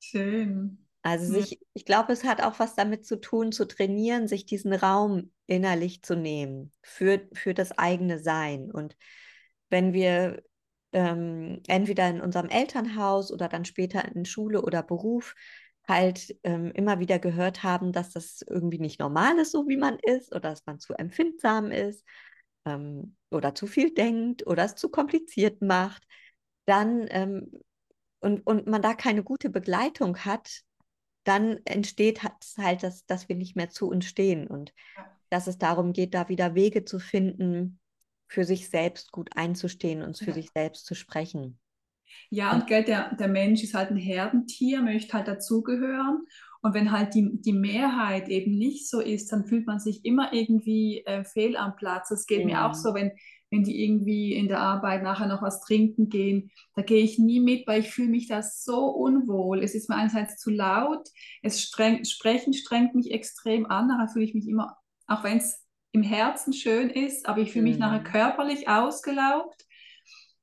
Schön. 0.00 0.78
Also 1.02 1.32
sich, 1.32 1.60
ich 1.74 1.84
glaube, 1.84 2.12
es 2.12 2.24
hat 2.24 2.42
auch 2.42 2.60
was 2.60 2.76
damit 2.76 3.04
zu 3.04 3.20
tun, 3.20 3.50
zu 3.50 3.66
trainieren, 3.66 4.28
sich 4.28 4.46
diesen 4.46 4.72
Raum 4.72 5.32
innerlich 5.46 6.02
zu 6.02 6.14
nehmen 6.14 6.70
für, 6.82 7.28
für 7.32 7.54
das 7.54 7.76
eigene 7.76 8.20
Sein. 8.20 8.70
Und 8.70 8.96
wenn 9.68 9.92
wir 9.92 10.42
ähm, 10.92 11.60
entweder 11.66 12.08
in 12.08 12.20
unserem 12.20 12.48
Elternhaus 12.48 13.32
oder 13.32 13.48
dann 13.48 13.64
später 13.64 14.04
in 14.14 14.24
Schule 14.24 14.62
oder 14.62 14.82
Beruf 14.82 15.34
halt 15.88 16.36
ähm, 16.44 16.70
immer 16.72 17.00
wieder 17.00 17.18
gehört 17.18 17.64
haben, 17.64 17.90
dass 17.90 18.10
das 18.10 18.42
irgendwie 18.48 18.78
nicht 18.78 19.00
normal 19.00 19.38
ist, 19.38 19.50
so 19.50 19.66
wie 19.66 19.76
man 19.76 19.98
ist, 19.98 20.30
oder 20.30 20.50
dass 20.50 20.64
man 20.66 20.78
zu 20.78 20.94
empfindsam 20.94 21.72
ist 21.72 22.04
ähm, 22.64 23.16
oder 23.30 23.54
zu 23.54 23.66
viel 23.66 23.92
denkt 23.92 24.46
oder 24.46 24.64
es 24.64 24.74
zu 24.74 24.88
kompliziert 24.88 25.62
macht, 25.62 26.06
dann 26.64 27.06
ähm, 27.10 27.50
und, 28.20 28.46
und 28.46 28.66
man 28.66 28.82
da 28.82 28.94
keine 28.94 29.24
gute 29.24 29.50
Begleitung 29.50 30.18
hat, 30.18 30.62
dann 31.24 31.58
entsteht 31.64 32.22
halt, 32.22 32.82
dass, 32.82 33.04
dass 33.06 33.28
wir 33.28 33.36
nicht 33.36 33.56
mehr 33.56 33.70
zu 33.70 33.88
uns 33.88 34.06
stehen 34.06 34.46
und 34.46 34.72
dass 35.28 35.46
es 35.46 35.58
darum 35.58 35.92
geht, 35.92 36.14
da 36.14 36.28
wieder 36.28 36.54
Wege 36.54 36.84
zu 36.84 36.98
finden, 36.98 37.80
für 38.28 38.44
sich 38.44 38.68
selbst 38.70 39.12
gut 39.12 39.36
einzustehen 39.36 40.02
und 40.02 40.16
für 40.16 40.26
ja. 40.26 40.34
sich 40.34 40.50
selbst 40.54 40.86
zu 40.86 40.94
sprechen. 40.94 41.58
Ja, 42.30 42.52
und 42.52 42.66
gell, 42.66 42.84
der, 42.84 43.14
der 43.14 43.28
Mensch 43.28 43.62
ist 43.62 43.74
halt 43.74 43.90
ein 43.90 43.96
Herdentier, 43.96 44.82
möchte 44.82 45.12
halt 45.14 45.28
dazugehören. 45.28 46.26
Und 46.62 46.74
wenn 46.74 46.92
halt 46.92 47.14
die, 47.14 47.40
die 47.40 47.52
Mehrheit 47.52 48.28
eben 48.28 48.56
nicht 48.56 48.88
so 48.88 49.00
ist, 49.00 49.32
dann 49.32 49.46
fühlt 49.46 49.66
man 49.66 49.80
sich 49.80 50.04
immer 50.04 50.32
irgendwie 50.32 51.02
äh, 51.06 51.24
fehl 51.24 51.56
am 51.56 51.74
Platz. 51.74 52.08
Das 52.08 52.26
geht 52.26 52.40
mhm. 52.40 52.46
mir 52.46 52.64
auch 52.64 52.70
mhm. 52.70 52.80
so, 52.80 52.94
wenn, 52.94 53.10
wenn 53.50 53.64
die 53.64 53.84
irgendwie 53.84 54.32
in 54.32 54.46
der 54.46 54.60
Arbeit 54.60 55.02
nachher 55.02 55.26
noch 55.26 55.42
was 55.42 55.60
trinken 55.60 56.08
gehen. 56.08 56.52
Da 56.74 56.82
gehe 56.82 57.02
ich 57.02 57.18
nie 57.18 57.40
mit, 57.40 57.66
weil 57.66 57.80
ich 57.80 57.90
fühle 57.90 58.08
mich 58.08 58.28
da 58.28 58.42
so 58.42 58.86
unwohl. 58.86 59.60
Es 59.62 59.74
ist 59.74 59.88
mir 59.88 59.96
einerseits 59.96 60.38
zu 60.38 60.50
laut, 60.50 61.08
es 61.42 61.60
streng, 61.60 62.04
Sprechen 62.04 62.54
strengt 62.54 62.94
mich 62.94 63.10
extrem 63.10 63.66
an, 63.66 63.88
nachher 63.88 64.08
fühle 64.08 64.24
ich 64.24 64.34
mich 64.34 64.48
immer, 64.48 64.76
auch 65.08 65.24
wenn 65.24 65.38
es 65.38 65.66
im 65.90 66.02
Herzen 66.02 66.52
schön 66.52 66.90
ist, 66.90 67.26
aber 67.26 67.40
ich 67.40 67.52
fühle 67.52 67.64
mich 67.64 67.74
mhm. 67.74 67.80
nachher 67.80 68.04
körperlich 68.04 68.68
ausgelaugt. 68.68 69.66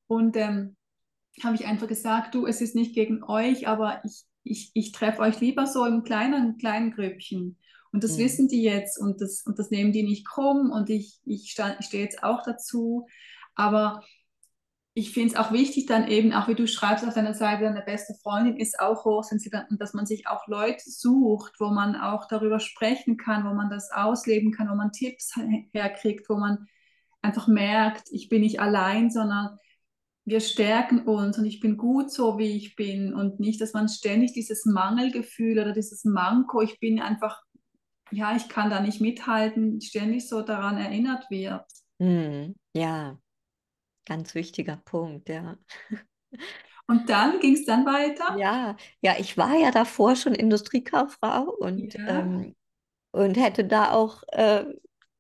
Und 0.08 0.36
ähm, 0.36 0.76
habe 1.44 1.56
ich 1.56 1.66
einfach 1.66 1.88
gesagt, 1.88 2.36
du, 2.36 2.46
es 2.46 2.62
ist 2.62 2.76
nicht 2.76 2.94
gegen 2.94 3.24
euch, 3.24 3.68
aber 3.68 4.02
ich, 4.04 4.24
ich, 4.50 4.72
ich 4.74 4.92
treffe 4.92 5.22
euch 5.22 5.40
lieber 5.40 5.68
so 5.68 5.86
im 5.86 6.04
kleinen, 6.04 6.58
kleinen 6.58 6.92
Grüppchen. 6.92 7.58
Und 7.92 8.04
das 8.04 8.18
mhm. 8.18 8.24
wissen 8.24 8.48
die 8.48 8.64
jetzt 8.64 9.00
und 9.00 9.22
das, 9.22 9.44
und 9.46 9.60
das 9.60 9.72
nehmen 9.72 9.92
die 9.92 10.04
nicht 10.04 10.28
krumm 10.28 10.72
und 10.72 10.90
ich, 10.90 11.20
ich, 11.26 11.52
stehe 11.52 12.04
jetzt 12.04 12.24
auch 12.24 12.44
dazu. 12.44 13.08
Aber 13.56 14.04
ich 14.94 15.12
finde 15.12 15.30
es 15.30 15.36
auch 15.36 15.52
wichtig, 15.52 15.86
dann 15.86 16.08
eben, 16.08 16.34
auch 16.34 16.48
wie 16.48 16.56
du 16.56 16.68
schreibst 16.68 17.06
auf 17.06 17.14
deiner 17.14 17.34
Seite, 17.34 17.64
deine 17.64 17.82
beste 17.82 18.14
Freundin 18.22 18.58
ist 18.58 18.80
auch 18.80 19.06
hochsensibel 19.06 19.66
und 19.70 19.80
dass 19.82 19.94
man 19.94 20.06
sich 20.06 20.28
auch 20.28 20.48
Leute 20.48 20.90
sucht, 20.90 21.54
wo 21.60 21.70
man 21.70 21.96
auch 21.96 22.28
darüber 22.28 22.60
sprechen 22.60 23.18
kann, 23.18 23.46
wo 23.46 23.54
man 23.54 23.70
das 23.70 23.92
ausleben 23.92 24.52
kann, 24.52 24.70
wo 24.70 24.76
man 24.76 24.92
Tipps 24.92 25.36
herkriegt, 25.72 26.30
wo 26.30 26.36
man 26.36 26.68
einfach 27.22 27.48
merkt, 27.48 28.10
ich 28.12 28.30
bin 28.30 28.42
nicht 28.42 28.60
allein, 28.60 29.10
sondern 29.10 29.58
wir 30.30 30.40
stärken 30.40 31.02
uns 31.04 31.38
und 31.38 31.46
ich 31.46 31.60
bin 31.60 31.78
gut 31.78 32.12
so, 32.12 32.38
wie 32.38 32.56
ich 32.56 32.76
bin 32.76 33.14
und 33.14 33.40
nicht, 33.40 33.60
dass 33.62 33.74
man 33.74 33.90
ständig 33.90 34.34
dieses 34.34 34.66
Mangelgefühl 34.66 35.60
oder 35.60 35.74
dieses 35.74 36.06
Manko, 36.06 36.62
ich 36.62 36.80
bin 36.80 37.00
einfach, 37.00 37.42
ja, 38.12 38.36
ich 38.36 38.48
kann 38.50 38.70
da 38.70 38.80
nicht 38.80 39.02
mithalten, 39.02 39.82
ständig 39.82 40.28
so 40.28 40.42
daran 40.42 40.78
erinnert 40.78 41.30
wird. 41.30 41.66
Mm, 42.00 42.54
ja, 42.74 43.20
ganz 44.06 44.36
wichtiger 44.36 44.78
Punkt, 44.78 45.30
ja. 45.30 45.58
Und 46.88 47.08
dann 47.08 47.40
ging 47.40 47.54
es 47.54 47.66
dann 47.66 47.86
weiter? 47.86 48.36
Ja, 48.38 48.76
ja, 49.02 49.14
ich 49.20 49.38
war 49.38 49.56
ja 49.56 49.70
davor 49.70 50.16
schon 50.16 50.34
Industriekauffrau 50.34 51.44
und, 51.44 51.94
ja. 51.94 52.20
ähm, 52.22 52.56
und 53.12 53.38
hätte 53.38 53.64
da 53.64 53.92
auch 53.92 54.24
äh, 54.30 54.66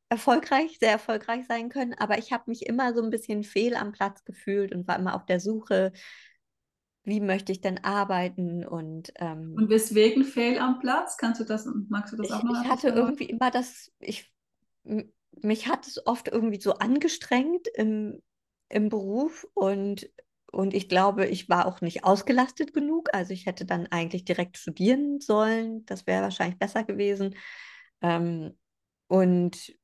erfolgreich, 0.09 0.77
sehr 0.79 0.91
erfolgreich 0.91 1.45
sein 1.47 1.69
können, 1.69 1.93
aber 1.93 2.17
ich 2.17 2.33
habe 2.33 2.45
mich 2.47 2.65
immer 2.65 2.93
so 2.93 3.01
ein 3.01 3.11
bisschen 3.11 3.43
fehl 3.43 3.75
am 3.75 3.91
Platz 3.91 4.23
gefühlt 4.25 4.73
und 4.73 4.87
war 4.87 4.97
immer 4.97 5.15
auf 5.15 5.25
der 5.25 5.39
Suche, 5.39 5.91
wie 7.03 7.21
möchte 7.21 7.51
ich 7.51 7.61
denn 7.61 7.83
arbeiten 7.83 8.65
und 8.65 9.11
ähm, 9.15 9.53
und 9.55 9.69
weswegen 9.69 10.23
fehl 10.23 10.59
am 10.59 10.79
Platz? 10.79 11.17
Kannst 11.17 11.39
du 11.39 11.45
das, 11.45 11.67
magst 11.89 12.13
du 12.13 12.17
das 12.17 12.27
ich, 12.27 12.33
auch 12.33 12.43
noch? 12.43 12.63
Ich 12.63 12.69
hatte 12.69 12.89
irgendwie 12.89 13.25
immer 13.25 13.51
das, 13.51 13.91
ich 13.99 14.31
mich 15.41 15.67
hat 15.67 15.87
es 15.87 16.05
oft 16.05 16.27
irgendwie 16.27 16.59
so 16.59 16.73
angestrengt 16.73 17.67
im, 17.75 18.21
im 18.69 18.89
Beruf 18.89 19.47
und 19.53 20.09
und 20.51 20.73
ich 20.73 20.89
glaube, 20.89 21.27
ich 21.27 21.47
war 21.47 21.67
auch 21.67 21.81
nicht 21.81 22.03
ausgelastet 22.03 22.73
genug. 22.73 23.09
Also 23.13 23.33
ich 23.33 23.45
hätte 23.45 23.65
dann 23.65 23.85
eigentlich 23.91 24.25
direkt 24.25 24.57
studieren 24.57 25.19
sollen. 25.19 25.85
Das 25.85 26.07
wäre 26.07 26.23
wahrscheinlich 26.23 26.57
besser 26.57 26.83
gewesen. 26.83 27.35
Ähm, 28.01 28.57
und 29.07 29.75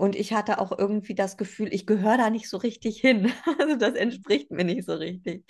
und 0.00 0.16
ich 0.16 0.32
hatte 0.32 0.60
auch 0.60 0.72
irgendwie 0.78 1.14
das 1.14 1.36
Gefühl, 1.36 1.74
ich 1.74 1.84
gehöre 1.84 2.16
da 2.16 2.30
nicht 2.30 2.48
so 2.48 2.56
richtig 2.56 2.98
hin. 3.00 3.30
Also 3.58 3.76
das 3.76 3.94
entspricht 3.96 4.50
mir 4.50 4.64
nicht 4.64 4.86
so 4.86 4.94
richtig. 4.94 5.44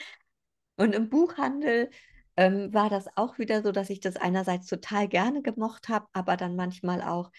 Und 0.77 0.93
im 0.93 1.09
Buchhandel 1.09 1.89
ähm, 2.37 2.75
war 2.75 2.91
das 2.91 3.07
auch 3.15 3.39
wieder 3.39 3.63
so, 3.63 3.71
dass 3.71 3.91
ich 3.91 4.01
das 4.01 4.17
einerseits 4.17 4.67
total 4.67 5.07
gerne 5.07 5.43
gemocht 5.43 5.89
habe, 5.89 6.09
aber 6.13 6.37
dann 6.37 6.57
manchmal 6.57 7.01
auch 7.01 7.31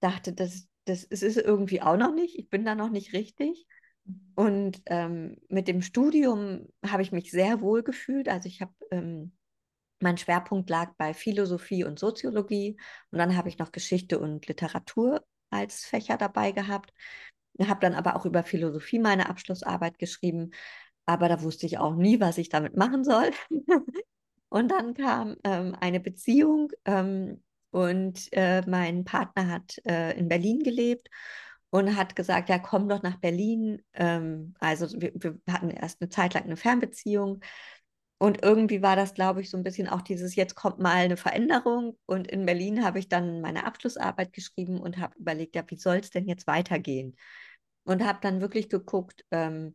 dachte, 0.00 0.34
das, 0.34 0.68
das 0.84 1.02
ist 1.02 1.22
es 1.22 1.38
irgendwie 1.38 1.80
auch 1.80 1.96
noch 1.96 2.12
nicht. 2.14 2.38
Ich 2.38 2.50
bin 2.50 2.66
da 2.66 2.74
noch 2.74 2.90
nicht 2.90 3.14
richtig. 3.14 3.66
Und 4.34 4.82
ähm, 4.84 5.38
mit 5.48 5.66
dem 5.66 5.80
Studium 5.80 6.68
habe 6.86 7.00
ich 7.00 7.10
mich 7.10 7.30
sehr 7.30 7.62
wohl 7.62 7.82
gefühlt. 7.82 8.28
Also 8.28 8.48
ich 8.50 8.60
habe, 8.60 8.74
ähm, 8.90 9.32
mein 9.98 10.18
Schwerpunkt 10.18 10.68
lag 10.68 10.92
bei 10.98 11.14
Philosophie 11.14 11.84
und 11.84 11.98
Soziologie 11.98 12.76
und 13.12 13.18
dann 13.18 13.34
habe 13.34 13.48
ich 13.48 13.56
noch 13.56 13.72
Geschichte 13.72 14.18
und 14.18 14.46
Literatur 14.46 15.24
als 15.50 15.84
Fächer 15.84 16.16
dabei 16.16 16.52
gehabt. 16.52 16.92
Habe 17.60 17.80
dann 17.80 17.94
aber 17.94 18.16
auch 18.16 18.24
über 18.26 18.42
Philosophie 18.42 18.98
meine 18.98 19.28
Abschlussarbeit 19.28 19.98
geschrieben, 19.98 20.52
aber 21.06 21.28
da 21.28 21.42
wusste 21.42 21.66
ich 21.66 21.78
auch 21.78 21.94
nie, 21.94 22.20
was 22.20 22.38
ich 22.38 22.48
damit 22.48 22.76
machen 22.76 23.04
soll. 23.04 23.30
und 24.48 24.70
dann 24.70 24.94
kam 24.94 25.36
ähm, 25.44 25.76
eine 25.80 26.00
Beziehung 26.00 26.70
ähm, 26.84 27.42
und 27.70 28.32
äh, 28.32 28.62
mein 28.66 29.04
Partner 29.04 29.48
hat 29.48 29.78
äh, 29.84 30.18
in 30.18 30.28
Berlin 30.28 30.60
gelebt 30.60 31.08
und 31.70 31.96
hat 31.96 32.16
gesagt, 32.16 32.48
ja, 32.48 32.58
komm 32.58 32.88
doch 32.88 33.02
nach 33.02 33.18
Berlin. 33.18 33.82
Ähm, 33.94 34.54
also 34.58 34.88
wir, 35.00 35.12
wir, 35.14 35.38
hatten 35.48 35.70
erst 35.70 36.00
eine 36.00 36.10
Zeit 36.10 36.34
lang 36.34 36.44
eine 36.44 36.56
Fernbeziehung 36.56 37.40
und 38.22 38.42
irgendwie 38.42 38.82
war 38.82 38.96
das, 38.96 39.14
glaube 39.14 39.40
ich, 39.40 39.48
so 39.48 39.56
ein 39.56 39.62
bisschen 39.62 39.88
auch 39.88 40.02
dieses, 40.02 40.36
jetzt 40.36 40.54
kommt 40.54 40.78
mal 40.78 40.92
eine 40.92 41.16
Veränderung. 41.16 41.98
Und 42.04 42.26
in 42.26 42.44
Berlin 42.44 42.84
habe 42.84 42.98
ich 42.98 43.08
dann 43.08 43.40
meine 43.40 43.64
Abschlussarbeit 43.64 44.34
geschrieben 44.34 44.78
und 44.78 44.98
habe 44.98 45.18
überlegt, 45.18 45.56
ja, 45.56 45.64
wie 45.68 45.76
soll 45.76 45.96
es 45.96 46.10
denn 46.10 46.28
jetzt 46.28 46.46
weitergehen? 46.46 47.16
Und 47.84 48.04
habe 48.04 48.18
dann 48.20 48.42
wirklich 48.42 48.68
geguckt, 48.68 49.24
ähm, 49.30 49.74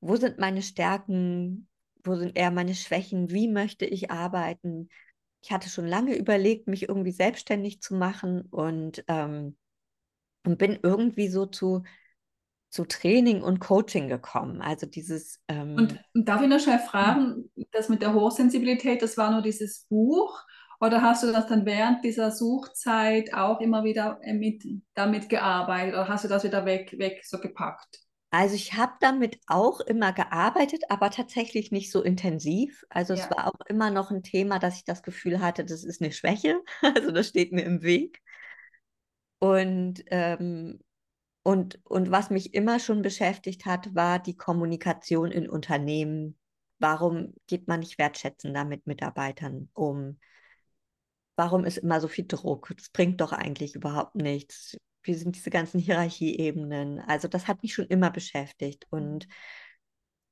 wo 0.00 0.16
sind 0.16 0.38
meine 0.38 0.62
Stärken, 0.62 1.68
wo 2.04 2.16
sind 2.16 2.38
eher 2.38 2.50
meine 2.50 2.74
Schwächen, 2.74 3.30
wie 3.30 3.48
möchte 3.48 3.84
ich 3.84 4.10
arbeiten. 4.10 4.88
Ich 5.42 5.52
hatte 5.52 5.68
schon 5.68 5.86
lange 5.86 6.16
überlegt, 6.16 6.68
mich 6.68 6.88
irgendwie 6.88 7.12
selbstständig 7.12 7.82
zu 7.82 7.94
machen 7.94 8.46
und, 8.46 9.04
ähm, 9.08 9.58
und 10.46 10.56
bin 10.56 10.78
irgendwie 10.82 11.28
so 11.28 11.44
zu 11.44 11.82
zu 12.70 12.84
Training 12.84 13.42
und 13.42 13.60
Coaching 13.60 14.08
gekommen. 14.08 14.60
Also 14.60 14.86
dieses. 14.86 15.40
Ähm 15.48 15.76
und, 15.76 16.04
und 16.14 16.28
darf 16.28 16.42
ich 16.42 16.48
noch 16.48 16.60
schnell 16.60 16.78
fragen, 16.78 17.50
das 17.72 17.88
mit 17.88 18.02
der 18.02 18.14
Hochsensibilität, 18.14 19.02
das 19.02 19.16
war 19.16 19.30
nur 19.30 19.42
dieses 19.42 19.86
Buch 19.88 20.44
oder 20.80 21.02
hast 21.02 21.22
du 21.24 21.32
das 21.32 21.46
dann 21.46 21.66
während 21.66 22.04
dieser 22.04 22.30
Suchzeit 22.30 23.34
auch 23.34 23.60
immer 23.60 23.84
wieder 23.84 24.18
äh, 24.22 24.32
mit, 24.32 24.62
damit 24.94 25.28
gearbeitet 25.28 25.94
oder 25.94 26.08
hast 26.08 26.24
du 26.24 26.28
das 26.28 26.44
wieder 26.44 26.64
weg, 26.64 26.94
weg 26.98 27.22
so 27.24 27.38
gepackt? 27.38 28.00
Also 28.30 28.54
ich 28.54 28.74
habe 28.74 28.92
damit 29.00 29.40
auch 29.46 29.80
immer 29.80 30.12
gearbeitet, 30.12 30.82
aber 30.90 31.10
tatsächlich 31.10 31.72
nicht 31.72 31.90
so 31.90 32.02
intensiv. 32.02 32.84
Also 32.90 33.14
ja. 33.14 33.24
es 33.24 33.30
war 33.30 33.48
auch 33.48 33.66
immer 33.68 33.90
noch 33.90 34.10
ein 34.10 34.22
Thema, 34.22 34.58
dass 34.58 34.76
ich 34.76 34.84
das 34.84 35.02
Gefühl 35.02 35.40
hatte, 35.40 35.64
das 35.64 35.82
ist 35.82 36.02
eine 36.02 36.12
Schwäche. 36.12 36.60
Also 36.82 37.10
das 37.10 37.28
steht 37.28 37.52
mir 37.52 37.62
im 37.62 37.82
Weg. 37.82 38.20
Und 39.40 40.04
ähm, 40.08 40.80
und, 41.48 41.80
und 41.84 42.10
was 42.10 42.28
mich 42.28 42.52
immer 42.52 42.78
schon 42.78 43.00
beschäftigt 43.00 43.64
hat, 43.64 43.94
war 43.94 44.18
die 44.18 44.36
Kommunikation 44.36 45.30
in 45.30 45.48
Unternehmen. 45.48 46.36
Warum 46.78 47.32
geht 47.46 47.68
man 47.68 47.80
nicht 47.80 47.96
wertschätzender 47.96 48.66
mit 48.66 48.86
Mitarbeitern 48.86 49.70
um? 49.72 50.18
Warum 51.36 51.64
ist 51.64 51.78
immer 51.78 52.02
so 52.02 52.08
viel 52.08 52.26
Druck? 52.26 52.70
Das 52.76 52.90
bringt 52.90 53.22
doch 53.22 53.32
eigentlich 53.32 53.74
überhaupt 53.74 54.14
nichts. 54.14 54.76
Wie 55.02 55.14
sind 55.14 55.36
diese 55.36 55.48
ganzen 55.48 55.80
Hierarchieebenen? 55.80 57.00
Also 57.00 57.28
das 57.28 57.48
hat 57.48 57.62
mich 57.62 57.72
schon 57.72 57.86
immer 57.86 58.10
beschäftigt. 58.10 58.86
Und, 58.90 59.26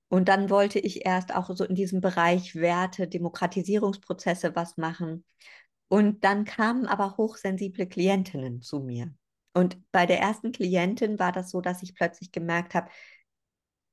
und 0.09 0.29
dann 0.29 0.51
wollte 0.51 0.81
ich 0.81 1.07
erst 1.07 1.35
auch 1.35 1.49
so 1.57 1.65
in 1.65 1.75
diesem 1.75 2.03
Bereich 2.03 2.57
Werte, 2.57 3.09
Demokratisierungsprozesse 3.09 4.55
was 4.55 4.77
machen. 4.77 5.25
Und 5.89 6.25
dann 6.25 6.45
kamen 6.45 6.85
aber 6.85 7.17
hochsensible 7.17 7.87
Klientinnen 7.87 8.61
zu 8.61 8.81
mir. 8.81 9.15
Und 9.57 9.79
bei 9.91 10.05
der 10.05 10.21
ersten 10.21 10.53
Klientin 10.53 11.19
war 11.19 11.33
das 11.33 11.51
so, 11.51 11.63
dass 11.63 11.83
ich 11.83 11.95
plötzlich 11.95 12.31
gemerkt 12.31 12.75
habe, 12.75 12.91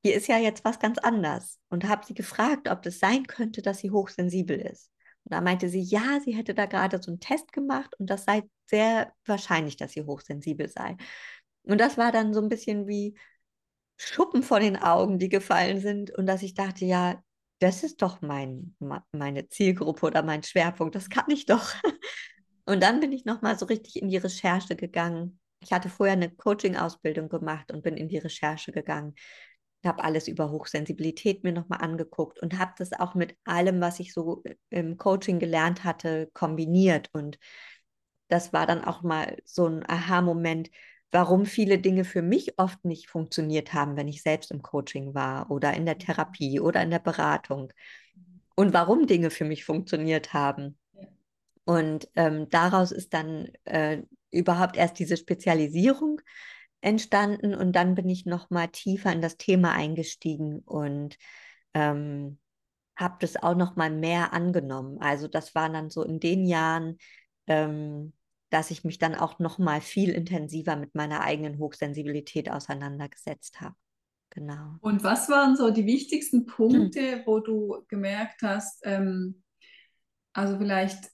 hier 0.03 0.14
ist 0.14 0.28
ja 0.28 0.38
jetzt 0.38 0.66
was 0.66 0.78
ganz 0.78 0.97
anders. 0.97 1.57
Und 1.70 1.88
habe 1.88 2.05
sie 2.05 2.14
gefragt, 2.14 2.68
ob 2.68 2.82
das 2.82 2.99
sein 2.99 3.26
könnte, 3.28 3.61
dass 3.61 3.78
sie 3.78 3.89
hochsensibel 3.89 4.59
ist. 4.59 4.91
Und 5.24 5.34
da 5.34 5.39
meinte 5.39 5.70
sie, 5.70 5.82
ja, 5.82 6.20
sie 6.20 6.36
hätte 6.36 6.53
da 6.53 6.66
gerade 6.66 7.01
so 7.01 7.11
einen 7.11 7.22
Test 7.22 7.53
gemacht 7.53 7.95
und 7.97 8.09
das 8.09 8.26
sei 8.26 8.43
sehr 8.66 9.14
wahrscheinlich, 9.26 9.78
dass 9.78 9.93
sie 9.93 10.03
hochsensibel 10.03 10.68
sei. 10.68 10.97
Und 11.64 11.80
das 11.80 11.97
war 11.97 12.11
dann 12.11 12.34
so 12.34 12.41
ein 12.41 12.49
bisschen 12.49 12.86
wie 12.86 13.18
Schuppen 13.95 14.43
von 14.43 14.61
den 14.61 14.76
Augen, 14.76 15.18
die 15.18 15.30
gefallen 15.30 15.80
sind. 15.80 16.11
Und 16.11 16.26
dass 16.26 16.41
ich 16.43 16.55
dachte, 16.55 16.84
ja, 16.84 17.24
das 17.59 17.84
ist 17.84 18.01
doch 18.01 18.20
mein, 18.20 18.76
meine 19.14 19.47
Zielgruppe 19.47 20.07
oder 20.07 20.24
mein 20.24 20.43
Schwerpunkt, 20.43 20.93
das 20.95 21.09
kann 21.09 21.30
ich 21.30 21.45
doch. 21.45 21.74
Und 22.66 22.84
dann 22.84 22.99
bin 22.99 23.14
ich 23.14 23.24
nochmal 23.24 23.57
so 23.57 23.66
richtig 23.66 24.01
in 24.01 24.09
die 24.09 24.18
Recherche 24.18 24.76
gegangen 24.76 25.39
ich 25.64 25.72
hatte 25.72 25.89
vorher 25.89 26.14
eine 26.14 26.30
Coaching-Ausbildung 26.30 27.30
gemacht 27.30 27.72
und 27.72 27.84
bin 27.84 27.97
in 27.97 28.09
die 28.09 28.18
Recherche 28.18 28.72
gegangen. 28.72 29.16
Habe 29.86 30.03
alles 30.03 30.28
über 30.28 30.51
Hochsensibilität 30.51 31.43
mir 31.43 31.51
nochmal 31.51 31.82
angeguckt 31.82 32.39
und 32.39 32.57
habe 32.57 32.74
das 32.78 32.93
auch 32.93 33.16
mit 33.16 33.36
allem, 33.43 33.82
was 33.82 33.99
ich 33.99 34.14
so 34.14 34.43
im 34.70 34.97
Coaching 34.97 35.39
gelernt 35.39 35.84
hatte, 35.84 36.30
kombiniert. 36.34 37.09
Und 37.14 37.38
das 38.28 38.53
war 38.53 38.66
dann 38.66 38.84
auch 38.84 39.01
mal 39.01 39.38
so 39.45 39.68
ein 39.68 39.88
Aha-Moment, 39.88 40.70
warum 41.11 41.45
viele 41.45 41.80
Dinge 41.80 42.05
für 42.05 42.22
mich 42.22 42.57
oft 42.57 42.84
nicht 42.86 43.07
funktioniert 43.07 43.74
haben, 43.74 43.95
wenn 43.97 44.07
ich 44.07 44.24
selbst 44.24 44.51
im 44.51 44.61
Coaching 44.61 45.14
war 45.14 45.51
oder 45.51 45.74
in 45.74 45.86
der 45.86 45.97
Therapie 45.97 46.59
oder 46.59 46.82
in 46.82 46.89
der 46.89 46.99
Beratung. 46.99 47.72
Und 48.55 48.74
warum 48.74 49.07
Dinge 49.07 49.30
für 49.30 49.45
mich 49.45 49.66
funktioniert 49.66 50.34
haben. 50.34 50.78
Und 51.66 52.09
ähm, 52.16 52.49
daraus 52.49 52.91
ist 52.91 53.14
dann 53.14 53.49
äh, 53.66 54.01
überhaupt 54.34 54.77
erst 54.77 54.99
diese 54.99 55.17
Spezialisierung 55.17 56.21
entstanden 56.81 57.55
und 57.55 57.73
dann 57.73 57.95
bin 57.95 58.09
ich 58.09 58.25
noch 58.25 58.49
mal 58.49 58.67
tiefer 58.67 59.11
in 59.13 59.21
das 59.21 59.38
Thema 59.38 59.71
eingestiegen 59.71 60.59
und 60.59 61.17
ähm, 61.73 62.39
habe 62.95 63.15
das 63.19 63.41
auch 63.41 63.55
noch 63.55 63.75
mal 63.75 63.89
mehr 63.89 64.34
angenommen. 64.34 64.99
Also 64.99 65.27
das 65.27 65.55
war 65.55 65.69
dann 65.69 65.89
so 65.89 66.03
in 66.03 66.19
den 66.19 66.45
Jahren, 66.45 66.97
ähm, 67.47 68.13
dass 68.49 68.69
ich 68.69 68.84
mich 68.84 68.99
dann 68.99 69.15
auch 69.15 69.39
noch 69.39 69.57
mal 69.57 69.81
viel 69.81 70.09
intensiver 70.09 70.75
mit 70.75 70.93
meiner 70.93 71.21
eigenen 71.21 71.57
Hochsensibilität 71.57 72.51
auseinandergesetzt 72.51 73.61
habe. 73.61 73.75
Genau. 74.29 74.75
Und 74.81 75.03
was 75.03 75.29
waren 75.29 75.55
so 75.55 75.69
die 75.69 75.86
wichtigsten 75.86 76.45
Punkte, 76.45 77.17
hm. 77.17 77.21
wo 77.25 77.39
du 77.39 77.84
gemerkt 77.88 78.41
hast, 78.41 78.81
ähm, 78.84 79.43
also 80.34 80.57
vielleicht 80.57 81.11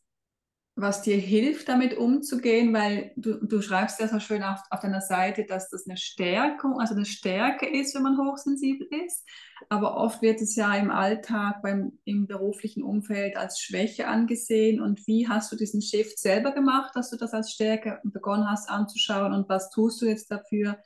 was 0.82 1.02
dir 1.02 1.18
hilft, 1.18 1.68
damit 1.68 1.98
umzugehen, 1.98 2.74
weil 2.74 3.12
du, 3.16 3.46
du 3.46 3.62
schreibst 3.62 4.00
ja 4.00 4.08
so 4.08 4.20
schön 4.20 4.44
auf, 4.44 4.60
auf 4.70 4.80
deiner 4.80 5.02
Seite, 5.02 5.46
dass 5.46 5.70
das 5.70 5.88
eine 5.88 5.98
Stärkung, 5.98 6.80
also 6.80 6.96
eine 6.96 7.06
Stärke 7.06 7.68
ist, 7.68 7.96
wenn 7.96 8.04
man 8.04 8.18
hochsensibel 8.18 8.88
ist. 9.06 9.28
Aber 9.68 9.98
oft 9.98 10.22
wird 10.22 10.42
es 10.42 10.56
ja 10.56 10.74
im 10.76 10.90
Alltag, 10.90 11.62
beim, 11.62 12.00
im 12.06 12.28
beruflichen 12.28 12.84
Umfeld 12.84 13.36
als 13.36 13.60
Schwäche 13.60 14.08
angesehen. 14.08 14.80
Und 14.82 15.06
wie 15.06 15.28
hast 15.28 15.52
du 15.52 15.56
diesen 15.56 15.82
Shift 15.82 16.18
selber 16.18 16.54
gemacht, 16.54 16.96
dass 16.96 17.10
du 17.10 17.18
das 17.18 17.34
als 17.34 17.52
Stärke 17.52 18.00
begonnen 18.04 18.50
hast 18.50 18.70
anzuschauen? 18.70 19.34
Und 19.34 19.50
was 19.50 19.70
tust 19.70 20.02
du 20.02 20.06
jetzt 20.06 20.32
dafür, 20.32 20.80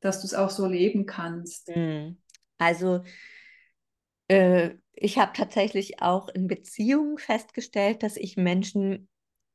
dass 0.00 0.20
du 0.20 0.26
es 0.26 0.34
auch 0.34 0.50
so 0.50 0.66
leben 0.66 1.06
kannst? 1.06 1.68
Hm. 1.68 2.18
Also, 2.58 3.02
äh, 4.28 4.70
ich 4.94 5.18
habe 5.18 5.32
tatsächlich 5.34 6.02
auch 6.02 6.28
in 6.28 6.46
Beziehungen 6.46 7.18
festgestellt, 7.18 8.02
dass 8.02 8.16
ich 8.16 8.36
Menschen 8.36 9.08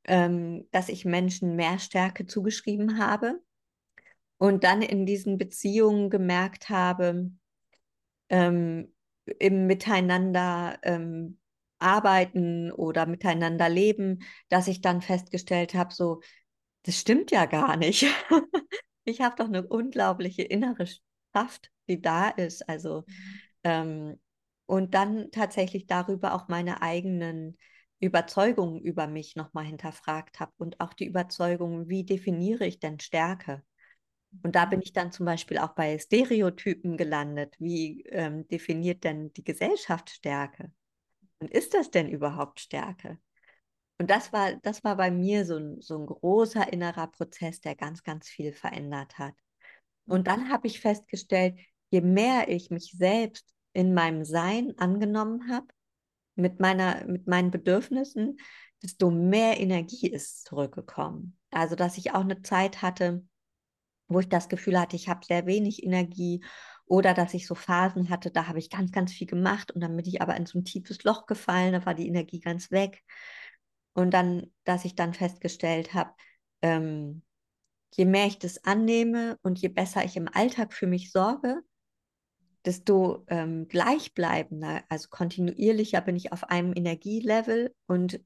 ähm, 0.07 0.67
dass 0.71 0.89
ich 0.89 1.05
Menschen 1.05 1.55
mehr 1.55 1.79
Stärke 1.79 2.25
zugeschrieben 2.25 2.97
habe 2.99 3.41
und 4.37 4.63
dann 4.63 4.81
in 4.81 5.05
diesen 5.05 5.37
Beziehungen 5.37 6.09
gemerkt 6.09 6.69
habe, 6.69 7.31
ähm, 8.29 8.93
im 9.39 9.67
Miteinander 9.67 10.79
ähm, 10.83 11.39
arbeiten 11.79 12.71
oder 12.71 13.05
miteinander 13.05 13.69
leben, 13.69 14.19
dass 14.49 14.67
ich 14.67 14.81
dann 14.81 15.01
festgestellt 15.01 15.73
habe, 15.73 15.93
so, 15.93 16.21
das 16.83 16.97
stimmt 16.97 17.31
ja 17.31 17.45
gar 17.45 17.77
nicht. 17.77 18.05
ich 19.03 19.21
habe 19.21 19.35
doch 19.37 19.47
eine 19.47 19.67
unglaubliche 19.67 20.43
innere 20.43 20.87
Kraft, 21.33 21.71
die 21.87 22.01
da 22.01 22.29
ist. 22.29 22.67
Also, 22.67 23.03
ähm, 23.63 24.19
und 24.65 24.93
dann 24.93 25.31
tatsächlich 25.31 25.87
darüber 25.87 26.33
auch 26.33 26.47
meine 26.47 26.81
eigenen 26.81 27.57
Überzeugungen 27.99 28.79
über 28.81 29.07
mich 29.07 29.35
nochmal 29.35 29.65
hinterfragt 29.65 30.39
habe 30.39 30.51
und 30.57 30.79
auch 30.79 30.93
die 30.93 31.05
Überzeugung, 31.05 31.89
wie 31.89 32.03
definiere 32.03 32.65
ich 32.65 32.79
denn 32.79 32.99
Stärke? 32.99 33.63
Und 34.43 34.55
da 34.55 34.65
bin 34.65 34.81
ich 34.81 34.93
dann 34.93 35.11
zum 35.11 35.25
Beispiel 35.25 35.57
auch 35.57 35.73
bei 35.73 35.97
Stereotypen 35.97 36.97
gelandet. 36.97 37.55
Wie 37.59 38.03
ähm, 38.09 38.47
definiert 38.47 39.03
denn 39.03 39.33
die 39.33 39.43
Gesellschaft 39.43 40.09
Stärke? 40.09 40.71
Und 41.39 41.49
ist 41.51 41.73
das 41.73 41.91
denn 41.91 42.09
überhaupt 42.09 42.59
Stärke? 42.59 43.19
Und 43.99 44.11
das 44.11 44.31
war, 44.31 44.55
das 44.57 44.83
war 44.83 44.95
bei 44.95 45.09
mir 45.09 45.45
so 45.45 45.57
ein, 45.57 45.81
so 45.81 45.97
ein 45.97 46.05
großer 46.05 46.71
innerer 46.71 47.07
Prozess, 47.07 47.61
der 47.61 47.75
ganz, 47.75 48.03
ganz 48.03 48.27
viel 48.27 48.53
verändert 48.53 49.17
hat. 49.17 49.33
Und 50.05 50.27
dann 50.27 50.49
habe 50.49 50.67
ich 50.67 50.79
festgestellt, 50.79 51.57
je 51.89 52.01
mehr 52.01 52.49
ich 52.49 52.69
mich 52.69 52.91
selbst 52.95 53.53
in 53.73 53.93
meinem 53.93 54.23
Sein 54.23 54.77
angenommen 54.77 55.49
habe, 55.51 55.67
mit, 56.37 56.59
meiner, 56.59 57.05
mit 57.05 57.27
meinen 57.27 57.51
Bedürfnissen, 57.51 58.37
desto 58.81 59.11
mehr 59.11 59.59
Energie 59.59 60.09
ist 60.09 60.45
zurückgekommen. 60.45 61.37
Also, 61.51 61.75
dass 61.75 61.97
ich 61.97 62.13
auch 62.13 62.21
eine 62.21 62.41
Zeit 62.41 62.81
hatte, 62.81 63.23
wo 64.07 64.19
ich 64.19 64.29
das 64.29 64.49
Gefühl 64.49 64.79
hatte, 64.79 64.95
ich 64.95 65.09
habe 65.09 65.25
sehr 65.25 65.45
wenig 65.45 65.83
Energie 65.83 66.43
oder 66.85 67.13
dass 67.13 67.33
ich 67.33 67.45
so 67.45 67.55
Phasen 67.55 68.09
hatte, 68.09 68.31
da 68.31 68.47
habe 68.47 68.59
ich 68.59 68.69
ganz, 68.69 68.91
ganz 68.91 69.11
viel 69.11 69.27
gemacht 69.27 69.71
und 69.71 69.81
dann 69.81 69.95
bin 69.95 70.05
ich 70.05 70.21
aber 70.21 70.37
in 70.37 70.45
so 70.45 70.57
ein 70.57 70.65
tiefes 70.65 71.03
Loch 71.03 71.25
gefallen, 71.25 71.73
da 71.73 71.85
war 71.85 71.93
die 71.93 72.07
Energie 72.07 72.39
ganz 72.39 72.71
weg. 72.71 73.03
Und 73.93 74.11
dann, 74.11 74.53
dass 74.63 74.85
ich 74.85 74.95
dann 74.95 75.13
festgestellt 75.13 75.93
habe, 75.93 76.11
ähm, 76.61 77.23
je 77.93 78.05
mehr 78.05 78.27
ich 78.27 78.39
das 78.39 78.63
annehme 78.63 79.37
und 79.41 79.59
je 79.59 79.69
besser 79.69 80.05
ich 80.05 80.15
im 80.15 80.29
Alltag 80.31 80.73
für 80.73 80.87
mich 80.87 81.11
sorge, 81.11 81.61
desto 82.67 83.23
ähm, 83.27 83.69
gleichbleibender, 83.69 84.83
also 84.89 85.07
kontinuierlicher 85.09 86.01
bin 86.01 86.17
ich 86.17 86.33
auf 86.33 86.43
einem 86.43 86.73
Energielevel 86.75 87.73
und 87.87 88.19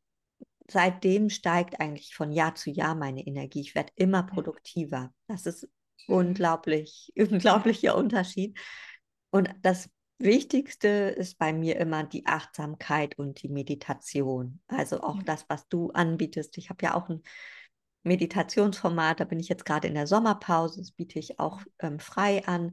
seitdem 0.68 1.30
steigt 1.30 1.80
eigentlich 1.80 2.16
von 2.16 2.32
Jahr 2.32 2.56
zu 2.56 2.72
Jahr 2.72 2.96
meine 2.96 3.26
Energie. 3.26 3.62
Ich 3.62 3.76
werde 3.76 3.94
immer 3.96 4.24
produktiver. 4.24 5.14
Das 5.28 5.46
ist 5.46 5.70
unglaublich, 6.08 7.14
unglaublicher 7.18 7.96
Unterschied. 7.96 8.58
Und 9.30 9.54
das 9.62 9.89
Wichtigste 10.18 10.88
ist 10.88 11.38
bei 11.38 11.54
mir 11.54 11.78
immer 11.78 12.04
die 12.04 12.26
Achtsamkeit 12.26 13.18
und 13.20 13.44
die 13.44 13.50
Meditation. 13.50 14.60
Also 14.68 15.02
auch 15.02 15.22
das, 15.24 15.46
was 15.50 15.68
du 15.68 15.92
anbietest. 15.92 16.58
Ich 16.58 16.70
habe 16.70 16.84
ja 16.84 16.96
auch 16.96 17.10
ein 17.10 17.22
Meditationsformat, 18.04 19.20
da 19.20 19.26
bin 19.26 19.39
ich 19.39 19.50
jetzt 19.50 19.66
gerade 19.66 19.88
in 19.88 19.94
der 19.94 20.08
Sommerpause, 20.08 20.80
das 20.80 20.92
biete 20.92 21.20
ich 21.20 21.39
auch 21.39 21.62
ähm, 21.80 22.00
frei 22.00 22.46
an. 22.48 22.72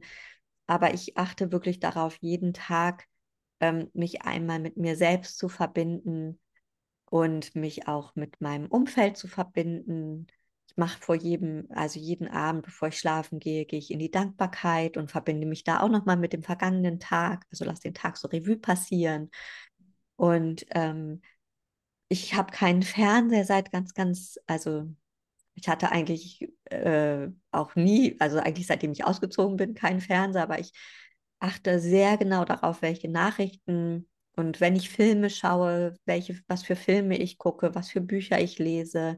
Aber 0.69 0.93
ich 0.93 1.17
achte 1.17 1.51
wirklich 1.51 1.79
darauf, 1.79 2.15
jeden 2.21 2.53
Tag 2.53 3.07
ähm, 3.59 3.89
mich 3.95 4.21
einmal 4.21 4.59
mit 4.59 4.77
mir 4.77 4.95
selbst 4.95 5.39
zu 5.39 5.49
verbinden 5.49 6.39
und 7.09 7.55
mich 7.55 7.87
auch 7.87 8.13
mit 8.15 8.39
meinem 8.39 8.67
Umfeld 8.67 9.17
zu 9.17 9.27
verbinden. 9.27 10.27
Ich 10.67 10.77
mache 10.77 10.99
vor 11.01 11.15
jedem, 11.15 11.65
also 11.71 11.99
jeden 11.99 12.27
Abend, 12.27 12.61
bevor 12.61 12.89
ich 12.89 12.99
schlafen 12.99 13.39
gehe, 13.39 13.65
gehe 13.65 13.79
ich 13.79 13.89
in 13.89 13.97
die 13.97 14.11
Dankbarkeit 14.11 14.95
und 14.95 15.09
verbinde 15.09 15.47
mich 15.47 15.63
da 15.63 15.79
auch 15.79 15.89
nochmal 15.89 16.17
mit 16.17 16.33
dem 16.33 16.43
vergangenen 16.43 16.99
Tag. 16.99 17.47
Also 17.49 17.65
lass 17.65 17.79
den 17.79 17.95
Tag 17.95 18.17
so 18.17 18.27
Revue 18.27 18.57
passieren. 18.57 19.31
Und 20.17 20.67
ähm, 20.69 21.23
ich 22.09 22.35
habe 22.35 22.51
keinen 22.51 22.83
Fernseher 22.83 23.43
seit 23.43 23.71
ganz, 23.71 23.95
ganz, 23.95 24.37
also 24.45 24.87
ich 25.61 25.67
hatte 25.67 25.91
eigentlich 25.91 26.47
äh, 26.65 27.27
auch 27.51 27.75
nie, 27.75 28.15
also 28.19 28.39
eigentlich 28.39 28.67
seitdem 28.67 28.91
ich 28.91 29.03
ausgezogen 29.05 29.57
bin, 29.57 29.73
keinen 29.73 30.01
Fernseher, 30.01 30.43
aber 30.43 30.59
ich 30.59 30.71
achte 31.39 31.79
sehr 31.79 32.17
genau 32.17 32.45
darauf, 32.45 32.81
welche 32.81 33.09
Nachrichten 33.09 34.09
und 34.35 34.61
wenn 34.61 34.75
ich 34.75 34.89
Filme 34.89 35.29
schaue, 35.29 35.95
welche, 36.05 36.39
was 36.47 36.63
für 36.63 36.75
Filme 36.75 37.17
ich 37.17 37.37
gucke, 37.37 37.75
was 37.75 37.89
für 37.89 38.01
Bücher 38.01 38.39
ich 38.39 38.57
lese. 38.59 39.17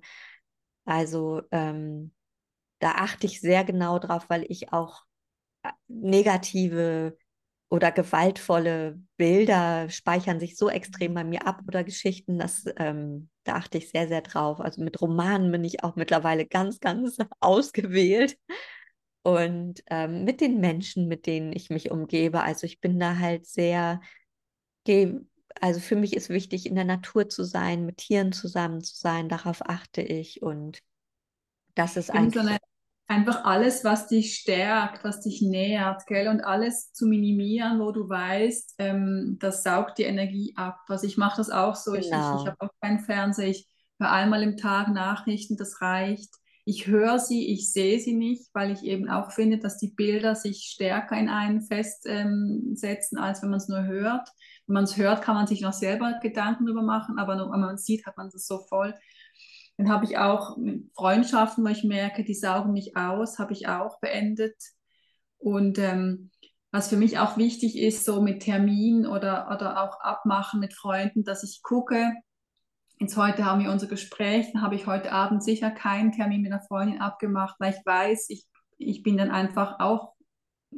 Also 0.86 1.42
ähm, 1.52 2.14
da 2.80 2.94
achte 2.94 3.28
ich 3.28 3.42
sehr 3.42 3.64
genau 3.64 4.00
drauf, 4.00 4.26
weil 4.30 4.46
ich 4.50 4.74
auch 4.74 5.04
äh, 5.64 5.72
negative 5.88 7.18
oder 7.72 7.94
gewaltvolle 7.94 9.00
Bilder 9.16 9.90
speichern 9.90 10.42
sich 10.42 10.58
so 10.58 10.70
extrem 10.70 11.14
bei 11.14 11.24
mir 11.24 11.48
ab 11.48 11.62
oder 11.66 11.86
Geschichten, 11.86 12.38
dass 12.38 12.66
ähm, 12.76 13.30
da 13.46 13.56
achte 13.56 13.78
ich 13.78 13.90
sehr, 13.90 14.10
sehr 14.10 14.22
drauf. 14.22 14.60
Also 14.60 14.84
mit 14.84 15.00
Romanen 15.02 15.54
bin 15.54 15.64
ich 15.64 15.82
auch 15.82 15.96
mittlerweile 15.96 16.46
ganz, 16.46 16.82
ganz 16.82 17.18
ausgewählt. 17.40 18.38
Und 19.24 19.84
ähm, 19.90 20.26
mit 20.26 20.42
den 20.42 20.60
Menschen, 20.60 21.08
mit 21.08 21.26
denen 21.26 21.54
ich 21.54 21.70
mich 21.70 21.92
umgebe. 21.92 22.44
Also 22.44 22.66
ich 22.66 22.82
bin 22.82 23.00
da 23.00 23.20
halt 23.20 23.46
sehr, 23.46 24.02
also 25.62 25.80
für 25.80 25.96
mich 25.96 26.14
ist 26.14 26.28
wichtig, 26.28 26.66
in 26.66 26.76
der 26.76 26.84
Natur 26.84 27.30
zu 27.30 27.46
sein, 27.46 27.86
mit 27.86 27.98
Tieren 27.98 28.34
zusammen 28.34 28.82
zu 28.82 28.98
sein. 28.98 29.30
Darauf 29.30 29.62
achte 29.62 30.02
ich. 30.02 30.42
Und 30.42 30.82
das 31.76 31.96
ist 31.96 32.10
eigentlich. 32.10 32.34
So 32.44 32.58
einfach 33.12 33.44
alles, 33.44 33.84
was 33.84 34.08
dich 34.08 34.36
stärkt, 34.36 35.04
was 35.04 35.20
dich 35.22 35.42
nährt, 35.42 36.08
gell? 36.08 36.30
Und 36.30 36.42
alles 36.42 36.94
zu 36.94 37.06
minimieren, 37.06 37.80
wo 37.80 37.92
du 37.92 38.08
weißt, 38.08 38.76
ähm, 38.78 39.38
das 39.40 39.64
saugt 39.64 39.98
die 39.98 40.04
Energie 40.04 40.54
ab. 40.56 40.80
Also 40.88 41.06
ich 41.06 41.18
mache 41.18 41.38
das 41.38 41.50
auch 41.50 41.76
so. 41.76 41.92
Genau. 41.92 42.00
Ich, 42.00 42.06
ich, 42.06 42.12
ich 42.12 42.16
genau. 42.16 42.46
habe 42.46 42.58
auch 42.60 42.74
keinen 42.82 43.00
Fernseher. 43.00 43.50
Ich 43.50 43.68
höre 44.00 44.12
einmal 44.12 44.42
im 44.44 44.56
Tag 44.56 44.88
Nachrichten, 44.88 45.58
das 45.58 45.82
reicht. 45.82 46.34
Ich 46.64 46.88
höre 46.88 47.20
sie, 47.20 47.52
ich 47.52 47.72
sehe 47.72 48.00
sie 48.00 48.14
nicht, 48.14 48.50
weil 48.54 48.72
ich 48.72 48.84
eben 48.84 49.10
auch 49.10 49.32
finde, 49.32 49.58
dass 49.58 49.78
die 49.78 49.90
Bilder 49.90 50.36
sich 50.36 50.70
stärker 50.72 51.18
in 51.18 51.28
einen 51.28 51.62
festsetzen, 51.62 53.18
ähm, 53.18 53.24
als 53.24 53.42
wenn 53.42 53.50
man 53.50 53.58
es 53.58 53.68
nur 53.68 53.84
hört. 53.84 54.30
Wenn 54.68 54.76
man 54.76 54.84
es 54.86 54.96
hört, 54.96 55.22
kann 55.22 55.36
man 55.36 55.48
sich 55.48 55.62
noch 55.62 55.74
selber 55.74 56.20
Gedanken 56.22 56.66
darüber 56.66 56.84
machen, 56.84 57.18
aber 57.18 57.36
nur, 57.36 57.52
wenn 57.52 57.60
man 57.60 57.76
es 57.76 57.84
sieht, 57.84 58.06
hat 58.06 58.16
man 58.16 58.30
das 58.30 58.46
so 58.46 58.60
voll. 58.70 58.94
Dann 59.82 59.90
habe 59.90 60.06
ich 60.06 60.20
auch 60.20 60.58
Freundschaften, 60.96 61.66
wo 61.66 61.70
ich 61.70 61.84
merke, 61.84 62.24
die 62.24 62.36
saugen 62.36 62.72
mich 62.72 62.96
aus, 62.96 63.40
habe 63.40 63.54
ich 63.54 63.68
auch 63.68 64.00
beendet. 64.00 64.56
Und 65.40 65.80
ähm, 65.80 66.30
was 66.70 66.90
für 66.90 66.98
mich 66.98 67.18
auch 67.18 67.36
wichtig 67.36 67.80
ist, 67.80 68.06
so 68.06 68.22
mit 68.22 68.44
Termin 68.44 69.08
oder, 69.08 69.50
oder 69.52 69.82
auch 69.82 70.00
Abmachen 70.02 70.60
mit 70.60 70.76
Freunden, 70.76 71.24
dass 71.24 71.42
ich 71.42 71.64
gucke, 71.64 72.14
jetzt 73.00 73.18
heute 73.18 73.44
haben 73.44 73.64
wir 73.64 73.72
unser 73.72 73.88
Gespräch, 73.88 74.52
dann 74.54 74.62
habe 74.62 74.76
ich 74.76 74.86
heute 74.86 75.12
Abend 75.12 75.44
sicher 75.44 75.72
keinen 75.72 76.12
Termin 76.12 76.44
mit 76.44 76.52
einer 76.52 76.62
Freundin 76.62 77.02
abgemacht, 77.02 77.56
weil 77.58 77.74
ich 77.74 77.84
weiß, 77.84 78.30
ich, 78.30 78.46
ich 78.78 79.02
bin 79.02 79.18
dann 79.18 79.32
einfach 79.32 79.80
auch, 79.80 80.14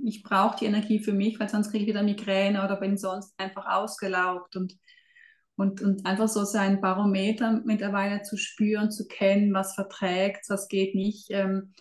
ich 0.01 0.24
brauche 0.24 0.60
die 0.60 0.66
Energie 0.66 0.99
für 0.99 1.12
mich, 1.12 1.41
weil 1.41 1.49
sonst 1.49 1.72
kriege 1.72 1.84
ich 1.84 1.89
wieder 1.89 2.04
Migräne 2.04 2.64
oder 2.64 2.78
bin 2.78 2.97
sonst 2.97 3.34
einfach 3.38 3.66
ausgelaugt. 3.66 4.56
Und 4.56 4.78
und, 5.56 5.82
und 5.82 6.06
einfach 6.06 6.28
so 6.28 6.43
sein 6.45 6.82
Barometer 6.82 7.62
mittlerweile 7.66 8.24
zu 8.24 8.38
spüren, 8.38 8.91
zu 8.91 9.08
kennen, 9.08 9.54
was 9.54 9.76
verträgt, 9.76 10.49
was 10.49 10.68
geht 10.68 10.95
nicht. 10.95 11.28
Ähm, 11.30 11.74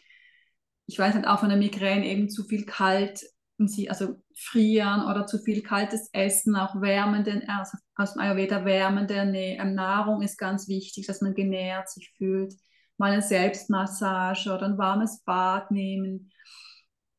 ich 0.86 0.98
weiß 0.98 1.14
halt 1.14 1.26
auch 1.26 1.40
von 1.40 1.48
der 1.48 1.58
Migräne 1.58 2.06
eben 2.06 2.28
zu 2.28 2.44
viel 2.44 2.64
kalt, 2.64 3.22
also 3.88 4.20
frieren 4.36 5.06
oder 5.08 5.26
zu 5.26 5.38
viel 5.38 5.62
kaltes 5.62 6.08
Essen, 6.12 6.56
auch 6.56 6.80
wärmende, 6.80 7.42
also 7.46 7.78
aus 7.94 8.14
dem 8.14 8.22
Ayurveda 8.22 8.64
wärmende 8.64 9.14
ähm, 9.14 9.74
Nahrung 9.74 10.22
ist 10.22 10.36
ganz 10.36 10.68
wichtig, 10.68 11.06
dass 11.06 11.20
man 11.20 11.34
genährt 11.34 11.88
sich 11.88 12.12
fühlt. 12.16 12.54
Mal 12.98 13.12
eine 13.12 13.22
Selbstmassage 13.22 14.52
oder 14.52 14.66
ein 14.66 14.78
warmes 14.78 15.22
Bad 15.24 15.70
nehmen 15.70 16.30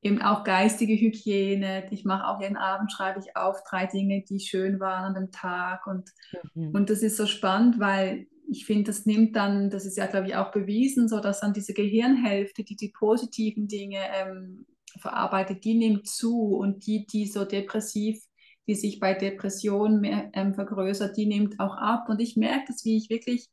eben 0.04 0.22
auch 0.22 0.44
geistige 0.44 0.94
Hygiene. 0.94 1.88
Ich 1.92 2.06
mache 2.06 2.28
auch 2.28 2.42
jeden 2.42 2.58
Abend, 2.58 2.92
schreibe 2.92 3.20
ich 3.20 3.36
auf 3.36 3.64
drei 3.64 3.86
Dinge, 3.88 4.24
die 4.28 4.40
schön 4.40 4.80
waren 4.80 5.06
an 5.06 5.14
dem 5.16 5.32
Tag. 5.32 5.88
Und, 5.88 6.10
mhm. 6.54 6.72
und 6.76 6.90
das 6.90 7.02
ist 7.02 7.18
so 7.18 7.26
spannend, 7.26 7.80
weil 7.80 8.28
ich 8.50 8.66
finde, 8.66 8.84
das 8.84 9.06
nimmt 9.06 9.36
dann, 9.36 9.70
das 9.70 9.86
ist 9.86 9.98
ja, 9.98 10.06
glaube 10.06 10.28
ich, 10.28 10.36
auch 10.36 10.52
bewiesen, 10.52 11.08
so 11.08 11.20
dass 11.20 11.40
dann 11.40 11.54
diese 11.54 11.74
Gehirnhälfte, 11.74 12.64
die 12.64 12.76
die 12.76 12.90
positiven 12.90 13.68
Dinge 13.68 14.00
ähm, 14.14 14.66
verarbeitet, 15.00 15.64
die 15.64 15.76
nimmt 15.76 16.08
zu 16.08 16.56
und 16.56 16.86
die, 16.86 17.06
die 17.06 17.26
so 17.26 17.46
depressiv, 17.46 18.22
die 18.68 18.76
sich 18.76 19.00
bei 19.00 19.14
Depressionen 19.14 20.02
mehr, 20.02 20.30
ähm, 20.34 20.54
vergrößert, 20.54 21.18
die 21.18 21.26
nimmt 21.26 21.60
auch 21.60 21.76
ab. 21.78 22.10
Und 22.10 22.22
ich 22.22 22.36
merke 22.36 22.66
das, 22.68 22.84
wie 22.84 22.98
ich 22.98 23.10
wirklich 23.10 23.48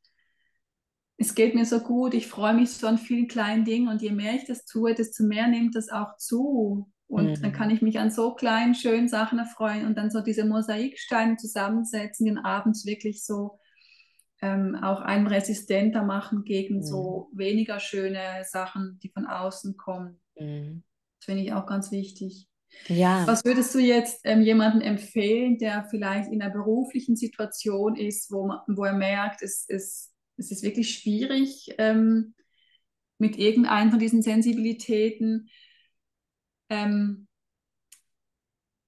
es 1.20 1.34
geht 1.34 1.54
mir 1.54 1.66
so 1.66 1.80
gut, 1.80 2.14
ich 2.14 2.26
freue 2.26 2.54
mich 2.54 2.70
so 2.70 2.86
an 2.86 2.96
vielen 2.96 3.28
kleinen 3.28 3.66
Dingen 3.66 3.88
und 3.88 4.00
je 4.00 4.10
mehr 4.10 4.34
ich 4.34 4.46
das 4.46 4.64
tue, 4.64 4.94
desto 4.94 5.22
mehr 5.22 5.48
nimmt 5.48 5.76
das 5.76 5.90
auch 5.90 6.16
zu. 6.16 6.90
Und 7.08 7.26
mhm. 7.26 7.42
dann 7.42 7.52
kann 7.52 7.68
ich 7.68 7.82
mich 7.82 7.98
an 7.98 8.10
so 8.10 8.34
kleinen, 8.34 8.74
schönen 8.74 9.06
Sachen 9.06 9.38
erfreuen 9.38 9.86
und 9.86 9.98
dann 9.98 10.10
so 10.10 10.22
diese 10.22 10.46
Mosaiksteine 10.46 11.36
zusammensetzen, 11.36 12.24
den 12.24 12.38
abends 12.38 12.86
wirklich 12.86 13.22
so 13.22 13.58
ähm, 14.40 14.74
auch 14.82 15.02
einen 15.02 15.26
resistenter 15.26 16.04
machen 16.04 16.44
gegen 16.44 16.76
mhm. 16.76 16.82
so 16.84 17.28
weniger 17.34 17.80
schöne 17.80 18.42
Sachen, 18.44 18.98
die 19.02 19.10
von 19.10 19.26
außen 19.26 19.76
kommen. 19.76 20.20
Mhm. 20.38 20.84
Das 21.18 21.26
finde 21.26 21.42
ich 21.42 21.52
auch 21.52 21.66
ganz 21.66 21.92
wichtig. 21.92 22.48
Ja. 22.86 23.26
Was 23.26 23.44
würdest 23.44 23.74
du 23.74 23.78
jetzt 23.78 24.20
ähm, 24.24 24.40
jemandem 24.40 24.80
empfehlen, 24.80 25.58
der 25.58 25.84
vielleicht 25.90 26.32
in 26.32 26.40
einer 26.40 26.50
beruflichen 26.50 27.14
Situation 27.14 27.96
ist, 27.96 28.32
wo, 28.32 28.46
man, 28.46 28.60
wo 28.68 28.84
er 28.84 28.94
merkt, 28.94 29.42
es 29.42 29.68
ist 29.68 30.09
es 30.40 30.50
ist 30.50 30.62
wirklich 30.62 30.90
schwierig 30.90 31.74
ähm, 31.78 32.34
mit 33.18 33.38
irgendeiner 33.38 33.90
von 33.90 34.00
diesen 34.00 34.22
Sensibilitäten. 34.22 35.50
Ähm, 36.68 37.28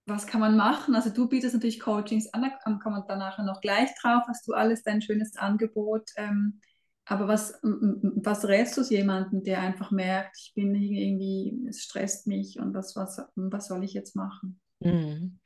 was 0.07 0.27
kann 0.27 0.41
man 0.41 0.57
machen? 0.57 0.95
Also 0.95 1.11
du 1.11 1.29
bietest 1.29 1.55
natürlich 1.55 1.79
Coachings 1.79 2.33
an, 2.33 2.43
da 2.43 2.49
kann 2.51 2.93
man 2.93 3.05
danach 3.07 3.39
noch 3.45 3.61
gleich 3.61 3.91
drauf, 4.01 4.25
hast 4.27 4.47
du 4.49 4.53
alles 4.53 4.83
dein 4.83 5.01
schönes 5.01 5.37
Angebot. 5.37 6.11
Ähm, 6.17 6.61
aber 7.05 7.29
was, 7.29 7.59
was 7.63 8.47
rätst 8.47 8.77
du 8.77 8.83
jemandem, 8.83 9.43
der 9.43 9.61
einfach 9.61 9.91
merkt, 9.91 10.37
ich 10.41 10.55
bin 10.55 10.75
irgendwie, 10.75 11.67
es 11.69 11.83
stresst 11.83 12.27
mich 12.27 12.59
und 12.59 12.75
was, 12.75 12.97
was, 12.97 13.21
was 13.35 13.69
soll 13.69 13.85
ich 13.85 13.93
jetzt 13.93 14.17
machen? 14.17 14.61
Mhm. 14.81 15.39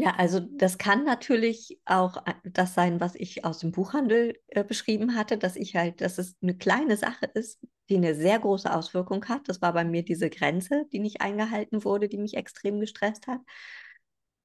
Ja, 0.00 0.14
also 0.16 0.40
das 0.40 0.78
kann 0.78 1.04
natürlich 1.04 1.78
auch 1.84 2.26
äh, 2.26 2.32
das 2.44 2.72
sein, 2.72 3.00
was 3.00 3.14
ich 3.14 3.44
aus 3.44 3.58
dem 3.58 3.70
Buchhandel 3.70 4.34
äh, 4.48 4.64
beschrieben 4.64 5.14
hatte, 5.14 5.36
dass 5.36 5.56
ich 5.56 5.76
halt, 5.76 6.00
dass 6.00 6.16
es 6.16 6.36
eine 6.40 6.56
kleine 6.56 6.96
Sache 6.96 7.26
ist, 7.26 7.60
die 7.90 7.96
eine 7.96 8.14
sehr 8.14 8.38
große 8.38 8.74
Auswirkung 8.74 9.26
hat. 9.28 9.46
Das 9.46 9.60
war 9.60 9.74
bei 9.74 9.84
mir 9.84 10.02
diese 10.02 10.30
Grenze, 10.30 10.86
die 10.90 11.00
nicht 11.00 11.20
eingehalten 11.20 11.84
wurde, 11.84 12.08
die 12.08 12.16
mich 12.16 12.34
extrem 12.38 12.80
gestresst 12.80 13.26
hat. 13.26 13.40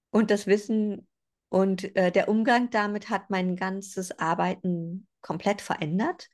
Und 0.09 0.29
das 0.29 0.45
Wissen 0.45 1.07
und 1.47 1.95
äh, 1.95 2.11
der 2.11 2.27
Umgang 2.27 2.69
damit 2.69 3.09
hat 3.09 3.29
mein 3.29 3.55
ganzes 3.55 4.19
Arbeiten 4.19 5.07
komplett 5.21 5.61
verändert. 5.61 6.27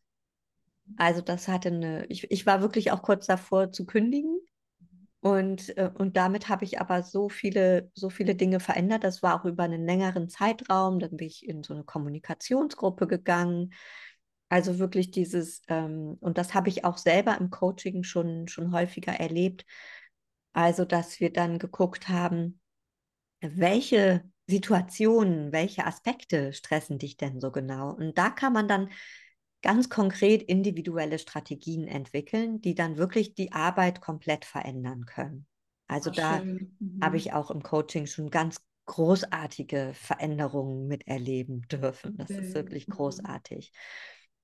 Also 0.98 1.22
das 1.22 1.48
hatte 1.48 1.70
eine, 1.70 2.08
ich, 2.08 2.32
ich 2.32 2.48
war 2.48 2.62
wirklich 2.62 2.92
auch 2.92 3.04
kurz 3.04 3.28
davor 3.28 3.72
zu 3.72 3.86
kündigen 3.86 4.40
und, 5.22 5.78
äh, 5.78 5.92
und 5.94 6.18
damit 6.18 6.50
habe 6.50 6.66
ich 6.66 6.82
aber 6.82 7.04
so 7.04 7.30
viele, 7.30 7.92
so 7.94 8.10
viele 8.10 8.36
Dinge 8.36 8.60
verändert. 8.60 9.04
Das 9.04 9.22
war 9.22 9.40
auch 9.40 9.46
über 9.46 9.64
einen 9.64 9.86
längeren 9.86 10.30
Zeitraum. 10.30 11.00
Dann 11.00 11.18
bin 11.18 11.28
ich 11.28 11.48
in 11.48 11.62
so 11.64 11.74
eine 11.76 11.84
Kommunikationsgruppe 11.84 13.06
gegangen. 13.06 13.74
Also 14.50 14.80
wirklich 14.80 15.12
dieses, 15.12 15.62
ähm, 15.68 16.18
und 16.20 16.40
das 16.40 16.56
habe 16.56 16.70
ich 16.70 16.86
auch 16.86 16.98
selber 16.98 17.38
im 17.40 17.52
Coaching 17.52 18.04
schon, 18.04 18.48
schon 18.48 18.74
häufiger 18.74 19.14
erlebt. 19.14 19.66
Also, 20.54 20.86
dass 20.86 21.20
wir 21.20 21.32
dann 21.32 21.60
geguckt 21.60 22.10
haben, 22.10 22.60
welche 23.42 24.24
Situationen, 24.48 25.52
welche 25.52 25.86
Aspekte 25.86 26.52
stressen 26.52 26.98
dich 26.98 27.16
denn 27.16 27.40
so 27.40 27.52
genau? 27.52 27.92
Und 27.92 28.18
da 28.18 28.32
kann 28.32 28.54
man 28.54 28.68
dann 28.68 28.90
ganz 29.62 29.90
konkret 29.90 30.42
individuelle 30.44 31.20
Strategien 31.20 31.88
entwickeln, 31.88 32.62
die 32.62 32.76
dann 32.76 32.98
wirklich 32.98 33.36
die 33.36 33.52
Arbeit 33.52 34.02
komplett 34.02 34.46
verändern 34.46 35.06
können. 35.06 35.46
Also 35.88 36.10
Ach, 36.12 36.16
da 36.16 36.44
mhm. 36.44 37.00
habe 37.02 37.18
ich 37.18 37.34
auch 37.34 37.52
im 37.52 37.62
Coaching 37.64 38.08
schon 38.08 38.30
ganz 38.30 38.62
großartige 38.86 39.92
Veränderungen 39.94 40.88
miterleben 40.88 41.62
dürfen. 41.72 42.18
Das 42.18 42.30
ist 42.30 42.54
wirklich 42.56 42.88
großartig. 42.88 43.72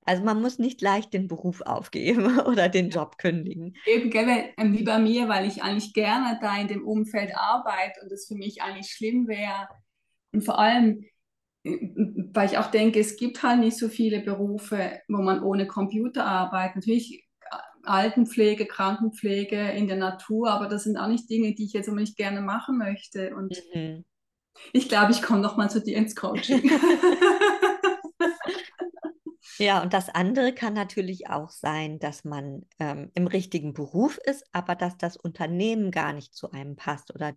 Also 0.08 0.24
man 0.24 0.42
muss 0.42 0.58
nicht 0.58 0.82
leicht 0.82 1.14
den 1.14 1.28
Beruf 1.28 1.62
aufgeben 1.62 2.40
oder 2.48 2.70
den 2.70 2.90
Job 2.90 3.18
kündigen. 3.18 3.76
Eben, 3.86 4.10
gell, 4.10 4.54
ähm, 4.58 4.78
wie 4.78 4.84
bei 4.84 5.00
mir, 5.00 5.28
weil 5.28 5.48
ich 5.48 5.62
eigentlich 5.64 5.94
gerne 5.94 6.40
da 6.42 6.58
in 6.62 6.68
dem 6.68 6.88
Umfeld 6.88 7.36
arbeite 7.36 8.02
und 8.02 8.12
es 8.12 8.28
für 8.28 8.36
mich 8.36 8.62
eigentlich 8.62 8.90
schlimm 8.90 9.28
wäre. 9.28 9.68
Und 10.32 10.46
vor 10.46 10.60
allem, 10.60 11.04
weil 12.34 12.50
ich 12.50 12.58
auch 12.58 12.72
denke, 12.72 13.00
es 13.00 13.18
gibt 13.18 13.44
halt 13.44 13.60
nicht 13.60 13.78
so 13.78 13.90
viele 13.90 14.22
Berufe, 14.22 15.00
wo 15.08 15.22
man 15.22 15.44
ohne 15.44 15.68
Computer 15.68 16.26
arbeitet. 16.26 16.78
Natürlich 16.78 17.28
äh, 17.42 17.56
Altenpflege, 17.84 18.66
Krankenpflege 18.66 19.72
in 19.72 19.88
der 19.88 19.98
Natur, 19.98 20.52
aber 20.52 20.68
das 20.68 20.84
sind 20.84 20.98
auch 20.98 21.08
nicht 21.08 21.30
Dinge, 21.30 21.54
die 21.56 21.66
ich 21.66 21.74
jetzt 21.74 21.90
unbedingt 21.90 22.18
gerne 22.18 22.42
machen 22.42 22.78
möchte. 22.78 23.36
Und 23.36 23.62
mhm. 23.74 24.06
ich 24.74 24.90
glaube, 24.90 25.12
ich 25.12 25.22
komme 25.22 25.42
noch 25.42 25.58
mal 25.58 25.70
zu 25.70 25.82
dir 25.82 25.98
ins 25.98 26.16
Coaching. 26.16 26.70
Ja, 29.60 29.82
und 29.82 29.94
das 29.94 30.10
andere 30.10 30.54
kann 30.54 30.74
natürlich 30.74 31.30
auch 31.30 31.50
sein, 31.50 31.98
dass 31.98 32.24
man 32.24 32.66
ähm, 32.80 33.10
im 33.16 33.26
richtigen 33.26 33.74
Beruf 33.74 34.20
ist, 34.24 34.46
aber 34.52 34.76
dass 34.76 34.98
das 34.98 35.18
Unternehmen 35.18 35.90
gar 35.90 36.14
nicht 36.14 36.36
zu 36.36 36.52
einem 36.52 36.76
passt 36.76 37.14
oder 37.14 37.34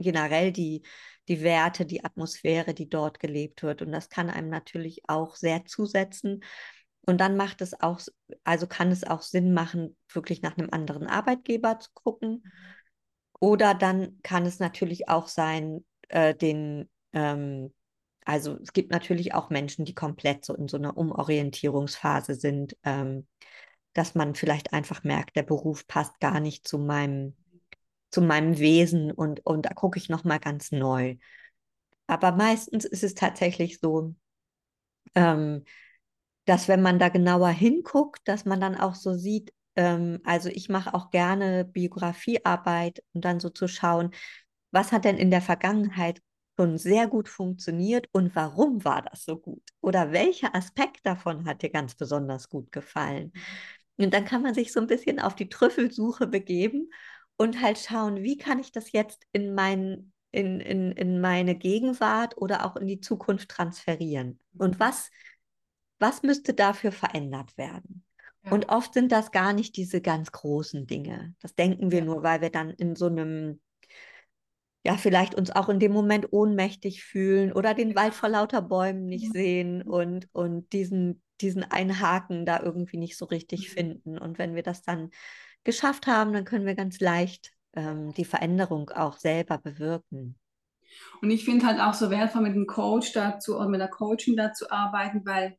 generell 0.00 0.52
die, 0.52 0.82
die 1.28 1.42
Werte, 1.42 1.86
die 1.86 2.04
Atmosphäre, 2.04 2.74
die 2.74 2.88
dort 2.88 3.20
gelebt 3.20 3.62
wird. 3.62 3.82
Und 3.82 3.92
das 3.92 4.08
kann 4.08 4.30
einem 4.30 4.48
natürlich 4.48 5.02
auch 5.08 5.36
sehr 5.36 5.64
zusetzen. 5.64 6.42
Und 7.06 7.20
dann 7.20 7.36
macht 7.36 7.60
es 7.60 7.80
auch, 7.80 8.00
also 8.44 8.66
kann 8.66 8.90
es 8.90 9.04
auch 9.04 9.22
Sinn 9.22 9.54
machen, 9.54 9.96
wirklich 10.12 10.42
nach 10.42 10.58
einem 10.58 10.70
anderen 10.70 11.06
Arbeitgeber 11.06 11.78
zu 11.78 11.90
gucken. 11.94 12.44
Oder 13.40 13.74
dann 13.74 14.18
kann 14.22 14.44
es 14.44 14.58
natürlich 14.58 15.08
auch 15.08 15.28
sein, 15.28 15.84
äh, 16.08 16.34
den 16.34 16.90
ähm, 17.12 17.72
also 18.24 18.58
es 18.62 18.72
gibt 18.72 18.90
natürlich 18.90 19.34
auch 19.34 19.50
Menschen, 19.50 19.84
die 19.84 19.94
komplett 19.94 20.44
so 20.44 20.54
in 20.54 20.68
so 20.68 20.76
einer 20.76 20.96
Umorientierungsphase 20.96 22.34
sind, 22.34 22.76
ähm, 22.84 23.26
dass 23.92 24.14
man 24.14 24.34
vielleicht 24.34 24.72
einfach 24.72 25.02
merkt, 25.04 25.36
der 25.36 25.42
Beruf 25.42 25.86
passt 25.86 26.20
gar 26.20 26.40
nicht 26.40 26.68
zu 26.68 26.78
meinem, 26.78 27.34
zu 28.10 28.20
meinem 28.20 28.58
Wesen 28.58 29.12
und, 29.12 29.44
und 29.46 29.66
da 29.66 29.70
gucke 29.74 29.98
ich 29.98 30.08
nochmal 30.08 30.40
ganz 30.40 30.72
neu. 30.72 31.16
Aber 32.06 32.32
meistens 32.32 32.84
ist 32.84 33.04
es 33.04 33.14
tatsächlich 33.14 33.78
so, 33.78 34.14
ähm, 35.14 35.64
dass 36.44 36.68
wenn 36.68 36.82
man 36.82 36.98
da 36.98 37.08
genauer 37.08 37.50
hinguckt, 37.50 38.20
dass 38.24 38.44
man 38.44 38.60
dann 38.60 38.76
auch 38.76 38.94
so 38.94 39.14
sieht, 39.14 39.52
ähm, 39.76 40.20
also 40.24 40.48
ich 40.48 40.68
mache 40.68 40.94
auch 40.94 41.10
gerne 41.10 41.64
Biografiearbeit 41.64 43.02
und 43.12 43.24
dann 43.24 43.40
so 43.40 43.50
zu 43.50 43.68
schauen, 43.68 44.10
was 44.72 44.92
hat 44.92 45.04
denn 45.04 45.16
in 45.16 45.30
der 45.30 45.42
Vergangenheit 45.42 46.20
schon 46.58 46.78
sehr 46.78 47.06
gut 47.06 47.28
funktioniert 47.28 48.08
und 48.12 48.34
warum 48.34 48.84
war 48.84 49.02
das 49.02 49.24
so 49.24 49.38
gut? 49.38 49.62
Oder 49.80 50.12
welcher 50.12 50.54
Aspekt 50.54 51.06
davon 51.06 51.46
hat 51.46 51.62
dir 51.62 51.70
ganz 51.70 51.94
besonders 51.94 52.48
gut 52.48 52.72
gefallen? 52.72 53.32
Und 53.96 54.14
dann 54.14 54.24
kann 54.24 54.42
man 54.42 54.54
sich 54.54 54.72
so 54.72 54.80
ein 54.80 54.86
bisschen 54.86 55.20
auf 55.20 55.34
die 55.34 55.48
Trüffelsuche 55.48 56.26
begeben 56.26 56.90
und 57.40 57.62
halt 57.62 57.78
schauen, 57.78 58.22
wie 58.22 58.36
kann 58.36 58.58
ich 58.58 58.70
das 58.70 58.92
jetzt 58.92 59.26
in, 59.32 59.54
mein, 59.54 60.12
in, 60.30 60.60
in, 60.60 60.92
in 60.92 61.22
meine 61.22 61.54
Gegenwart 61.54 62.36
oder 62.36 62.66
auch 62.66 62.76
in 62.76 62.86
die 62.86 63.00
Zukunft 63.00 63.48
transferieren? 63.48 64.38
Und 64.58 64.74
mhm. 64.74 64.80
was, 64.80 65.10
was 65.98 66.22
müsste 66.22 66.52
dafür 66.52 66.92
verändert 66.92 67.56
werden? 67.56 68.04
Ja. 68.44 68.52
Und 68.52 68.68
oft 68.68 68.92
sind 68.92 69.10
das 69.10 69.30
gar 69.30 69.54
nicht 69.54 69.78
diese 69.78 70.02
ganz 70.02 70.32
großen 70.32 70.86
Dinge. 70.86 71.34
Das 71.40 71.54
denken 71.54 71.90
wir 71.90 72.00
ja. 72.00 72.04
nur, 72.04 72.22
weil 72.22 72.42
wir 72.42 72.50
dann 72.50 72.68
in 72.72 72.94
so 72.94 73.06
einem 73.06 73.58
ja, 74.84 74.98
vielleicht 74.98 75.34
uns 75.34 75.50
auch 75.50 75.70
in 75.70 75.78
dem 75.78 75.92
Moment 75.92 76.34
ohnmächtig 76.34 77.02
fühlen 77.02 77.54
oder 77.54 77.72
den 77.72 77.94
Wald 77.94 78.12
vor 78.12 78.28
lauter 78.28 78.60
Bäumen 78.60 79.06
nicht 79.06 79.28
ja. 79.28 79.32
sehen 79.32 79.80
und, 79.80 80.28
und 80.32 80.74
diesen, 80.74 81.22
diesen 81.40 81.64
einen 81.64 82.00
Haken 82.00 82.44
da 82.44 82.60
irgendwie 82.62 82.98
nicht 82.98 83.16
so 83.16 83.24
richtig 83.24 83.70
mhm. 83.70 83.72
finden. 83.72 84.18
Und 84.18 84.36
wenn 84.36 84.54
wir 84.54 84.62
das 84.62 84.82
dann 84.82 85.10
geschafft 85.64 86.06
haben, 86.06 86.32
dann 86.32 86.44
können 86.44 86.66
wir 86.66 86.74
ganz 86.74 87.00
leicht 87.00 87.52
ähm, 87.74 88.12
die 88.14 88.24
Veränderung 88.24 88.90
auch 88.90 89.18
selber 89.18 89.58
bewirken. 89.58 90.36
Und 91.22 91.30
ich 91.30 91.44
finde 91.44 91.66
halt 91.66 91.80
auch 91.80 91.94
so 91.94 92.10
wertvoll, 92.10 92.42
mit 92.42 92.52
einem 92.52 92.66
Coach 92.66 93.12
dazu 93.12 93.56
oder 93.56 93.68
mit 93.68 93.80
einer 93.80 93.90
Coaching 93.90 94.36
dazu 94.36 94.70
arbeiten, 94.70 95.24
weil 95.24 95.56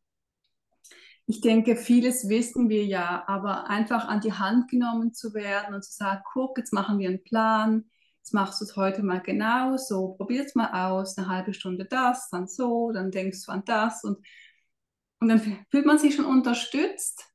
ich 1.28 1.40
denke, 1.40 1.76
vieles 1.76 2.28
wissen 2.28 2.68
wir 2.68 2.86
ja, 2.86 3.24
aber 3.28 3.70
einfach 3.70 4.08
an 4.08 4.20
die 4.22 4.34
Hand 4.34 4.70
genommen 4.70 5.14
zu 5.14 5.34
werden 5.34 5.74
und 5.74 5.84
zu 5.84 5.94
sagen, 5.94 6.22
guck, 6.34 6.58
jetzt 6.58 6.74
machen 6.74 7.00
wir 7.00 7.08
einen 7.08 7.24
Plan, 7.24 7.86
jetzt 8.18 8.34
machst 8.34 8.60
du 8.60 8.66
es 8.66 8.76
heute 8.76 9.04
mal 9.04 9.22
genau 9.22 9.78
so, 9.78 10.16
probier 10.16 10.44
es 10.44 10.56
mal 10.56 10.90
aus, 10.90 11.18
eine 11.18 11.30
halbe 11.30 11.54
Stunde 11.54 11.86
das, 11.86 12.30
dann 12.30 12.48
so, 12.48 12.92
dann 12.92 13.12
denkst 13.12 13.46
du 13.46 13.52
an 13.52 13.64
das 13.66 14.04
und, 14.04 14.18
und 15.20 15.30
dann 15.30 15.40
fühlt 15.70 15.86
man 15.86 16.00
sich 16.00 16.16
schon 16.16 16.26
unterstützt. 16.26 17.31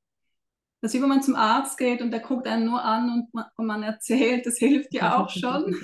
Das 0.87 0.95
ist 0.95 1.01
wie 1.01 1.03
wenn 1.03 1.09
man 1.09 1.23
zum 1.23 1.35
Arzt 1.35 1.79
geht 1.79 2.01
und 2.01 2.13
der 2.13 2.21
guckt 2.21 2.47
einen 2.47 2.65
nur 2.65 2.81
an 2.81 3.11
und 3.11 3.35
man, 3.35 3.47
und 3.57 3.67
man 3.67 3.83
erzählt, 3.83 4.47
das 4.47 4.57
hilft 4.57 4.95
ja 4.95 5.19
auch 5.19 5.29
schon. 5.31 5.75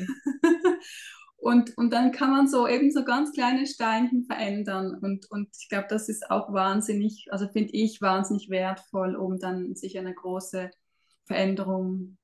und, 1.38 1.76
und 1.76 1.92
dann 1.92 2.12
kann 2.12 2.30
man 2.30 2.46
so 2.46 2.68
eben 2.68 2.92
so 2.92 3.02
ganz 3.02 3.32
kleine 3.32 3.66
Steinchen 3.66 4.22
verändern. 4.26 4.96
Und, 5.02 5.28
und 5.28 5.48
ich 5.60 5.68
glaube, 5.68 5.88
das 5.90 6.08
ist 6.08 6.30
auch 6.30 6.52
wahnsinnig, 6.52 7.26
also 7.32 7.48
finde 7.48 7.72
ich 7.72 8.00
wahnsinnig 8.00 8.48
wertvoll, 8.48 9.16
um 9.16 9.40
dann 9.40 9.74
sich 9.74 9.98
eine 9.98 10.14
große 10.14 10.70
Veränderung 11.24 12.16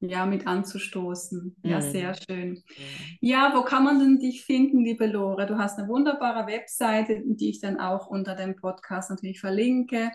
ja, 0.00 0.24
mit 0.24 0.46
anzustoßen. 0.46 1.56
Ja, 1.62 1.76
mhm. 1.76 1.82
sehr 1.82 2.14
schön. 2.14 2.62
Ja, 3.20 3.52
wo 3.54 3.64
kann 3.64 3.84
man 3.84 3.98
denn 3.98 4.18
dich 4.18 4.46
finden, 4.46 4.82
liebe 4.82 5.06
Lore? 5.06 5.44
Du 5.44 5.58
hast 5.58 5.78
eine 5.78 5.88
wunderbare 5.88 6.46
Webseite, 6.46 7.22
die 7.22 7.50
ich 7.50 7.60
dann 7.60 7.78
auch 7.78 8.06
unter 8.06 8.34
dem 8.34 8.56
Podcast 8.56 9.10
natürlich 9.10 9.40
verlinke. 9.40 10.10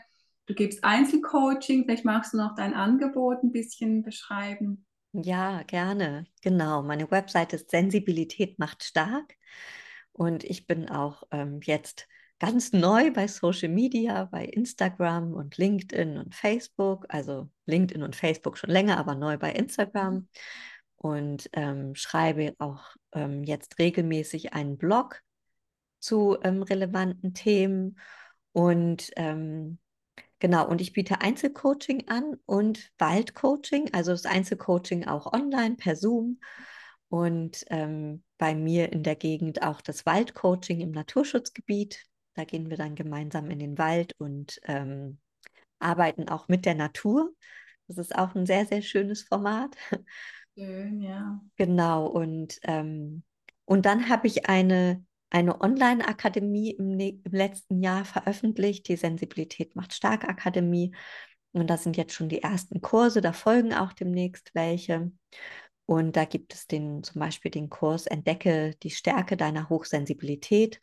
Du 0.51 0.55
gibst 0.55 0.83
Einzelcoaching, 0.83 1.85
vielleicht 1.85 2.03
magst 2.03 2.33
du 2.33 2.37
noch 2.37 2.55
dein 2.55 2.73
Angebot 2.73 3.41
ein 3.41 3.53
bisschen 3.53 4.03
beschreiben. 4.03 4.85
Ja, 5.13 5.63
gerne. 5.63 6.25
Genau. 6.41 6.83
Meine 6.83 7.09
Webseite 7.09 7.55
ist 7.55 7.71
Sensibilität 7.71 8.59
macht 8.59 8.83
stark. 8.83 9.37
Und 10.11 10.43
ich 10.43 10.67
bin 10.67 10.89
auch 10.89 11.23
ähm, 11.31 11.61
jetzt 11.63 12.05
ganz 12.37 12.73
neu 12.73 13.11
bei 13.11 13.29
Social 13.29 13.69
Media, 13.69 14.25
bei 14.25 14.43
Instagram 14.43 15.31
und 15.31 15.57
LinkedIn 15.57 16.17
und 16.17 16.35
Facebook. 16.35 17.05
Also 17.07 17.49
LinkedIn 17.65 18.03
und 18.03 18.17
Facebook 18.17 18.57
schon 18.57 18.71
länger, 18.71 18.97
aber 18.97 19.15
neu 19.15 19.37
bei 19.37 19.53
Instagram. 19.53 20.27
Und 20.97 21.49
ähm, 21.53 21.95
schreibe 21.95 22.55
auch 22.59 22.93
ähm, 23.13 23.45
jetzt 23.45 23.79
regelmäßig 23.79 24.51
einen 24.51 24.77
Blog 24.77 25.21
zu 26.01 26.37
ähm, 26.43 26.61
relevanten 26.61 27.33
Themen. 27.33 27.97
Und 28.51 29.11
ähm, 29.15 29.79
genau, 30.41 30.67
und 30.67 30.81
ich 30.81 30.91
biete 30.91 31.21
Einzelcoaching 31.21 32.09
an 32.09 32.35
und 32.45 32.91
Waldcoaching, 32.97 33.93
also 33.93 34.11
das 34.11 34.25
Einzelcoaching 34.25 35.07
auch 35.07 35.31
online 35.31 35.77
per 35.77 35.95
Zoom. 35.95 36.41
Und 37.07 37.63
ähm, 37.69 38.23
bei 38.37 38.55
mir 38.55 38.91
in 38.91 39.03
der 39.03 39.15
Gegend 39.15 39.63
auch 39.63 39.81
das 39.81 40.05
Waldcoaching 40.05 40.81
im 40.81 40.91
Naturschutzgebiet. 40.91 42.03
Da 42.33 42.43
gehen 42.43 42.69
wir 42.69 42.77
dann 42.77 42.95
gemeinsam 42.95 43.49
in 43.49 43.59
den 43.59 43.77
Wald 43.77 44.15
und 44.17 44.59
ähm, 44.63 45.19
arbeiten 45.79 46.29
auch 46.29 46.47
mit 46.47 46.65
der 46.65 46.75
Natur. 46.75 47.33
Das 47.87 47.97
ist 47.97 48.15
auch 48.15 48.33
ein 48.35 48.45
sehr, 48.45 48.65
sehr 48.65 48.81
schönes 48.81 49.23
Format. 49.23 49.75
Schön, 50.57 51.01
ja. 51.01 51.41
Genau, 51.57 52.07
und, 52.07 52.59
ähm, 52.63 53.23
und 53.65 53.85
dann 53.85 54.09
habe 54.09 54.27
ich 54.27 54.47
eine, 54.49 55.03
eine 55.31 55.59
Online-Akademie 55.61 56.71
im, 56.71 56.99
im 56.99 57.21
letzten 57.31 57.81
Jahr 57.81 58.05
veröffentlicht, 58.05 58.87
die 58.87 58.95
Sensibilität 58.95 59.75
macht 59.75 59.93
stark 59.93 60.25
Akademie. 60.25 60.93
Und 61.53 61.69
das 61.69 61.83
sind 61.83 61.97
jetzt 61.97 62.13
schon 62.13 62.29
die 62.29 62.43
ersten 62.43 62.81
Kurse, 62.81 63.21
da 63.21 63.33
folgen 63.33 63.73
auch 63.73 63.93
demnächst 63.93 64.51
welche. 64.53 65.11
Und 65.85 66.15
da 66.15 66.25
gibt 66.25 66.53
es 66.53 66.67
den, 66.67 67.03
zum 67.03 67.19
Beispiel 67.19 67.51
den 67.51 67.69
Kurs 67.69 68.05
Entdecke 68.05 68.75
die 68.83 68.91
Stärke 68.91 69.35
deiner 69.35 69.69
Hochsensibilität 69.69 70.79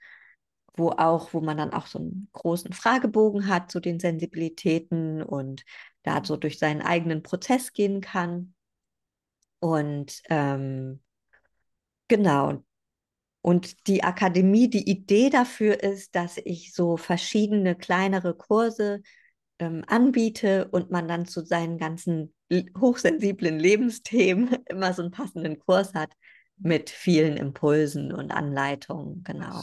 wo 0.78 0.90
auch, 0.90 1.34
wo 1.34 1.40
man 1.40 1.56
dann 1.56 1.72
auch 1.72 1.86
so 1.86 1.98
einen 1.98 2.28
großen 2.32 2.72
Fragebogen 2.72 3.48
hat 3.48 3.70
zu 3.70 3.80
den 3.80 3.98
Sensibilitäten 4.00 5.22
und 5.22 5.64
da 6.02 6.24
so 6.24 6.36
durch 6.36 6.58
seinen 6.58 6.82
eigenen 6.82 7.22
Prozess 7.22 7.72
gehen 7.72 8.00
kann. 8.00 8.54
Und 9.60 10.22
ähm, 10.28 11.02
genau. 12.06 12.62
Und 13.48 13.86
die 13.86 14.04
Akademie, 14.04 14.68
die 14.68 14.90
Idee 14.90 15.30
dafür 15.30 15.82
ist, 15.82 16.14
dass 16.14 16.36
ich 16.36 16.74
so 16.74 16.98
verschiedene 16.98 17.76
kleinere 17.76 18.34
Kurse 18.34 19.00
ähm, 19.58 19.84
anbiete 19.86 20.68
und 20.70 20.90
man 20.90 21.08
dann 21.08 21.24
zu 21.24 21.42
seinen 21.46 21.78
ganzen 21.78 22.34
hochsensiblen 22.78 23.58
Lebensthemen 23.58 24.50
immer 24.68 24.92
so 24.92 25.00
einen 25.00 25.12
passenden 25.12 25.58
Kurs 25.60 25.94
hat, 25.94 26.12
mit 26.58 26.90
vielen 26.90 27.38
Impulsen 27.38 28.12
und 28.12 28.32
Anleitungen, 28.32 29.22
genau. 29.24 29.62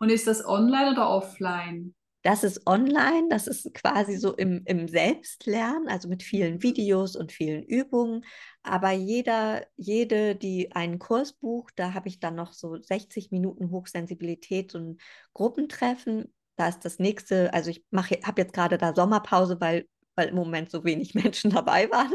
Und 0.00 0.10
ist 0.10 0.26
das 0.26 0.44
online 0.44 0.90
oder 0.90 1.08
offline? 1.08 1.94
Das 2.22 2.44
ist 2.44 2.66
online, 2.66 3.28
das 3.30 3.46
ist 3.46 3.72
quasi 3.72 4.16
so 4.16 4.34
im, 4.34 4.62
im 4.66 4.88
Selbstlernen, 4.88 5.88
also 5.88 6.06
mit 6.08 6.22
vielen. 6.22 6.62
Videos 6.62 7.16
und 7.16 7.32
vielen 7.32 7.62
Übungen. 7.62 8.24
Aber 8.62 8.90
jeder, 8.90 9.66
jede, 9.76 10.36
die 10.36 10.72
einen 10.72 10.98
Kurs 10.98 11.32
bucht, 11.32 11.72
da 11.76 11.94
habe 11.94 12.08
ich 12.08 12.20
dann 12.20 12.34
noch 12.34 12.52
so 12.52 12.76
60 12.76 13.30
Minuten 13.30 13.70
Hochsensibilität 13.70 14.74
und 14.74 15.00
Gruppentreffen. 15.32 16.30
Da 16.56 16.68
ist 16.68 16.84
das 16.84 16.98
nächste, 16.98 17.54
also 17.54 17.70
ich 17.70 17.84
habe 17.92 18.42
jetzt 18.42 18.52
gerade 18.52 18.76
da 18.76 18.94
Sommerpause, 18.94 19.58
weil, 19.60 19.86
weil 20.14 20.28
im 20.28 20.34
Moment 20.34 20.70
so 20.70 20.84
wenig 20.84 21.14
Menschen 21.14 21.50
dabei 21.50 21.90
waren. 21.90 22.12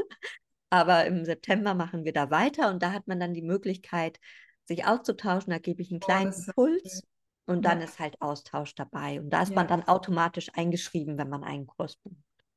Aber 0.70 1.06
im 1.06 1.26
September 1.26 1.74
machen 1.74 2.06
wir 2.06 2.14
da 2.14 2.30
weiter 2.30 2.70
und 2.70 2.84
da 2.84 2.92
hat 2.92 3.08
man 3.08 3.20
dann 3.20 3.34
die 3.34 3.42
Möglichkeit, 3.42 4.20
sich 4.66 4.86
auszutauschen. 4.86 5.52
Da 5.52 5.58
gebe 5.58 5.82
ich 5.82 5.90
einen 5.92 6.02
Oh, 6.02 6.06
kleinen 6.06 6.32
schön. 6.32 6.44
Impuls 6.48 7.02
und 7.46 7.66
dann 7.66 7.80
Ja, 7.80 7.84
ist 7.84 8.00
halt 8.00 8.22
Austausch 8.22 8.76
dabei. 8.76 9.20
Und 9.22 9.30
da 9.32 9.42
ist 9.44 9.56
man 9.56 9.68
ja, 9.68 9.70
dann 9.70 9.88
automatisch 9.88 10.50
eingeschrieben, 10.56 11.18
wenn 11.18 11.30
man 11.30 11.44
einen 11.44 11.68
Kurs 11.68 11.96
bucht. 11.98 12.16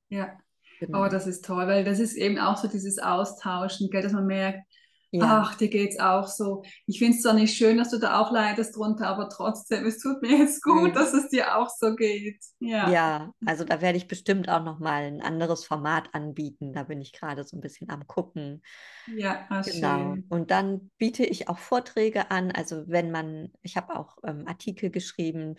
ja. 0.09 0.37
Oh, 0.93 1.09
Genau. 1.09 1.11
das 1.11 1.27
ist 1.27 1.45
toll, 1.45 1.67
weil 1.67 1.85
das 1.85 1.99
ist 2.01 2.15
eben 2.17 2.39
auch 2.39 2.57
so 2.57 2.69
dieses 2.69 2.99
Austauschen, 2.99 3.91
gell, 3.91 4.03
dass 4.03 4.13
man 4.13 4.27
merkt, 4.27 4.61
Ja, 5.11 5.41
ach, 5.43 5.55
dir 5.57 5.69
geht's 5.69 5.99
auch 5.99 6.27
so. 6.29 6.63
Ich 6.87 6.99
finde 6.99 7.17
es 7.17 7.23
zwar 7.23 7.33
nicht 7.35 7.57
schön, 7.57 7.79
dass 7.79 7.91
du 7.91 7.99
da 7.99 8.21
auch 8.21 8.31
leidest 8.31 8.77
drunter, 8.77 9.07
aber 9.09 9.29
trotzdem, 9.29 9.87
es 9.87 9.99
tut 9.99 10.21
mir 10.23 10.37
jetzt 10.39 10.63
gut, 10.63 10.91
Mhm. 10.91 10.95
dass 10.95 11.15
es 11.15 11.29
dir 11.29 11.57
auch 11.57 11.69
so 11.71 11.95
geht. 11.97 12.39
Ja, 12.61 12.89
ja, 12.91 13.33
also 13.45 13.65
da 13.65 13.81
werde 13.81 13.99
ich 13.99 14.09
bestimmt 14.09 14.49
auch 14.49 14.63
noch 14.63 14.79
mal 14.79 15.03
ein 15.05 15.21
anderes 15.23 15.65
Format 15.65 16.15
anbieten. 16.15 16.73
Da 16.73 16.85
bin 16.85 17.01
ich 17.01 17.13
gerade 17.13 17.45
so 17.45 17.57
ein 17.57 17.61
bisschen 17.61 17.91
am 17.91 18.07
gucken. 18.07 18.63
ja, 19.07 19.47
ah, 19.49 19.63
Genau. 19.63 20.15
schön. 20.15 20.27
Und 20.29 20.51
dann 20.51 20.91
biete 20.99 21.25
ich 21.25 21.49
auch 21.49 21.59
Vorträge 21.59 22.31
an. 22.31 22.51
Also 22.53 22.85
wenn 22.87 23.11
man, 23.11 23.53
ich 23.63 23.77
habe 23.77 23.97
auch 23.97 24.19
ähm, 24.25 24.47
Artikel 24.47 24.91
geschrieben 24.91 25.57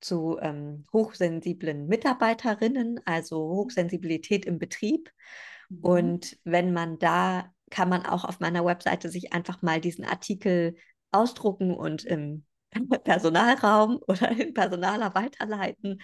zu 0.00 0.38
ähm, 0.40 0.86
hochsensiblen 0.92 1.86
Mitarbeiterinnen, 1.88 3.00
also 3.04 3.36
Hochsensibilität 3.38 4.46
im 4.46 4.58
Betrieb. 4.58 5.10
Mhm. 5.68 5.78
Und 5.84 6.38
wenn 6.44 6.72
man 6.72 6.98
da, 6.98 7.52
kann 7.70 7.88
man 7.88 8.06
auch 8.06 8.24
auf 8.24 8.40
meiner 8.40 8.64
Webseite 8.64 9.08
sich 9.10 9.32
einfach 9.32 9.62
mal 9.62 9.80
diesen 9.80 10.04
Artikel 10.04 10.76
ausdrucken 11.10 11.74
und 11.74 12.04
im 12.04 12.44
Personalraum 13.04 14.00
oder 14.08 14.30
im 14.32 14.54
Personaler 14.54 15.14
weiterleiten. 15.14 16.00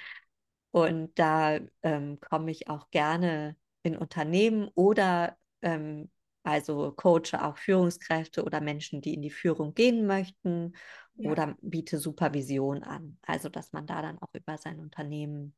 Und 0.70 1.18
da 1.18 1.58
ähm, 1.82 2.18
komme 2.20 2.50
ich 2.50 2.68
auch 2.68 2.90
gerne 2.90 3.56
in 3.82 3.96
Unternehmen 3.96 4.68
oder 4.74 5.36
ähm, 5.62 6.10
also 6.42 6.92
coache 6.92 7.42
auch 7.42 7.56
Führungskräfte 7.58 8.44
oder 8.44 8.60
Menschen, 8.60 9.00
die 9.00 9.14
in 9.14 9.22
die 9.22 9.30
Führung 9.30 9.74
gehen 9.74 10.06
möchten 10.06 10.74
Ja, 11.16 11.30
oder 11.30 11.56
biete 11.62 11.98
Supervision 11.98 12.82
an. 12.82 13.18
Also 13.22 13.48
dass 13.48 13.72
man 13.72 13.86
da 13.86 14.02
dann 14.02 14.18
auch 14.20 14.34
über 14.34 14.58
sein 14.58 14.80
Unternehmen 14.80 15.54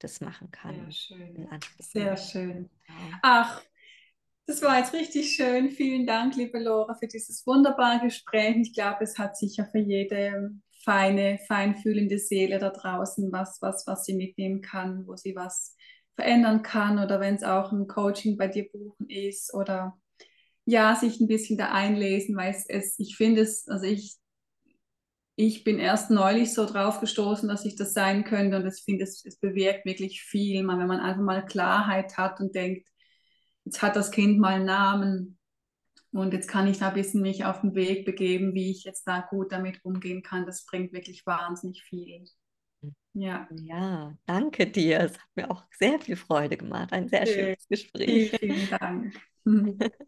das 0.00 0.20
machen 0.20 0.50
sehr 0.50 0.52
kann, 0.52 0.76
in 1.34 1.48
schön. 1.48 1.48
Sehr 1.80 2.16
schön. 2.16 2.70
Genau. 2.86 3.10
Ach, 3.22 3.62
das 4.46 4.62
war 4.62 4.78
jetzt 4.78 4.92
richtig 4.92 5.34
schön. 5.36 5.70
Vielen 5.70 6.06
Dank, 6.06 6.36
liebe 6.36 6.58
Laura, 6.58 6.94
für 6.94 7.06
dieses 7.06 7.46
wunderbare 7.46 8.00
Gespräch. 8.04 8.56
Ich 8.60 8.74
glaube, 8.74 9.04
es 9.04 9.18
hat 9.18 9.36
sicher 9.36 9.66
für 9.70 9.78
jede 9.78 10.50
feine, 10.84 11.38
feinfühlende 11.48 12.18
Seele 12.18 12.58
da 12.58 12.70
draußen 12.70 13.32
was, 13.32 13.62
was, 13.62 13.86
was 13.86 14.04
sie 14.04 14.14
mitnehmen 14.14 14.60
kann, 14.60 15.06
wo 15.06 15.16
sie 15.16 15.34
was 15.34 15.74
verändern 16.14 16.62
kann 16.62 16.98
oder 16.98 17.20
wenn 17.20 17.36
es 17.36 17.42
auch 17.42 17.72
ein 17.72 17.88
Coaching 17.88 18.36
bei 18.36 18.48
dir 18.48 18.68
buchen 18.70 19.08
ist 19.08 19.52
oder 19.54 19.98
ja, 20.66 20.94
sich 20.94 21.20
ein 21.20 21.28
bisschen 21.28 21.58
da 21.58 21.72
einlesen, 21.72 22.36
weil 22.36 22.50
es, 22.50 22.66
es 22.68 22.98
ich 22.98 23.16
finde 23.16 23.42
es, 23.42 23.66
also 23.68 23.86
ich, 23.86 24.16
ich 25.36 25.64
bin 25.64 25.78
erst 25.78 26.10
neulich 26.10 26.54
so 26.54 26.66
drauf 26.66 27.00
gestoßen, 27.00 27.48
dass 27.48 27.64
ich 27.64 27.76
das 27.76 27.92
sein 27.94 28.24
könnte 28.24 28.56
und 28.58 28.66
ich 28.66 28.82
finde, 28.84 29.04
es, 29.04 29.24
es 29.24 29.38
bewirkt 29.38 29.84
wirklich 29.84 30.22
viel, 30.22 30.66
wenn 30.66 30.86
man 30.86 31.00
einfach 31.00 31.22
mal 31.22 31.44
Klarheit 31.44 32.16
hat 32.16 32.40
und 32.40 32.54
denkt, 32.54 32.88
jetzt 33.64 33.82
hat 33.82 33.96
das 33.96 34.10
Kind 34.10 34.38
mal 34.38 34.54
einen 34.54 34.66
Namen 34.66 35.38
und 36.12 36.32
jetzt 36.34 36.48
kann 36.48 36.66
ich 36.68 36.78
da 36.78 36.88
ein 36.88 36.94
bisschen 36.94 37.22
mich 37.22 37.44
auf 37.44 37.60
den 37.62 37.74
Weg 37.74 38.04
begeben, 38.06 38.54
wie 38.54 38.70
ich 38.70 38.84
jetzt 38.84 39.04
da 39.06 39.20
gut 39.20 39.52
damit 39.52 39.84
umgehen 39.84 40.22
kann. 40.22 40.46
Das 40.46 40.66
bringt 40.66 40.92
wirklich 40.92 41.26
wahnsinnig 41.26 41.82
viel. 41.84 42.24
Ja, 43.14 43.48
Ja, 43.50 44.16
danke 44.26 44.66
dir. 44.70 45.00
Es 45.00 45.12
hat 45.18 45.28
mir 45.36 45.50
auch 45.50 45.64
sehr 45.78 46.00
viel 46.00 46.16
Freude 46.16 46.56
gemacht. 46.56 46.92
Ein 46.92 47.08
sehr 47.08 47.26
schön. 47.26 47.56
schönes 47.56 47.68
Gespräch. 47.68 48.30
Vielen, 48.30 48.38
vielen 48.38 48.68
Dank. 48.70 49.14